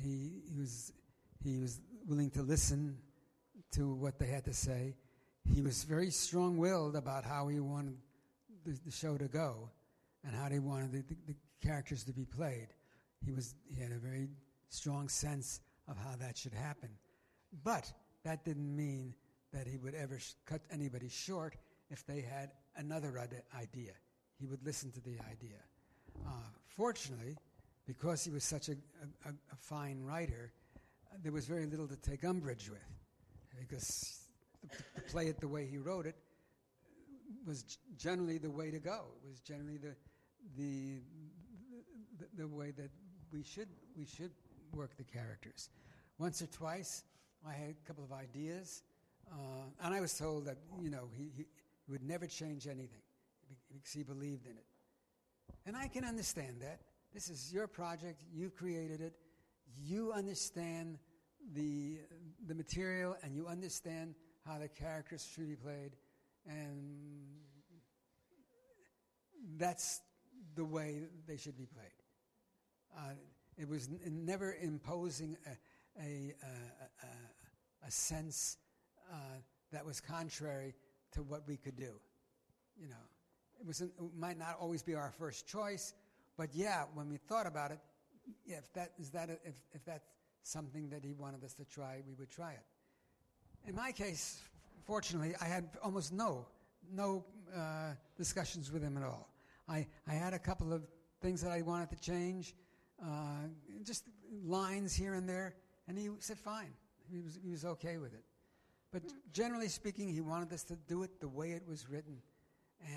He, 0.01 0.43
he 0.51 0.59
was 0.59 0.93
he 1.43 1.57
was 1.57 1.79
willing 2.07 2.29
to 2.31 2.41
listen 2.41 2.97
to 3.71 3.93
what 3.93 4.19
they 4.19 4.27
had 4.27 4.45
to 4.45 4.53
say. 4.53 4.95
He 5.53 5.61
was 5.61 5.83
very 5.83 6.09
strong 6.09 6.57
willed 6.57 6.95
about 6.95 7.23
how 7.23 7.47
he 7.47 7.59
wanted 7.59 7.97
the, 8.65 8.77
the 8.85 8.91
show 8.91 9.17
to 9.17 9.27
go 9.27 9.69
and 10.25 10.35
how 10.35 10.49
he 10.49 10.59
wanted 10.59 10.91
the, 10.91 11.01
the, 11.01 11.15
the 11.27 11.35
characters 11.61 12.03
to 12.05 12.13
be 12.13 12.25
played. 12.25 12.67
He, 13.25 13.31
was, 13.31 13.55
he 13.73 13.81
had 13.81 13.91
a 13.91 13.97
very 13.97 14.27
strong 14.69 15.09
sense 15.09 15.61
of 15.87 15.97
how 15.97 16.15
that 16.19 16.37
should 16.37 16.53
happen. 16.53 16.89
But 17.63 17.91
that 18.23 18.43
didn't 18.45 18.75
mean 18.75 19.13
that 19.53 19.67
he 19.67 19.77
would 19.77 19.95
ever 19.95 20.19
sh- 20.19 20.33
cut 20.45 20.61
anybody 20.71 21.07
short 21.09 21.55
if 21.89 22.05
they 22.05 22.21
had 22.21 22.51
another 22.75 23.17
idea. 23.57 23.93
He 24.39 24.45
would 24.45 24.63
listen 24.65 24.91
to 24.91 25.01
the 25.01 25.17
idea. 25.31 25.59
Uh, 26.25 26.31
fortunately, 26.75 27.37
because 27.87 28.23
he 28.23 28.31
was 28.31 28.43
such 28.43 28.69
a, 28.69 28.73
a, 29.25 29.29
a 29.29 29.55
fine 29.55 30.03
writer, 30.03 30.51
there 31.23 31.31
was 31.31 31.45
very 31.45 31.65
little 31.65 31.87
to 31.87 31.95
take 31.95 32.23
umbrage 32.23 32.69
with 32.69 32.79
because 33.59 34.19
to 34.95 35.01
play 35.09 35.27
it 35.27 35.39
the 35.39 35.47
way 35.47 35.65
he 35.65 35.77
wrote 35.77 36.05
it 36.05 36.15
was 37.45 37.77
generally 37.97 38.37
the 38.37 38.49
way 38.49 38.69
to 38.69 38.79
go. 38.79 39.05
It 39.23 39.29
was 39.29 39.39
generally 39.39 39.77
the, 39.77 39.95
the, 40.57 40.99
the, 42.19 42.43
the 42.43 42.47
way 42.47 42.71
that 42.71 42.91
we 43.31 43.41
should, 43.41 43.69
we 43.97 44.05
should 44.05 44.31
work 44.73 44.97
the 44.97 45.03
characters. 45.03 45.69
Once 46.19 46.41
or 46.41 46.47
twice, 46.47 47.03
I 47.47 47.53
had 47.53 47.69
a 47.69 47.87
couple 47.87 48.03
of 48.03 48.11
ideas, 48.11 48.83
uh, 49.31 49.65
and 49.83 49.93
I 49.93 50.01
was 50.01 50.17
told 50.17 50.45
that, 50.45 50.57
you 50.81 50.89
know, 50.89 51.07
he, 51.15 51.31
he 51.35 51.45
would 51.89 52.03
never 52.03 52.27
change 52.27 52.67
anything 52.67 53.01
because 53.71 53.91
he 53.93 54.03
believed 54.03 54.45
in 54.45 54.53
it. 54.53 54.65
And 55.65 55.75
I 55.75 55.87
can 55.87 56.03
understand 56.03 56.61
that. 56.61 56.81
This 57.17 57.31
is 57.31 57.51
your 57.51 57.65
project, 57.65 58.21
You've 58.31 58.55
created 58.55 59.01
it, 59.01 59.13
you 59.83 60.13
understand 60.13 60.99
the, 61.55 61.97
the 62.45 62.53
material, 62.53 63.17
and 63.23 63.33
you 63.33 63.47
understand 63.47 64.13
how 64.45 64.59
the 64.59 64.67
characters 64.67 65.27
should 65.33 65.47
be 65.47 65.55
played, 65.55 65.95
and 66.45 66.95
that's 69.57 70.01
the 70.53 70.63
way 70.63 71.05
they 71.25 71.37
should 71.37 71.57
be 71.57 71.65
played. 71.65 71.87
Uh, 72.95 73.13
it 73.57 73.67
was 73.67 73.89
n- 73.89 73.99
never 74.23 74.55
imposing 74.61 75.35
a, 75.47 75.99
a, 75.99 76.35
a, 76.43 77.87
a, 77.87 77.89
sense 77.89 78.57
uh, 79.11 79.15
that 79.71 79.83
was 79.83 79.99
contrary 79.99 80.75
to 81.13 81.23
what 81.23 81.47
we 81.47 81.57
could 81.57 81.77
do. 81.77 81.99
You 82.79 82.89
know, 82.89 83.05
it, 83.59 83.65
was 83.65 83.81
it 83.81 83.89
might 84.15 84.37
not 84.37 84.57
always 84.61 84.83
be 84.83 84.93
our 84.93 85.11
first 85.17 85.47
choice, 85.47 85.95
but 86.37 86.49
yeah, 86.53 86.83
when 86.93 87.09
we 87.09 87.17
thought 87.17 87.47
about 87.47 87.71
it, 87.71 87.79
yeah, 88.45 88.57
if 88.57 88.71
that 88.73 88.91
is 88.99 89.09
that 89.11 89.29
if, 89.29 89.55
if 89.73 89.83
that's 89.85 90.07
something 90.43 90.89
that 90.89 91.03
he 91.03 91.13
wanted 91.13 91.43
us 91.43 91.53
to 91.55 91.65
try, 91.65 92.01
we 92.07 92.13
would 92.13 92.29
try 92.29 92.51
it. 92.51 92.63
In 93.67 93.75
my 93.75 93.91
case, 93.91 94.39
fortunately, 94.85 95.33
I 95.41 95.45
had 95.45 95.69
almost 95.83 96.13
no 96.13 96.45
no 96.93 97.25
uh, 97.55 97.93
discussions 98.15 98.71
with 98.71 98.81
him 98.81 98.97
at 98.97 99.03
all. 99.03 99.29
I, 99.67 99.85
I 100.07 100.13
had 100.13 100.33
a 100.33 100.39
couple 100.39 100.71
of 100.71 100.83
things 101.21 101.41
that 101.41 101.51
I 101.51 101.61
wanted 101.61 101.89
to 101.89 101.99
change, 101.99 102.55
uh, 103.03 103.47
just 103.83 104.05
lines 104.45 104.95
here 104.95 105.15
and 105.15 105.27
there, 105.27 105.55
and 105.87 105.97
he 105.97 106.09
said 106.19 106.37
fine. 106.37 106.71
He 107.11 107.19
was 107.19 107.39
he 107.43 107.51
was 107.51 107.65
okay 107.65 107.97
with 107.97 108.13
it. 108.13 108.23
But 108.91 109.03
generally 109.33 109.67
speaking, 109.67 110.07
he 110.07 110.21
wanted 110.21 110.53
us 110.53 110.63
to 110.65 110.75
do 110.87 111.03
it 111.03 111.19
the 111.19 111.27
way 111.27 111.51
it 111.51 111.63
was 111.67 111.89
written, 111.89 112.21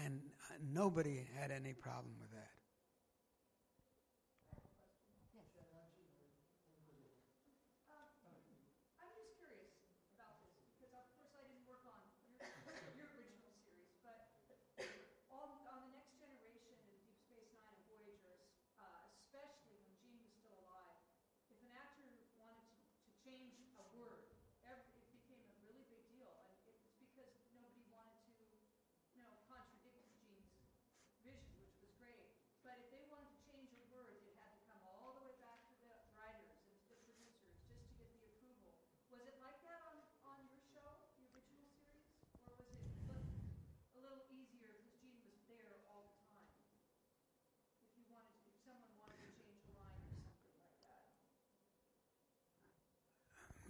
and 0.04 0.20
uh, 0.48 0.54
nobody 0.72 1.26
had 1.38 1.50
any 1.50 1.72
problem 1.72 2.14
with 2.20 2.30
that. 2.32 2.49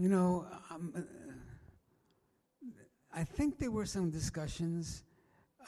You 0.01 0.09
know, 0.09 0.47
um, 0.70 0.94
uh, 0.97 1.01
I 3.12 3.22
think 3.22 3.59
there 3.59 3.70
were 3.70 3.85
some 3.85 4.09
discussions, 4.09 5.05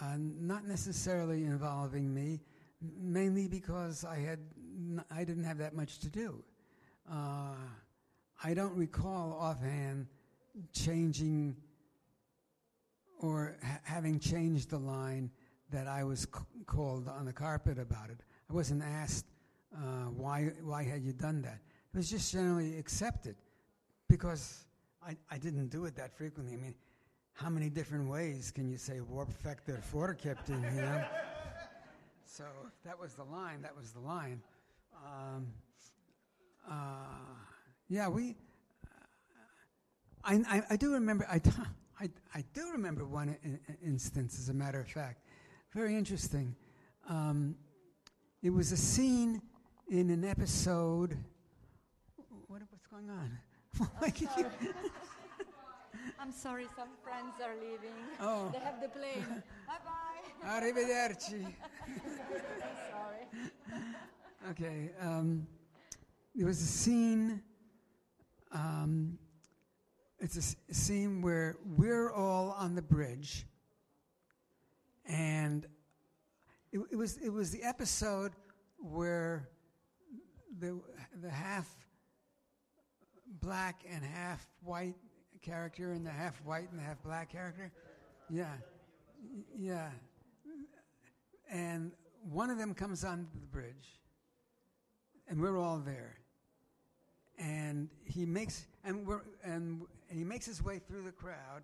uh, 0.00 0.16
not 0.16 0.66
necessarily 0.66 1.44
involving 1.44 2.14
me, 2.14 2.40
mainly 2.80 3.46
because 3.46 4.06
I 4.06 4.20
had 4.20 4.38
n- 4.64 5.04
I 5.10 5.24
didn't 5.24 5.44
have 5.44 5.58
that 5.58 5.74
much 5.74 5.98
to 5.98 6.08
do. 6.08 6.42
Uh, 7.10 7.56
I 8.42 8.54
don't 8.54 8.74
recall 8.74 9.34
offhand 9.38 10.06
changing 10.72 11.54
or 13.20 13.58
ha- 13.62 13.80
having 13.84 14.18
changed 14.18 14.70
the 14.70 14.78
line 14.78 15.30
that 15.68 15.86
I 15.86 16.04
was 16.04 16.20
c- 16.20 16.64
called 16.64 17.06
on 17.06 17.26
the 17.26 17.34
carpet 17.34 17.78
about 17.78 18.08
it. 18.08 18.22
I 18.48 18.54
wasn't 18.54 18.82
asked 18.82 19.26
uh, 19.76 20.06
why 20.06 20.52
why 20.62 20.84
had 20.84 21.02
you 21.02 21.12
done 21.12 21.42
that. 21.42 21.60
It 21.92 21.98
was 21.98 22.08
just 22.08 22.32
generally 22.32 22.78
accepted 22.78 23.36
because 24.12 24.66
I, 25.02 25.16
I 25.30 25.38
didn't 25.38 25.68
do 25.68 25.86
it 25.86 25.96
that 25.96 26.12
frequently. 26.14 26.52
I 26.52 26.58
mean, 26.58 26.74
how 27.32 27.48
many 27.48 27.70
different 27.70 28.10
ways 28.10 28.50
can 28.54 28.68
you 28.68 28.76
say 28.76 29.00
warp 29.00 29.32
factor 29.42 29.80
fortkepting, 29.90 30.74
you 30.76 30.82
know? 30.82 31.02
so 32.26 32.44
that 32.84 33.00
was 33.00 33.14
the 33.14 33.24
line, 33.24 33.62
that 33.62 33.74
was 33.74 33.92
the 33.92 34.00
line. 34.00 34.42
Um, 34.94 35.46
uh, 36.70 36.74
yeah, 37.88 38.06
we. 38.08 38.36
I, 40.22 40.34
I, 40.46 40.62
I 40.68 40.76
do 40.76 40.92
remember. 40.92 41.26
I, 41.30 41.38
do- 41.38 41.50
I, 41.98 42.10
I 42.34 42.44
do 42.52 42.70
remember 42.72 43.06
one 43.06 43.34
in, 43.42 43.58
in- 43.66 43.76
instance, 43.82 44.38
as 44.38 44.50
a 44.50 44.54
matter 44.54 44.80
of 44.80 44.88
fact. 44.88 45.24
Very 45.72 45.96
interesting. 45.96 46.54
Um, 47.08 47.56
it 48.42 48.50
was 48.50 48.72
a 48.72 48.76
scene 48.76 49.40
in 49.88 50.10
an 50.10 50.22
episode. 50.22 51.16
What, 52.46 52.60
what's 52.68 52.86
going 52.88 53.08
on? 53.08 53.38
Why 53.98 54.10
can 54.10 54.28
you- 54.36 54.50
I'm 56.18 56.32
sorry, 56.32 56.66
some 56.76 56.88
friends 57.02 57.34
are 57.44 57.54
leaving. 57.56 57.94
Oh. 58.20 58.48
They 58.52 58.58
have 58.60 58.80
the 58.80 58.88
plane. 58.88 59.42
bye 59.66 59.74
bye. 59.84 60.60
Arrivederci. 60.60 61.46
sorry. 62.90 63.80
Okay. 64.50 64.90
Um, 65.00 65.46
there 66.34 66.46
was 66.46 66.60
a 66.62 66.66
scene. 66.66 67.42
Um, 68.52 69.18
it's 70.20 70.36
a 70.68 70.74
scene 70.74 71.22
where 71.22 71.56
we're 71.76 72.10
all 72.12 72.50
on 72.52 72.74
the 72.76 72.82
bridge, 72.82 73.46
and 75.06 75.66
it, 76.70 76.80
it 76.92 76.96
was 76.96 77.16
it 77.18 77.30
was 77.30 77.50
the 77.50 77.62
episode 77.64 78.32
where 78.78 79.48
the 80.60 80.80
the 81.20 81.30
half 81.30 81.66
black 83.42 83.82
and 83.90 84.04
half 84.04 84.46
white 84.62 84.94
character 85.42 85.92
and 85.92 86.06
the 86.06 86.10
half 86.10 86.40
white 86.44 86.70
and 86.70 86.78
the 86.78 86.84
half 86.84 87.02
black 87.02 87.30
character, 87.30 87.70
yeah, 88.30 88.54
yeah, 89.58 89.90
and 91.50 91.92
one 92.30 92.50
of 92.50 92.58
them 92.58 92.72
comes 92.72 93.04
onto 93.04 93.38
the 93.40 93.46
bridge 93.46 94.00
and 95.28 95.40
we're 95.40 95.58
all 95.58 95.78
there. 95.78 96.18
And 97.38 97.88
he 98.04 98.26
makes 98.26 98.66
and 98.84 99.06
we're 99.06 99.22
and, 99.42 99.82
and 100.10 100.18
he 100.18 100.24
makes 100.24 100.46
his 100.46 100.62
way 100.62 100.78
through 100.78 101.04
the 101.04 101.12
crowd 101.12 101.62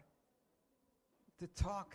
to 1.39 1.47
talk. 1.49 1.95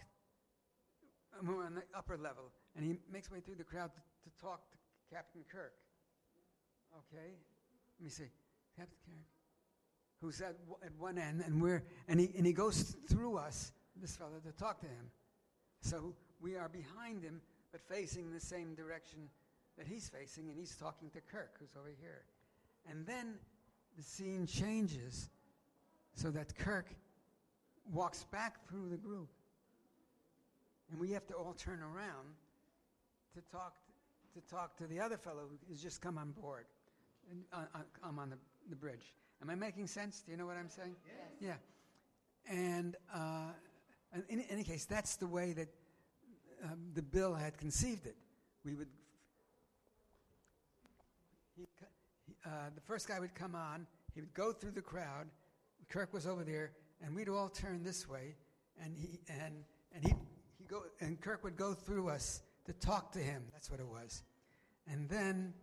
And 1.37 1.47
we're 1.47 1.65
on 1.65 1.73
the 1.73 1.81
upper 1.97 2.15
level, 2.15 2.51
and 2.75 2.85
he 2.85 2.95
makes 3.11 3.31
way 3.31 3.39
through 3.39 3.55
the 3.55 3.63
crowd 3.63 3.89
to, 3.95 4.29
to 4.29 4.37
talk 4.39 4.61
to 4.69 4.77
Captain 5.15 5.41
Kirk. 5.51 5.73
Okay, 6.95 7.33
let 7.99 8.03
me 8.03 8.09
see, 8.09 8.29
Captain 8.77 8.97
Kirk, 9.03 9.25
who's 10.23 10.41
at 10.41 10.55
at 10.83 10.91
one 10.97 11.17
end, 11.17 11.43
and 11.45 11.61
we're 11.61 11.83
and 12.07 12.19
he 12.19 12.31
and 12.37 12.45
he 12.45 12.53
goes 12.53 12.95
through 13.09 13.37
us, 13.37 13.73
this 14.01 14.15
fellow, 14.15 14.39
to 14.43 14.51
talk 14.53 14.79
to 14.79 14.87
him. 14.87 15.11
So 15.81 16.15
we 16.41 16.55
are 16.55 16.69
behind 16.69 17.23
him, 17.23 17.41
but 17.71 17.81
facing 17.81 18.31
the 18.31 18.39
same 18.39 18.73
direction 18.73 19.19
that 19.77 19.85
he's 19.85 20.07
facing, 20.07 20.49
and 20.49 20.57
he's 20.57 20.75
talking 20.75 21.09
to 21.09 21.19
Kirk, 21.21 21.57
who's 21.59 21.75
over 21.77 21.91
here. 21.99 22.23
And 22.89 23.05
then 23.05 23.35
the 23.97 24.03
scene 24.03 24.45
changes 24.45 25.29
so 26.15 26.31
that 26.31 26.55
Kirk 26.57 26.87
walks 27.91 28.23
back 28.25 28.65
through 28.67 28.89
the 28.89 28.97
group. 28.97 29.29
And 30.91 30.99
we 30.99 31.11
have 31.11 31.25
to 31.27 31.33
all 31.33 31.53
turn 31.53 31.81
around 31.81 32.35
to 33.35 33.41
talk 33.51 33.75
to 34.35 34.41
talk 34.53 34.77
to 34.77 34.87
the 34.87 34.99
other 34.99 35.17
fellow 35.17 35.49
who's 35.67 35.81
just 35.81 36.01
come 36.01 36.17
on 36.17 36.31
board. 36.31 36.65
And 37.29 37.43
uh, 37.51 37.65
uh, 37.75 37.79
I'm 38.03 38.19
on 38.19 38.29
the, 38.29 38.37
the 38.69 38.75
bridge. 38.75 39.13
Am 39.43 39.49
I 39.49 39.55
making 39.55 39.87
sense? 39.87 40.21
Do 40.25 40.31
you 40.31 40.37
know 40.37 40.45
what 40.45 40.55
I'm 40.55 40.69
saying? 40.69 40.95
Yeah. 41.41 41.55
And 42.49 42.95
uh, 43.13 43.51
in, 44.29 44.39
in 44.39 44.45
any 44.49 44.63
case, 44.63 44.85
that's 44.85 45.17
the 45.17 45.27
way 45.27 45.51
that 45.51 45.67
um, 46.63 46.79
the 46.93 47.01
bill 47.01 47.33
had 47.33 47.57
conceived 47.57 48.05
it. 48.05 48.15
We 48.63 48.73
would 48.75 48.87
he, 51.57 51.67
uh, 52.45 52.49
the 52.73 52.79
first 52.79 53.09
guy 53.09 53.19
would 53.19 53.35
come 53.35 53.53
on, 53.53 53.85
he 54.15 54.21
would 54.21 54.33
go 54.33 54.53
through 54.53 54.71
the 54.71 54.81
crowd. 54.81 55.27
Kirk 55.89 56.13
was 56.13 56.25
over 56.25 56.45
there, 56.45 56.71
and 57.03 57.13
we'd 57.13 57.27
all 57.27 57.49
turn 57.49 57.83
this 57.83 58.07
way, 58.07 58.35
and 58.81 58.95
he 58.95 59.19
and 59.27 59.55
and 59.93 60.05
he 60.05 60.13
he 60.57 60.63
go 60.63 60.83
and 61.01 61.19
Kirk 61.19 61.43
would 61.43 61.57
go 61.57 61.73
through 61.73 62.07
us 62.07 62.43
to 62.63 62.71
talk 62.71 63.11
to 63.11 63.19
him. 63.19 63.43
That's 63.51 63.69
what 63.69 63.81
it 63.81 63.87
was, 63.87 64.23
and 64.87 65.09
then 65.09 65.53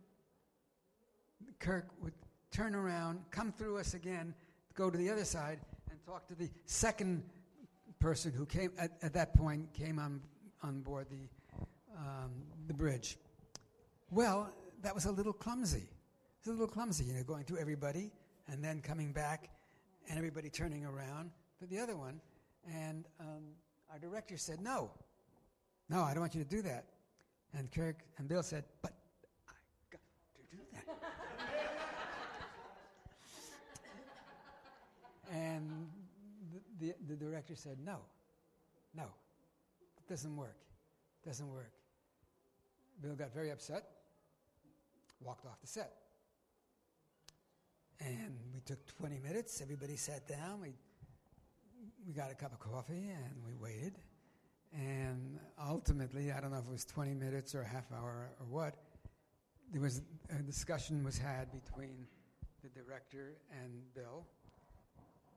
Kirk 1.59 1.89
would 2.02 2.12
turn 2.51 2.74
around, 2.74 3.20
come 3.31 3.52
through 3.52 3.78
us 3.78 3.94
again, 3.94 4.35
go 4.74 4.90
to 4.90 4.98
the 4.98 5.10
other 5.10 5.24
side, 5.24 5.60
and 5.90 5.98
talk 6.05 6.27
to 6.28 6.35
the 6.35 6.48
second 6.66 7.22
person 7.98 8.32
who 8.32 8.47
came 8.47 8.72
at, 8.78 8.93
at 9.02 9.12
that 9.12 9.35
point 9.35 9.72
came 9.74 9.98
on 9.98 10.20
on 10.62 10.81
board 10.81 11.06
the 11.10 11.28
um, 11.97 12.31
the 12.66 12.74
bridge. 12.74 13.18
Well, 14.10 14.52
that 14.82 14.94
was 14.94 15.05
a 15.05 15.12
little 15.12 15.32
clumsy. 15.32 15.89
A 16.47 16.51
little 16.51 16.66
clumsy, 16.66 17.05
you 17.05 17.12
know, 17.12 17.22
going 17.22 17.44
through 17.44 17.59
everybody 17.59 18.10
and 18.48 18.64
then 18.64 18.81
coming 18.81 19.12
back 19.12 19.51
and 20.09 20.18
everybody 20.18 20.48
turning 20.48 20.85
around 20.85 21.31
to 21.59 21.66
the 21.66 21.78
other 21.78 21.97
one. 21.97 22.20
And 22.72 23.05
um, 23.20 23.43
our 23.93 23.98
director 23.98 24.36
said, 24.36 24.60
No, 24.60 24.90
no, 25.89 26.02
I 26.02 26.12
don't 26.12 26.20
want 26.20 26.35
you 26.35 26.43
to 26.43 26.48
do 26.48 26.62
that. 26.62 26.86
And 27.52 27.70
Kirk 27.70 28.02
and 28.18 28.28
Bill 28.28 28.43
said, 28.43 28.64
But 28.82 28.93
I 29.48 29.52
got 29.93 30.01
to 30.35 30.56
do 30.56 30.62
that. 30.72 30.86
and 35.31 35.89
the, 36.81 36.94
the, 37.09 37.15
director 37.15 37.55
said, 37.55 37.78
No, 37.85 37.98
no, 38.94 39.05
it 39.05 40.09
doesn't 40.09 40.36
work. 40.36 40.57
it 41.23 41.28
doesn't 41.28 41.48
work. 41.48 41.73
Bill 43.02 43.15
got 43.15 43.32
very 43.32 43.51
upset, 43.51 43.85
walked 45.20 45.47
off 45.47 45.61
the 45.61 45.66
set. 45.66 45.93
And 48.01 48.35
we 48.55 48.61
took 48.61 48.85
20 48.98 49.19
minutes. 49.19 49.61
Everybody 49.61 49.97
sat 49.97 50.27
down. 50.27 50.61
We, 50.62 50.73
we 52.07 52.15
got 52.15 52.31
a 52.31 52.35
cup 52.35 52.52
of 52.52 52.59
coffee 52.59 53.11
and 53.11 53.35
we 53.47 53.55
waited. 53.55 53.98
And 54.73 55.39
ultimately, 55.62 56.32
I 56.32 56.40
don't 56.40 56.51
know 56.51 56.59
if 56.59 56.66
it 56.66 56.70
was 56.70 56.85
20 56.85 57.15
minutes 57.15 57.55
or 57.55 57.62
a 57.62 57.66
half 57.66 57.90
hour 57.93 58.31
or 58.39 58.47
what, 58.48 58.74
there 59.73 59.81
was 59.81 60.02
a 60.31 60.43
discussion 60.43 61.05
was 61.05 61.19
had 61.19 61.52
between 61.52 62.07
the 62.62 62.69
director 62.69 63.35
and 63.62 63.70
Bill. 63.94 64.27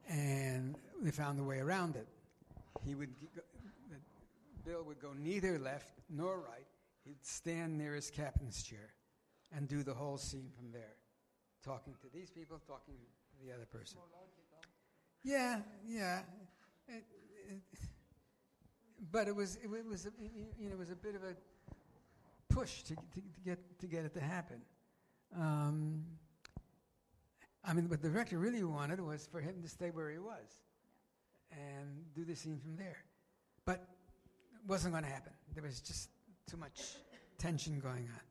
And 0.10 0.76
they 1.02 1.12
found 1.12 1.40
a 1.40 1.44
way 1.44 1.60
around 1.60 1.96
it. 1.96 2.08
He 2.86 2.96
would, 2.96 3.10
Bill 4.66 4.84
would 4.84 5.00
go 5.02 5.14
neither 5.14 5.58
left 5.60 5.90
nor 6.10 6.40
right. 6.40 6.68
He'd 7.06 7.26
stand 7.26 7.78
near 7.78 7.96
his 7.96 8.10
captain's 8.10 8.64
chair 8.64 8.94
and 9.56 9.68
do 9.68 9.84
the 9.84 9.94
whole 9.94 10.18
scene 10.18 10.50
from 10.58 10.72
there, 10.72 10.96
talking 11.64 11.94
to 12.02 12.08
these 12.14 12.30
people, 12.30 12.60
talking 12.68 12.96
to 12.96 13.46
the 13.46 13.54
other 13.54 13.66
person. 13.66 13.98
Yeah, 15.24 15.60
yeah. 15.88 16.22
It, 16.88 17.04
it, 17.50 17.62
but 19.12 19.28
it 19.28 19.36
was, 19.36 19.58
it, 19.64 19.68
wa- 19.68 19.78
was, 19.90 20.06
a, 20.06 20.12
you 20.60 20.70
know, 20.70 20.74
it 20.76 20.80
was 20.80 20.90
a 20.92 20.96
bit 20.96 21.16
of 21.16 21.24
a 21.24 21.36
push 22.54 22.84
to, 22.84 22.96
to, 22.96 23.02
to 23.16 23.42
get 23.46 23.80
to 23.80 23.88
get 23.88 24.06
it 24.06 24.14
to 24.14 24.20
happen. 24.20 24.62
Um, 25.36 26.04
I 27.66 27.74
mean, 27.74 27.90
what 27.90 28.02
the 28.02 28.10
director 28.10 28.38
really 28.38 28.64
wanted 28.64 29.00
was 29.00 29.28
for 29.32 29.40
him 29.40 29.62
to 29.62 29.70
stay 29.70 29.90
where 29.90 30.10
he 30.10 30.20
was 30.20 30.60
and 31.52 32.04
do 32.14 32.26
the 32.26 32.36
scene 32.36 32.60
from 32.60 32.76
there. 32.76 32.98
But 33.66 33.76
it 33.76 34.68
wasn't 34.68 34.94
going 34.94 35.06
to 35.06 35.10
happen. 35.10 35.32
There 35.54 35.64
was 35.64 35.80
just 35.80 36.10
too 36.50 36.58
much 36.58 36.82
tension 37.38 37.80
going 37.80 38.10
on. 38.14 38.22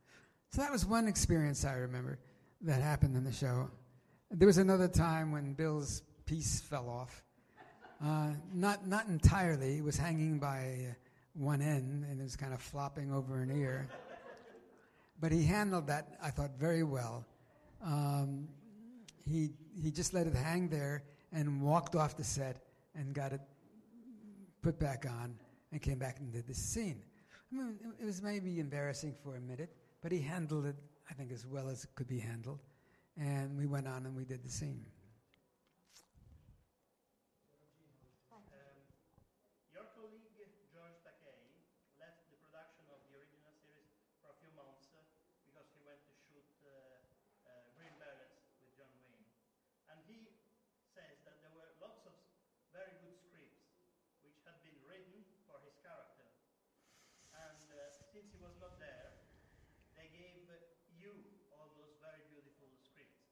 So 0.50 0.60
that 0.60 0.70
was 0.70 0.84
one 0.84 1.08
experience 1.08 1.64
I 1.64 1.74
remember 1.74 2.18
that 2.62 2.82
happened 2.82 3.16
in 3.16 3.24
the 3.24 3.32
show. 3.32 3.70
There 4.30 4.46
was 4.46 4.58
another 4.58 4.88
time 4.88 5.32
when 5.32 5.54
Bill's 5.54 6.02
piece 6.26 6.60
fell 6.60 6.88
off. 6.88 7.24
Uh, 8.04 8.32
not 8.52 8.86
not 8.86 9.06
entirely. 9.06 9.78
It 9.78 9.84
was 9.84 9.96
hanging 9.96 10.38
by 10.38 10.96
one 11.34 11.62
end 11.62 12.04
and 12.04 12.20
it 12.20 12.22
was 12.22 12.36
kind 12.36 12.52
of 12.52 12.60
flopping 12.60 13.12
over 13.12 13.40
an 13.40 13.50
ear. 13.50 13.88
But 15.20 15.32
he 15.32 15.44
handled 15.44 15.86
that, 15.86 16.18
I 16.22 16.30
thought, 16.30 16.50
very 16.58 16.82
well. 16.82 17.24
Um, 17.82 18.48
he 19.26 19.50
he 19.74 19.90
just 19.90 20.12
let 20.14 20.26
it 20.26 20.34
hang 20.34 20.68
there, 20.68 21.04
and 21.32 21.60
walked 21.62 21.96
off 21.96 22.16
the 22.16 22.24
set 22.24 22.64
and 22.94 23.14
got 23.14 23.32
it 23.32 23.40
put 24.62 24.78
back 24.78 25.06
on 25.06 25.34
and 25.72 25.80
came 25.82 25.98
back 25.98 26.18
and 26.20 26.32
did 26.32 26.46
the 26.46 26.54
scene. 26.54 27.02
I 27.52 27.54
mean, 27.56 27.78
it- 28.00 28.04
was 28.04 28.22
maybe 28.22 28.60
embarrassing 28.60 29.14
for 29.22 29.36
a 29.36 29.40
minute, 29.40 29.74
but 30.00 30.12
he 30.12 30.20
handled 30.20 30.66
it, 30.66 30.76
I 31.10 31.14
think, 31.14 31.32
as 31.32 31.46
well 31.46 31.68
as 31.68 31.84
it 31.84 31.94
could 31.94 32.08
be 32.08 32.18
handled. 32.18 32.60
And 33.16 33.56
we 33.58 33.66
went 33.66 33.86
on 33.88 34.06
and 34.06 34.14
we 34.16 34.24
did 34.24 34.42
the 34.42 34.50
scene. 34.50 34.84
Um, 38.32 38.42
your 39.72 39.84
colleague 39.96 40.32
George 40.72 40.96
Takei 41.04 41.44
left 42.00 42.24
the 42.32 42.38
production 42.40 42.88
of 42.88 43.00
the 43.08 43.20
original 43.20 43.52
series 43.60 43.92
for 44.24 44.32
a 44.32 44.36
few 44.40 44.52
months 44.56 44.88
uh, 44.96 45.04
because 45.44 45.68
he 45.76 45.80
went 45.84 46.00
to 46.08 46.14
shoot 46.24 46.48
uh, 46.64 46.72
uh, 47.48 47.68
Green 47.76 47.92
Berets 48.00 48.48
with 48.60 48.72
John 48.76 48.88
Wayne. 49.04 49.28
And 49.92 50.00
he 50.08 50.32
says 50.88 51.20
that 51.28 51.40
there 51.44 51.52
were 51.52 51.68
lots 51.84 52.08
of 52.08 52.16
very 52.72 52.96
good 53.04 53.20
scripts 53.20 53.60
which 54.24 54.40
had 54.48 54.56
been 54.64 54.78
written 54.88 55.20
for 55.44 55.60
his 55.60 55.76
character. 55.84 56.24
And 57.36 57.60
uh, 57.68 57.92
since 58.12 58.32
he 58.32 58.40
was 58.40 58.56
not 58.56 58.80
there, 58.80 59.12
they 59.96 60.08
gave 60.08 60.48
you 60.96 61.12
all 61.52 61.68
those 61.76 61.94
very 62.00 62.22
beautiful 62.32 62.70
scripts. 62.80 63.28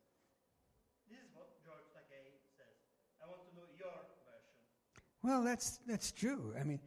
This 1.09 1.25
is 1.25 1.31
what 1.33 1.57
George 1.65 1.87
Takei 1.95 2.37
says. 2.59 2.79
I 3.23 3.27
want 3.31 3.47
to 3.49 3.53
know 3.57 3.69
your 3.79 3.97
version. 4.27 4.59
Well, 5.23 5.43
that's 5.43 5.79
that's 5.87 6.13
true. 6.13 6.55
I 6.59 6.65
mean, 6.65 6.81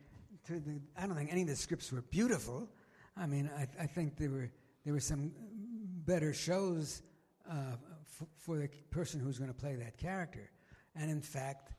the, 0.47 0.79
I 0.97 1.05
don't 1.05 1.15
think 1.15 1.31
any 1.31 1.43
of 1.43 1.47
the 1.47 1.55
scripts 1.55 1.91
were 1.91 2.01
beautiful. 2.01 2.69
I 3.15 3.27
mean, 3.27 3.49
I, 3.55 3.67
I 3.83 3.85
think 3.85 4.17
there 4.17 4.29
were 4.29 4.51
there 4.83 4.93
were 4.93 4.99
some 4.99 5.31
better 6.05 6.33
shows 6.33 7.03
uh, 7.49 7.75
f- 8.21 8.27
for 8.37 8.57
the 8.57 8.69
person 8.89 9.19
who's 9.19 9.37
going 9.37 9.53
to 9.53 9.59
play 9.59 9.75
that 9.75 9.97
character, 9.97 10.49
and 10.95 11.11
in 11.11 11.21
fact, 11.21 11.73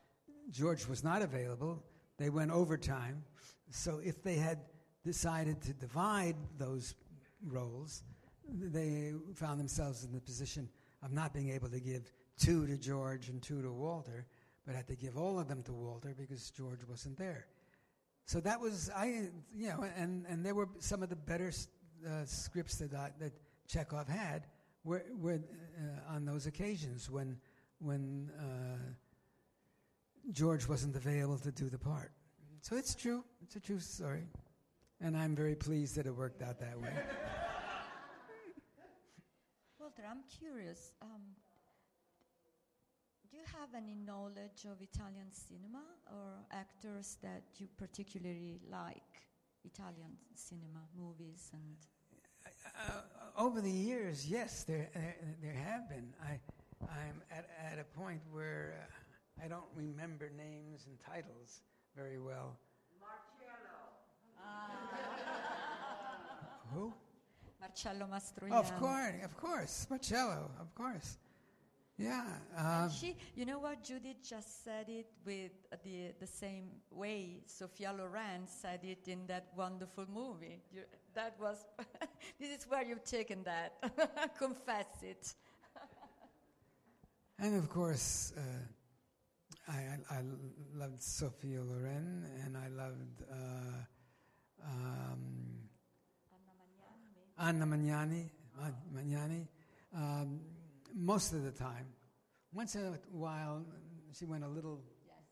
George 0.51 0.87
was 0.87 1.03
not 1.03 1.23
available. 1.23 1.83
They 2.19 2.31
went 2.31 2.53
overtime, 2.53 3.25
so 3.71 4.01
if 4.05 4.23
they 4.23 4.37
had 4.37 4.61
decided 5.05 5.61
to 5.63 5.73
divide 5.73 6.37
those 6.57 6.95
roles, 7.43 8.05
they 8.49 9.13
found 9.35 9.59
themselves 9.59 10.05
in 10.05 10.13
the 10.13 10.21
position 10.21 10.69
of 11.03 11.13
not 11.13 11.35
being 11.35 11.51
able 11.51 11.69
to 11.69 11.81
give 11.81 12.13
two 12.39 12.67
to 12.67 12.77
George 12.79 13.29
and 13.29 13.43
two 13.43 13.61
to 13.63 13.73
Walter, 13.73 14.27
but 14.67 14.75
I 14.75 14.79
had 14.79 14.89
to 14.89 14.97
give 14.97 15.17
all 15.17 15.39
of 15.39 15.49
them 15.49 15.63
to 15.65 15.73
Walter 15.73 16.15
because 16.19 16.51
George 16.51 16.81
wasn't 16.89 17.19
there. 17.19 17.47
So 18.27 18.41
that 18.41 18.61
was 18.61 18.91
I, 18.97 19.29
you 19.55 19.69
know, 19.69 19.85
and, 19.97 20.25
and 20.29 20.45
there 20.45 20.55
were 20.55 20.69
some 20.79 21.03
of 21.03 21.11
the 21.11 21.17
better 21.17 21.53
uh, 22.07 22.25
scripts 22.25 22.77
that 22.79 22.95
I, 22.95 23.11
that 23.19 23.33
Chekhov 23.69 24.09
had 24.09 24.47
were, 24.83 25.05
were 25.19 25.41
uh, 25.79 26.15
on 26.15 26.25
those 26.25 26.47
occasions 26.47 27.11
when 27.11 27.37
when 27.81 28.31
uh, 28.39 28.79
George 30.33 30.67
wasn't 30.67 30.97
available 30.97 31.39
to 31.39 31.53
do 31.53 31.69
the 31.69 31.79
part. 31.79 32.13
So 32.63 32.77
it's 32.77 32.95
true. 32.95 33.25
It's 33.43 33.57
a 33.57 33.61
true 33.61 33.79
story, 33.79 34.25
and 35.01 35.15
I'm 35.17 35.37
very 35.37 35.55
pleased 35.55 35.97
that 35.97 36.07
it 36.07 36.17
worked 36.17 36.41
out 36.41 36.59
that 36.61 36.81
way. 36.81 36.89
Walter, 39.79 40.03
I'm 40.11 40.23
curious. 40.41 40.93
Um, 41.03 41.21
do 43.35 43.41
you 43.41 43.47
have 43.59 43.75
any 43.75 43.97
knowledge 43.97 44.65
of 44.71 44.81
Italian 44.81 45.27
cinema 45.33 45.83
or 46.07 46.39
actors 46.53 47.17
that 47.21 47.43
you 47.59 47.67
particularly 47.77 48.61
like? 48.71 49.03
Italian 49.65 50.13
cinema, 50.35 50.83
movies, 50.97 51.51
and 51.53 51.77
Uh, 52.77 53.01
over 53.37 53.61
the 53.61 53.71
years, 53.71 54.29
yes, 54.29 54.65
there 54.65 54.89
there, 54.95 55.17
there 55.43 55.53
have 55.53 55.89
been. 55.89 56.15
I 56.23 56.39
I'm 57.01 57.23
at 57.31 57.49
at 57.71 57.79
a 57.79 57.85
point 58.01 58.21
where 58.31 58.65
uh, 58.79 59.45
I 59.45 59.49
don't 59.49 59.71
remember 59.75 60.31
names 60.37 60.87
and 60.87 60.95
titles 61.01 61.63
very 61.97 62.21
well. 62.21 62.49
Marcello. 63.01 63.81
Who? 66.75 66.93
Marcello 67.61 68.07
Mastroianni. 68.07 68.53
Of 68.53 68.69
course, 68.79 69.25
of 69.25 69.37
course, 69.37 69.87
Marcello, 69.91 70.51
of 70.61 70.75
course. 70.75 71.17
Yeah. 71.97 72.25
Um, 72.57 72.91
She, 72.91 73.17
you 73.37 73.45
know 73.47 73.59
what? 73.61 73.85
Judith 73.85 74.17
just 74.29 74.65
said 74.65 74.89
it 74.89 75.07
with 75.25 75.53
the 75.85 76.13
the 76.19 76.27
same 76.27 76.71
way 76.91 77.43
Sophia 77.47 77.93
Loren 77.97 78.47
said 78.47 78.81
it 78.83 79.07
in 79.07 79.27
that 79.29 79.47
wonderful 79.57 80.07
movie. 80.13 80.61
You, 80.73 80.83
that 81.15 81.37
was. 81.41 81.65
this 82.41 82.51
is 82.51 82.67
where 82.69 82.83
you've 82.85 83.05
taken 83.05 83.45
that. 83.45 83.75
Confess 84.39 85.03
it. 85.03 85.35
and 87.39 87.55
of 87.55 87.69
course, 87.69 88.33
uh, 88.37 89.73
I, 89.73 89.77
I 90.11 90.17
I 90.19 90.23
loved 90.75 91.01
Sophia 91.01 91.63
Loren, 91.63 92.27
and 92.45 92.57
I 92.57 92.69
loved 92.75 93.23
uh, 93.31 94.67
um, 94.67 95.63
Anna 97.39 97.67
Magnani. 97.67 97.67
Anna 97.67 97.67
Magnani, 97.67 98.31
Ma- 98.59 99.01
Magnani, 99.01 99.47
um, 99.95 100.41
most 100.95 101.33
of 101.33 101.43
the 101.43 101.51
time. 101.51 101.87
Once 102.53 102.75
in 102.77 102.83
a 102.87 102.99
while, 103.11 103.65
she 104.17 104.25
went 104.25 104.45
a 104.45 104.49
little, 104.49 104.81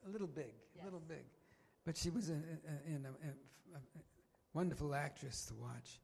a 0.06 0.10
little 0.10 0.26
big, 0.26 0.52
a 0.80 0.84
little 0.84 1.00
big, 1.00 1.24
but 1.86 1.96
she 1.96 2.10
was 2.10 2.30
a, 2.30 2.32
a, 2.34 2.36
in 2.90 3.06
a, 3.06 3.08
a- 3.28 3.76
a 3.76 3.80
wonderful 4.54 4.94
actress 4.94 5.46
to 5.46 5.54
watch. 5.54 6.00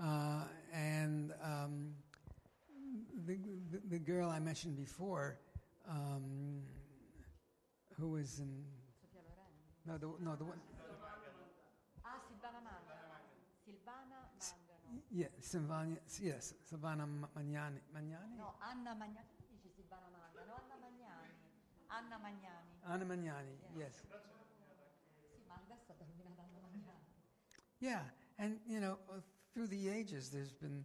Uh, 0.00 0.44
and 0.72 1.32
um, 1.42 1.90
the, 3.26 3.36
the, 3.70 3.80
the 3.90 3.98
girl 3.98 4.30
I 4.30 4.38
mentioned 4.38 4.76
before, 4.76 5.36
um, 5.88 6.62
who 7.98 8.10
was 8.12 8.38
in 8.38 8.64
no 9.86 9.98
the 9.98 10.06
no 10.24 10.36
the 10.36 10.44
one 10.44 10.58
Ah, 12.04 12.16
Silvana 12.28 12.60
Mangano. 12.64 13.18
Silvana 13.66 14.18
Mangano. 14.38 14.99
Yeah 15.10 15.28
Silvana 15.40 15.98
yes 16.20 16.54
Silvana 16.64 17.04
Magnani 17.34 17.80
Magnani 17.92 18.36
No, 18.36 18.54
Anna 18.60 18.94
Magnani. 18.94 19.26
Tu 19.36 19.44
dici 19.50 19.68
Silvana 19.74 20.06
Mangano, 20.10 20.54
Anna 20.54 20.76
Magnani. 20.78 21.34
Anna 21.88 22.16
Magnani. 22.18 22.74
Anna 22.84 23.04
Magnani 23.04 23.58
yes. 23.76 24.02
Sì, 25.32 25.42
ma 25.46 25.54
adesso 25.54 25.92
ha 25.92 25.94
terminato 25.94 26.40
Anna 26.40 26.58
Magnani. 26.60 27.04
Yeah, 27.78 28.02
and 28.38 28.58
you 28.66 28.78
know, 28.80 28.98
through 29.52 29.68
the 29.68 29.88
ages, 29.88 30.30
there's 30.30 30.52
been 30.52 30.84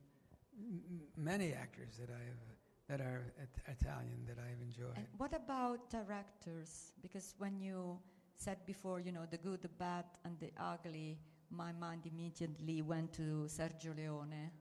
m- 0.58 1.10
many 1.16 1.54
actors 1.54 1.98
that 1.98 2.10
I've 2.10 2.42
that 2.88 3.02
are 3.02 3.34
it- 3.38 3.62
Italian 3.68 4.26
that 4.26 4.38
I've 4.40 4.62
enjoyed. 4.62 4.96
And 4.98 5.08
what 5.18 5.34
about 5.34 5.90
directors? 5.90 6.94
Because 7.02 7.34
when 7.38 7.60
you 7.60 8.00
said 8.38 8.58
before, 8.66 9.00
you 9.00 9.12
know, 9.12 9.26
the 9.30 9.38
good, 9.38 9.62
the 9.62 9.70
bad, 9.70 10.06
and 10.24 10.38
the 10.40 10.52
ugly, 10.58 11.18
my 11.56 11.72
mind 11.72 12.04
immediately 12.06 12.82
went 12.82 13.14
to 13.14 13.48
Sergio 13.48 13.96
Leone. 13.96 14.52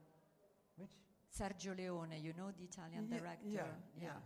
Which? 0.77 0.91
Sergio 1.37 1.77
Leone, 1.77 2.15
you 2.21 2.33
know 2.37 2.51
the 2.57 2.63
Italian 2.63 3.07
Ye- 3.09 3.17
director? 3.17 3.47
yeah, 3.47 3.67
yeah. 4.01 4.19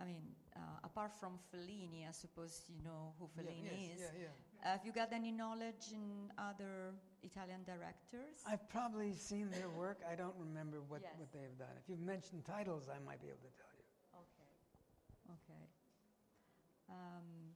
I 0.00 0.04
mean, 0.04 0.22
uh, 0.56 0.60
apart 0.84 1.12
from 1.20 1.38
Fellini, 1.52 2.08
I 2.08 2.12
suppose 2.12 2.64
you 2.68 2.82
know 2.82 3.12
who 3.18 3.26
Fellini 3.36 3.64
yeah, 3.64 3.72
is. 3.72 4.00
yes, 4.00 4.10
yeah, 4.14 4.22
yeah. 4.62 4.70
Have 4.72 4.84
you 4.84 4.92
got 4.92 5.12
any 5.12 5.30
knowledge 5.32 5.92
in 5.92 6.30
other 6.38 6.92
Italian 7.22 7.64
directors? 7.64 8.40
I've 8.46 8.66
probably 8.68 9.12
seen 9.14 9.50
their 9.50 9.68
work. 9.68 9.98
I 10.10 10.14
don't 10.14 10.34
remember 10.38 10.80
what, 10.88 11.00
Yes. 11.02 11.12
what 11.18 11.32
they've 11.32 11.56
done. 11.58 11.74
If 11.82 11.88
you've 11.88 12.00
mentioned 12.00 12.44
titles, 12.44 12.88
I 12.88 12.98
might 13.04 13.20
be 13.20 13.28
able 13.28 13.44
to 13.44 13.54
tell 13.56 13.72
you. 13.76 13.84
Okay. 14.24 14.50
Okay. 15.36 15.64
Um, 16.88 17.49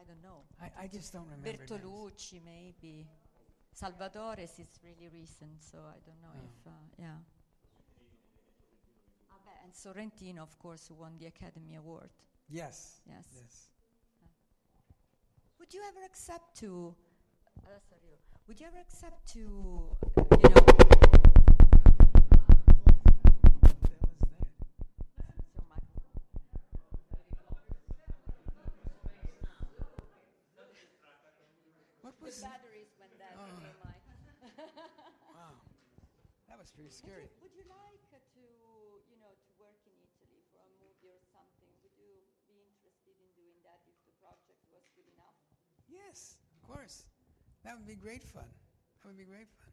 I 0.00 0.04
don't 0.04 0.22
know. 0.22 0.44
I, 0.60 0.84
I 0.84 0.86
just 0.86 1.12
don't 1.12 1.24
remember. 1.26 1.48
names. 1.58 1.70
Bertolucci, 1.70 2.40
maybe. 2.44 3.06
Salvatore 3.72 4.40
is 4.42 4.52
really 4.84 5.08
recent, 5.12 5.62
so 5.62 5.78
I 5.78 5.98
don't 6.06 6.20
know 6.22 6.34
Oh. 6.34 6.44
if, 6.44 6.66
uh, 6.66 6.70
yeah. 6.98 7.18
Ah, 9.30 9.64
and 9.64 9.72
Sorrentino, 9.72 10.42
of 10.42 10.58
course, 10.58 10.88
who 10.88 10.94
won 10.94 11.12
the 11.18 11.26
Academy 11.26 11.74
Award. 11.76 12.10
Yes. 12.48 13.00
Yes. 13.06 13.26
Yes. 13.34 13.68
Would 15.58 15.74
you 15.74 15.82
ever 15.88 16.04
accept 16.06 16.56
to, 16.60 16.94
adesso 17.66 17.94
arrivo. 17.96 18.18
would 18.46 18.60
you 18.60 18.66
ever 18.66 18.78
accept 18.80 19.26
to, 19.32 19.96
uh, 20.16 20.22
you 20.42 20.48
know, 20.54 21.07
the 32.28 32.44
batteries 32.44 32.92
went 33.00 33.16
dead 33.16 33.32
Oh. 33.40 33.48
in. 33.48 33.72
Wow, 35.32 35.56
that 36.48 36.58
was 36.60 36.68
pretty 36.76 36.92
Would 36.92 37.00
scary. 37.00 37.24
you, 37.24 37.40
would 37.40 37.54
you 37.56 37.64
like 37.72 38.04
uh, 38.12 38.20
to, 38.36 38.44
you 39.08 39.16
know, 39.16 39.32
to 39.32 39.50
work 39.56 39.80
in 39.88 39.96
Italy 39.96 40.44
for 40.52 40.60
a 40.60 40.72
movie 40.76 41.08
or 41.08 41.20
something? 41.32 41.72
Would 41.80 41.96
you 41.96 42.20
be 42.50 42.60
interested 42.68 43.16
in 43.16 43.28
doing 43.32 43.56
that 43.64 43.80
if 43.88 43.96
the 44.04 44.12
project 44.20 44.60
was 44.68 44.84
good 44.92 45.08
enough? 45.16 45.36
Yes, 45.88 46.36
of 46.52 46.60
course. 46.68 47.08
That 47.64 47.80
would 47.80 47.88
be 47.88 47.96
great 47.96 48.22
fun. 48.22 48.48
That 49.00 49.08
would 49.08 49.16
be 49.18 49.24
great 49.24 49.48
fun. 49.48 49.72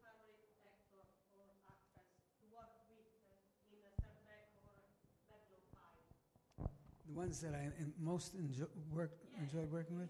ones 7.19 7.41
that 7.41 7.53
I 7.53 7.63
en- 7.63 7.91
most 7.99 8.33
enjoy, 8.35 8.63
work, 8.93 9.11
enjoyed 9.41 9.69
working 9.69 9.99
with? 9.99 10.07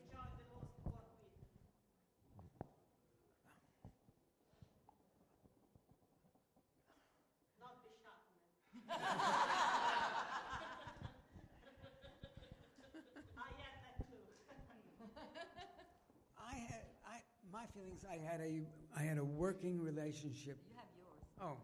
I 16.38 16.56
had, 16.56 16.84
I, 17.08 17.22
my 17.52 17.66
feelings, 17.74 18.06
I 18.08 18.18
had 18.24 18.40
a, 18.42 18.62
I 18.96 19.02
had 19.02 19.18
a 19.18 19.24
working 19.24 19.82
relationship. 19.82 20.60
You 20.70 20.76
have 20.78 20.86
yours. 20.96 21.58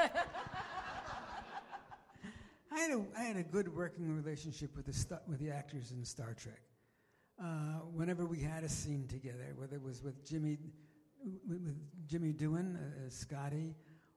Oh. 0.00 0.78
I 2.70 2.80
had 2.80 2.90
a, 2.90 3.04
I 3.16 3.22
had 3.22 3.36
a 3.36 3.42
good 3.42 3.74
working 3.74 4.14
relationship 4.14 4.76
with 4.76 4.86
the, 4.86 4.92
sta- 4.92 5.20
with 5.26 5.38
the 5.38 5.50
actors 5.50 5.92
in 5.92 6.04
Star 6.04 6.34
Trek. 6.34 6.60
Uh, 7.40 7.80
whenever 7.94 8.26
we 8.26 8.40
had 8.40 8.64
a 8.64 8.68
scene 8.68 9.06
together, 9.08 9.54
whether 9.56 9.76
it 9.76 9.82
was 9.82 10.02
with 10.02 10.24
Jimmy, 10.24 10.58
with, 11.48 11.76
Jimmy 12.06 12.32
Doohan 12.32 12.76
uh, 12.76 13.06
as 13.06 13.14
Scotty, 13.14 13.74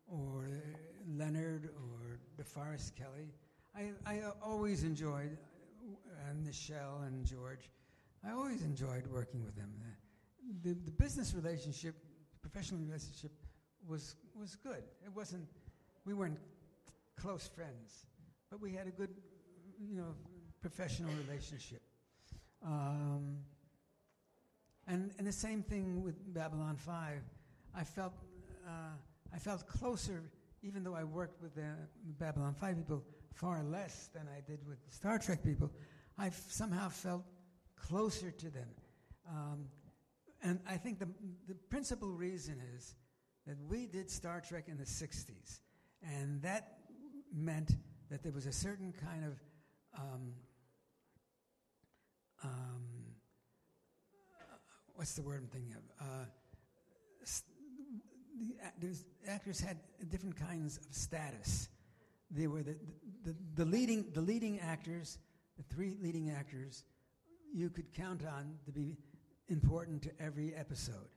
or 0.07 0.49
uh, 0.51 0.77
Leonard, 1.17 1.69
or 1.77 2.19
DeForest 2.37 2.95
Kelly, 2.95 3.29
I, 3.75 3.91
I 4.05 4.21
always 4.43 4.83
enjoyed, 4.83 5.37
uh, 5.37 6.29
and 6.29 6.43
Michelle 6.45 7.03
and 7.05 7.25
George, 7.25 7.69
I 8.27 8.31
always 8.31 8.63
enjoyed 8.63 9.07
working 9.07 9.43
with 9.45 9.55
them. 9.55 9.71
The, 10.63 10.73
the 10.73 10.91
business 10.91 11.33
relationship, 11.33 11.95
professional 12.41 12.81
relationship, 12.81 13.31
was 13.87 14.15
was 14.37 14.55
good. 14.55 14.83
It 15.03 15.11
wasn't. 15.15 15.47
We 16.05 16.13
weren't 16.13 16.37
close 17.15 17.47
friends, 17.47 18.05
but 18.51 18.61
we 18.61 18.73
had 18.73 18.85
a 18.85 18.91
good, 18.91 19.09
you 19.79 19.95
know, 19.95 20.13
professional 20.61 21.09
relationship. 21.25 21.81
Um, 22.63 23.37
and 24.87 25.11
and 25.17 25.25
the 25.25 25.31
same 25.31 25.63
thing 25.63 26.03
with 26.03 26.15
Babylon 26.33 26.75
Five. 26.75 27.23
I 27.75 27.85
felt 27.85 28.13
uh, 28.67 28.95
I 29.33 29.39
felt 29.39 29.65
closer, 29.65 30.21
even 30.61 30.83
though 30.83 30.95
I 30.95 31.05
worked 31.05 31.41
with 31.41 31.55
the 31.55 31.71
Babylon 32.19 32.53
Five 32.53 32.75
people 32.75 33.01
far 33.33 33.63
less 33.63 34.09
than 34.13 34.27
I 34.27 34.41
did 34.41 34.59
with 34.67 34.79
Star 34.89 35.17
Trek 35.17 35.43
people. 35.43 35.71
I 36.17 36.29
somehow 36.49 36.89
felt 36.89 37.23
closer 37.75 38.31
to 38.31 38.49
them. 38.49 38.67
Um, 39.27 39.65
and 40.43 40.59
I 40.67 40.75
think 40.75 40.99
the, 40.99 41.07
the 41.47 41.55
principal 41.69 42.09
reason 42.09 42.61
is 42.75 42.95
that 43.47 43.55
we 43.69 43.85
did 43.85 44.09
Star 44.09 44.41
Trek 44.41 44.65
in 44.67 44.77
the 44.77 44.83
60s. 44.83 45.59
And 46.03 46.41
that 46.41 46.79
meant 47.33 47.71
that 48.11 48.21
there 48.21 48.33
was 48.33 48.45
a 48.45 48.51
certain 48.51 48.93
kind 48.93 49.25
of 49.25 49.39
um, 49.97 50.33
um, 52.43 52.81
what's 54.95 55.13
the 55.13 55.21
word 55.21 55.41
I'm 55.41 55.47
thinking 55.47 55.73
of? 55.73 56.05
Uh, 56.05 56.25
the 58.39 58.55
actors, 58.63 59.05
actors 59.27 59.59
had 59.59 59.77
different 60.09 60.35
kinds 60.35 60.77
of 60.77 60.93
status. 60.93 61.69
They 62.29 62.47
were 62.47 62.63
the, 62.63 62.75
the, 63.23 63.35
the, 63.55 63.65
leading, 63.65 64.11
the 64.13 64.21
leading 64.21 64.59
actors, 64.59 65.17
the 65.57 65.63
three 65.73 65.95
leading 66.01 66.31
actors, 66.31 66.83
you 67.53 67.69
could 67.69 67.93
count 67.93 68.25
on 68.25 68.57
to 68.65 68.71
be 68.71 68.97
important 69.47 70.01
to 70.03 70.11
every 70.19 70.53
episode. 70.55 71.09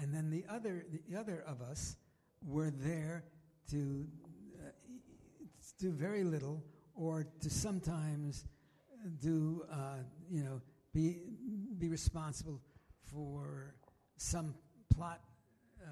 And 0.00 0.14
then 0.14 0.30
the 0.30 0.44
other, 0.48 0.84
the 1.08 1.18
other 1.18 1.44
of 1.46 1.60
us 1.60 1.96
were 2.44 2.70
there 2.70 3.24
to 3.70 4.06
do 5.80 5.90
very 5.90 6.22
little 6.22 6.62
or 6.94 7.26
to 7.40 7.50
sometimes 7.50 8.44
do, 9.20 9.64
uh, 9.72 9.96
you 10.30 10.44
know, 10.44 10.60
be, 10.92 11.18
be 11.78 11.88
responsible 11.88 12.60
for 13.10 13.74
some 14.18 14.54
plot 14.94 15.20
uh, 15.82 15.86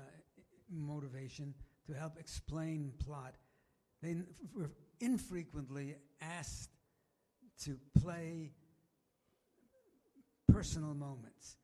motivation 0.70 1.55
to 1.86 1.94
help 1.94 2.19
explain 2.19 2.93
plot. 3.05 3.35
They 4.02 4.16
were 4.55 4.70
infrequently 5.01 5.97
asked 6.20 6.70
to 7.65 7.78
play 8.01 8.52
personal 10.52 10.94
moments. 10.94 11.56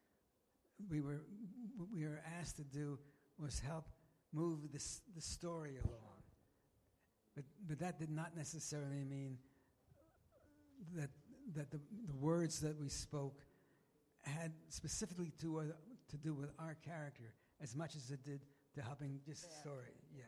We 0.91 1.01
were, 1.01 1.23
what 1.77 1.89
we 1.95 2.05
were 2.05 2.23
asked 2.41 2.57
to 2.57 2.65
do 2.65 2.99
was 3.39 3.61
help 3.61 3.85
move 4.33 4.73
this, 4.73 5.01
the 5.15 5.21
story 5.21 5.77
along. 5.85 6.24
But, 7.35 7.45
but 7.67 7.79
that 7.81 7.99
did 7.99 8.11
not 8.11 8.37
necessarily 8.37 9.05
mean 9.05 9.39
that, 10.95 11.11
that 11.55 11.71
the, 11.71 11.81
the 12.07 12.15
words 12.15 12.61
that 12.61 12.79
we 12.79 12.89
spoke 12.89 13.41
had 14.23 14.53
specifically 14.69 15.33
to, 15.41 15.59
uh, 15.59 15.63
to 16.11 16.17
do 16.17 16.33
with 16.33 16.51
our 16.59 16.77
character 16.85 17.35
as 17.61 17.75
much 17.75 17.97
as 17.97 18.11
it 18.11 18.23
did 18.23 18.41
to 18.75 18.83
helping 18.83 19.21
just 19.27 19.43
the 19.49 19.55
story. 19.61 19.93
Yeah. 20.17 20.25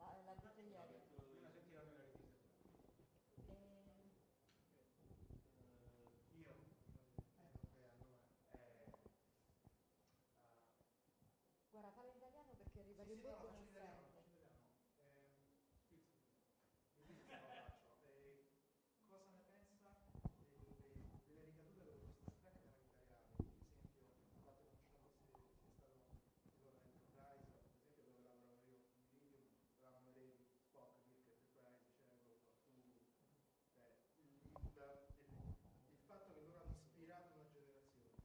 Ah, 0.00 0.14
l'ha 0.24 0.34
detto 0.40 0.62
ieri. 0.62 1.06
Guarda, 11.70 11.92
fare 11.94 12.10
l'italiano 12.12 12.54
perché 12.58 12.80
arriva 12.80 13.04
in 13.04 13.20
bocca 13.22 13.50
non 13.52 13.64
sente. 13.70 14.16
Cosa 19.06 19.30
ne 19.30 19.44
pensa 19.46 19.78
delle, 20.58 20.90
delle 21.28 21.44
ricadute 21.44 21.84
dello 21.84 22.10
Star 22.10 22.42
Trek 22.50 22.66
nella 22.66 22.98
vita 22.98 23.38
reale? 23.38 23.46
Per 23.46 23.94
esempio, 23.94 24.26
il 24.26 24.42
fatto 24.42 24.64
che 24.64 24.74
non 24.74 24.82
ci 24.82 24.98
sia 24.98 25.06
stato 25.14 25.46
allora 26.50 26.82
Enterprise, 26.82 27.46
per 27.46 27.62
esempio 27.62 27.94
dove 27.94 28.18
lavoravo 28.18 28.58
io, 28.66 28.82
in 29.06 29.22
Iridium, 29.22 29.54
dovevamo 29.78 30.10
vedere 30.10 30.34
Spock, 30.50 30.98
Kirk, 31.14 31.30
Enterprise, 31.30 31.94
Chekhov, 32.26 32.58
Arturo, 32.66 33.78
cioè 33.78 33.86
il, 33.86 35.06
il, 35.14 35.54
il 35.94 36.00
fatto 36.10 36.34
che 36.34 36.42
loro 36.42 36.66
hanno 36.66 36.74
ispirato 36.82 37.38
una 37.38 37.46
generazione. 37.46 38.18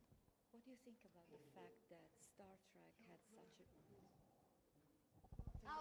What 0.50 0.66
do 0.66 0.72
you 0.74 0.80
think 0.82 1.06
about 1.06 1.30
the 1.30 1.38
fact 1.54 1.86
that 1.94 2.10
Star 2.18 2.58
Trek 2.74 2.98
had 3.06 3.22
such 3.30 3.60
a... 3.60 3.72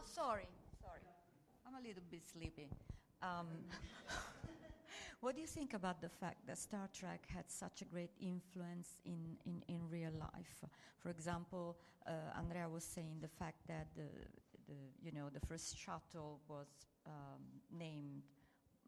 Oh, 0.02 0.04
sorry, 0.04 0.48
sorry. 0.80 1.00
I'm 1.64 1.74
a 1.74 1.86
little 1.86 2.02
bit 2.10 2.22
sleepy. 2.26 2.68
Um, 3.22 3.46
what 5.20 5.36
do 5.36 5.40
you 5.40 5.46
think 5.46 5.74
about 5.74 6.00
the 6.00 6.08
fact 6.08 6.44
that 6.48 6.58
Star 6.58 6.88
Trek 6.92 7.22
had 7.32 7.44
such 7.48 7.82
a 7.82 7.84
great 7.84 8.10
influence 8.20 8.98
in, 9.04 9.36
in, 9.46 9.62
in 9.68 9.80
real 9.88 10.10
life? 10.18 10.64
For 10.98 11.10
example, 11.10 11.76
uh, 12.06 12.36
Andrea 12.36 12.68
was 12.68 12.82
saying 12.82 13.18
the 13.20 13.28
fact 13.28 13.58
that 13.68 13.86
the, 13.94 14.08
the, 14.66 14.74
you 15.00 15.12
know, 15.12 15.28
the 15.32 15.46
first 15.46 15.78
shuttle 15.78 16.40
was 16.48 16.66
um, 17.06 17.42
named 17.70 18.22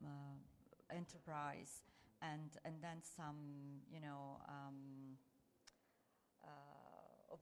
uh, 0.02 0.96
Enterprise, 0.96 1.82
and, 2.22 2.58
and 2.64 2.74
then 2.82 2.98
some, 3.16 3.36
you 3.92 4.00
know, 4.00 4.38
um, 4.48 5.14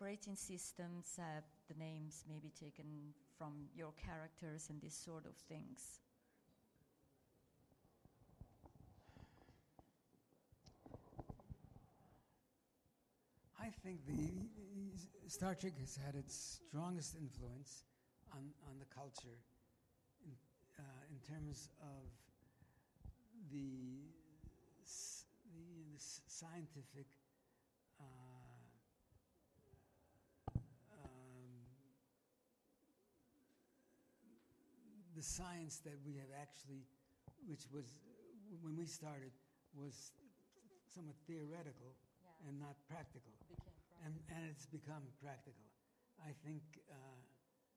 operating 0.03 0.35
systems 0.35 1.15
have 1.17 1.45
the 1.69 1.79
names 1.79 2.25
maybe 2.29 2.51
taken 2.59 2.85
from 3.39 3.53
your 3.73 3.93
characters 3.93 4.67
and 4.69 4.81
these 4.81 4.97
sort 4.97 5.25
of 5.25 5.37
things. 5.49 6.01
I 13.61 13.71
think 13.85 14.05
the 14.05 15.29
Star 15.29 15.55
Trek 15.55 15.75
has 15.79 15.97
had 16.05 16.17
its 16.17 16.59
strongest 16.67 17.15
influence 17.15 17.85
on, 18.33 18.43
on 18.67 18.81
the 18.81 18.87
culture 18.93 19.39
in, 20.27 20.33
uh, 20.81 20.83
in 21.13 21.33
terms 21.33 21.69
of 21.81 22.11
the, 23.53 24.03
the, 24.83 25.21
the 25.55 25.95
scientific 26.27 27.07
uh, 28.01 28.32
the 35.23 35.29
science 35.31 35.79
that 35.87 35.95
we 36.03 36.19
have 36.19 36.27
actually, 36.35 36.83
which 37.47 37.71
was 37.71 37.87
when 38.59 38.75
we 38.75 38.83
started, 38.91 39.31
was 39.79 40.11
somewhat 40.91 41.15
theoretical 41.31 41.95
and 42.43 42.59
not 42.59 42.75
practical 42.91 43.31
and, 44.03 44.19
and 44.35 44.43
it's 44.51 44.67
become 44.67 45.07
practical. 45.23 45.63
I 46.27 46.35
think 46.43 46.59
uh, 46.91 47.23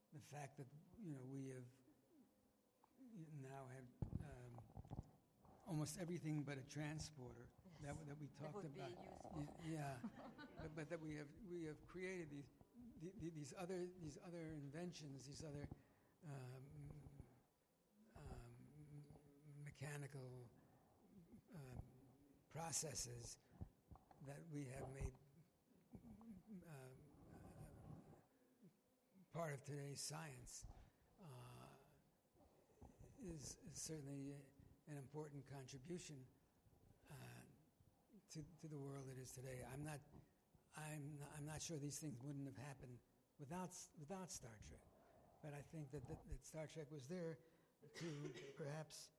the 0.09 0.23
fact 0.33 0.57
that 0.57 0.65
you 0.97 1.13
know 1.13 1.21
we 1.29 1.53
have 1.53 1.69
now 3.45 3.69
have 3.77 3.87
um, 4.25 4.53
almost 5.69 6.01
everything 6.01 6.41
but 6.41 6.57
a 6.57 6.65
transporter 6.73 7.45
that, 7.85 7.93
that 8.09 8.17
we 8.17 8.25
That 8.41 8.49
talked 8.49 8.65
be 8.73 8.81
about. 8.81 8.89
useful. 8.89 9.45
Yeah, 9.61 10.01
but, 10.57 10.73
but 10.73 10.85
that 10.89 10.97
we 10.97 11.13
have 11.21 11.29
we 11.45 11.69
have 11.69 11.77
created 11.85 12.33
these 12.33 12.49
the- 13.05 13.13
the- 13.21 13.33
these 13.37 13.53
other 13.53 13.85
these 14.01 14.17
other 14.25 14.41
inventions, 14.57 15.29
these 15.29 15.45
other 15.45 15.69
um, 16.25 16.65
mechanical 19.75 20.47
um, 21.51 21.83
processes 22.55 23.35
that 24.27 24.39
we 24.53 24.63
have 24.71 24.87
made 24.95 25.11
um, 26.63 26.95
uh, 28.63 29.37
part 29.37 29.51
of 29.51 29.59
today's 29.65 29.99
science 29.99 30.63
uh, 31.19 31.67
is, 33.35 33.57
certainly 33.73 34.31
an 34.87 34.95
important 34.95 35.43
contribution 35.51 36.15
uh, 37.11 37.43
to, 38.31 38.39
to 38.61 38.71
the 38.71 38.79
world 38.79 39.03
it 39.11 39.19
is 39.19 39.31
today. 39.35 39.59
I'm 39.75 39.83
not, 39.83 39.99
I'm, 40.79 41.03
I'm 41.35 41.43
not 41.45 41.59
sure 41.59 41.75
these 41.75 41.99
things 41.99 42.15
wouldn't 42.23 42.47
have 42.47 42.61
happened 42.63 42.95
without, 43.39 43.75
without 43.99 44.31
Star 44.31 44.55
Trek. 44.71 44.79
But 45.43 45.51
I 45.51 45.61
think 45.75 45.91
that, 45.91 46.07
that, 46.07 46.23
that 46.31 46.41
Star 46.47 46.65
Trek 46.71 46.87
was 46.87 47.03
there 47.11 47.35
to 47.99 48.07
perhaps, 48.57 49.11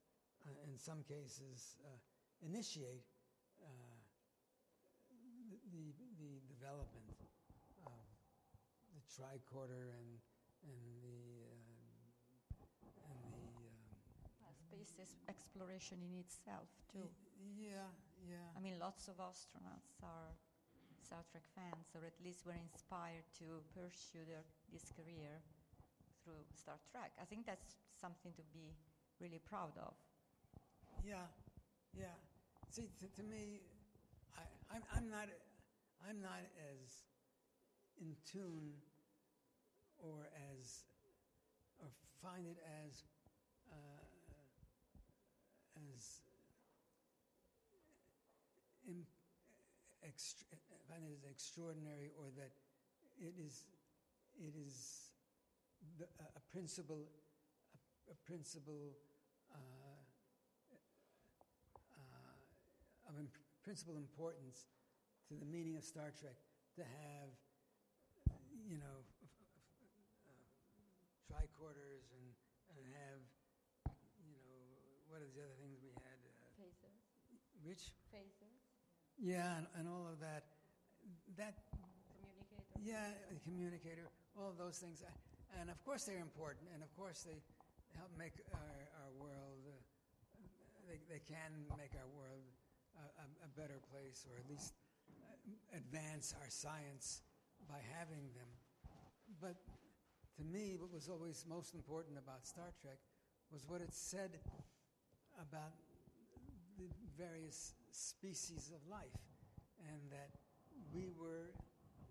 uh, 0.46 0.70
in 0.70 0.78
some 0.78 1.02
cases, 1.02 1.76
uh, 1.82 1.98
initiate 2.46 3.04
uh, 3.62 3.66
the, 5.72 5.92
the, 6.18 6.40
development 6.48 7.18
of 7.86 8.06
the 8.94 9.02
tricorder 9.10 9.90
and, 9.98 10.10
and 10.62 10.80
the, 11.02 11.42
uh, 11.44 11.58
and 13.10 13.22
the 13.58 13.66
um, 13.66 13.86
Uh, 14.46 14.52
space 14.54 14.94
is 15.02 15.16
exploration 15.28 15.98
in 16.02 16.14
itself, 16.18 16.68
too. 16.92 17.08
yeah, 17.58 17.90
yeah. 18.22 18.48
I 18.56 18.60
mean, 18.60 18.78
lots 18.78 19.08
of 19.08 19.16
astronauts 19.18 19.98
are 20.02 20.30
Star 21.02 21.22
Trek 21.30 21.46
fans, 21.54 21.94
or 21.94 22.04
at 22.04 22.14
least 22.22 22.46
were 22.46 22.58
inspired 22.58 23.26
to 23.38 23.62
pursue 23.74 24.24
their, 24.26 24.42
this 24.72 24.90
career 24.94 25.42
through 26.22 26.42
Star 26.54 26.78
Trek. 26.90 27.12
I 27.20 27.24
think 27.24 27.46
that's 27.46 27.76
something 28.00 28.32
to 28.34 28.42
be 28.52 28.74
really 29.20 29.38
proud 29.38 29.76
of. 29.78 29.94
Yeah, 31.04 31.26
yeah. 31.98 32.16
See, 32.70 32.88
to, 33.00 33.06
to 33.20 33.22
me, 33.22 33.60
I, 34.36 34.42
I'm, 34.74 34.82
I'm 34.94 35.10
not, 35.10 35.28
I'm 36.08 36.20
not 36.20 36.42
as 36.58 37.04
in 38.00 38.14
tune 38.30 38.72
or 39.98 40.28
as, 40.52 40.84
or 41.80 41.88
find 42.22 42.46
it 42.46 42.58
as, 42.84 43.04
uh, 43.70 44.02
as 45.94 46.20
im, 48.88 49.06
extra, 50.02 50.46
find 50.88 51.02
it 51.04 51.12
as 51.16 51.30
extraordinary 51.30 52.10
or 52.18 52.26
that 52.36 52.52
it 53.18 53.34
is, 53.40 53.64
it 54.38 54.54
is 54.54 55.10
the, 55.98 56.04
a, 56.20 56.26
a 56.36 56.40
principle, 56.52 57.08
a, 58.08 58.12
a 58.12 58.14
principle 58.26 58.92
uh, 59.52 59.56
uh, 61.92 62.36
of 63.08 63.14
principal 63.62 63.96
importance 63.96 64.66
to 65.28 65.34
the 65.34 65.46
meaning 65.46 65.76
of 65.76 65.84
Star 65.84 66.12
Trek 66.14 66.38
to 66.78 66.82
have, 66.82 67.30
you 68.66 68.78
know, 68.78 68.96
uh, 70.26 70.36
tricorders 71.26 72.06
and, 72.14 72.26
and 72.74 72.82
have, 72.94 73.20
you 74.22 74.34
know, 74.34 74.54
what 75.10 75.22
are 75.22 75.30
the 75.34 75.42
other 75.42 75.58
things 75.58 75.78
we 75.82 75.90
had? 76.02 76.18
Uh, 76.22 76.62
Phasers. 76.62 76.98
which? 77.66 77.90
Phasers. 78.14 78.58
Yeah, 79.18 79.58
and, 79.58 79.66
and 79.78 79.84
all 79.88 80.06
of 80.06 80.20
that. 80.20 80.44
That 81.38 81.54
Communicator. 82.10 82.82
yeah, 82.82 83.06
communicator, 83.46 84.06
all 84.34 84.50
of 84.50 84.58
those 84.58 84.78
things. 84.82 85.02
And 85.60 85.70
of 85.70 85.78
course 85.86 86.04
they're 86.04 86.20
important, 86.22 86.66
and 86.74 86.82
of 86.82 86.90
course 86.98 87.22
they 87.22 87.38
help 87.94 88.10
make 88.18 88.34
our, 88.52 88.74
our 89.06 89.10
world, 89.16 89.62
uh, 89.70 89.72
they, 90.90 90.98
they 91.08 91.22
can 91.22 91.64
make 91.78 91.94
our 91.94 92.10
world 92.12 92.42
a, 92.96 93.46
a, 93.46 93.50
better 93.56 93.80
place, 93.92 94.26
or 94.28 94.38
at 94.38 94.48
least 94.48 94.74
uh, 95.10 95.76
advance 95.76 96.34
our 96.40 96.48
science 96.48 97.22
by 97.68 97.78
having 97.98 98.30
them. 98.34 98.50
But 99.40 99.56
to 100.36 100.44
me, 100.44 100.76
what 100.78 100.92
was 100.92 101.08
always 101.08 101.44
most 101.48 101.74
important 101.74 102.18
about 102.18 102.46
Star 102.46 102.72
Trek 102.80 102.98
was 103.52 103.64
what 103.66 103.80
it 103.80 103.92
said 103.92 104.38
about 105.40 105.72
the 106.78 106.88
various 107.16 107.72
species 107.90 108.72
of 108.74 108.80
life, 108.90 109.20
and 109.88 110.00
that 110.10 110.30
we 110.92 111.08
were 111.18 111.52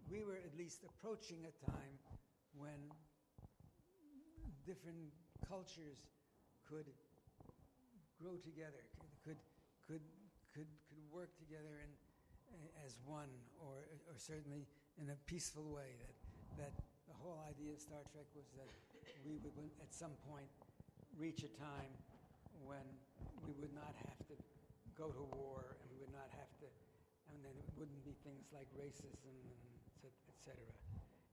we 0.09 0.23
were 0.23 0.35
at 0.35 0.57
least 0.57 0.85
approaching 0.85 1.45
a 1.45 1.53
time 1.65 1.97
when 2.57 2.77
different 4.65 5.13
cultures 5.47 5.97
could 6.67 6.85
grow 8.21 8.37
together, 8.37 8.81
could 9.23 9.37
could 9.87 10.01
could 10.55 10.71
could 10.87 11.03
work 11.11 11.35
together 11.35 11.83
in, 11.83 11.91
as 12.87 12.95
one, 13.03 13.27
or 13.59 13.83
or 14.07 14.15
certainly 14.15 14.63
in 14.95 15.11
a 15.11 15.17
peaceful 15.27 15.67
way. 15.67 15.99
That 15.99 16.15
that 16.63 16.73
the 17.11 17.17
whole 17.19 17.43
idea 17.43 17.75
of 17.75 17.79
Star 17.83 17.99
Trek 18.15 18.25
was 18.31 18.47
that 18.55 18.71
we 19.27 19.35
would 19.43 19.53
at 19.83 19.91
some 19.91 20.15
point 20.23 20.47
reach 21.19 21.43
a 21.43 21.51
time 21.59 21.91
when 22.63 22.87
we 23.43 23.51
would 23.59 23.75
not 23.75 23.91
have 24.07 24.19
to 24.31 24.35
go 24.95 25.11
to 25.11 25.23
war, 25.35 25.75
and 25.83 25.87
we 25.91 25.99
would 25.99 26.15
not 26.15 26.31
have 26.31 26.49
to, 26.63 26.67
and 27.27 27.37
then 27.43 27.51
it 27.59 27.67
wouldn't 27.75 27.99
be 28.07 28.15
things 28.23 28.47
like 28.55 28.71
racism 28.79 29.35
and 29.35 29.75
et 30.07 30.39
cetera. 30.39 30.71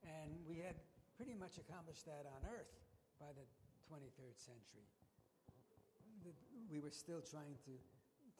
And 0.02 0.34
we 0.50 0.58
had 0.58 0.74
pretty 1.14 1.38
much 1.38 1.62
accomplished 1.62 2.02
that 2.10 2.26
on 2.26 2.42
Earth 2.50 2.74
by 3.22 3.30
the 3.38 3.46
23rd 3.86 4.34
century. 4.34 4.86
We 6.70 6.80
were 6.80 6.90
still 6.90 7.22
trying 7.22 7.54
to, 7.68 7.74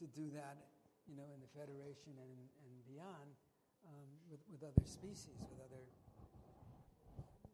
to 0.02 0.06
do 0.10 0.30
that, 0.34 0.71
you 1.06 1.16
know, 1.18 1.28
in 1.34 1.40
the 1.42 1.50
Federation 1.52 2.14
and, 2.16 2.34
and 2.64 2.74
beyond 2.86 3.28
um, 3.86 4.08
with, 4.30 4.42
with 4.50 4.62
other 4.62 4.86
species, 4.86 5.36
with 5.42 5.60
other, 5.62 5.82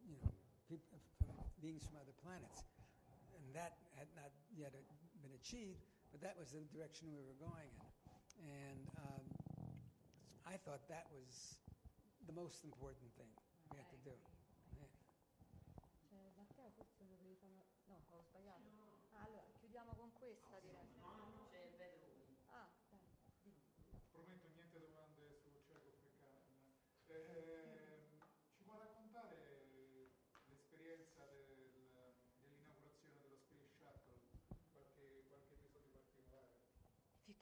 you 0.05 0.17
know, 0.21 0.33
peop- 0.69 0.85
from 1.17 1.33
beings 1.61 1.83
from 1.85 1.97
other 1.99 2.15
planets. 2.21 2.63
And 3.35 3.55
that 3.57 3.81
had 3.97 4.09
not 4.15 4.31
yet 4.53 4.73
been 5.25 5.35
achieved, 5.41 5.81
but 6.13 6.21
that 6.21 6.37
was 6.37 6.53
the 6.53 6.63
direction 6.71 7.09
we 7.11 7.25
were 7.25 7.39
going 7.41 7.69
in. 7.73 7.89
And 8.39 8.81
um, 9.03 9.25
I 10.47 10.57
thought 10.63 10.85
that 10.89 11.09
was 11.11 11.59
the 12.29 12.35
most 12.37 12.63
important 12.63 13.11
thing 13.17 13.31
we 13.73 13.77
had 13.81 13.89
to 13.91 14.01
do. 14.05 14.17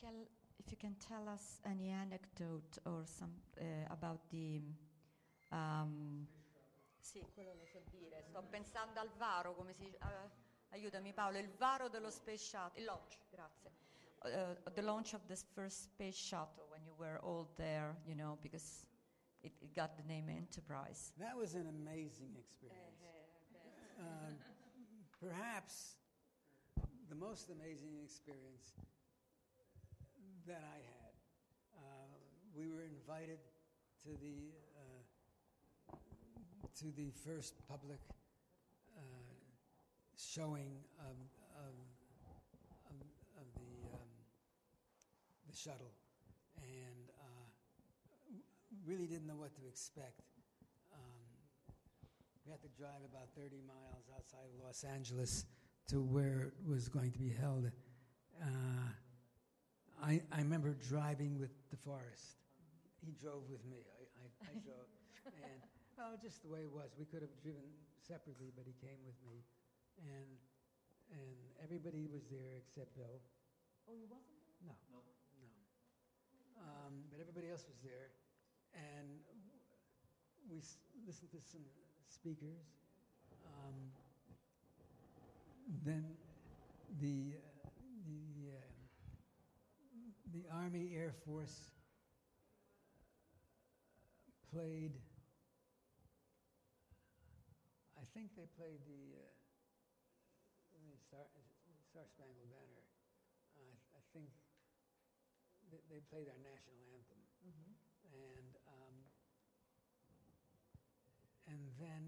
Can, 0.01 0.27
if 0.59 0.71
you 0.71 0.77
can 0.77 0.95
tell 0.97 1.29
us 1.29 1.61
any 1.65 1.91
anecdote 1.91 2.79
or 2.85 3.05
some 3.05 3.33
uh, 3.61 3.65
about 3.91 4.21
the 4.31 4.61
um, 5.53 6.27
sì, 7.01 7.25
quello 7.35 7.55
lo 7.55 7.65
so 7.67 7.81
dire. 7.91 8.23
Sto 8.29 8.43
pensando 8.43 9.01
al 9.01 9.11
varo, 9.17 9.55
come 9.55 9.73
si 9.73 9.85
dice. 9.85 9.99
eh, 9.99 10.31
aiutami 10.71 11.13
Paolo, 11.13 11.39
il 11.39 11.49
varo 11.57 11.89
dello 11.89 12.11
Space 12.11 12.45
Shuttle, 12.45 12.81
il 12.81 12.85
launch, 12.85 13.19
grazie. 13.31 13.71
Uh, 14.23 14.57
the 14.75 14.83
launch 14.83 15.15
of 15.15 15.21
the 15.29 15.37
first 15.55 15.83
space 15.85 16.17
shuttle 16.17 16.67
when 16.71 16.83
you 16.85 16.95
were 16.99 17.21
all 17.23 17.47
there, 17.57 17.95
you 18.05 18.15
know, 18.17 18.37
because 18.43 18.85
it, 19.43 19.53
it 19.61 19.73
got 19.73 19.97
the 19.97 20.03
name 20.03 20.29
Enterprise. 20.29 21.13
That 21.19 21.37
was 21.37 21.55
an 21.55 21.69
amazing 21.69 22.35
experience. 22.37 23.05
Um, 23.99 24.37
perhaps 25.21 25.97
the 27.09 27.15
most 27.15 27.51
amazing 27.51 27.99
experience 28.03 28.75
that 30.47 30.63
I 30.63 30.79
had. 30.79 31.13
Uh, 31.77 32.07
we 32.55 32.69
were 32.69 32.83
invited 32.87 33.39
to 34.05 34.11
the 34.23 34.55
uh, 34.79 35.97
to 36.79 36.87
the 36.97 37.11
first 37.25 37.55
public 37.69 37.99
uh, 38.97 39.01
showing 40.17 40.71
of 41.01 41.17
of, 41.59 41.75
of, 42.91 42.97
of 43.43 43.47
the 43.59 43.91
um, 43.93 44.11
the 45.51 45.57
shuttle, 45.57 45.91
and 46.63 47.11
uh, 47.19 47.47
really 48.87 49.07
didn't 49.07 49.27
know 49.27 49.37
what 49.37 49.55
to 49.57 49.67
expect. 49.67 50.23
Um, 50.95 51.27
we 52.45 52.53
had 52.53 52.63
to 52.63 52.69
drive 52.79 53.03
about 53.11 53.35
30 53.37 53.63
miles 53.67 54.07
outside 54.15 54.47
of 54.55 54.65
Los 54.65 54.85
Angeles 54.85 55.45
to 55.89 56.01
where 56.01 56.53
it 56.55 56.69
was 56.69 56.89
going 56.89 57.11
to 57.11 57.19
be 57.19 57.31
held. 57.31 57.71
Uh, 58.41 58.47
I, 60.03 60.21
I 60.33 60.39
remember 60.45 60.77
driving 60.89 61.39
with 61.39 61.51
DeForest. 61.73 62.37
He 63.05 63.13
drove 63.17 63.49
with 63.49 63.65
me. 63.65 63.85
I, 63.97 64.03
I, 64.21 64.27
I 64.51 64.53
drove. 64.67 64.89
and, 65.27 65.61
well, 65.97 66.19
just 66.21 66.43
the 66.43 66.49
way 66.53 66.63
it 66.69 66.73
was. 66.73 66.93
We 66.99 67.05
could 67.07 67.23
have 67.23 67.33
driven 67.41 67.65
separately, 68.07 68.53
but 68.55 68.65
he 68.69 68.75
came 68.85 69.01
with 69.07 69.17
me. 69.25 69.41
And, 70.05 70.29
and 71.11 71.37
everybody 71.63 72.07
was 72.13 72.29
there 72.29 72.61
except 72.61 72.93
Bill. 72.95 73.21
Oh, 73.89 73.95
he 73.97 74.05
wasn't 74.05 74.37
there? 74.37 74.77
No. 74.93 75.01
No. 75.41 75.51
Um, 76.61 76.93
but 77.11 77.21
everybody 77.21 77.49
else 77.49 77.65
was 77.69 77.79
there. 77.81 78.13
And 78.77 79.09
we 80.51 80.59
s- 80.61 80.77
listened 81.07 81.31
to 81.33 81.41
some 81.41 81.65
speakers. 82.13 82.61
Um, 83.47 83.77
then 85.85 86.05
the, 87.01 87.33
the, 87.33 87.39
uh, 87.41 87.56
the 90.33 90.45
Army 90.53 90.93
Air 90.95 91.13
Force 91.25 91.71
played, 94.53 94.97
I 97.97 98.05
think 98.15 98.35
they 98.35 98.49
played 98.57 98.81
the, 98.89 99.21
uh, 99.21 99.29
the 100.73 100.97
Star, 100.99 101.27
Star 101.93 102.05
Spangled 102.09 102.51
Banner. 102.51 102.85
Uh, 103.55 103.77
I, 103.95 104.01
I 104.01 104.03
think 104.13 104.33
they, 105.71 105.81
they 105.91 106.01
played 106.11 106.29
our 106.31 106.41
national 106.43 106.81
anthem. 106.91 107.21
And, 108.17 108.51
um, 108.65 108.97
and 111.53 111.63
then 111.79 112.03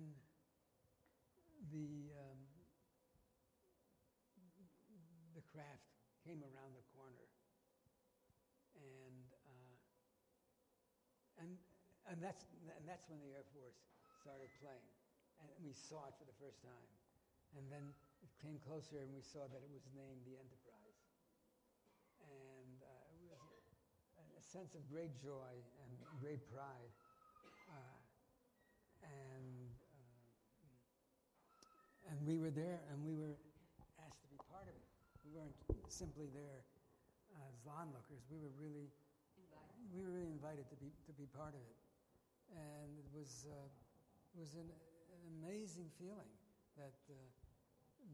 the, 1.71 2.17
um, 2.17 2.41
the 5.37 5.45
craft 5.45 5.85
came 6.25 6.41
around 6.43 6.75
the 6.75 6.87
corner. 6.97 7.29
And, 8.79 9.27
uh, 9.45 9.75
and, 11.43 11.59
and, 12.19 12.27
that's, 12.27 12.43
and 12.67 12.83
that's 12.83 13.07
when 13.07 13.23
the 13.23 13.31
Air 13.31 13.47
Force 13.55 13.79
started 14.19 14.51
playing. 14.59 14.91
And 15.39 15.47
we 15.63 15.71
saw 15.71 16.03
it 16.11 16.19
for 16.19 16.27
the 16.27 16.35
first 16.43 16.59
time. 16.67 16.91
And 17.55 17.63
then 17.71 17.95
it 18.27 18.35
came 18.43 18.59
closer 18.67 18.99
and 18.99 19.07
we 19.15 19.23
saw 19.23 19.47
that 19.47 19.63
it 19.63 19.71
was 19.71 19.87
named 19.95 20.27
the 20.27 20.35
Enterprise. 20.35 20.99
And 22.27 22.83
uh, 22.83 23.15
it 23.15 23.23
was 23.23 23.39
a, 23.39 24.27
a 24.35 24.43
sense 24.43 24.75
of 24.75 24.83
great 24.91 25.15
joy 25.23 25.55
and 25.63 25.91
great 26.19 26.43
pride. 26.51 26.91
Uh, 27.71 28.03
and, 29.07 29.71
uh, 29.95 30.27
and 32.11 32.19
we 32.27 32.43
were 32.43 32.51
there 32.51 32.83
and 32.91 32.99
we 33.07 33.15
were 33.15 33.39
asked 34.03 34.27
to 34.27 34.31
be 34.35 34.43
part 34.51 34.67
of 34.67 34.75
it. 34.75 34.87
We 35.23 35.39
weren't 35.39 35.55
simply 35.87 36.27
there 36.35 36.67
as 37.47 37.63
onlookers. 37.71 38.27
We 38.27 38.43
were 38.43 38.51
really 38.59 38.91
we 39.95 40.05
were 40.05 40.13
really 40.13 40.35
invited 40.35 40.69
to 40.69 40.77
be 40.77 40.93
to 41.09 41.13
be 41.17 41.25
part 41.33 41.55
of 41.57 41.63
it, 41.63 41.79
and 42.55 42.89
it 42.97 43.09
was 43.13 43.47
uh, 43.49 43.69
it 44.35 44.39
was 44.41 44.55
an, 44.55 44.69
an 44.69 45.23
amazing 45.41 45.89
feeling 45.99 46.33
that 46.77 46.97
uh, 47.11 47.17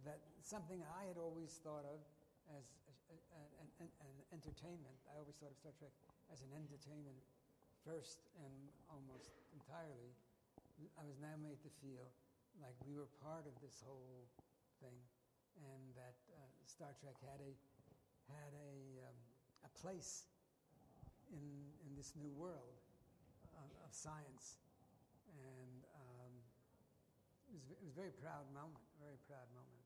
that 0.03 0.21
something 0.43 0.83
I 0.85 1.07
had 1.07 1.17
always 1.17 1.61
thought 1.63 1.87
of 1.87 2.01
as 2.53 2.65
a, 3.09 3.17
a, 3.39 3.43
an, 3.81 3.89
an, 4.03 4.15
entertainment. 4.35 4.99
I 5.07 5.17
always 5.21 5.39
thought 5.39 5.55
of 5.55 5.59
Star 5.61 5.73
Trek 5.79 5.95
as 6.33 6.43
an 6.43 6.51
entertainment 6.57 7.17
first 7.87 8.27
and 8.43 8.53
almost 8.91 9.31
entirely. 9.55 10.13
I 10.99 11.07
was 11.07 11.23
now 11.23 11.39
made 11.39 11.63
to 11.63 11.71
feel 11.79 12.11
like 12.59 12.75
we 12.83 12.99
were 12.99 13.09
part 13.23 13.47
of 13.47 13.55
this 13.63 13.79
whole 13.87 14.27
thing, 14.83 14.99
and 15.63 15.83
that 15.95 16.19
uh, 16.35 16.43
Star 16.67 16.91
Trek 16.99 17.15
had 17.23 17.39
a 17.39 17.53
had 18.27 18.53
a 18.59 19.07
um, 19.07 19.19
a 19.63 19.71
place 19.79 20.27
in 21.31 21.47
in 21.87 21.95
this 21.95 22.13
new 22.19 22.33
world 22.35 22.84
of, 23.63 23.71
of 23.85 23.93
science, 23.93 24.59
and 25.39 25.85
um, 25.95 26.35
it 27.49 27.55
was 27.55 27.71
it 27.71 27.79
was 27.81 27.91
a 27.91 27.97
very 27.97 28.13
proud 28.13 28.51
moment, 28.53 28.85
very 28.99 29.19
proud 29.27 29.49
moment. 29.53 29.83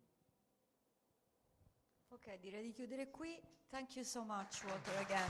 Ok, 2.11 2.39
direi 2.40 2.62
di 2.62 2.73
chiudere 2.73 3.11
qui. 3.11 3.40
Thank 3.70 3.97
you 3.97 4.05
so 4.05 4.24
much, 4.24 4.65
Walter, 4.65 4.97
again. 4.99 5.28